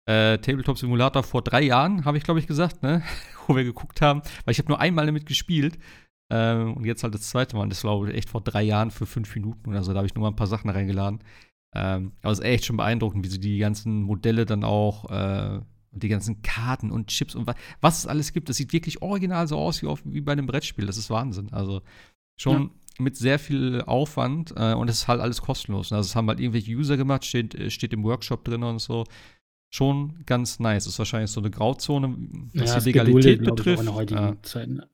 äh, 0.05 0.37
Tabletop 0.39 0.77
Simulator 0.77 1.23
vor 1.23 1.41
drei 1.41 1.61
Jahren, 1.61 2.05
habe 2.05 2.17
ich 2.17 2.23
glaube 2.23 2.39
ich 2.39 2.47
gesagt, 2.47 2.83
ne? 2.83 3.03
wo 3.47 3.55
wir 3.55 3.63
geguckt 3.63 4.01
haben, 4.01 4.21
weil 4.45 4.51
ich 4.51 4.59
habe 4.59 4.69
nur 4.69 4.79
einmal 4.79 5.05
damit 5.05 5.25
gespielt. 5.25 5.77
Ähm, 6.31 6.75
und 6.75 6.85
jetzt 6.85 7.03
halt 7.03 7.13
das 7.13 7.29
zweite 7.29 7.57
Mal. 7.57 7.63
Und 7.63 7.71
das 7.71 7.83
war 7.83 8.07
echt 8.07 8.29
vor 8.29 8.39
drei 8.41 8.63
Jahren 8.63 8.89
für 8.89 9.05
fünf 9.05 9.35
Minuten 9.35 9.69
oder 9.69 9.83
so. 9.83 9.91
Da 9.91 9.97
habe 9.97 10.07
ich 10.07 10.15
nur 10.15 10.21
mal 10.21 10.29
ein 10.29 10.37
paar 10.37 10.47
Sachen 10.47 10.69
reingeladen. 10.69 11.19
Ähm, 11.75 12.13
aber 12.21 12.31
es 12.31 12.39
ist 12.39 12.45
echt 12.45 12.65
schon 12.65 12.77
beeindruckend, 12.77 13.25
wie 13.25 13.29
sie 13.29 13.39
die 13.39 13.57
ganzen 13.57 14.03
Modelle 14.03 14.45
dann 14.45 14.63
auch 14.63 15.09
äh, 15.09 15.59
und 15.91 16.03
die 16.03 16.07
ganzen 16.07 16.41
Karten 16.41 16.89
und 16.89 17.07
Chips 17.07 17.35
und 17.35 17.47
was, 17.47 17.55
was 17.81 17.99
es 17.99 18.07
alles 18.07 18.31
gibt. 18.31 18.47
Das 18.47 18.55
sieht 18.55 18.71
wirklich 18.71 19.01
original 19.01 19.47
so 19.47 19.57
aus 19.57 19.81
wie, 19.81 19.87
auf, 19.87 20.01
wie 20.05 20.21
bei 20.21 20.31
einem 20.31 20.45
Brettspiel. 20.45 20.85
Das 20.85 20.97
ist 20.97 21.09
Wahnsinn. 21.09 21.51
Also 21.51 21.81
schon 22.39 22.61
ja. 22.61 22.69
mit 22.99 23.17
sehr 23.17 23.39
viel 23.39 23.81
Aufwand 23.81 24.53
äh, 24.55 24.73
und 24.73 24.89
es 24.89 24.99
ist 24.99 25.07
halt 25.09 25.19
alles 25.19 25.41
kostenlos. 25.41 25.91
Also 25.91 26.07
es 26.07 26.15
haben 26.15 26.29
halt 26.29 26.39
irgendwelche 26.39 26.71
User 26.71 26.95
gemacht, 26.95 27.25
steht, 27.25 27.55
äh, 27.55 27.69
steht 27.69 27.91
im 27.91 28.03
Workshop 28.03 28.45
drin 28.45 28.63
und 28.63 28.79
so 28.79 29.03
schon 29.71 30.23
ganz 30.25 30.59
nice. 30.59 30.85
Ist 30.85 30.99
wahrscheinlich 30.99 31.31
so 31.31 31.41
eine 31.41 31.49
Grauzone, 31.49 32.15
was 32.53 32.69
ja, 32.69 32.79
die 32.79 32.85
Legalität 32.91 33.39
geduldet, 33.39 33.55
betrifft. 33.55 33.83
Ich, 33.83 33.89
heutigen 33.89 34.19
ja. 34.19 34.87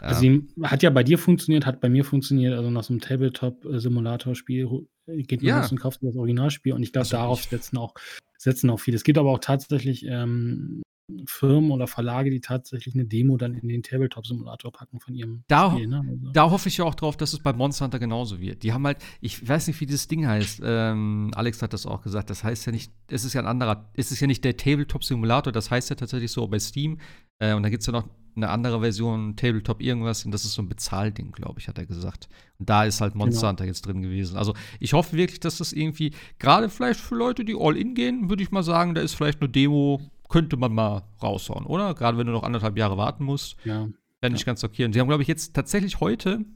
Also 0.00 0.20
sie 0.20 0.48
hat 0.62 0.82
ja 0.82 0.90
bei 0.90 1.02
dir 1.02 1.18
funktioniert, 1.18 1.64
hat 1.64 1.80
bei 1.80 1.88
mir 1.88 2.04
funktioniert, 2.04 2.54
also 2.54 2.70
nach 2.70 2.82
so 2.82 2.92
einem 2.92 3.00
Tabletop-Simulator-Spiel 3.00 4.86
geht 5.06 5.42
man 5.42 5.48
ja. 5.48 5.60
los 5.60 5.72
und 5.72 5.78
kauft 5.78 6.02
das 6.02 6.16
Originalspiel 6.16 6.72
und 6.72 6.82
ich 6.82 6.92
glaube, 6.92 7.08
darauf 7.08 7.42
setzen 7.44 7.78
auch, 7.78 7.94
setzen 8.36 8.70
auch 8.70 8.80
viele. 8.80 8.96
Es 8.96 9.04
gibt 9.04 9.18
aber 9.18 9.30
auch 9.30 9.38
tatsächlich 9.38 10.04
ähm, 10.06 10.82
Firmen 11.26 11.70
oder 11.70 11.86
Verlage, 11.86 12.30
die 12.30 12.40
tatsächlich 12.40 12.94
eine 12.94 13.04
Demo 13.04 13.36
dann 13.36 13.54
in 13.54 13.68
den 13.68 13.82
Tabletop-Simulator 13.82 14.72
packen 14.72 15.00
von 15.00 15.14
ihrem 15.14 15.44
da, 15.48 15.70
Spiel. 15.70 15.86
Ne? 15.86 16.04
Also. 16.08 16.32
Da 16.32 16.50
hoffe 16.50 16.68
ich 16.68 16.76
ja 16.76 16.84
auch 16.84 16.94
drauf, 16.94 17.16
dass 17.16 17.32
es 17.32 17.40
bei 17.40 17.52
Monster 17.52 17.84
Hunter 17.84 17.98
genauso 17.98 18.40
wird. 18.40 18.62
Die 18.62 18.72
haben 18.72 18.86
halt, 18.86 18.98
ich 19.20 19.46
weiß 19.46 19.66
nicht, 19.66 19.80
wie 19.80 19.86
dieses 19.86 20.08
Ding 20.08 20.26
heißt. 20.26 20.60
Ähm, 20.64 21.30
Alex 21.34 21.62
hat 21.62 21.72
das 21.72 21.86
auch 21.86 22.02
gesagt. 22.02 22.30
Das 22.30 22.44
heißt 22.44 22.66
ja 22.66 22.72
nicht, 22.72 22.92
es 23.08 23.24
ist 23.24 23.34
ja 23.34 23.40
ein 23.40 23.46
anderer, 23.46 23.90
es 23.94 24.12
ist 24.12 24.20
ja 24.20 24.26
nicht 24.26 24.44
der 24.44 24.56
Tabletop-Simulator, 24.56 25.52
das 25.52 25.70
heißt 25.70 25.90
ja 25.90 25.96
tatsächlich 25.96 26.30
so 26.30 26.46
bei 26.46 26.58
Steam. 26.58 26.98
Äh, 27.38 27.54
und 27.54 27.62
da 27.62 27.68
gibt 27.68 27.82
es 27.82 27.86
ja 27.86 27.92
noch 27.92 28.08
eine 28.34 28.48
andere 28.48 28.80
Version, 28.80 29.36
Tabletop 29.36 29.82
irgendwas, 29.82 30.24
und 30.24 30.32
das 30.32 30.44
ist 30.44 30.54
so 30.54 30.62
ein 30.62 30.68
Bezahlding, 30.68 31.32
glaube 31.32 31.60
ich, 31.60 31.68
hat 31.68 31.78
er 31.78 31.86
gesagt. 31.86 32.28
Und 32.58 32.70
da 32.70 32.84
ist 32.84 33.00
halt 33.00 33.14
Monster 33.14 33.40
genau. 33.40 33.48
Hunter 33.50 33.64
jetzt 33.66 33.82
drin 33.82 34.02
gewesen. 34.02 34.36
Also 34.36 34.54
ich 34.80 34.94
hoffe 34.94 35.16
wirklich, 35.16 35.40
dass 35.40 35.58
das 35.58 35.72
irgendwie, 35.72 36.14
gerade 36.38 36.68
vielleicht 36.68 37.00
für 37.00 37.14
Leute, 37.14 37.44
die 37.44 37.56
all 37.58 37.76
in 37.76 37.94
gehen, 37.94 38.30
würde 38.30 38.42
ich 38.42 38.50
mal 38.50 38.62
sagen, 38.62 38.94
da 38.94 39.02
ist 39.02 39.14
vielleicht 39.14 39.40
eine 39.40 39.50
Demo 39.50 40.00
könnte 40.32 40.56
man 40.56 40.72
mal 40.72 41.02
raushauen, 41.22 41.66
oder? 41.66 41.94
Gerade 41.94 42.16
wenn 42.16 42.26
du 42.26 42.32
noch 42.32 42.42
anderthalb 42.42 42.78
Jahre 42.78 42.96
warten 42.96 43.22
musst. 43.22 43.56
Ja. 43.64 43.86
Fände 44.18 44.38
ich 44.38 44.46
ganz 44.46 44.64
okay. 44.64 44.86
Und 44.86 44.94
sie 44.94 45.00
haben, 45.00 45.08
glaube 45.08 45.22
ich, 45.22 45.28
jetzt 45.28 45.52
tatsächlich 45.52 46.00
heute, 46.00 46.46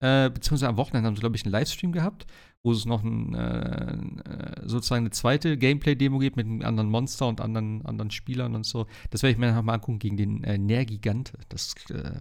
äh, 0.00 0.30
beziehungsweise 0.30 0.68
am 0.68 0.76
Wochenende, 0.76 1.08
haben 1.08 1.16
sie, 1.16 1.20
glaube 1.20 1.34
ich, 1.34 1.44
einen 1.44 1.50
Livestream 1.50 1.90
gehabt, 1.90 2.26
wo 2.62 2.70
es 2.70 2.84
noch 2.84 3.02
ein, 3.02 3.34
äh, 3.34 3.94
äh, 3.94 4.68
sozusagen 4.68 5.02
eine 5.02 5.10
zweite 5.10 5.58
Gameplay-Demo 5.58 6.18
gibt 6.18 6.36
mit 6.36 6.46
einem 6.46 6.62
anderen 6.62 6.88
Monster 6.90 7.26
und 7.26 7.40
anderen, 7.40 7.84
anderen 7.84 8.12
Spielern 8.12 8.54
und 8.54 8.64
so. 8.64 8.86
Das 9.10 9.24
werde 9.24 9.32
ich 9.32 9.38
mir 9.38 9.52
noch 9.52 9.62
mal 9.62 9.74
angucken 9.74 9.98
gegen 9.98 10.16
den 10.16 10.44
äh, 10.44 10.56
Nergigant. 10.56 11.32
Das 11.48 11.74
äh, 11.90 12.20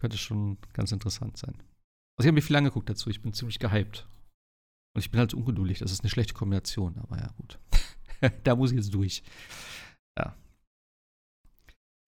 könnte 0.00 0.18
schon 0.18 0.58
ganz 0.74 0.92
interessant 0.92 1.38
sein. 1.38 1.54
Also 2.18 2.26
ich 2.26 2.26
habe 2.26 2.34
mir 2.34 2.42
viel 2.42 2.56
angeguckt 2.56 2.90
dazu. 2.90 3.08
Ich 3.08 3.22
bin 3.22 3.32
ziemlich 3.32 3.58
gehypt. 3.58 4.06
Und 4.94 5.00
ich 5.00 5.10
bin 5.10 5.18
halt 5.18 5.32
ungeduldig. 5.32 5.78
Das 5.78 5.92
ist 5.92 6.02
eine 6.02 6.10
schlechte 6.10 6.34
Kombination, 6.34 6.98
aber 6.98 7.16
ja, 7.16 7.30
gut. 7.38 7.58
da 8.44 8.54
muss 8.54 8.70
ich 8.70 8.76
jetzt 8.76 8.92
durch. 8.92 9.22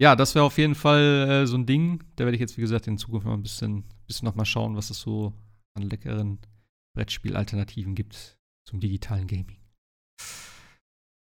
Ja. 0.03 0.17
Das 0.17 0.35
wäre 0.35 0.45
auf 0.45 0.59
jeden 0.59 0.75
Fall 0.75 1.29
äh, 1.31 1.47
so 1.47 1.57
ein 1.57 1.65
Ding. 1.65 2.03
Da 2.17 2.25
werde 2.25 2.35
ich 2.35 2.41
jetzt, 2.41 2.57
wie 2.57 2.61
gesagt, 2.61 2.89
in 2.89 2.99
Zukunft 2.99 3.25
mal 3.25 3.35
ein 3.35 3.43
bisschen, 3.43 3.85
bisschen 4.09 4.27
noch 4.27 4.35
mal 4.35 4.45
schauen, 4.45 4.75
was 4.75 4.91
es 4.91 5.01
so 5.01 5.33
an 5.75 5.85
leckeren 5.85 6.41
Brettspielalternativen 6.97 7.95
gibt 7.95 8.37
zum 8.67 8.81
digitalen 8.81 9.29
Gaming. 9.29 9.59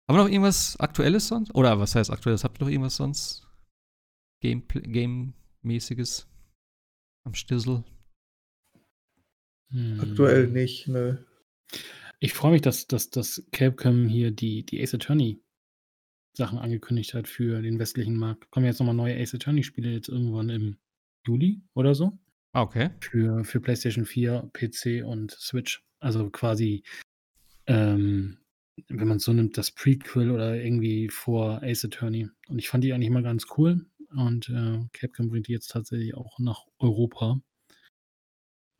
Haben 0.09 0.17
wir 0.17 0.23
noch 0.23 0.29
irgendwas 0.29 0.75
Aktuelles 0.79 1.27
sonst? 1.27 1.53
Oder 1.53 1.79
was 1.79 1.93
heißt 1.93 2.09
Aktuelles? 2.09 2.43
Habt 2.43 2.59
ihr 2.59 2.65
noch 2.65 2.71
irgendwas 2.71 2.95
sonst? 2.95 3.47
Game-mäßiges 4.41 6.27
am 7.25 7.35
Stissel? 7.35 7.83
Hm. 9.71 9.99
Aktuell 10.01 10.47
nicht, 10.47 10.87
ne. 10.87 11.23
Ich 12.19 12.33
freue 12.33 12.53
mich, 12.53 12.61
dass, 12.61 12.87
dass, 12.87 13.11
dass 13.11 13.43
Capcom 13.51 14.07
hier 14.07 14.31
die, 14.31 14.65
die 14.65 14.81
Ace 14.81 14.95
Attorney 14.95 15.42
Sachen 16.35 16.57
angekündigt 16.57 17.13
hat 17.13 17.27
für 17.27 17.61
den 17.61 17.79
westlichen 17.79 18.15
Markt. 18.15 18.49
Kommen 18.49 18.65
jetzt 18.65 18.79
nochmal 18.79 18.95
neue 18.95 19.19
Ace 19.19 19.35
Attorney 19.35 19.63
Spiele 19.63 19.91
jetzt 19.91 20.09
irgendwann 20.09 20.49
im 20.49 20.77
Juli 21.25 21.61
oder 21.73 21.95
so. 21.95 22.17
Ah, 22.53 22.61
okay. 22.61 22.91
Für, 22.99 23.43
für 23.43 23.59
PlayStation 23.59 24.05
4, 24.05 24.49
PC 24.53 25.03
und 25.05 25.31
Switch. 25.31 25.83
Also 25.99 26.29
quasi, 26.29 26.83
ähm, 27.67 28.37
wenn 28.89 29.07
man 29.07 29.17
es 29.17 29.23
so 29.23 29.33
nimmt, 29.33 29.57
das 29.57 29.71
Prequel 29.71 30.31
oder 30.31 30.55
irgendwie 30.55 31.09
vor 31.09 31.61
Ace 31.63 31.85
Attorney. 31.85 32.29
Und 32.47 32.59
ich 32.59 32.69
fand 32.69 32.83
die 32.83 32.93
eigentlich 32.93 33.09
mal 33.09 33.23
ganz 33.23 33.45
cool. 33.57 33.85
Und 34.09 34.49
äh, 34.49 34.85
Capcom 34.93 35.29
bringt 35.29 35.47
die 35.47 35.53
jetzt 35.53 35.69
tatsächlich 35.69 36.13
auch 36.13 36.37
nach 36.39 36.65
Europa. 36.77 37.41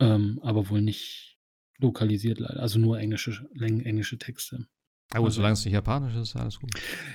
Ähm, 0.00 0.38
aber 0.42 0.68
wohl 0.70 0.82
nicht 0.82 1.38
lokalisiert 1.78 2.38
leider. 2.38 2.60
Also 2.60 2.78
nur 2.78 2.98
englische, 2.98 3.48
englische 3.58 4.18
Texte. 4.18 4.66
Aber 5.12 5.26
also, 5.26 5.36
solange 5.36 5.52
es 5.52 5.64
nicht 5.64 5.74
japanisch 5.74 6.14
ist, 6.14 6.30
ist 6.30 6.36
alles 6.36 6.58
gut. 6.58 6.70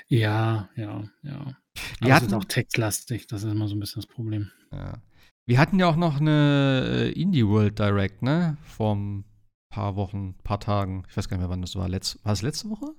Ja, 0.08 0.70
ja, 0.76 1.04
ja. 1.24 1.58
Wir 2.00 2.14
hatten, 2.14 2.26
es 2.26 2.32
ist 2.32 2.38
auch 2.38 2.46
textlastig, 2.46 3.28
das 3.28 3.44
ist 3.44 3.52
immer 3.52 3.68
so 3.68 3.76
ein 3.76 3.80
bisschen 3.80 4.02
das 4.02 4.08
Problem. 4.08 4.52
Ja. 4.72 5.02
Wir 5.48 5.58
hatten 5.58 5.80
ja 5.80 5.90
auch 5.90 5.96
noch 5.96 6.20
eine 6.20 7.12
äh, 7.16 7.20
Indie 7.20 7.48
World 7.48 7.80
Direct, 7.80 8.22
ne? 8.22 8.58
Vor 8.64 8.96
ein 8.96 9.26
paar 9.70 9.96
Wochen, 9.96 10.36
paar 10.44 10.60
Tagen. 10.60 11.06
Ich 11.10 11.18
weiß 11.18 11.28
gar 11.28 11.38
nicht 11.38 11.42
mehr, 11.42 11.50
wann 11.50 11.62
das 11.62 11.76
war. 11.76 11.90
Letz 11.90 12.20
war 12.24 12.34
es 12.34 12.42
letzte 12.42 12.70
Woche? 12.70 12.94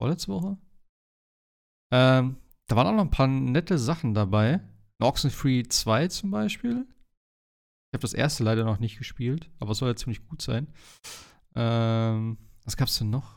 Vorletzte 0.00 0.28
Woche? 0.28 0.58
Ähm, 1.92 2.36
da 2.66 2.76
waren 2.76 2.86
auch 2.86 2.92
noch 2.92 3.04
ein 3.04 3.10
paar 3.10 3.26
nette 3.26 3.78
Sachen 3.78 4.14
dabei. 4.14 4.60
Oxenfree 5.00 5.64
2 5.64 6.08
zum 6.08 6.30
Beispiel. 6.30 6.86
Ich 6.88 7.96
habe 7.96 8.02
das 8.02 8.14
erste 8.14 8.42
leider 8.42 8.64
noch 8.64 8.78
nicht 8.78 8.98
gespielt, 8.98 9.50
aber 9.58 9.72
es 9.72 9.78
soll 9.78 9.88
ja 9.88 9.96
ziemlich 9.96 10.26
gut 10.26 10.42
sein. 10.42 10.68
Ähm, 11.54 12.38
was 12.64 12.76
gab's 12.76 12.98
denn 12.98 13.10
noch? 13.10 13.35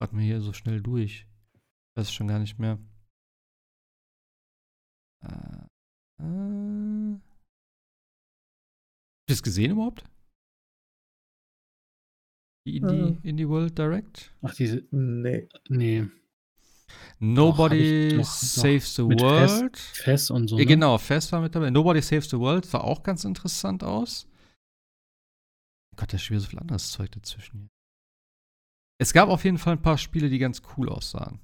Warten 0.00 0.16
wir 0.16 0.24
hier 0.24 0.40
so 0.40 0.52
schnell 0.52 0.80
durch. 0.80 1.26
Ich 1.54 1.96
weiß 1.96 2.12
schon 2.12 2.28
gar 2.28 2.38
nicht 2.38 2.58
mehr. 2.58 2.78
Äh, 5.22 5.66
äh. 6.22 7.18
Habt 9.20 9.28
ihr 9.28 9.34
es 9.34 9.42
gesehen 9.42 9.72
überhaupt? 9.72 10.04
Die 12.66 12.76
Indie, 12.76 13.18
äh. 13.22 13.28
Indie 13.28 13.48
World 13.48 13.78
Direct? 13.78 14.34
Ach, 14.42 14.54
diese. 14.54 14.86
Nee. 14.90 15.48
Nee. 15.68 16.08
Nobody 17.18 18.16
doch, 18.16 18.24
Saves 18.24 18.94
the 18.96 19.02
World. 19.02 19.76
Fest, 19.76 20.02
Fest 20.02 20.30
und 20.30 20.48
so. 20.48 20.56
Ne? 20.56 20.66
Genau, 20.66 20.98
Fest 20.98 21.30
war 21.32 21.40
mit 21.40 21.54
dabei. 21.54 21.70
Nobody 21.70 22.00
Saves 22.00 22.30
the 22.30 22.38
World 22.38 22.64
sah 22.64 22.80
auch 22.80 23.02
ganz 23.02 23.24
interessant 23.24 23.84
aus. 23.84 24.26
Gott, 25.96 26.12
da 26.12 26.16
ist 26.16 26.22
schon 26.22 26.36
wieder 26.36 26.44
so 26.44 26.50
viel 26.50 26.58
anderes 26.58 26.90
Zeug 26.90 27.10
dazwischen. 27.12 27.68
Es 29.00 29.12
gab 29.14 29.28
auf 29.30 29.44
jeden 29.44 29.58
Fall 29.58 29.74
ein 29.74 29.82
paar 29.82 29.96
Spiele, 29.98 30.28
die 30.28 30.38
ganz 30.38 30.60
cool 30.76 30.90
aussahen. 30.90 31.40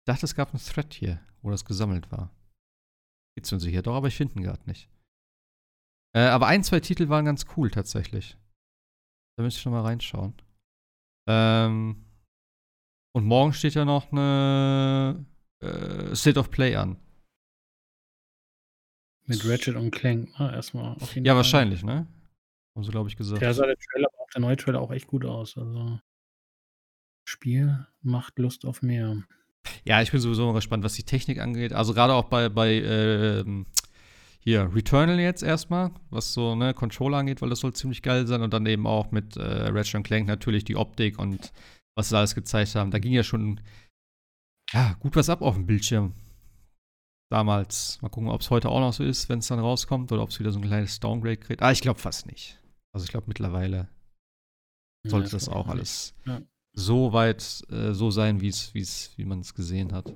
Ich 0.00 0.06
dachte, 0.06 0.24
es 0.24 0.34
gab 0.34 0.50
einen 0.54 0.62
Thread 0.62 0.94
hier, 0.94 1.20
wo 1.42 1.50
das 1.50 1.64
gesammelt 1.64 2.10
war. 2.10 2.30
Geht's 3.36 3.52
uns 3.52 3.62
sicher 3.62 3.82
doch, 3.82 3.94
aber 3.94 4.08
ich 4.08 4.16
finde 4.16 4.34
ihn 4.36 4.42
gerade 4.42 4.64
nicht. 4.66 4.88
Äh, 6.14 6.20
aber 6.28 6.46
ein, 6.46 6.64
zwei 6.64 6.80
Titel 6.80 7.08
waren 7.10 7.26
ganz 7.26 7.44
cool 7.56 7.70
tatsächlich. 7.70 8.38
Da 9.36 9.42
müsste 9.42 9.58
ich 9.58 9.62
schon 9.62 9.72
mal 9.72 9.82
reinschauen. 9.82 10.34
Ähm, 11.28 12.06
und 13.14 13.24
morgen 13.26 13.52
steht 13.52 13.74
ja 13.74 13.84
noch 13.84 14.10
eine 14.12 15.26
äh, 15.62 16.14
State 16.14 16.38
of 16.38 16.50
Play 16.50 16.76
an. 16.76 16.96
Mit 19.26 19.44
Ratchet 19.44 19.74
und 19.76 19.90
Clank, 19.90 20.38
ne? 20.38 20.52
Erstmal 20.54 20.94
auf 20.94 21.14
jeden 21.14 21.26
Ja, 21.26 21.32
Fall. 21.32 21.38
wahrscheinlich, 21.38 21.82
ne? 21.82 22.06
Haben 22.74 22.84
sie, 22.84 22.90
glaube 22.92 23.08
ich, 23.10 23.16
gesagt. 23.16 23.42
Der 23.42 23.52
sah 23.52 23.66
der 23.66 23.76
Trailer, 23.76 24.08
der 24.36 24.42
neue 24.42 24.56
Trailer 24.56 24.80
auch 24.80 24.92
echt 24.92 25.06
gut 25.06 25.24
aus. 25.24 25.56
Also, 25.56 25.98
Spiel 27.28 27.86
macht 28.02 28.38
Lust 28.38 28.64
auf 28.64 28.82
mehr. 28.82 29.24
Ja, 29.84 30.00
ich 30.02 30.12
bin 30.12 30.20
sowieso 30.20 30.52
gespannt, 30.52 30.84
was 30.84 30.94
die 30.94 31.02
Technik 31.02 31.40
angeht. 31.40 31.72
Also 31.72 31.92
gerade 31.92 32.14
auch 32.14 32.26
bei, 32.26 32.48
bei 32.48 32.74
äh, 32.74 33.44
hier 34.38 34.72
Returnal 34.72 35.18
jetzt 35.18 35.42
erstmal, 35.42 35.90
was 36.10 36.32
so 36.32 36.54
ne 36.54 36.72
Controller 36.72 37.18
angeht, 37.18 37.42
weil 37.42 37.50
das 37.50 37.60
soll 37.60 37.72
ziemlich 37.72 38.02
geil 38.02 38.28
sein 38.28 38.42
und 38.42 38.52
dann 38.52 38.64
eben 38.66 38.86
auch 38.86 39.10
mit 39.10 39.36
äh, 39.36 39.42
Ratchet 39.42 40.04
Clank 40.04 40.28
natürlich 40.28 40.62
die 40.62 40.76
Optik 40.76 41.18
und 41.18 41.52
was 41.96 42.10
sie 42.10 42.16
alles 42.16 42.36
gezeigt 42.36 42.76
haben. 42.76 42.92
Da 42.92 43.00
ging 43.00 43.12
ja 43.12 43.24
schon 43.24 43.60
ja, 44.72 44.94
gut 45.00 45.16
was 45.16 45.30
ab 45.30 45.42
auf 45.42 45.54
dem 45.54 45.66
Bildschirm. 45.66 46.12
Damals. 47.28 48.00
Mal 48.02 48.08
gucken, 48.08 48.30
ob 48.30 48.40
es 48.40 48.50
heute 48.50 48.68
auch 48.68 48.78
noch 48.78 48.92
so 48.92 49.02
ist, 49.02 49.28
wenn 49.28 49.40
es 49.40 49.48
dann 49.48 49.58
rauskommt, 49.58 50.12
oder 50.12 50.22
ob 50.22 50.28
es 50.28 50.38
wieder 50.38 50.52
so 50.52 50.60
ein 50.60 50.64
kleines 50.64 51.00
Downgrade 51.00 51.38
kriegt. 51.38 51.60
Ah, 51.60 51.72
ich 51.72 51.80
glaube 51.80 51.98
fast 51.98 52.26
nicht. 52.26 52.60
Also 52.92 53.04
ich 53.04 53.10
glaube 53.10 53.26
mittlerweile 53.26 53.88
sollte 55.08 55.28
ja, 55.28 55.32
das, 55.32 55.44
das 55.46 55.48
auch 55.48 55.68
alles 55.68 56.14
ja. 56.24 56.42
so 56.72 57.12
weit 57.12 57.64
äh, 57.70 57.92
so 57.92 58.10
sein, 58.10 58.40
wie's, 58.40 58.72
wie's, 58.74 59.12
wie 59.16 59.24
man 59.24 59.40
es 59.40 59.54
gesehen 59.54 59.92
hat. 59.92 60.12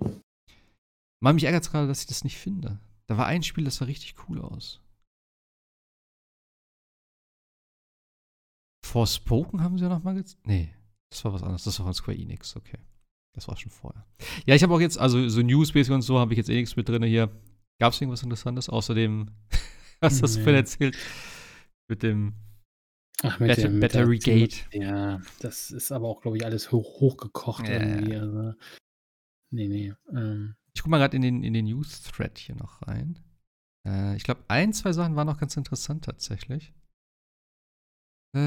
Mal 1.21 1.35
mich 1.35 1.45
ärgert 1.45 1.65
es 1.65 1.71
gerade, 1.71 1.87
dass 1.87 2.01
ich 2.01 2.07
das 2.07 2.25
nicht 2.25 2.39
finde. 2.39 2.79
Da 3.07 3.19
war 3.19 3.27
ein 3.27 3.43
Spiel, 3.43 3.65
das 3.65 3.77
sah 3.77 3.85
richtig 3.85 4.15
cool 4.29 4.41
aus. 4.41 4.81
Forspoken 8.85 9.63
haben 9.63 9.79
sie 9.79 9.85
ja 9.85 9.91
noch 9.91 10.03
mal 10.03 10.15
gezeigt. 10.15 10.47
Nee. 10.47 10.75
Das 11.11 11.25
war 11.25 11.33
was 11.33 11.43
anderes. 11.43 11.65
Das 11.65 11.79
war 11.79 11.87
von 11.87 11.95
Square 11.95 12.17
Enix, 12.17 12.57
okay. 12.57 12.79
Das 13.35 13.47
war 13.47 13.57
schon 13.57 13.71
vorher. 13.71 14.05
Ja, 14.47 14.55
ich 14.55 14.63
habe 14.63 14.75
auch 14.75 14.81
jetzt, 14.81 14.99
also 14.99 15.29
so 15.29 15.43
Newsbase 15.43 15.93
und 15.95 16.03
so 16.03 16.19
habe 16.19 16.33
ich 16.33 16.39
jetzt 16.39 16.51
eh 16.51 16.55
nichts 16.55 16.77
mit 16.77 16.89
drin 16.89 17.03
hier. 17.03 17.31
Gab 17.79 17.93
es 17.93 18.01
irgendwas 18.01 18.23
Interessantes? 18.23 18.69
Außerdem, 18.69 19.31
was 20.01 20.23
hast 20.23 20.37
du 20.37 20.41
nee. 20.45 20.53
erzählt? 20.53 20.97
Mit 21.89 22.03
dem 22.03 22.35
Ach, 23.23 23.39
mit 23.39 23.49
Bat 23.49 23.59
dem, 23.59 23.81
Battery 23.81 24.15
mit 24.17 24.25
Gate. 24.25 24.67
Ja, 24.73 25.21
das 25.41 25.71
ist 25.71 25.93
aber 25.93 26.09
auch, 26.09 26.23
glaube 26.23 26.37
ich, 26.37 26.45
alles 26.45 26.73
hoch, 26.73 27.01
hochgekocht 27.01 27.69
ja. 27.69 27.75
irgendwie. 27.75 28.17
Also, 28.17 28.55
nee, 29.51 29.69
nee. 29.69 29.95
Ähm. 30.13 30.55
Ich 30.75 30.83
gucke 30.83 30.91
mal 30.91 30.99
gerade 30.99 31.17
in 31.17 31.23
den, 31.23 31.43
in 31.43 31.53
den 31.53 31.67
News-Thread 31.67 32.39
hier 32.39 32.55
noch 32.55 32.87
rein. 32.87 33.19
Äh, 33.87 34.17
ich 34.17 34.23
glaube, 34.23 34.45
ein, 34.49 34.73
zwei 34.73 34.93
Sachen 34.93 35.17
waren 35.17 35.27
noch 35.27 35.39
ganz 35.39 35.57
interessant 35.57 36.05
tatsächlich. 36.05 36.73
Äh, 38.37 38.41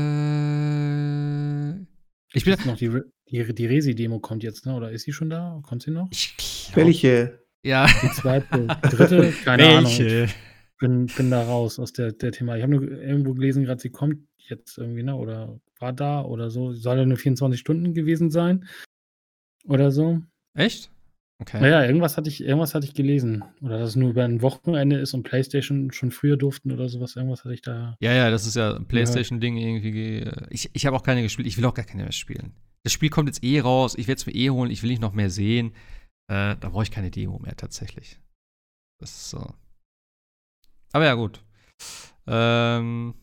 ich 2.34 2.46
bin 2.46 2.56
noch 2.66 2.78
die, 2.78 3.02
die, 3.30 3.54
die 3.54 3.66
Resi-Demo 3.66 4.20
kommt 4.20 4.44
jetzt, 4.44 4.66
ne? 4.66 4.76
Oder 4.76 4.92
ist 4.92 5.04
sie 5.04 5.14
schon 5.14 5.30
da? 5.30 5.60
Kommt 5.64 5.84
sie 5.84 5.92
noch? 5.92 6.10
Glaub, 6.10 6.76
Welche? 6.76 7.46
Ja. 7.64 7.88
Die 8.02 8.10
zweite, 8.12 8.68
dritte, 8.82 9.32
keine 9.44 9.64
Welche? 9.64 10.06
Ahnung. 10.06 10.30
Ich 10.30 10.78
bin, 10.80 11.06
bin 11.06 11.32
da 11.32 11.44
raus 11.44 11.80
aus 11.80 11.94
der, 11.94 12.12
der 12.12 12.32
Thema. 12.32 12.56
Ich 12.58 12.64
habe 12.64 12.74
nur 12.74 12.84
irgendwo 12.84 13.34
gelesen, 13.34 13.64
gerade 13.64 13.82
sie 13.82 13.92
kommt 13.92 14.20
jetzt 14.50 14.78
irgendwie, 14.78 15.04
ne? 15.04 15.16
Oder 15.16 15.60
war 15.80 15.94
da 15.94 16.24
oder 16.24 16.50
so. 16.50 16.74
Soll 16.74 16.98
ja 16.98 17.06
nur 17.06 17.18
24 17.18 17.60
Stunden 17.60 17.94
gewesen 17.94 18.32
sein. 18.32 18.68
Oder 19.66 19.92
so. 19.92 20.22
Echt? 20.56 20.92
Okay. 21.40 21.60
Naja, 21.60 21.84
irgendwas 21.84 22.16
hatte 22.16 22.30
ich, 22.30 22.42
irgendwas 22.42 22.74
hatte 22.74 22.86
ich 22.86 22.94
gelesen. 22.94 23.44
Oder 23.62 23.80
dass 23.80 23.90
es 23.90 23.96
nur 23.96 24.12
über 24.12 24.24
ein 24.24 24.42
Wochenende 24.42 24.98
ist 24.98 25.14
und 25.14 25.24
PlayStation 25.24 25.92
schon 25.92 26.12
früher 26.12 26.38
durften 26.38 26.72
oder 26.72 26.88
sowas. 26.90 27.16
Irgendwas 27.16 27.44
hatte 27.44 27.54
ich 27.54 27.62
da. 27.62 27.98
Ja, 28.00 28.14
ja, 28.14 28.30
das 28.30 28.46
ist 28.46 28.56
ja 28.56 28.76
ein 28.76 28.88
PlayStation-Ding 28.88 29.58
irgendwie. 29.58 30.30
Ich, 30.50 30.70
ich 30.74 30.86
habe 30.86 30.96
auch 30.96 31.04
keine 31.04 31.22
gespielt. 31.22 31.48
Ich 31.48 31.58
will 31.58 31.66
auch 31.66 31.74
gar 31.74 31.86
keine 31.86 32.04
mehr 32.04 32.12
spielen. 32.12 32.54
Das 32.84 32.94
Spiel 32.94 33.10
kommt 33.10 33.30
jetzt 33.30 33.44
eh 33.44 33.60
raus. 33.60 33.96
Ich 33.98 34.08
werde 34.08 34.20
es 34.20 34.26
mir 34.26 34.36
eh 34.36 34.50
holen. 34.50 34.72
Ich 34.72 34.84
will 34.84 34.90
nicht 34.90 35.02
noch 35.02 35.14
mehr 35.14 35.30
sehen. 35.30 35.74
Äh, 36.28 36.56
da 36.60 36.70
brauche 36.70 36.84
ich 36.84 36.92
keine 36.92 37.12
Demo 37.12 37.40
mehr 37.40 37.58
tatsächlich. 37.58 38.20
Das 39.00 39.12
ist 39.12 39.30
so. 39.30 39.54
Aber 40.94 41.06
ja, 41.06 41.16
gut. 41.16 41.44
Ähm, 42.28 43.16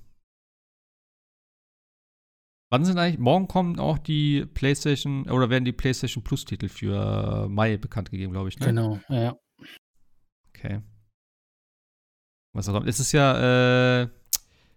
Wann 2.73 2.85
sind 2.85 2.99
eigentlich, 2.99 3.19
morgen 3.19 3.49
kommen 3.49 3.81
auch 3.81 3.99
die 3.99 4.47
PlayStation, 4.47 5.29
oder 5.29 5.51
werden 5.51 5.65
die 5.65 5.73
PlayStation 5.73 6.23
Plus-Titel 6.23 6.69
für 6.69 7.49
Mai 7.49 7.77
bekannt 7.77 8.13
gegeben, 8.13 8.33
glaube 8.33 8.49
ich, 8.49 8.61
ne? 8.61 8.67
Genau, 8.67 9.01
ja. 9.09 9.37
Okay. 10.51 10.81
Was 12.53 12.69
auch 12.69 12.85
Es 12.85 13.01
ist 13.01 13.11
ja 13.11 14.03
äh, 14.03 14.09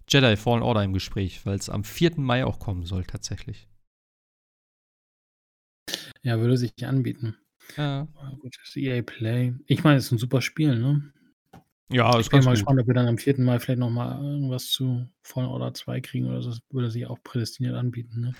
Jedi 0.09 0.35
Fallen 0.37 0.63
Order 0.63 0.83
im 0.83 0.93
Gespräch, 0.93 1.45
weil 1.45 1.55
es 1.55 1.69
am 1.69 1.83
4. 1.83 2.19
Mai 2.19 2.45
auch 2.45 2.59
kommen 2.59 2.85
soll, 2.85 3.03
tatsächlich. 3.03 3.67
Ja, 6.23 6.39
würde 6.39 6.57
sich 6.57 6.73
anbieten. 6.85 7.37
Ja. 7.77 8.07
Gut, 8.39 8.55
das 8.59 8.75
EA 8.75 9.03
Play. 9.03 9.53
Ich 9.67 9.83
meine, 9.83 9.97
es 9.97 10.05
ist 10.05 10.13
ein 10.13 10.17
super 10.17 10.41
Spiel, 10.41 10.79
ne? 10.79 11.13
Ja, 11.91 12.19
Ich 12.19 12.29
bin 12.29 12.43
mal 12.43 12.51
gut. 12.51 12.51
gespannt, 12.51 12.79
ob 12.79 12.87
wir 12.87 12.93
dann 12.93 13.07
am 13.07 13.17
4. 13.17 13.43
Mai 13.43 13.59
vielleicht 13.59 13.79
noch 13.79 13.89
mal 13.89 14.21
irgendwas 14.23 14.67
zu 14.69 15.07
Fallen 15.23 15.47
Order 15.47 15.73
2 15.73 15.99
kriegen 16.01 16.27
oder 16.27 16.41
so. 16.41 16.49
Das 16.51 16.59
würde 16.71 16.89
sich 16.91 17.05
auch 17.07 17.21
prädestiniert 17.23 17.75
anbieten, 17.75 18.19
ne? 18.21 18.35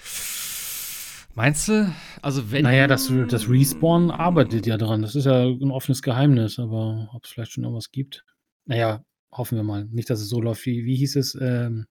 Meinst 1.35 1.67
du? 1.67 1.91
Also 2.21 2.51
wenn. 2.51 2.63
Na 2.63 2.73
ja, 2.73 2.87
das 2.87 3.11
das 3.27 3.49
Respawn 3.49 4.11
arbeitet 4.11 4.67
ja 4.67 4.77
dran. 4.77 5.01
Das 5.01 5.15
ist 5.15 5.25
ja 5.25 5.45
'n 5.45 5.71
offenes 5.71 6.01
Geheimnis, 6.01 6.59
aber 6.59 7.09
ob's 7.13 7.29
vielleicht 7.31 7.51
schon 7.53 7.63
irgendwas 7.63 7.91
gibt? 7.91 8.23
Na 8.65 8.75
ja, 8.75 9.05
hoffen 9.31 9.55
wir 9.57 9.63
mal. 9.63 9.85
Nicht, 9.85 10.09
dass 10.09 10.21
es 10.21 10.29
so 10.29 10.39
läuft 10.41 10.65
wie 10.65 10.85
wie 10.85 10.95
hieß 10.95 11.15
es, 11.15 11.35
ähm, 11.41 11.87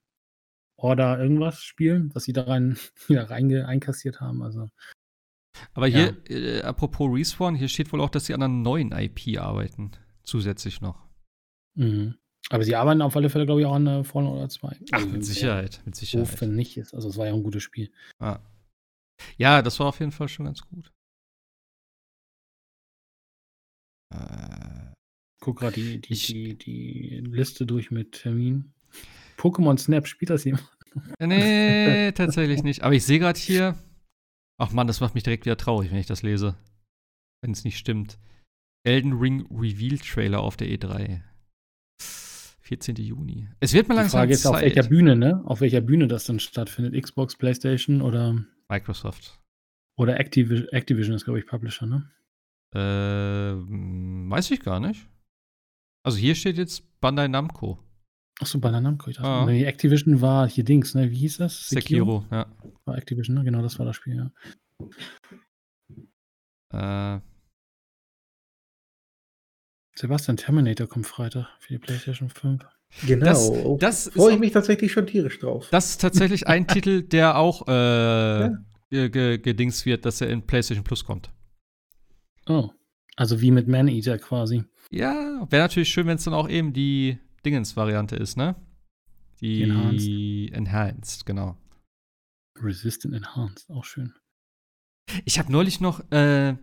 Order 0.77 1.19
irgendwas 1.19 1.63
Spiel, 1.63 2.09
was 2.13 2.25
sie 2.25 2.33
da 2.33 2.43
rein 2.43 2.77
wieder 3.07 3.29
reinge 3.29 3.67
einkassiert 3.67 4.21
haben, 4.21 4.43
also 4.43 4.69
Aber 5.75 5.87
Ja. 5.87 5.87
hier, 5.87 6.17
äh, 6.29 6.61
apropos 6.61 7.09
Respawn, 7.11 7.55
hier 7.55 7.67
steht 7.67 7.91
wohl 7.91 8.01
auch, 8.01 8.09
dass 8.09 8.25
sie 8.25 8.33
an 8.33 8.43
einer 8.43 8.53
neuen 8.53 8.91
IP 8.91 9.37
arbeiten. 9.39 9.91
Zusätzlich 10.23 10.81
noch. 10.81 11.02
Mhm. 11.75 12.15
Aber 12.49 12.63
sie 12.63 12.75
arbeiten 12.75 13.01
auf 13.01 13.15
alle 13.15 13.29
Fälle, 13.29 13.45
glaube 13.45 13.61
ich, 13.61 13.67
auch 13.67 13.73
an, 13.75 13.87
äh, 13.87 14.03
Fallen 14.03 14.27
Order 14.27 14.49
2. 14.49 14.77
Ach, 14.91 14.97
Also, 14.97 15.07
mit 15.07 15.25
Sicherheit, 15.25 15.81
mit 15.85 15.95
doof, 15.95 15.99
Sicherheit. 15.99 16.41
wenn 16.41 16.55
nicht 16.55 16.77
ist. 16.77 16.93
Also, 16.93 17.09
es 17.09 17.17
war 17.17 17.25
ja 17.27 17.33
'n 17.33 17.43
gutes 17.43 17.63
Spiel. 17.63 17.91
Ja. 18.21 18.39
Ja, 19.37 19.61
das 19.61 19.79
war 19.79 19.87
auf 19.87 19.99
jeden 19.99 20.11
Fall 20.11 20.27
schon 20.27 20.45
ganz 20.45 20.61
gut. 20.61 20.91
Äh, 24.13 24.93
Gucke 25.39 25.65
grad 25.65 25.75
die 25.75 25.99
die 25.99 26.13
Ich 26.13 26.27
die 26.27 26.57
die 26.57 27.21
Liste 27.25 27.65
durch 27.65 27.91
mit 27.91 28.13
Terminen. 28.13 28.73
Pokémon 29.37 29.77
Snap, 29.77 30.07
spielt 30.07 30.29
das 30.29 30.43
jemand? 30.43 30.69
ne, 31.19 32.13
tatsächlich 32.15 32.63
nicht. 32.63 32.83
Aber 32.83 32.93
ich 32.93 33.03
sehe 33.03 33.19
grad 33.19 33.37
hier 33.37 33.75
ach 34.57 34.71
Mann, 34.71 34.87
das 34.87 35.01
macht 35.01 35.15
mich 35.15 35.23
direkt 35.23 35.45
wieder 35.45 35.57
traurig, 35.57 35.91
wenn 35.91 35.97
ich 35.97 36.05
das 36.05 36.21
lese. 36.23 36.55
Wenn's 37.41 37.63
nicht 37.65 37.77
stimmt. 37.77 38.17
Elden 38.85 39.13
Ring 39.13 39.45
Reveal 39.51 39.97
Trailer 39.97 40.39
auf 40.41 40.55
der 40.57 40.67
E3. 40.67 41.21
14. 42.63 42.95
Juni. 42.95 43.47
Es 43.59 43.73
wird 43.73 43.87
mal 43.87 43.95
Die 43.95 43.99
langsam 44.01 44.19
Frage 44.19 44.33
ist, 44.33 44.45
auf 44.45 44.55
Zeit. 44.55 44.63
welcher 44.75 44.89
Bühne, 44.89 45.15
ne? 45.15 45.41
Auf 45.45 45.61
welcher 45.61 45.81
Bühne 45.81 46.07
das 46.07 46.25
dann 46.25 46.39
stattfindet. 46.39 47.01
Xbox, 47.01 47.35
PlayStation 47.37 48.01
oder 48.01 48.43
Microsoft. 48.69 49.39
oder 49.97 50.19
Activi 50.19 50.65
Activision 50.71 51.15
ist, 51.15 51.25
glaube 51.25 51.39
ich, 51.39 51.45
Publisher, 51.45 51.85
ne? 51.85 52.09
Ähm, 52.75 54.29
weiß 54.29 54.49
ich 54.51 54.61
gar 54.61 54.79
nicht. 54.79 55.07
Also 56.03 56.17
hier 56.17 56.35
steht 56.35 56.57
jetzt 56.57 56.99
Bandai 57.01 57.27
Namco. 57.27 57.79
Ach 58.41 58.47
so, 58.47 58.59
Bandai 58.59 58.79
Namco. 58.81 59.09
Ich 59.09 59.17
dachte, 59.17 59.29
Ah. 59.29 59.47
Activision 59.49 60.21
war 60.21 60.49
hier 60.49 60.63
Dings, 60.63 60.95
ne? 60.95 61.11
Wie 61.11 61.17
hieß 61.17 61.37
das? 61.37 61.69
Sekiro, 61.69 62.25
ja. 62.31 62.47
War 62.85 62.97
Activision, 62.97 63.35
ne? 63.37 63.43
Genau, 63.43 63.61
das 63.61 63.77
war 63.77 63.85
das 63.85 63.95
Spiel, 63.97 64.15
ja. 64.15 64.31
Äh, 67.17 67.21
Sebastian, 69.95 70.37
Terminator 70.37 70.87
kommt 70.87 71.07
Freitag 71.07 71.47
für 71.59 71.73
die 71.73 71.79
PlayStation 71.79 72.29
5. 72.29 72.63
Genau. 73.07 73.25
Das- 73.25 73.51
das 73.79 74.07
ist 74.07 74.13
freue 74.15 74.33
ich 74.35 74.39
mich 74.39 74.51
tatsächlich 74.51 74.91
schon 74.91 75.07
tierisch 75.07 75.39
drauf. 75.39 75.67
das 75.71 75.91
ist 75.91 76.01
tatsächlich 76.01 76.47
ein 76.47 76.67
Titel, 76.67 77.01
der 77.03 77.37
auch 77.37 77.67
äh, 77.67 78.49
ge- 78.89 79.37
gedings 79.39 79.85
wird, 79.85 80.05
dass 80.05 80.21
er 80.21 80.29
in 80.29 80.45
PlayStation 80.45 80.83
Plus 80.83 81.03
kommt. 81.03 81.31
Oh. 82.47 82.69
Also 83.15 83.41
wie 83.41 83.51
mit 83.51 83.67
Man-Eater 83.67 84.17
quasi. 84.17 84.63
Ja, 84.91 85.45
wäre 85.49 85.63
natürlich 85.63 85.89
schön, 85.89 86.07
wenn 86.07 86.17
es 86.17 86.23
dann 86.23 86.33
auch 86.33 86.49
eben 86.49 86.73
die 86.73 87.19
Dingens-Variante 87.45 88.15
ist, 88.15 88.37
ne? 88.37 88.55
Die 89.41 89.63
Enhanced. 89.63 90.53
Enhanced, 90.55 91.25
genau. 91.25 91.57
Resistant 92.59 93.13
Enhanced, 93.15 93.69
auch 93.69 93.83
schön. 93.85 94.13
Ich 95.25 95.37
habe 95.39 95.51
neulich 95.51 95.79
noch, 95.81 95.99
äh, 96.11 96.55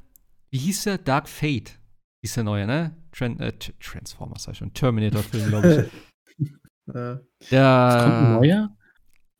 wie 0.50 0.58
hieß 0.58 0.84
der? 0.84 0.98
Dark 0.98 1.28
Fate. 1.28 1.78
Hieß 2.22 2.34
der 2.34 2.44
neue, 2.44 2.66
ne? 2.66 2.96
Tran 3.12 3.38
äh, 3.40 3.52
Transformers, 3.52 4.44
sag 4.44 4.52
ich 4.52 4.58
schon. 4.58 4.72
Terminator-Film, 4.74 5.48
glaube 5.48 5.90
ich. 6.38 6.46
Der, 6.92 7.20
Es 7.40 8.02
kommt 8.02 8.14
ein 8.14 8.32
neuer? 8.34 8.76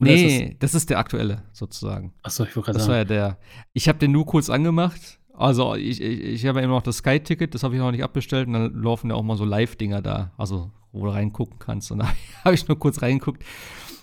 Oder 0.00 0.12
ist 0.14 0.22
Nee, 0.22 0.56
das 0.60 0.74
ist 0.74 0.88
der 0.88 0.98
aktuelle, 0.98 1.42
sozusagen. 1.52 2.14
Achso, 2.22 2.44
ich 2.44 2.54
wollte 2.54 2.66
gerade 2.66 2.78
Das 2.78 2.88
war 2.88 2.94
sagen. 2.94 3.08
ja 3.10 3.16
der. 3.16 3.38
Ich 3.72 3.88
habe 3.88 3.98
den 3.98 4.12
nur 4.12 4.24
kurz 4.24 4.48
angemacht. 4.48 5.18
Also 5.34 5.74
ich, 5.74 6.00
ich, 6.00 6.20
ich 6.20 6.46
habe 6.46 6.60
ja 6.60 6.64
immer 6.64 6.74
noch 6.74 6.82
das 6.82 6.98
Sky-Ticket, 6.98 7.54
das 7.54 7.62
habe 7.64 7.74
ich 7.74 7.80
noch 7.80 7.90
nicht 7.90 8.04
abbestellt. 8.04 8.46
Und 8.46 8.52
dann 8.54 8.74
laufen 8.82 9.10
ja 9.10 9.16
auch 9.16 9.22
mal 9.22 9.36
so 9.36 9.44
Live-Dinger 9.44 10.00
da, 10.00 10.32
also 10.38 10.70
wo 10.92 11.04
du 11.06 11.10
reingucken 11.12 11.58
kannst. 11.58 11.90
Und 11.90 11.98
da 12.00 12.12
habe 12.44 12.54
ich 12.54 12.68
nur 12.68 12.78
kurz 12.78 13.02
reingeguckt. 13.02 13.44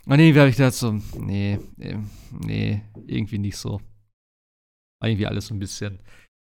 Und 0.05 0.19
irgendwie 0.19 0.39
habe 0.39 0.49
ich 0.49 0.57
gedacht 0.57 0.73
so, 0.73 0.91
nee, 1.17 1.57
ähm, 1.79 2.09
nee, 2.31 2.81
irgendwie 3.05 3.39
nicht 3.39 3.57
so. 3.57 3.79
War 4.99 5.09
Irgendwie 5.09 5.27
alles 5.27 5.47
so 5.47 5.55
ein 5.55 5.59
bisschen 5.59 5.99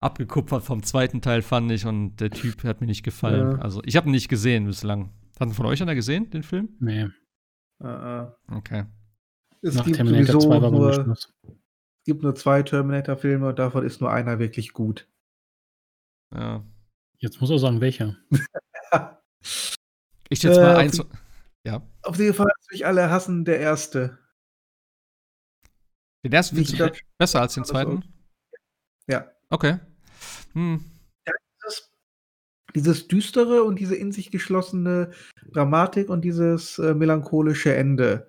abgekupfert 0.02 0.62
vom 0.64 0.82
zweiten 0.82 1.20
Teil, 1.22 1.42
fand 1.42 1.70
ich. 1.70 1.86
Und 1.86 2.16
der 2.16 2.30
Typ 2.30 2.64
hat 2.64 2.80
mir 2.80 2.86
nicht 2.86 3.02
gefallen. 3.02 3.52
Ja. 3.52 3.58
Also 3.58 3.82
ich 3.84 3.96
habe 3.96 4.08
ihn 4.08 4.12
nicht 4.12 4.28
gesehen 4.28 4.66
bislang. 4.66 5.10
Hat 5.40 5.50
von 5.52 5.66
euch 5.66 5.80
einer 5.82 5.94
gesehen, 5.94 6.30
den 6.30 6.42
Film? 6.42 6.76
Nee, 6.80 7.08
äh, 7.82 7.86
äh. 8.22 8.26
Okay. 8.50 8.84
Es 9.62 9.74
nach 9.74 9.84
gibt 9.84 9.96
Terminator 9.96 10.40
sowieso 10.40 10.48
2 10.50 10.62
war 10.62 10.70
nur, 10.70 10.92
Schluss. 10.92 11.32
es 11.46 12.04
gibt 12.04 12.22
nur 12.22 12.34
zwei 12.34 12.62
Terminator-Filme 12.62 13.48
und 13.48 13.58
davon 13.58 13.84
ist 13.84 14.00
nur 14.00 14.10
einer 14.12 14.38
wirklich 14.38 14.72
gut. 14.72 15.08
Ja. 16.34 16.64
Jetzt 17.18 17.40
muss 17.40 17.50
er 17.50 17.58
sagen, 17.58 17.80
welcher. 17.80 18.16
Ich 20.28 20.38
schätze 20.40 20.60
Äh, 20.60 20.62
mal 20.64 20.72
auf 20.72 20.78
eins. 20.78 20.96
die- 20.96 21.04
Ja. 21.66 21.82
Auf 22.02 22.18
jeden 22.18 22.32
Fall, 22.34 22.46
dass 22.46 22.66
mich 22.70 22.86
alle 22.86 23.10
hassen, 23.10 23.44
der 23.44 23.60
erste. 23.60 24.18
Den 26.24 26.32
ersten 26.32 26.56
du 26.56 26.62
das- 26.76 26.98
besser 27.18 27.40
als 27.42 27.54
den 27.54 27.64
zweiten? 27.64 28.02
Ja. 29.08 29.30
Okay. 29.50 29.78
Hm. 30.52 30.84
Dieses, 31.64 31.90
dieses 32.74 33.08
düstere 33.08 33.62
und 33.64 33.78
diese 33.78 33.94
in 33.94 34.12
sich 34.12 34.30
geschlossene 34.30 35.10
Dramatik 35.52 36.08
und 36.08 36.22
dieses 36.22 36.78
äh, 36.78 36.94
melancholische 36.94 37.74
Ende. 37.74 38.28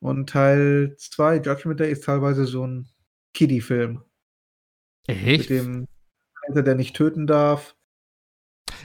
Und 0.00 0.28
Teil 0.30 0.96
2, 0.98 1.36
Judgment 1.36 1.78
Day, 1.78 1.92
ist 1.92 2.04
teilweise 2.04 2.44
so 2.46 2.66
ein 2.66 2.88
Kiddie-Film. 3.34 4.02
Mit 5.06 5.16
Echt? 5.26 5.50
dem 5.50 5.86
Kaiser, 6.46 6.62
der 6.62 6.74
nicht 6.74 6.96
töten 6.96 7.26
darf. 7.26 7.76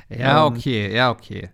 Ja, 0.09 0.45
Ähm. 0.45 0.53
okay, 0.53 0.93
ja, 0.95 1.11
okay. 1.11 1.51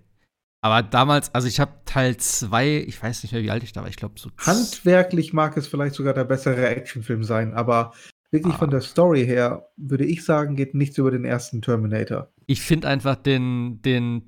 Aber 0.62 0.82
damals, 0.82 1.34
also 1.36 1.48
ich 1.48 1.60
habe 1.60 1.74
Teil 1.86 2.16
2, 2.16 2.86
ich 2.88 3.02
weiß 3.02 3.24
nicht 3.24 3.34
mehr, 3.34 3.44
wie 3.44 3.52
alt 3.52 3.64
ich 3.64 3.74
da 3.74 3.82
war, 3.82 3.90
ich 3.90 3.98
glaube 3.98 4.18
so. 4.18 4.30
Handwerklich 4.38 5.34
mag 5.34 5.58
es 5.58 5.68
vielleicht 5.68 5.96
sogar 5.96 6.14
der 6.14 6.24
bessere 6.24 6.68
Actionfilm 6.68 7.24
sein, 7.24 7.54
aber 7.54 7.94
wirklich 8.34 8.56
Ah. 8.56 8.58
von 8.58 8.70
der 8.72 8.82
Story 8.82 9.26
her, 9.26 9.70
würde 9.78 10.06
ich 10.06 10.26
sagen, 10.26 10.56
geht 10.56 10.74
nichts 10.74 10.98
über 10.98 11.12
den 11.12 11.24
ersten 11.24 11.62
Terminator. 11.62 12.34
Ich 12.48 12.62
finde 12.62 12.88
einfach 12.90 13.16
den, 13.16 13.82
den 13.84 14.24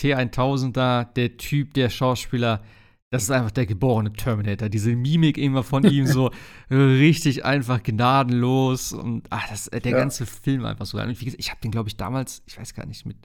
T1000 0.00 0.72
da, 0.72 1.04
der 1.04 1.36
Typ, 1.36 1.74
der 1.74 1.90
Schauspieler, 1.90 2.62
das 3.10 3.24
ist 3.24 3.30
einfach 3.30 3.50
der 3.52 3.66
geborene 3.66 4.12
Terminator. 4.12 4.68
Diese 4.68 4.96
Mimik 4.96 5.38
immer 5.38 5.62
von 5.62 5.84
ihm 5.84 6.06
so 6.06 6.30
richtig 6.70 7.44
einfach 7.44 7.82
gnadenlos 7.82 8.92
und 8.92 9.26
ach, 9.30 9.48
das, 9.48 9.66
der 9.66 9.82
Ja. 9.92 9.98
ganze 9.98 10.26
Film 10.26 10.64
einfach 10.64 10.86
so. 10.86 10.98
Und 10.98 11.20
wie 11.20 11.24
gesagt, 11.24 11.40
ich 11.40 11.50
habe 11.50 11.60
den, 11.60 11.70
glaube 11.70 11.88
ich, 11.88 11.96
damals, 11.96 12.42
ich 12.46 12.58
weiß 12.58 12.74
gar 12.74 12.86
nicht, 12.86 13.04
mit 13.06 13.18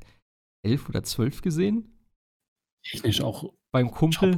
elf 0.63 0.89
oder 0.89 1.01
zwölf 1.03 1.41
gesehen. 1.41 1.95
Technisch 2.85 3.21
auch 3.21 3.53
Beim 3.71 3.89
Kumpel. 3.91 4.35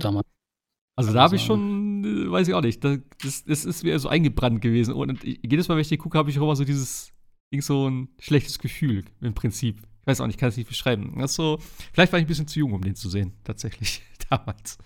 Also 0.98 1.14
da 1.14 1.22
habe 1.24 1.36
ich 1.36 1.42
schon, 1.44 1.60
äh, 1.60 1.91
weiß 2.32 2.48
ich 2.48 2.54
auch 2.54 2.62
nicht, 2.62 2.84
das, 2.84 3.00
das, 3.22 3.44
das 3.44 3.66
ist 3.66 3.84
mir 3.84 3.98
so 4.00 4.10
eingebrannt 4.10 4.62
gewesen. 4.62 4.94
Und 4.94 5.24
jedes 5.24 5.68
Mal, 5.68 5.76
wenn 5.76 5.82
ich 5.82 5.90
die 5.90 5.98
gucke, 5.98 6.18
habe 6.18 6.30
ich 6.30 6.40
auch 6.40 6.44
immer 6.44 6.56
so 6.56 6.64
dieses, 6.64 7.14
irgend 7.52 7.66
so 7.66 7.90
ein 7.90 8.10
schlechtes 8.20 8.60
Gefühl 8.60 9.06
im 9.22 9.34
Prinzip. 9.34 9.82
Ich 10.02 10.08
weiß 10.08 10.22
auch 10.22 10.28
nicht, 10.28 10.40
kann 10.40 10.50
es 10.50 10.58
nicht 10.58 10.68
beschreiben. 10.68 11.20
Das 11.20 11.36
so, 11.36 11.60
vielleicht 11.94 12.12
war 12.12 12.20
ich 12.20 12.26
ein 12.26 12.28
bisschen 12.28 12.48
zu 12.48 12.60
jung, 12.60 12.74
um 12.74 12.82
den 12.82 12.96
zu 12.96 13.10
sehen, 13.10 13.34
tatsächlich, 13.44 14.02
damals. 14.30 14.78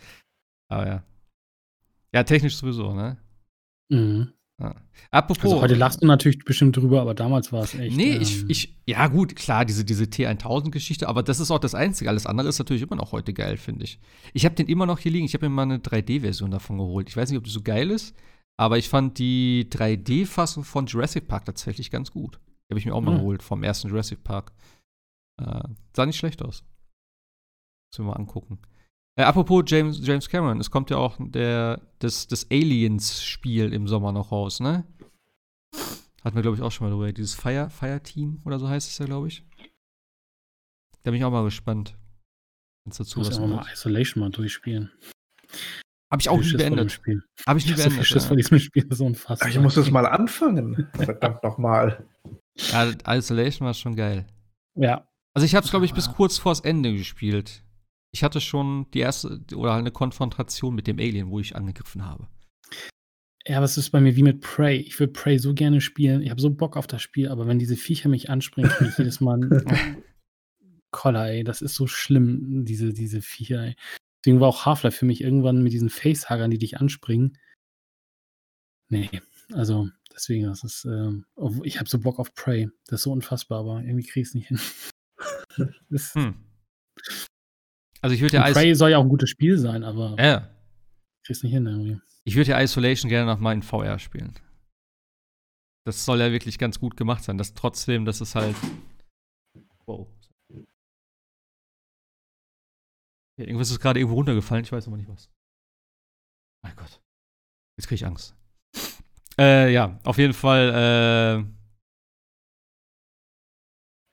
Aber 0.70 0.88
ja. 0.88 1.04
Ja, 2.14 2.24
technisch 2.24 2.58
sowieso, 2.58 2.94
ne? 2.94 3.18
Mhm. 3.90 4.34
Ja. 4.62 4.74
Apropos. 5.12 5.44
Also 5.44 5.62
heute 5.62 5.76
lachst 5.76 6.02
du 6.02 6.06
natürlich 6.08 6.40
bestimmt 6.46 6.78
drüber, 6.78 7.02
aber 7.02 7.14
damals 7.14 7.52
war 7.52 7.64
es 7.64 7.74
echt. 7.74 7.96
Nee, 7.96 8.16
ähm, 8.16 8.22
ich, 8.22 8.50
ich, 8.50 8.76
ja 8.86 9.08
gut, 9.08 9.36
klar, 9.36 9.66
diese, 9.66 9.84
diese 9.84 10.06
T1000-Geschichte, 10.06 11.10
aber 11.10 11.24
das 11.24 11.42
ist 11.42 11.52
auch 11.52 11.60
das 11.60 11.76
Einzige. 11.76 12.10
Alles 12.10 12.26
andere 12.26 12.48
ist 12.48 12.60
natürlich 12.60 12.84
immer 12.84 12.96
noch 12.96 13.12
heute 13.12 13.34
geil, 13.34 13.58
finde 13.58 13.84
ich. 13.84 14.00
Ich 14.34 14.46
habe 14.46 14.56
den 14.56 14.68
immer 14.68 14.86
noch 14.86 15.00
hier 15.00 15.12
liegen. 15.12 15.26
Ich 15.26 15.34
habe 15.34 15.50
mir 15.50 15.54
mal 15.56 15.64
eine 15.64 15.80
3D-Version 15.80 16.52
davon 16.52 16.78
geholt. 16.78 17.10
Ich 17.10 17.18
weiß 17.18 17.30
nicht, 17.30 17.38
ob 17.38 17.44
die 17.44 17.50
so 17.50 17.62
geil 17.62 17.92
ist, 17.92 18.16
aber 18.58 18.78
ich 18.78 18.88
fand 18.88 19.20
die 19.20 19.68
3D-Fassung 19.70 20.64
von 20.64 20.86
Jurassic 20.86 21.28
Park 21.28 21.46
tatsächlich 21.46 21.92
ganz 21.92 22.12
gut. 22.12 22.40
Die 22.70 22.74
habe 22.74 22.80
ich 22.80 22.86
mir 22.86 22.96
auch 22.96 23.02
mal 23.02 23.12
Hm. 23.12 23.20
geholt, 23.20 23.44
vom 23.44 23.62
ersten 23.62 23.90
Jurassic 23.90 24.24
Park. 24.24 24.54
Äh, 25.42 25.64
sah 25.94 26.06
nicht 26.06 26.18
schlecht 26.18 26.42
aus. 26.42 26.64
Müssen 27.92 28.06
wir 28.06 28.12
mal 28.12 28.18
angucken. 28.18 28.60
Äh, 29.18 29.24
apropos 29.24 29.64
James, 29.68 30.06
James 30.06 30.28
Cameron, 30.30 30.60
es 30.60 30.70
kommt 30.70 30.90
ja 30.90 30.98
auch 30.98 31.16
der, 31.20 31.82
das, 32.00 32.28
das 32.28 32.50
Aliens-Spiel 32.52 33.74
im 33.74 33.88
Sommer 33.88 34.12
noch 34.12 34.32
raus, 34.32 34.60
ne? 34.60 34.86
Hatten 36.24 36.36
wir, 36.36 36.42
glaube 36.42 36.58
ich, 36.58 36.64
auch 36.64 36.72
schon 36.72 36.88
mal 36.88 36.92
drüber. 36.92 37.12
Dieses 37.14 37.36
Fire, 37.36 37.70
Fire 37.70 38.02
Team 38.02 38.42
oder 38.46 38.60
so 38.60 38.68
heißt 38.68 38.90
es 38.90 38.98
ja, 38.98 39.06
glaube 39.06 39.28
ich. 39.28 39.46
Da 41.04 41.12
bin 41.12 41.16
ich 41.16 41.24
auch 41.24 41.32
mal 41.32 41.44
gespannt. 41.44 41.96
Wenn 42.84 42.92
es 42.92 42.98
dazu 42.98 43.20
muss 43.20 43.30
was 43.30 43.38
ja 43.38 43.44
auch 43.44 43.48
mal. 43.48 43.66
Isolation 43.72 44.22
mal 44.22 44.32
durchspielen. 44.32 44.92
Habe 46.12 46.22
ich 46.22 46.30
auch 46.30 46.38
nie 46.38 46.44
Schiss 46.44 46.58
beendet. 46.58 46.92
Spiel. 46.92 47.24
Habe 47.48 47.60
ich 47.60 47.66
Ich 47.66 47.72
nie 47.72 47.78
beendet. 47.78 48.06
Schiss 48.06 48.30
ja. 48.30 48.36
diesem 48.36 48.60
Spiel, 48.60 48.88
so 48.90 49.06
unfassbar. 49.06 49.50
Ich 49.50 49.60
muss 49.60 49.76
das 49.76 49.90
mal 49.92 50.06
anfangen. 50.08 50.88
Verdammt 50.94 51.44
nochmal. 51.44 52.06
ja, 52.56 52.92
Isolation 53.08 53.66
war 53.66 53.74
schon 53.74 53.96
geil. 53.96 54.26
Ja, 54.76 55.08
Also 55.34 55.46
ich 55.46 55.56
habe 55.56 55.64
es, 55.64 55.70
glaube 55.70 55.86
ich, 55.86 55.94
bis 55.94 56.12
kurz 56.12 56.38
vors 56.38 56.60
Ende 56.60 56.94
gespielt. 56.94 57.65
Ich 58.16 58.24
hatte 58.24 58.40
schon 58.40 58.90
die 58.94 59.00
erste 59.00 59.42
oder 59.56 59.74
eine 59.74 59.92
Konfrontation 59.92 60.74
mit 60.74 60.88
dem 60.88 61.00
Alien, 61.00 61.32
wo 61.32 61.42
ich 61.42 61.54
angegriffen 61.54 62.06
habe. 62.06 62.30
Ja, 63.46 63.58
aber 63.58 63.66
es 63.66 63.78
ist 63.78 63.90
bei 63.90 64.00
mir 64.00 64.16
wie 64.16 64.24
mit 64.24 64.40
Prey. 64.40 64.78
Ich 64.78 64.98
will 65.02 65.10
Prey 65.10 65.38
so 65.38 65.54
gerne 65.54 65.82
spielen. 65.82 66.22
Ich 66.22 66.30
habe 66.30 66.40
so 66.40 66.50
Bock 66.50 66.78
auf 66.78 66.88
das 66.88 67.02
Spiel, 67.02 67.28
aber 67.28 67.46
wenn 67.46 67.60
diese 67.60 67.76
Viecher 67.76 68.08
mich 68.08 68.30
anspringen, 68.30 68.72
kriege 68.72 68.90
ich 68.90 68.98
jedes 68.98 69.20
Mal 69.20 69.42
Koller, 70.92 71.28
ey. 71.28 71.44
Das 71.44 71.62
ist 71.62 71.76
so 71.76 71.88
schlimm, 71.88 72.64
diese, 72.64 72.94
diese 72.94 73.22
Viecher, 73.22 73.66
ey. 73.66 73.76
Deswegen 74.24 74.40
war 74.40 74.48
auch 74.48 74.66
Half-Life 74.66 75.00
für 75.00 75.06
mich 75.06 75.20
irgendwann 75.20 75.62
mit 75.62 75.74
diesen 75.74 75.90
Facehuggern, 75.90 76.52
die 76.52 76.58
dich 76.58 76.78
anspringen. 76.78 77.38
Nee, 78.88 79.10
also 79.52 79.90
deswegen, 80.14 80.46
das 80.46 80.64
ist, 80.64 80.86
äh, 80.86 81.12
ich 81.64 81.80
habe 81.80 81.90
so 81.90 82.00
Bock 82.00 82.18
auf 82.18 82.34
Prey. 82.34 82.70
Das 82.88 83.02
ist 83.02 83.04
so 83.04 83.12
unfassbar, 83.12 83.60
aber 83.60 83.84
irgendwie 83.84 84.08
kriege 84.08 84.22
ich 84.22 84.30
es 84.30 84.36
nicht 84.36 84.48
hin. 84.48 84.60
hm. 86.14 86.55
Also 88.06 88.14
ich 88.14 88.22
würde 88.22 88.38
ja 88.38 88.44
Prey 88.52 88.76
soll 88.76 88.92
ja 88.92 89.00
auch 89.00 89.02
ein 89.02 89.10
gutes 89.10 89.32
Spiel 89.32 89.58
sein, 89.58 89.84
aber 89.84 90.16
ja. 90.20 90.48
ich 91.24 91.26
krieg's 91.26 91.42
nicht 91.42 91.54
hin 91.54 91.66
irgendwie. 91.66 92.00
Ich 92.24 92.36
würde 92.36 92.52
ja 92.52 92.62
Isolation 92.62 93.10
gerne 93.10 93.26
noch 93.26 93.40
mal 93.40 93.52
in 93.52 93.64
VR 93.64 93.98
spielen. 93.98 94.36
Das 95.88 96.06
soll 96.06 96.20
ja 96.20 96.32
wirklich 96.32 96.60
ganz 96.60 96.80
gut 96.80 96.98
gemacht 96.98 97.24
sein. 97.24 97.40
Das 97.40 97.56
trotzdem, 97.56 98.06
das 98.06 98.22
ist 98.22 98.36
halt. 98.36 98.56
Wow. 99.88 100.08
Ja, 103.40 103.46
irgendwas 103.48 103.72
ist 103.72 103.80
gerade 103.80 104.00
irgendwo 104.00 104.18
runtergefallen, 104.18 104.66
ich 104.66 104.72
weiß 104.72 104.86
aber 104.86 104.98
nicht 104.98 105.10
was. 105.10 105.32
Mein 106.64 106.76
Gott. 106.76 107.02
Jetzt 107.80 107.88
kriege 107.88 107.96
ich 107.96 108.06
Angst. 108.06 108.36
Äh, 109.40 109.74
ja, 109.74 110.00
auf 110.04 110.20
jeden 110.20 110.34
Fall, 110.34 110.70
äh, 110.70 111.44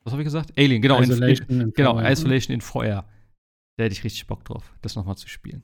was 0.02 0.12
habe 0.12 0.22
ich 0.22 0.26
gesagt? 0.26 0.50
Alien, 0.56 0.80
genau. 0.80 0.98
Isolation 0.98 1.48
in, 1.50 1.60
in, 1.60 1.72
genau, 1.74 2.00
Isolation 2.00 2.54
in 2.54 2.62
VR. 2.62 3.06
Da 3.76 3.84
hätte 3.84 3.94
ich 3.94 4.04
richtig 4.04 4.26
Bock 4.26 4.44
drauf, 4.44 4.74
das 4.82 4.96
nochmal 4.96 5.16
zu 5.16 5.28
spielen. 5.28 5.62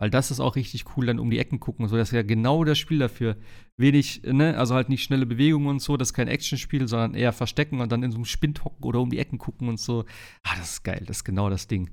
Weil 0.00 0.10
das 0.10 0.30
ist 0.30 0.38
auch 0.38 0.54
richtig 0.54 0.96
cool, 0.96 1.06
dann 1.06 1.18
um 1.18 1.28
die 1.28 1.38
Ecken 1.38 1.58
gucken 1.58 1.84
und 1.84 1.88
so. 1.88 1.96
Das 1.96 2.10
ist 2.10 2.14
ja 2.14 2.22
genau 2.22 2.62
das 2.62 2.78
Spiel 2.78 3.00
dafür. 3.00 3.36
Wenig, 3.76 4.22
ne, 4.24 4.56
also 4.56 4.76
halt 4.76 4.88
nicht 4.88 5.02
schnelle 5.02 5.26
Bewegungen 5.26 5.66
und 5.66 5.82
so, 5.82 5.96
das 5.96 6.08
ist 6.08 6.14
kein 6.14 6.28
Actionspiel, 6.28 6.86
sondern 6.86 7.14
eher 7.14 7.32
verstecken 7.32 7.80
und 7.80 7.90
dann 7.90 8.04
in 8.04 8.12
so 8.12 8.16
einem 8.16 8.24
Spind 8.24 8.64
hocken 8.64 8.84
oder 8.84 9.00
um 9.00 9.10
die 9.10 9.18
Ecken 9.18 9.38
gucken 9.38 9.68
und 9.68 9.80
so. 9.80 10.04
Ah, 10.44 10.54
das 10.56 10.74
ist 10.74 10.84
geil, 10.84 11.02
das 11.06 11.18
ist 11.18 11.24
genau 11.24 11.50
das 11.50 11.66
Ding. 11.66 11.90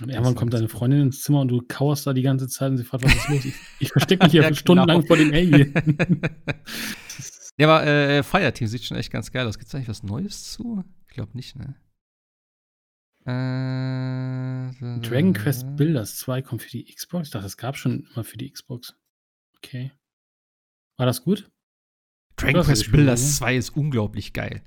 Und 0.00 0.08
irgendwann 0.08 0.34
kommt 0.34 0.52
deine 0.52 0.68
Freundin 0.68 1.02
ins 1.02 1.22
Zimmer 1.22 1.42
und 1.42 1.48
du 1.48 1.62
kauerst 1.68 2.06
da 2.06 2.12
die 2.12 2.22
ganze 2.22 2.48
Zeit 2.48 2.70
und 2.70 2.78
sie 2.78 2.84
fragt, 2.84 3.04
was 3.04 3.14
ist 3.14 3.28
los? 3.28 3.44
Ich, 3.44 3.54
ich 3.78 3.92
verstecke 3.92 4.24
mich 4.24 4.32
hier 4.32 4.42
ja, 4.42 4.48
genau. 4.48 4.58
stundenlang 4.58 5.06
vor 5.06 5.16
dem 5.16 5.32
Alien. 5.32 5.74
ja, 7.58 7.68
aber 7.68 7.86
äh, 7.86 8.22
Fireteam 8.24 8.66
sieht 8.66 8.84
schon 8.84 8.96
echt 8.96 9.12
ganz 9.12 9.30
geil 9.30 9.46
aus. 9.46 9.58
Gibt 9.58 9.68
es 9.68 9.74
eigentlich 9.74 9.88
was 9.88 10.02
Neues 10.02 10.50
zu? 10.50 10.82
Ich 11.08 11.14
glaube 11.14 11.32
nicht, 11.34 11.56
ne? 11.56 11.76
Äh, 13.24 15.00
Dragon 15.00 15.32
Quest 15.32 15.76
Builders 15.76 16.16
2 16.18 16.42
kommt 16.42 16.62
für 16.62 16.70
die 16.70 16.84
Xbox? 16.84 17.28
Ich 17.28 17.32
dachte, 17.32 17.46
es 17.46 17.56
gab 17.56 17.76
schon 17.76 18.08
immer 18.12 18.24
für 18.24 18.36
die 18.36 18.50
Xbox. 18.50 18.96
Okay. 19.56 19.92
War 20.98 21.06
das 21.06 21.22
gut? 21.22 21.50
Dragon 22.36 22.62
Quest 22.62 22.90
Builders 22.90 23.36
2 23.36 23.56
ist 23.56 23.70
unglaublich 23.76 24.32
geil. 24.32 24.62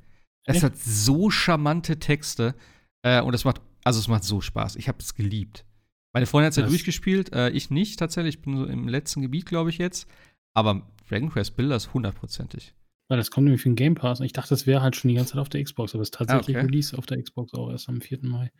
Es 0.46 0.64
hat 0.64 0.78
so 0.78 1.30
charmante 1.30 2.00
Texte 2.00 2.56
äh, 3.02 3.22
und 3.22 3.34
es 3.34 3.44
macht, 3.46 3.62
also 3.84 4.00
es 4.00 4.08
macht 4.08 4.24
so 4.24 4.42
Spaß. 4.42 4.76
Ich 4.76 4.88
habe 4.88 5.00
es 5.00 5.16
geliebt. 5.16 5.66
Meine 6.14 6.28
Freundin 6.28 6.46
hat 6.46 6.52
es 6.52 6.58
ja 6.58 6.68
durchgespielt, 6.68 7.34
äh, 7.34 7.50
ich 7.50 7.72
nicht 7.72 8.00
tatsächlich. 8.00 8.36
Ich 8.36 8.42
bin 8.42 8.56
so 8.58 8.66
im 8.66 8.88
letzten 8.88 9.22
Gebiet, 9.22 9.48
glaube 9.48 9.70
ich, 9.70 9.80
jetzt. 9.80 10.08
Aber 10.54 10.88
Dragon 11.10 11.30
Quest 11.30 11.58
Builders 11.58 11.94
hundertprozentig. 11.94 12.74
Weil 13.08 13.18
das 13.18 13.30
kommt 13.30 13.46
nämlich 13.46 13.62
für 13.62 13.70
den 13.70 13.76
Game 13.76 13.96
Pass. 13.96 14.20
Ich 14.20 14.34
dachte, 14.34 14.50
das 14.50 14.66
wäre 14.66 14.82
halt 14.82 14.96
schon 14.96 15.10
die 15.10 15.16
ganze 15.16 15.34
Zeit 15.34 15.42
auf 15.42 15.50
der 15.50 15.64
Xbox, 15.64 15.94
aber 15.94 16.02
es 16.02 16.08
ist 16.08 16.16
tatsächlich 16.16 16.58
ah, 16.58 16.60
okay. 16.60 16.68
Release 16.68 16.98
auf 16.98 17.06
der 17.06 17.22
Xbox 17.22 17.54
auch 17.54 17.70
erst 17.70 17.88
am 17.88 18.02
4. 18.02 18.20
Mai. 18.24 18.52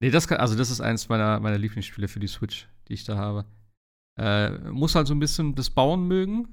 Nee, 0.00 0.10
das 0.10 0.28
kann, 0.28 0.38
also 0.38 0.54
das 0.54 0.70
ist 0.70 0.80
eins 0.80 1.08
meiner, 1.08 1.40
meiner 1.40 1.58
Lieblingsspiele 1.58 2.08
für 2.08 2.20
die 2.20 2.28
Switch, 2.28 2.68
die 2.88 2.94
ich 2.94 3.04
da 3.04 3.16
habe. 3.16 3.46
Äh, 4.18 4.50
muss 4.70 4.94
halt 4.94 5.08
so 5.08 5.14
ein 5.14 5.18
bisschen 5.18 5.54
das 5.54 5.70
Bauen 5.70 6.06
mögen. 6.06 6.48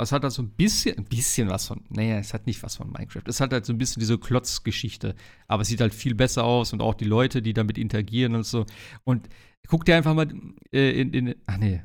Es 0.00 0.12
hat 0.12 0.22
halt 0.22 0.32
so 0.32 0.42
ein 0.42 0.50
bisschen, 0.50 0.96
ein 0.96 1.04
bisschen 1.04 1.48
was 1.48 1.66
von, 1.66 1.84
naja, 1.90 2.18
es 2.18 2.32
hat 2.32 2.46
nicht 2.46 2.62
was 2.62 2.76
von 2.76 2.90
Minecraft. 2.90 3.24
Es 3.26 3.40
hat 3.40 3.52
halt 3.52 3.66
so 3.66 3.72
ein 3.72 3.78
bisschen 3.78 4.00
diese 4.00 4.16
Klotzgeschichte. 4.18 5.14
Aber 5.46 5.62
es 5.62 5.68
sieht 5.68 5.80
halt 5.80 5.92
viel 5.92 6.14
besser 6.14 6.44
aus 6.44 6.72
und 6.72 6.80
auch 6.80 6.94
die 6.94 7.04
Leute, 7.04 7.42
die 7.42 7.52
damit 7.52 7.76
interagieren 7.76 8.34
und 8.34 8.46
so. 8.46 8.64
Und 9.04 9.28
guck 9.66 9.84
dir 9.84 9.96
einfach 9.96 10.14
mal 10.14 10.32
äh, 10.72 11.00
in, 11.00 11.12
in, 11.12 11.34
ach 11.46 11.58
nee. 11.58 11.82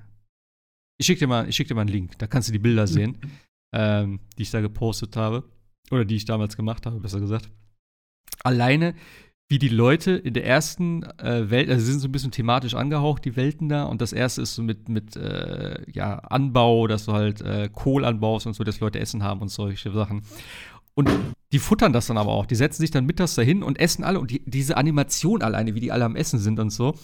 Ich 0.98 1.08
schick 1.08 1.20
dir 1.20 1.28
mal, 1.28 1.50
ich 1.50 1.56
schick 1.56 1.68
dir 1.68 1.76
mal 1.76 1.82
einen 1.82 1.90
Link, 1.90 2.18
da 2.20 2.28
kannst 2.28 2.48
du 2.48 2.54
die 2.54 2.60
Bilder 2.60 2.88
sehen 2.88 3.18
ähm, 3.76 4.22
die 4.38 4.44
ich 4.44 4.52
da 4.52 4.62
gepostet 4.62 5.16
habe. 5.18 5.44
Oder 5.92 6.06
die 6.06 6.16
ich 6.16 6.26
damals 6.26 6.58
gemacht 6.58 6.86
habe, 6.88 7.00
besser 7.00 7.20
gesagt. 7.20 7.52
Alleine, 8.44 8.96
wie 9.50 9.60
die 9.60 9.70
Leute 9.70 10.14
in 10.14 10.34
der 10.34 10.46
ersten 10.46 11.04
äh, 11.20 11.50
Welt, 11.52 11.70
also 11.70 11.86
sie 11.86 11.92
sind 11.92 12.02
so 12.02 12.08
ein 12.08 12.12
bisschen 12.12 12.32
thematisch 12.32 12.74
angehaucht, 12.74 13.26
die 13.26 13.36
Welten 13.36 13.70
da. 13.70 13.84
Und 13.84 14.02
das 14.02 14.14
erste 14.14 14.42
ist 14.42 14.56
so 14.56 14.64
mit, 14.64 14.90
mit 14.90 15.16
äh, 15.16 15.84
ja, 15.92 16.18
Anbau, 16.20 16.88
dass 16.88 17.06
du 17.06 17.14
halt 17.14 17.42
äh, 17.42 17.70
Kohl 17.72 18.06
anbaust 18.06 18.48
und 18.48 18.54
so, 18.54 18.64
dass 18.64 18.80
Leute 18.80 19.00
Essen 19.00 19.22
haben 19.22 19.42
und 19.42 19.50
solche 19.50 19.92
Sachen. 19.92 20.24
Und 20.96 21.10
die 21.52 21.60
futtern 21.60 21.94
das 21.94 22.08
dann 22.08 22.18
aber 22.18 22.32
auch. 22.32 22.46
Die 22.46 22.56
setzen 22.56 22.82
sich 22.82 22.92
dann 22.92 23.06
mittags 23.06 23.36
dahin 23.36 23.62
und 23.62 23.80
essen 23.80 24.04
alle. 24.04 24.20
Und 24.20 24.32
die, 24.32 24.42
diese 24.46 24.78
Animation 24.78 25.44
alleine, 25.44 25.76
wie 25.76 25.82
die 25.82 25.92
alle 25.92 26.06
am 26.06 26.16
Essen 26.16 26.40
sind 26.40 26.60
und 26.60 26.72
so. 26.72 26.96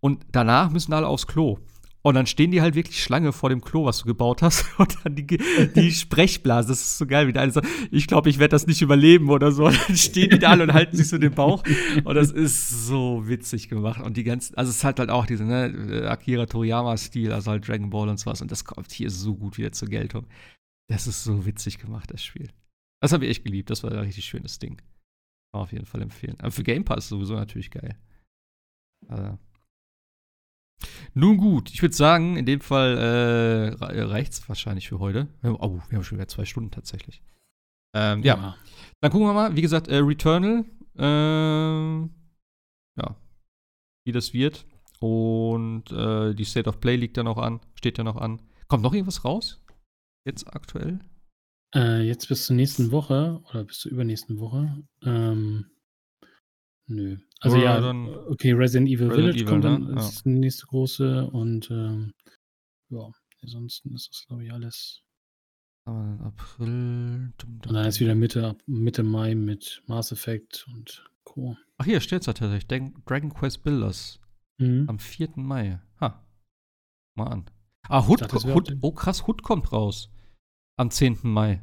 Und 0.00 0.24
danach 0.30 0.70
müssen 0.70 0.92
alle 0.92 1.08
aufs 1.08 1.26
Klo. 1.26 1.58
Und 2.04 2.14
dann 2.14 2.26
stehen 2.26 2.50
die 2.50 2.60
halt 2.60 2.74
wirklich 2.74 3.00
Schlange 3.00 3.32
vor 3.32 3.48
dem 3.48 3.60
Klo, 3.60 3.84
was 3.84 3.98
du 3.98 4.06
gebaut 4.06 4.42
hast. 4.42 4.66
Und 4.78 4.98
dann 5.04 5.14
die, 5.14 5.26
die 5.26 5.90
Sprechblase. 5.92 6.68
Das 6.68 6.80
ist 6.80 6.98
so 6.98 7.06
geil, 7.06 7.28
wie 7.28 7.32
der 7.32 7.42
eine 7.42 7.52
sagt, 7.52 7.68
ich 7.92 8.08
glaube, 8.08 8.28
ich 8.28 8.40
werde 8.40 8.50
das 8.50 8.66
nicht 8.66 8.82
überleben 8.82 9.30
oder 9.30 9.52
so. 9.52 9.66
Und 9.66 9.78
dann 9.88 9.96
stehen 9.96 10.30
die 10.30 10.38
da 10.40 10.50
alle 10.50 10.64
und 10.64 10.74
halten 10.74 10.96
sich 10.96 11.08
so 11.08 11.18
den 11.18 11.32
Bauch. 11.32 11.62
Und 12.02 12.14
das 12.14 12.32
ist 12.32 12.86
so 12.86 13.28
witzig 13.28 13.68
gemacht. 13.68 14.00
Und 14.00 14.16
die 14.16 14.24
ganzen, 14.24 14.56
also 14.56 14.70
es 14.70 14.82
hat 14.82 14.98
halt 14.98 15.10
auch 15.10 15.26
diesen 15.26 15.46
ne, 15.46 16.08
Akira 16.10 16.46
Toriyama-Stil, 16.46 17.32
also 17.32 17.52
halt 17.52 17.66
Dragon 17.68 17.90
Ball 17.90 18.08
und 18.08 18.18
sowas. 18.18 18.42
Und 18.42 18.50
das 18.50 18.64
kommt 18.64 18.90
hier 18.90 19.10
so 19.10 19.36
gut 19.36 19.56
wieder 19.56 19.70
zur 19.70 19.88
Geltung. 19.88 20.26
Das 20.88 21.06
ist 21.06 21.22
so 21.22 21.46
witzig 21.46 21.78
gemacht, 21.78 22.10
das 22.12 22.24
Spiel. 22.24 22.50
Das 23.00 23.12
habe 23.12 23.24
ich 23.24 23.30
echt 23.30 23.44
geliebt. 23.44 23.70
Das 23.70 23.84
war 23.84 23.92
ein 23.92 23.98
richtig 23.98 24.24
schönes 24.24 24.58
Ding. 24.58 24.78
Kann 25.52 25.62
auf 25.62 25.72
jeden 25.72 25.86
Fall 25.86 26.02
empfehlen. 26.02 26.36
Aber 26.40 26.50
für 26.50 26.64
Game 26.64 26.84
Pass 26.84 27.08
sowieso 27.08 27.34
natürlich 27.34 27.70
geil. 27.70 27.96
Also, 29.08 29.38
nun 31.14 31.36
gut, 31.36 31.70
ich 31.70 31.82
würde 31.82 31.94
sagen, 31.94 32.36
in 32.36 32.46
dem 32.46 32.60
Fall 32.60 32.96
äh, 32.98 34.02
reicht 34.02 34.32
es 34.32 34.48
wahrscheinlich 34.48 34.88
für 34.88 34.98
heute. 34.98 35.28
Oh, 35.42 35.80
wir 35.88 35.96
haben 35.96 36.04
schon 36.04 36.18
wieder 36.18 36.28
zwei 36.28 36.44
Stunden 36.44 36.70
tatsächlich. 36.70 37.22
Ähm, 37.94 38.22
ja. 38.22 38.36
ja. 38.36 38.56
Dann 39.00 39.10
gucken 39.10 39.26
wir 39.26 39.34
mal. 39.34 39.56
Wie 39.56 39.62
gesagt, 39.62 39.88
äh, 39.88 39.98
Returnal. 39.98 40.64
Äh, 40.98 42.08
ja. 43.00 43.16
Wie 44.04 44.12
das 44.12 44.32
wird. 44.32 44.66
Und 45.00 45.90
äh, 45.90 46.34
die 46.34 46.44
State 46.44 46.68
of 46.68 46.80
Play 46.80 46.96
liegt 46.96 47.16
ja 47.16 47.22
noch 47.22 47.38
an. 47.38 47.60
Steht 47.74 47.98
ja 47.98 48.04
noch 48.04 48.16
an. 48.16 48.40
Kommt 48.68 48.82
noch 48.82 48.94
irgendwas 48.94 49.24
raus? 49.24 49.62
Jetzt 50.24 50.46
aktuell? 50.46 51.00
Äh, 51.74 52.02
jetzt 52.02 52.28
bis 52.28 52.46
zur 52.46 52.56
nächsten 52.56 52.92
Woche 52.92 53.42
oder 53.50 53.64
bis 53.64 53.80
zur 53.80 53.92
übernächsten 53.92 54.38
Woche. 54.38 54.84
Ähm, 55.02 55.71
Nö. 56.86 57.16
Also 57.40 57.56
Oder 57.56 57.64
ja, 57.64 57.80
dann 57.80 58.08
okay, 58.08 58.52
Resident 58.52 58.88
Evil 58.88 59.08
Resident 59.08 59.14
Village 59.14 59.36
Evil, 59.38 59.46
kommt 59.46 59.64
dann, 59.64 59.94
ne? 59.94 60.00
ist 60.00 60.16
ja. 60.16 60.32
die 60.32 60.38
nächste 60.38 60.66
große 60.66 61.26
und 61.30 61.70
ähm, 61.70 62.12
ja, 62.90 63.10
ansonsten 63.42 63.94
ist 63.94 64.10
das, 64.10 64.26
glaube 64.26 64.44
ich, 64.44 64.52
alles. 64.52 65.02
April. 65.84 67.32
Dum, 67.38 67.58
dum, 67.58 67.70
und 67.70 67.74
dann 67.74 67.86
ist 67.86 67.98
wieder 67.98 68.14
Mitte, 68.14 68.56
Mitte 68.66 69.02
Mai 69.02 69.34
mit 69.34 69.82
Mass 69.86 70.12
Effect 70.12 70.66
und 70.72 71.04
Co. 71.24 71.56
Ach, 71.78 71.84
hier 71.84 72.00
steht 72.00 72.20
es 72.20 72.26
tatsächlich. 72.26 72.66
Dragon 72.68 73.34
Quest 73.34 73.64
Builders. 73.64 74.20
Mhm. 74.58 74.84
Am 74.88 74.98
4. 74.98 75.30
Mai. 75.36 75.80
Ha. 76.00 76.24
Mal 77.16 77.26
an. 77.26 77.50
Ah, 77.88 78.06
Hood, 78.06 78.20
dachte, 78.20 78.54
Hood 78.54 78.76
oh 78.80 78.92
krass, 78.92 79.26
Hood 79.26 79.42
kommt 79.42 79.72
raus. 79.72 80.10
Am 80.76 80.90
10. 80.90 81.18
Mai. 81.22 81.62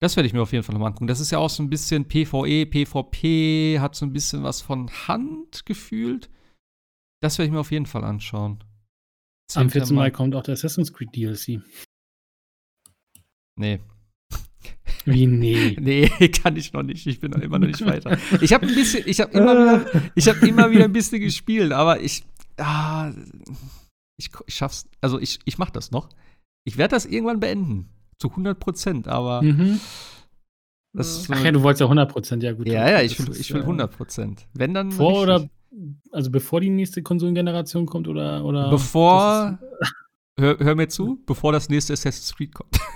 Das 0.00 0.16
werde 0.16 0.26
ich 0.26 0.34
mir 0.34 0.42
auf 0.42 0.52
jeden 0.52 0.62
Fall 0.62 0.74
nochmal 0.74 0.88
angucken. 0.88 1.06
Das 1.06 1.20
ist 1.20 1.30
ja 1.30 1.38
auch 1.38 1.48
so 1.48 1.62
ein 1.62 1.70
bisschen 1.70 2.06
PvE, 2.06 2.66
PvP, 2.66 3.80
hat 3.80 3.94
so 3.94 4.04
ein 4.04 4.12
bisschen 4.12 4.42
was 4.42 4.60
von 4.60 4.90
Hand 5.08 5.64
gefühlt. 5.64 6.28
Das 7.22 7.38
werde 7.38 7.46
ich 7.46 7.52
mir 7.52 7.60
auf 7.60 7.70
jeden 7.70 7.86
Fall 7.86 8.04
anschauen. 8.04 8.62
Am 9.54 9.70
14. 9.70 9.96
Mai 9.96 10.10
kommt 10.10 10.34
auch 10.34 10.42
der 10.42 10.52
Assassin's 10.52 10.92
Creed 10.92 11.14
DLC. 11.14 11.62
Nee. 13.58 13.80
Wie 15.06 15.26
nee? 15.26 15.76
nee, 15.80 16.08
kann 16.28 16.56
ich 16.56 16.72
noch 16.72 16.82
nicht. 16.82 17.06
Ich 17.06 17.20
bin 17.20 17.30
noch 17.30 17.40
immer 17.40 17.58
noch 17.58 17.68
nicht 17.68 17.86
weiter. 17.86 18.18
Ich 18.42 18.52
habe 18.52 18.66
ein 18.66 18.74
bisschen, 18.74 19.04
ich 19.06 19.20
habe 19.20 19.32
immer 19.32 19.54
wieder, 19.54 20.10
ich 20.14 20.28
habe 20.28 20.46
immer 20.46 20.70
wieder 20.70 20.84
ein 20.84 20.92
bisschen 20.92 21.20
gespielt, 21.20 21.72
aber 21.72 22.00
ich, 22.00 22.24
ah, 22.58 23.12
ich, 24.18 24.30
ich 24.46 24.54
schaff's, 24.54 24.88
also 25.00 25.18
ich, 25.18 25.38
ich 25.44 25.56
mach 25.56 25.70
das 25.70 25.90
noch. 25.90 26.10
Ich 26.64 26.76
werde 26.76 26.96
das 26.96 27.06
irgendwann 27.06 27.40
beenden 27.40 27.95
zu 28.18 28.30
100 28.30 28.58
Prozent, 28.58 29.08
aber. 29.08 29.42
Mhm. 29.42 29.80
Das, 30.92 31.28
Ach 31.30 31.44
ja, 31.44 31.52
du 31.52 31.62
wolltest 31.62 31.80
ja 31.80 31.86
100 31.86 32.10
Prozent, 32.10 32.42
ja 32.42 32.52
gut. 32.52 32.66
Ja, 32.66 32.88
ja, 32.88 33.02
ich 33.02 33.18
will, 33.18 33.36
ich 33.36 33.52
will 33.52 33.60
100 33.60 33.94
Prozent. 33.94 34.46
Wenn 34.54 34.74
dann. 34.74 34.92
Vor 34.92 35.22
oder. 35.22 35.48
Also 36.10 36.30
bevor 36.30 36.60
die 36.60 36.70
nächste 36.70 37.02
Konsolengeneration 37.02 37.86
kommt 37.86 38.08
oder. 38.08 38.44
oder 38.44 38.70
bevor. 38.70 39.58
Hör, 40.38 40.58
hör, 40.58 40.74
mir 40.74 40.86
zu, 40.88 41.18
bevor 41.24 41.52
das 41.52 41.70
nächste 41.70 41.94
Assassin's 41.94 42.34
Creed 42.34 42.54
kommt. 42.54 42.78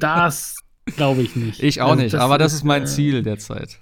Das 0.00 0.56
glaube 0.86 1.22
ich 1.22 1.36
nicht. 1.36 1.62
Ich 1.62 1.80
auch 1.80 1.90
also 1.90 2.02
nicht, 2.02 2.14
das 2.14 2.20
aber 2.20 2.36
das 2.36 2.52
ist 2.52 2.64
mein 2.64 2.82
äh, 2.82 2.86
Ziel 2.86 3.22
derzeit. 3.22 3.80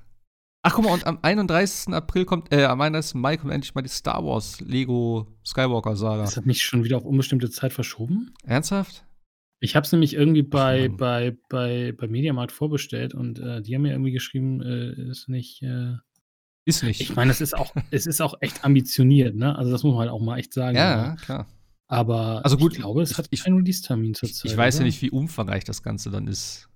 Ach, 0.62 0.74
guck 0.74 0.84
mal, 0.84 0.92
und 0.92 1.06
am 1.06 1.18
31. 1.22 1.94
April 1.94 2.24
kommt, 2.24 2.52
äh, 2.52 2.64
am 2.64 2.80
31. 2.80 3.14
Mai 3.14 3.36
kommt 3.36 3.52
endlich 3.52 3.74
mal 3.74 3.82
die 3.82 3.88
Star 3.88 4.24
Wars 4.24 4.60
Lego 4.60 5.26
Skywalker 5.44 5.96
Saga. 5.96 6.22
Das 6.22 6.36
hat 6.36 6.44
mich 6.44 6.62
schon 6.62 6.84
wieder 6.84 6.98
auf 6.98 7.04
unbestimmte 7.04 7.50
Zeit 7.50 7.72
verschoben. 7.72 8.34
Ernsthaft? 8.44 9.04
Ich 9.62 9.76
habe 9.76 9.84
es 9.84 9.92
nämlich 9.92 10.14
irgendwie 10.14 10.42
bei, 10.42 10.88
bei, 10.88 11.36
bei, 11.48 11.92
bei 11.92 12.08
Mediamarkt 12.08 12.50
vorbestellt 12.50 13.14
und 13.14 13.38
äh, 13.38 13.62
die 13.62 13.76
haben 13.76 13.82
mir 13.82 13.92
irgendwie 13.92 14.10
geschrieben, 14.10 14.60
äh, 14.60 15.10
ist 15.10 15.28
nicht. 15.28 15.62
Äh, 15.62 15.94
ist 16.64 16.82
nicht. 16.82 17.00
Ich 17.00 17.14
meine, 17.14 17.30
es 17.30 17.40
ist 17.40 17.56
auch, 17.56 17.72
es 17.92 18.06
ist 18.06 18.20
auch 18.20 18.34
echt 18.40 18.64
ambitioniert, 18.64 19.36
ne? 19.36 19.56
Also 19.56 19.70
das 19.70 19.84
muss 19.84 19.92
man 19.92 20.00
halt 20.00 20.10
auch 20.10 20.20
mal 20.20 20.38
echt 20.38 20.52
sagen. 20.52 20.76
Ja, 20.76 20.94
aber, 20.94 21.16
klar. 21.16 21.46
Aber 21.86 22.44
also 22.44 22.56
gut, 22.56 22.72
ich 22.72 22.80
glaube, 22.80 23.02
es 23.02 23.16
hat 23.16 23.28
ich, 23.30 23.44
keinen 23.44 23.58
Release-Termin 23.58 24.14
zurzeit. 24.14 24.50
Ich 24.50 24.56
weiß 24.56 24.76
oder? 24.76 24.82
ja 24.82 24.86
nicht, 24.86 25.00
wie 25.00 25.10
umfangreich 25.10 25.62
das 25.62 25.84
Ganze 25.84 26.10
dann 26.10 26.26
ist. 26.26 26.68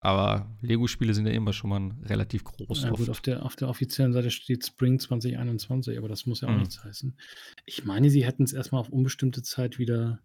Aber 0.00 0.54
Lego-Spiele 0.60 1.14
sind 1.14 1.26
ja 1.26 1.32
immer 1.32 1.54
schon 1.54 1.70
mal 1.70 1.90
relativ 2.02 2.44
groß. 2.44 2.82
Ja, 2.82 2.90
gut, 2.90 3.08
auf 3.08 3.22
der, 3.22 3.46
auf 3.46 3.56
der 3.56 3.68
offiziellen 3.68 4.12
Seite 4.12 4.30
steht 4.30 4.66
Spring 4.66 4.98
2021, 4.98 5.96
aber 5.96 6.08
das 6.08 6.26
muss 6.26 6.42
ja 6.42 6.48
auch 6.48 6.52
hm. 6.52 6.58
nichts 6.58 6.84
heißen. 6.84 7.16
Ich 7.64 7.86
meine, 7.86 8.10
sie 8.10 8.26
hätten 8.26 8.42
es 8.42 8.52
erstmal 8.52 8.80
auf 8.82 8.90
unbestimmte 8.90 9.42
Zeit 9.42 9.78
wieder. 9.78 10.20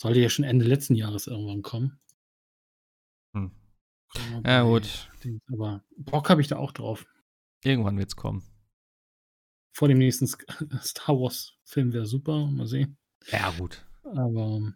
Sollte 0.00 0.20
ja 0.20 0.30
schon 0.30 0.46
Ende 0.46 0.64
letzten 0.64 0.94
Jahres 0.94 1.26
irgendwann 1.26 1.60
kommen. 1.60 2.00
Hm. 3.34 3.50
Ja, 4.46 4.62
gut. 4.62 5.10
Aber 5.52 5.84
Bock 5.98 6.30
habe 6.30 6.40
ich 6.40 6.48
da 6.48 6.56
auch 6.56 6.72
drauf. 6.72 7.04
Irgendwann 7.62 7.98
wird 7.98 8.08
es 8.08 8.16
kommen. 8.16 8.42
Vor 9.74 9.88
dem 9.88 9.98
nächsten 9.98 10.26
Star 10.80 11.20
Wars-Film 11.20 11.92
wäre 11.92 12.06
super. 12.06 12.46
Mal 12.46 12.66
sehen. 12.66 12.96
Ja, 13.30 13.52
gut. 13.58 13.84
Aber. 14.02 14.72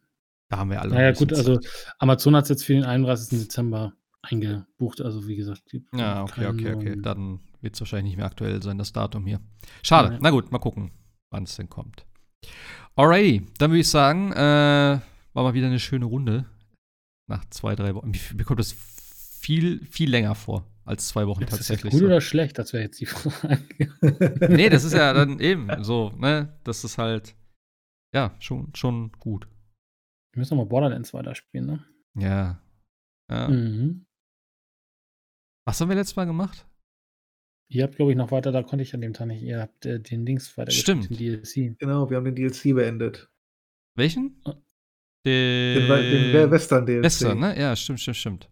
Da 0.51 0.59
haben 0.59 0.69
wir 0.69 0.83
alle. 0.83 0.95
Naja, 0.95 1.13
gut, 1.13 1.33
also 1.33 1.59
Amazon 1.99 2.37
hat 2.37 2.43
es 2.43 2.51
jetzt 2.51 2.65
für 2.67 2.75
den 2.75 2.85
31. 2.85 3.39
Dezember 3.39 3.95
eingebucht. 4.21 5.01
Also 5.01 5.27
wie 5.27 5.37
gesagt, 5.37 5.63
ja, 5.95 6.23
okay, 6.23 6.49
okay, 6.49 6.75
okay. 6.75 6.97
Dann 7.01 7.41
wird 7.63 7.77
es 7.77 7.81
wahrscheinlich 7.81 8.11
nicht 8.11 8.17
mehr 8.19 8.27
aktuell 8.27 8.63
sein, 8.63 8.77
das 8.77 8.93
Datum 8.93 9.25
hier. 9.25 9.41
Schade. 9.83 10.13
Ja. 10.13 10.19
Na 10.21 10.29
gut, 10.29 10.53
mal 10.53 10.59
gucken, 10.59 10.91
wann 11.31 11.45
es 11.45 11.57
denn 11.57 11.71
kommt. 11.71 12.05
Alrighty, 12.95 13.47
dann 13.57 13.71
würde 13.71 13.81
ich 13.81 13.89
sagen, 13.89 14.31
äh, 14.33 15.01
war 15.35 15.43
mal 15.43 15.55
wieder 15.55 15.67
eine 15.67 15.81
schöne 15.81 16.07
Runde. 16.07 16.47
Nach 17.27 17.45
zwei, 17.51 17.75
drei 17.75 17.95
Wochen. 17.95 18.13
Mir 18.35 18.45
kommt 18.45 18.61
das 18.61 18.73
viel, 18.73 19.85
viel 19.87 20.11
länger 20.11 20.35
vor 20.35 20.67
als 20.85 21.09
zwei 21.09 21.27
Wochen 21.27 21.43
ist 21.43 21.51
tatsächlich. 21.51 21.79
Ist 21.79 21.85
das 21.85 21.93
gut 21.93 22.01
so. 22.01 22.07
oder 22.07 22.21
schlecht? 22.21 22.59
Das 22.59 22.73
wäre 22.73 22.85
jetzt 22.85 23.01
die 23.01 23.07
Frage. 23.07 23.89
nee, 24.49 24.69
das 24.69 24.85
ist 24.85 24.93
ja 24.93 25.13
dann 25.13 25.41
eben 25.41 25.83
so, 25.83 26.11
ne? 26.11 26.59
Das 26.65 26.85
ist 26.85 26.99
halt, 26.99 27.35
ja, 28.15 28.35
schon, 28.39 28.75
schon 28.75 29.13
gut. 29.13 29.49
Wir 30.33 30.41
müssen 30.41 30.57
nochmal 30.57 30.69
Borderlands 30.69 31.15
weiterspielen, 31.15 31.67
ne? 31.67 31.85
Ja. 32.17 32.63
ja. 33.31 33.49
Mhm. 33.49 34.07
Was 35.67 35.81
haben 35.81 35.89
wir 35.89 35.97
letztes 35.97 36.17
Mal 36.17 36.27
gemacht? 36.27 36.67
Ihr 37.71 37.83
habt, 37.83 37.97
glaube 37.97 38.13
ich, 38.13 38.19
noch 38.19 38.31
weiter, 38.31 38.53
da 38.53 38.63
konnte 38.63 38.83
ich 38.83 38.95
an 38.95 39.01
dem 39.01 39.15
Tag 39.15 39.27
nicht. 39.27 39.43
Ihr 39.43 39.61
habt 39.61 39.87
äh, 39.87 39.99
den 39.99 40.27
Dings 40.27 40.57
weiter 40.59 40.71
Stimmt. 40.71 41.09
den 41.09 41.17
DLC. 41.17 41.79
Genau, 41.79 42.11
wir 42.11 42.19
haben 42.19 42.25
den 42.25 42.35
DLC 42.35 42.75
beendet. 42.75 43.31
Welchen? 43.97 44.43
Den, 45.25 45.89
den, 45.89 46.33
den 46.33 46.51
Western-DLC. 46.51 47.03
Western, 47.03 47.39
ne? 47.39 47.59
Ja, 47.59 47.75
stimmt, 47.75 48.01
stimmt, 48.01 48.17
stimmt. 48.17 48.49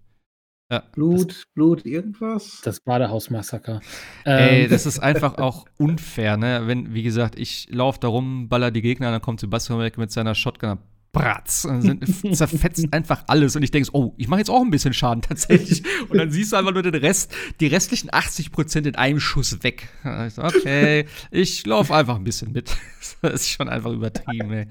Ja, 0.72 0.82
Blut, 0.92 1.30
das, 1.30 1.44
Blut, 1.54 1.84
irgendwas? 1.84 2.62
Das 2.64 2.80
Badehausmassaker. 2.80 3.80
Ey, 4.24 4.64
ähm. 4.64 4.70
das 4.70 4.86
ist 4.86 5.00
einfach 5.00 5.34
auch 5.38 5.66
unfair, 5.76 6.38
ne? 6.38 6.62
Wenn, 6.64 6.94
wie 6.94 7.02
gesagt, 7.02 7.38
ich 7.38 7.68
laufe 7.70 8.00
da 8.00 8.08
rum, 8.08 8.48
baller 8.48 8.70
die 8.70 8.80
Gegner, 8.80 9.10
dann 9.10 9.20
kommt 9.20 9.40
Sebastian 9.40 9.80
weg 9.80 9.98
mit 9.98 10.10
seiner 10.10 10.34
Shotgun, 10.34 10.78
Bratz. 11.12 11.66
Und 11.66 11.82
sind, 11.82 12.06
zerfetzt 12.36 12.86
einfach 12.90 13.24
alles. 13.26 13.54
Und 13.54 13.62
ich 13.62 13.70
denke, 13.70 13.90
oh, 13.92 14.14
ich 14.16 14.28
mache 14.28 14.40
jetzt 14.40 14.48
auch 14.48 14.62
ein 14.62 14.70
bisschen 14.70 14.94
Schaden 14.94 15.20
tatsächlich. 15.20 15.82
Und 16.08 16.16
dann 16.16 16.30
siehst 16.30 16.52
du 16.52 16.56
einfach 16.56 16.72
nur 16.72 16.82
den 16.82 16.94
Rest, 16.94 17.34
die 17.60 17.66
restlichen 17.66 18.08
80 18.10 18.50
Prozent 18.50 18.86
in 18.86 18.94
einem 18.94 19.20
Schuss 19.20 19.62
weg. 19.62 19.90
Okay, 20.04 21.04
ich 21.30 21.66
laufe 21.66 21.94
einfach 21.94 22.16
ein 22.16 22.24
bisschen 22.24 22.52
mit. 22.52 22.74
Das 23.20 23.42
ist 23.42 23.50
schon 23.50 23.68
einfach 23.68 23.92
übertrieben, 23.92 24.52
ey. 24.52 24.66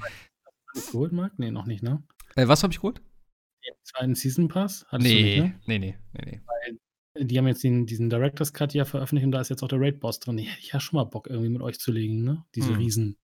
Du 0.74 0.82
geholt, 0.82 1.12
Marc? 1.12 1.38
Nee, 1.38 1.52
noch 1.52 1.66
nicht, 1.66 1.84
ne? 1.84 2.04
Äh, 2.36 2.48
was 2.48 2.64
habe 2.64 2.74
ich 2.74 2.80
geholt? 2.80 3.02
Den 3.66 3.76
zweiten 3.84 4.16
Season 4.16 4.48
Pass? 4.48 4.86
Hattest 4.90 5.10
nee, 5.10 5.24
nicht, 5.24 5.38
ne? 5.38 5.60
nee, 5.66 5.80
nee, 5.80 5.98
nee, 6.14 6.26
nee. 6.26 6.42
Weil 6.46 7.26
die 7.26 7.38
haben 7.38 7.48
jetzt 7.48 7.64
den, 7.64 7.86
diesen 7.86 8.10
Director's 8.10 8.54
Cut 8.54 8.74
ja 8.74 8.86
veröffentlicht 8.86 9.26
und 9.26 9.32
da 9.32 9.42
ist 9.42 9.50
jetzt 9.50 9.64
auch 9.64 9.68
der 9.68 9.80
Raid-Boss 9.80 10.20
drin. 10.20 10.38
Die 10.38 10.44
hätte 10.44 10.60
ich 10.60 10.72
ja 10.72 10.80
schon 10.80 10.98
mal 10.98 11.04
Bock, 11.04 11.28
irgendwie 11.28 11.50
mit 11.50 11.62
euch 11.62 11.80
zu 11.80 11.92
legen, 11.92 12.24
ne? 12.24 12.46
Diese 12.56 12.70
hm. 12.70 12.78
riesen 12.78 13.18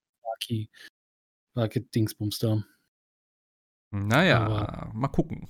Dingsbums 1.95 2.39
da. 2.39 2.63
Naja, 3.91 4.45
Aber 4.45 4.91
mal 4.93 5.07
gucken. 5.07 5.47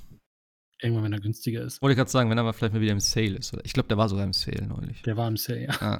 Irgendwann, 0.80 1.06
wenn 1.06 1.14
er 1.14 1.20
günstiger 1.20 1.64
ist. 1.64 1.82
Wollte 1.82 1.94
ich 1.94 1.98
gerade 1.98 2.12
sagen, 2.12 2.30
wenn 2.30 2.38
er 2.38 2.44
mal 2.44 2.54
vielleicht 2.54 2.74
mal 2.74 2.82
wieder 2.82 2.92
im 2.92 3.00
Sale 3.00 3.38
ist. 3.38 3.52
Oder? 3.54 3.66
Ich 3.66 3.74
glaube, 3.74 3.90
der 3.90 3.98
war 3.98 4.08
sogar 4.10 4.26
im 4.26 4.34
Sale 4.34 4.68
neulich. 4.68 5.02
Der 5.02 5.18
war 5.18 5.28
im 5.28 5.38
Sale, 5.38 5.64
ja. 5.64 5.72
Ah. 5.82 6.00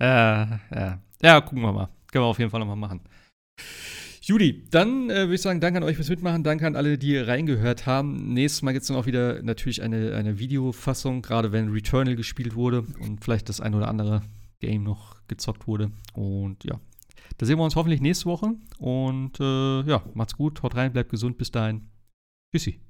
ja, 0.00 0.60
ja. 0.74 1.02
Ja, 1.20 1.40
gucken 1.40 1.62
wir 1.62 1.72
mal. 1.72 1.88
Können 2.12 2.24
wir 2.24 2.28
auf 2.28 2.38
jeden 2.38 2.50
Fall 2.50 2.60
nochmal 2.60 2.76
machen. 2.76 3.00
Judy, 4.22 4.68
dann 4.70 5.08
äh, 5.10 5.14
würde 5.14 5.34
ich 5.34 5.42
sagen, 5.42 5.60
danke 5.60 5.78
an 5.78 5.82
euch 5.82 5.96
fürs 5.96 6.10
Mitmachen, 6.10 6.44
danke 6.44 6.66
an 6.66 6.76
alle, 6.76 6.98
die 6.98 7.16
reingehört 7.16 7.86
haben. 7.86 8.32
Nächstes 8.32 8.62
Mal 8.62 8.72
gibt 8.72 8.82
es 8.82 8.88
dann 8.88 8.96
auch 8.96 9.06
wieder 9.06 9.42
natürlich 9.42 9.82
eine, 9.82 10.14
eine 10.14 10.38
Videofassung, 10.38 11.22
gerade 11.22 11.52
wenn 11.52 11.70
Returnal 11.70 12.16
gespielt 12.16 12.54
wurde 12.54 12.84
und 13.00 13.24
vielleicht 13.24 13.48
das 13.48 13.60
ein 13.60 13.74
oder 13.74 13.88
andere 13.88 14.22
Game 14.60 14.84
noch 14.84 15.16
gezockt 15.26 15.66
wurde. 15.66 15.90
Und 16.12 16.64
ja, 16.64 16.78
da 17.38 17.46
sehen 17.46 17.58
wir 17.58 17.64
uns 17.64 17.76
hoffentlich 17.76 18.00
nächste 18.00 18.26
Woche. 18.26 18.54
Und 18.78 19.40
äh, 19.40 19.82
ja, 19.82 20.04
macht's 20.14 20.36
gut, 20.36 20.62
haut 20.62 20.76
rein, 20.76 20.92
bleibt 20.92 21.10
gesund, 21.10 21.38
bis 21.38 21.50
dahin. 21.50 21.88
Tschüssi. 22.52 22.80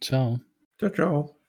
Ciao. 0.00 0.40
Ciao, 0.78 0.90
ciao. 0.90 1.39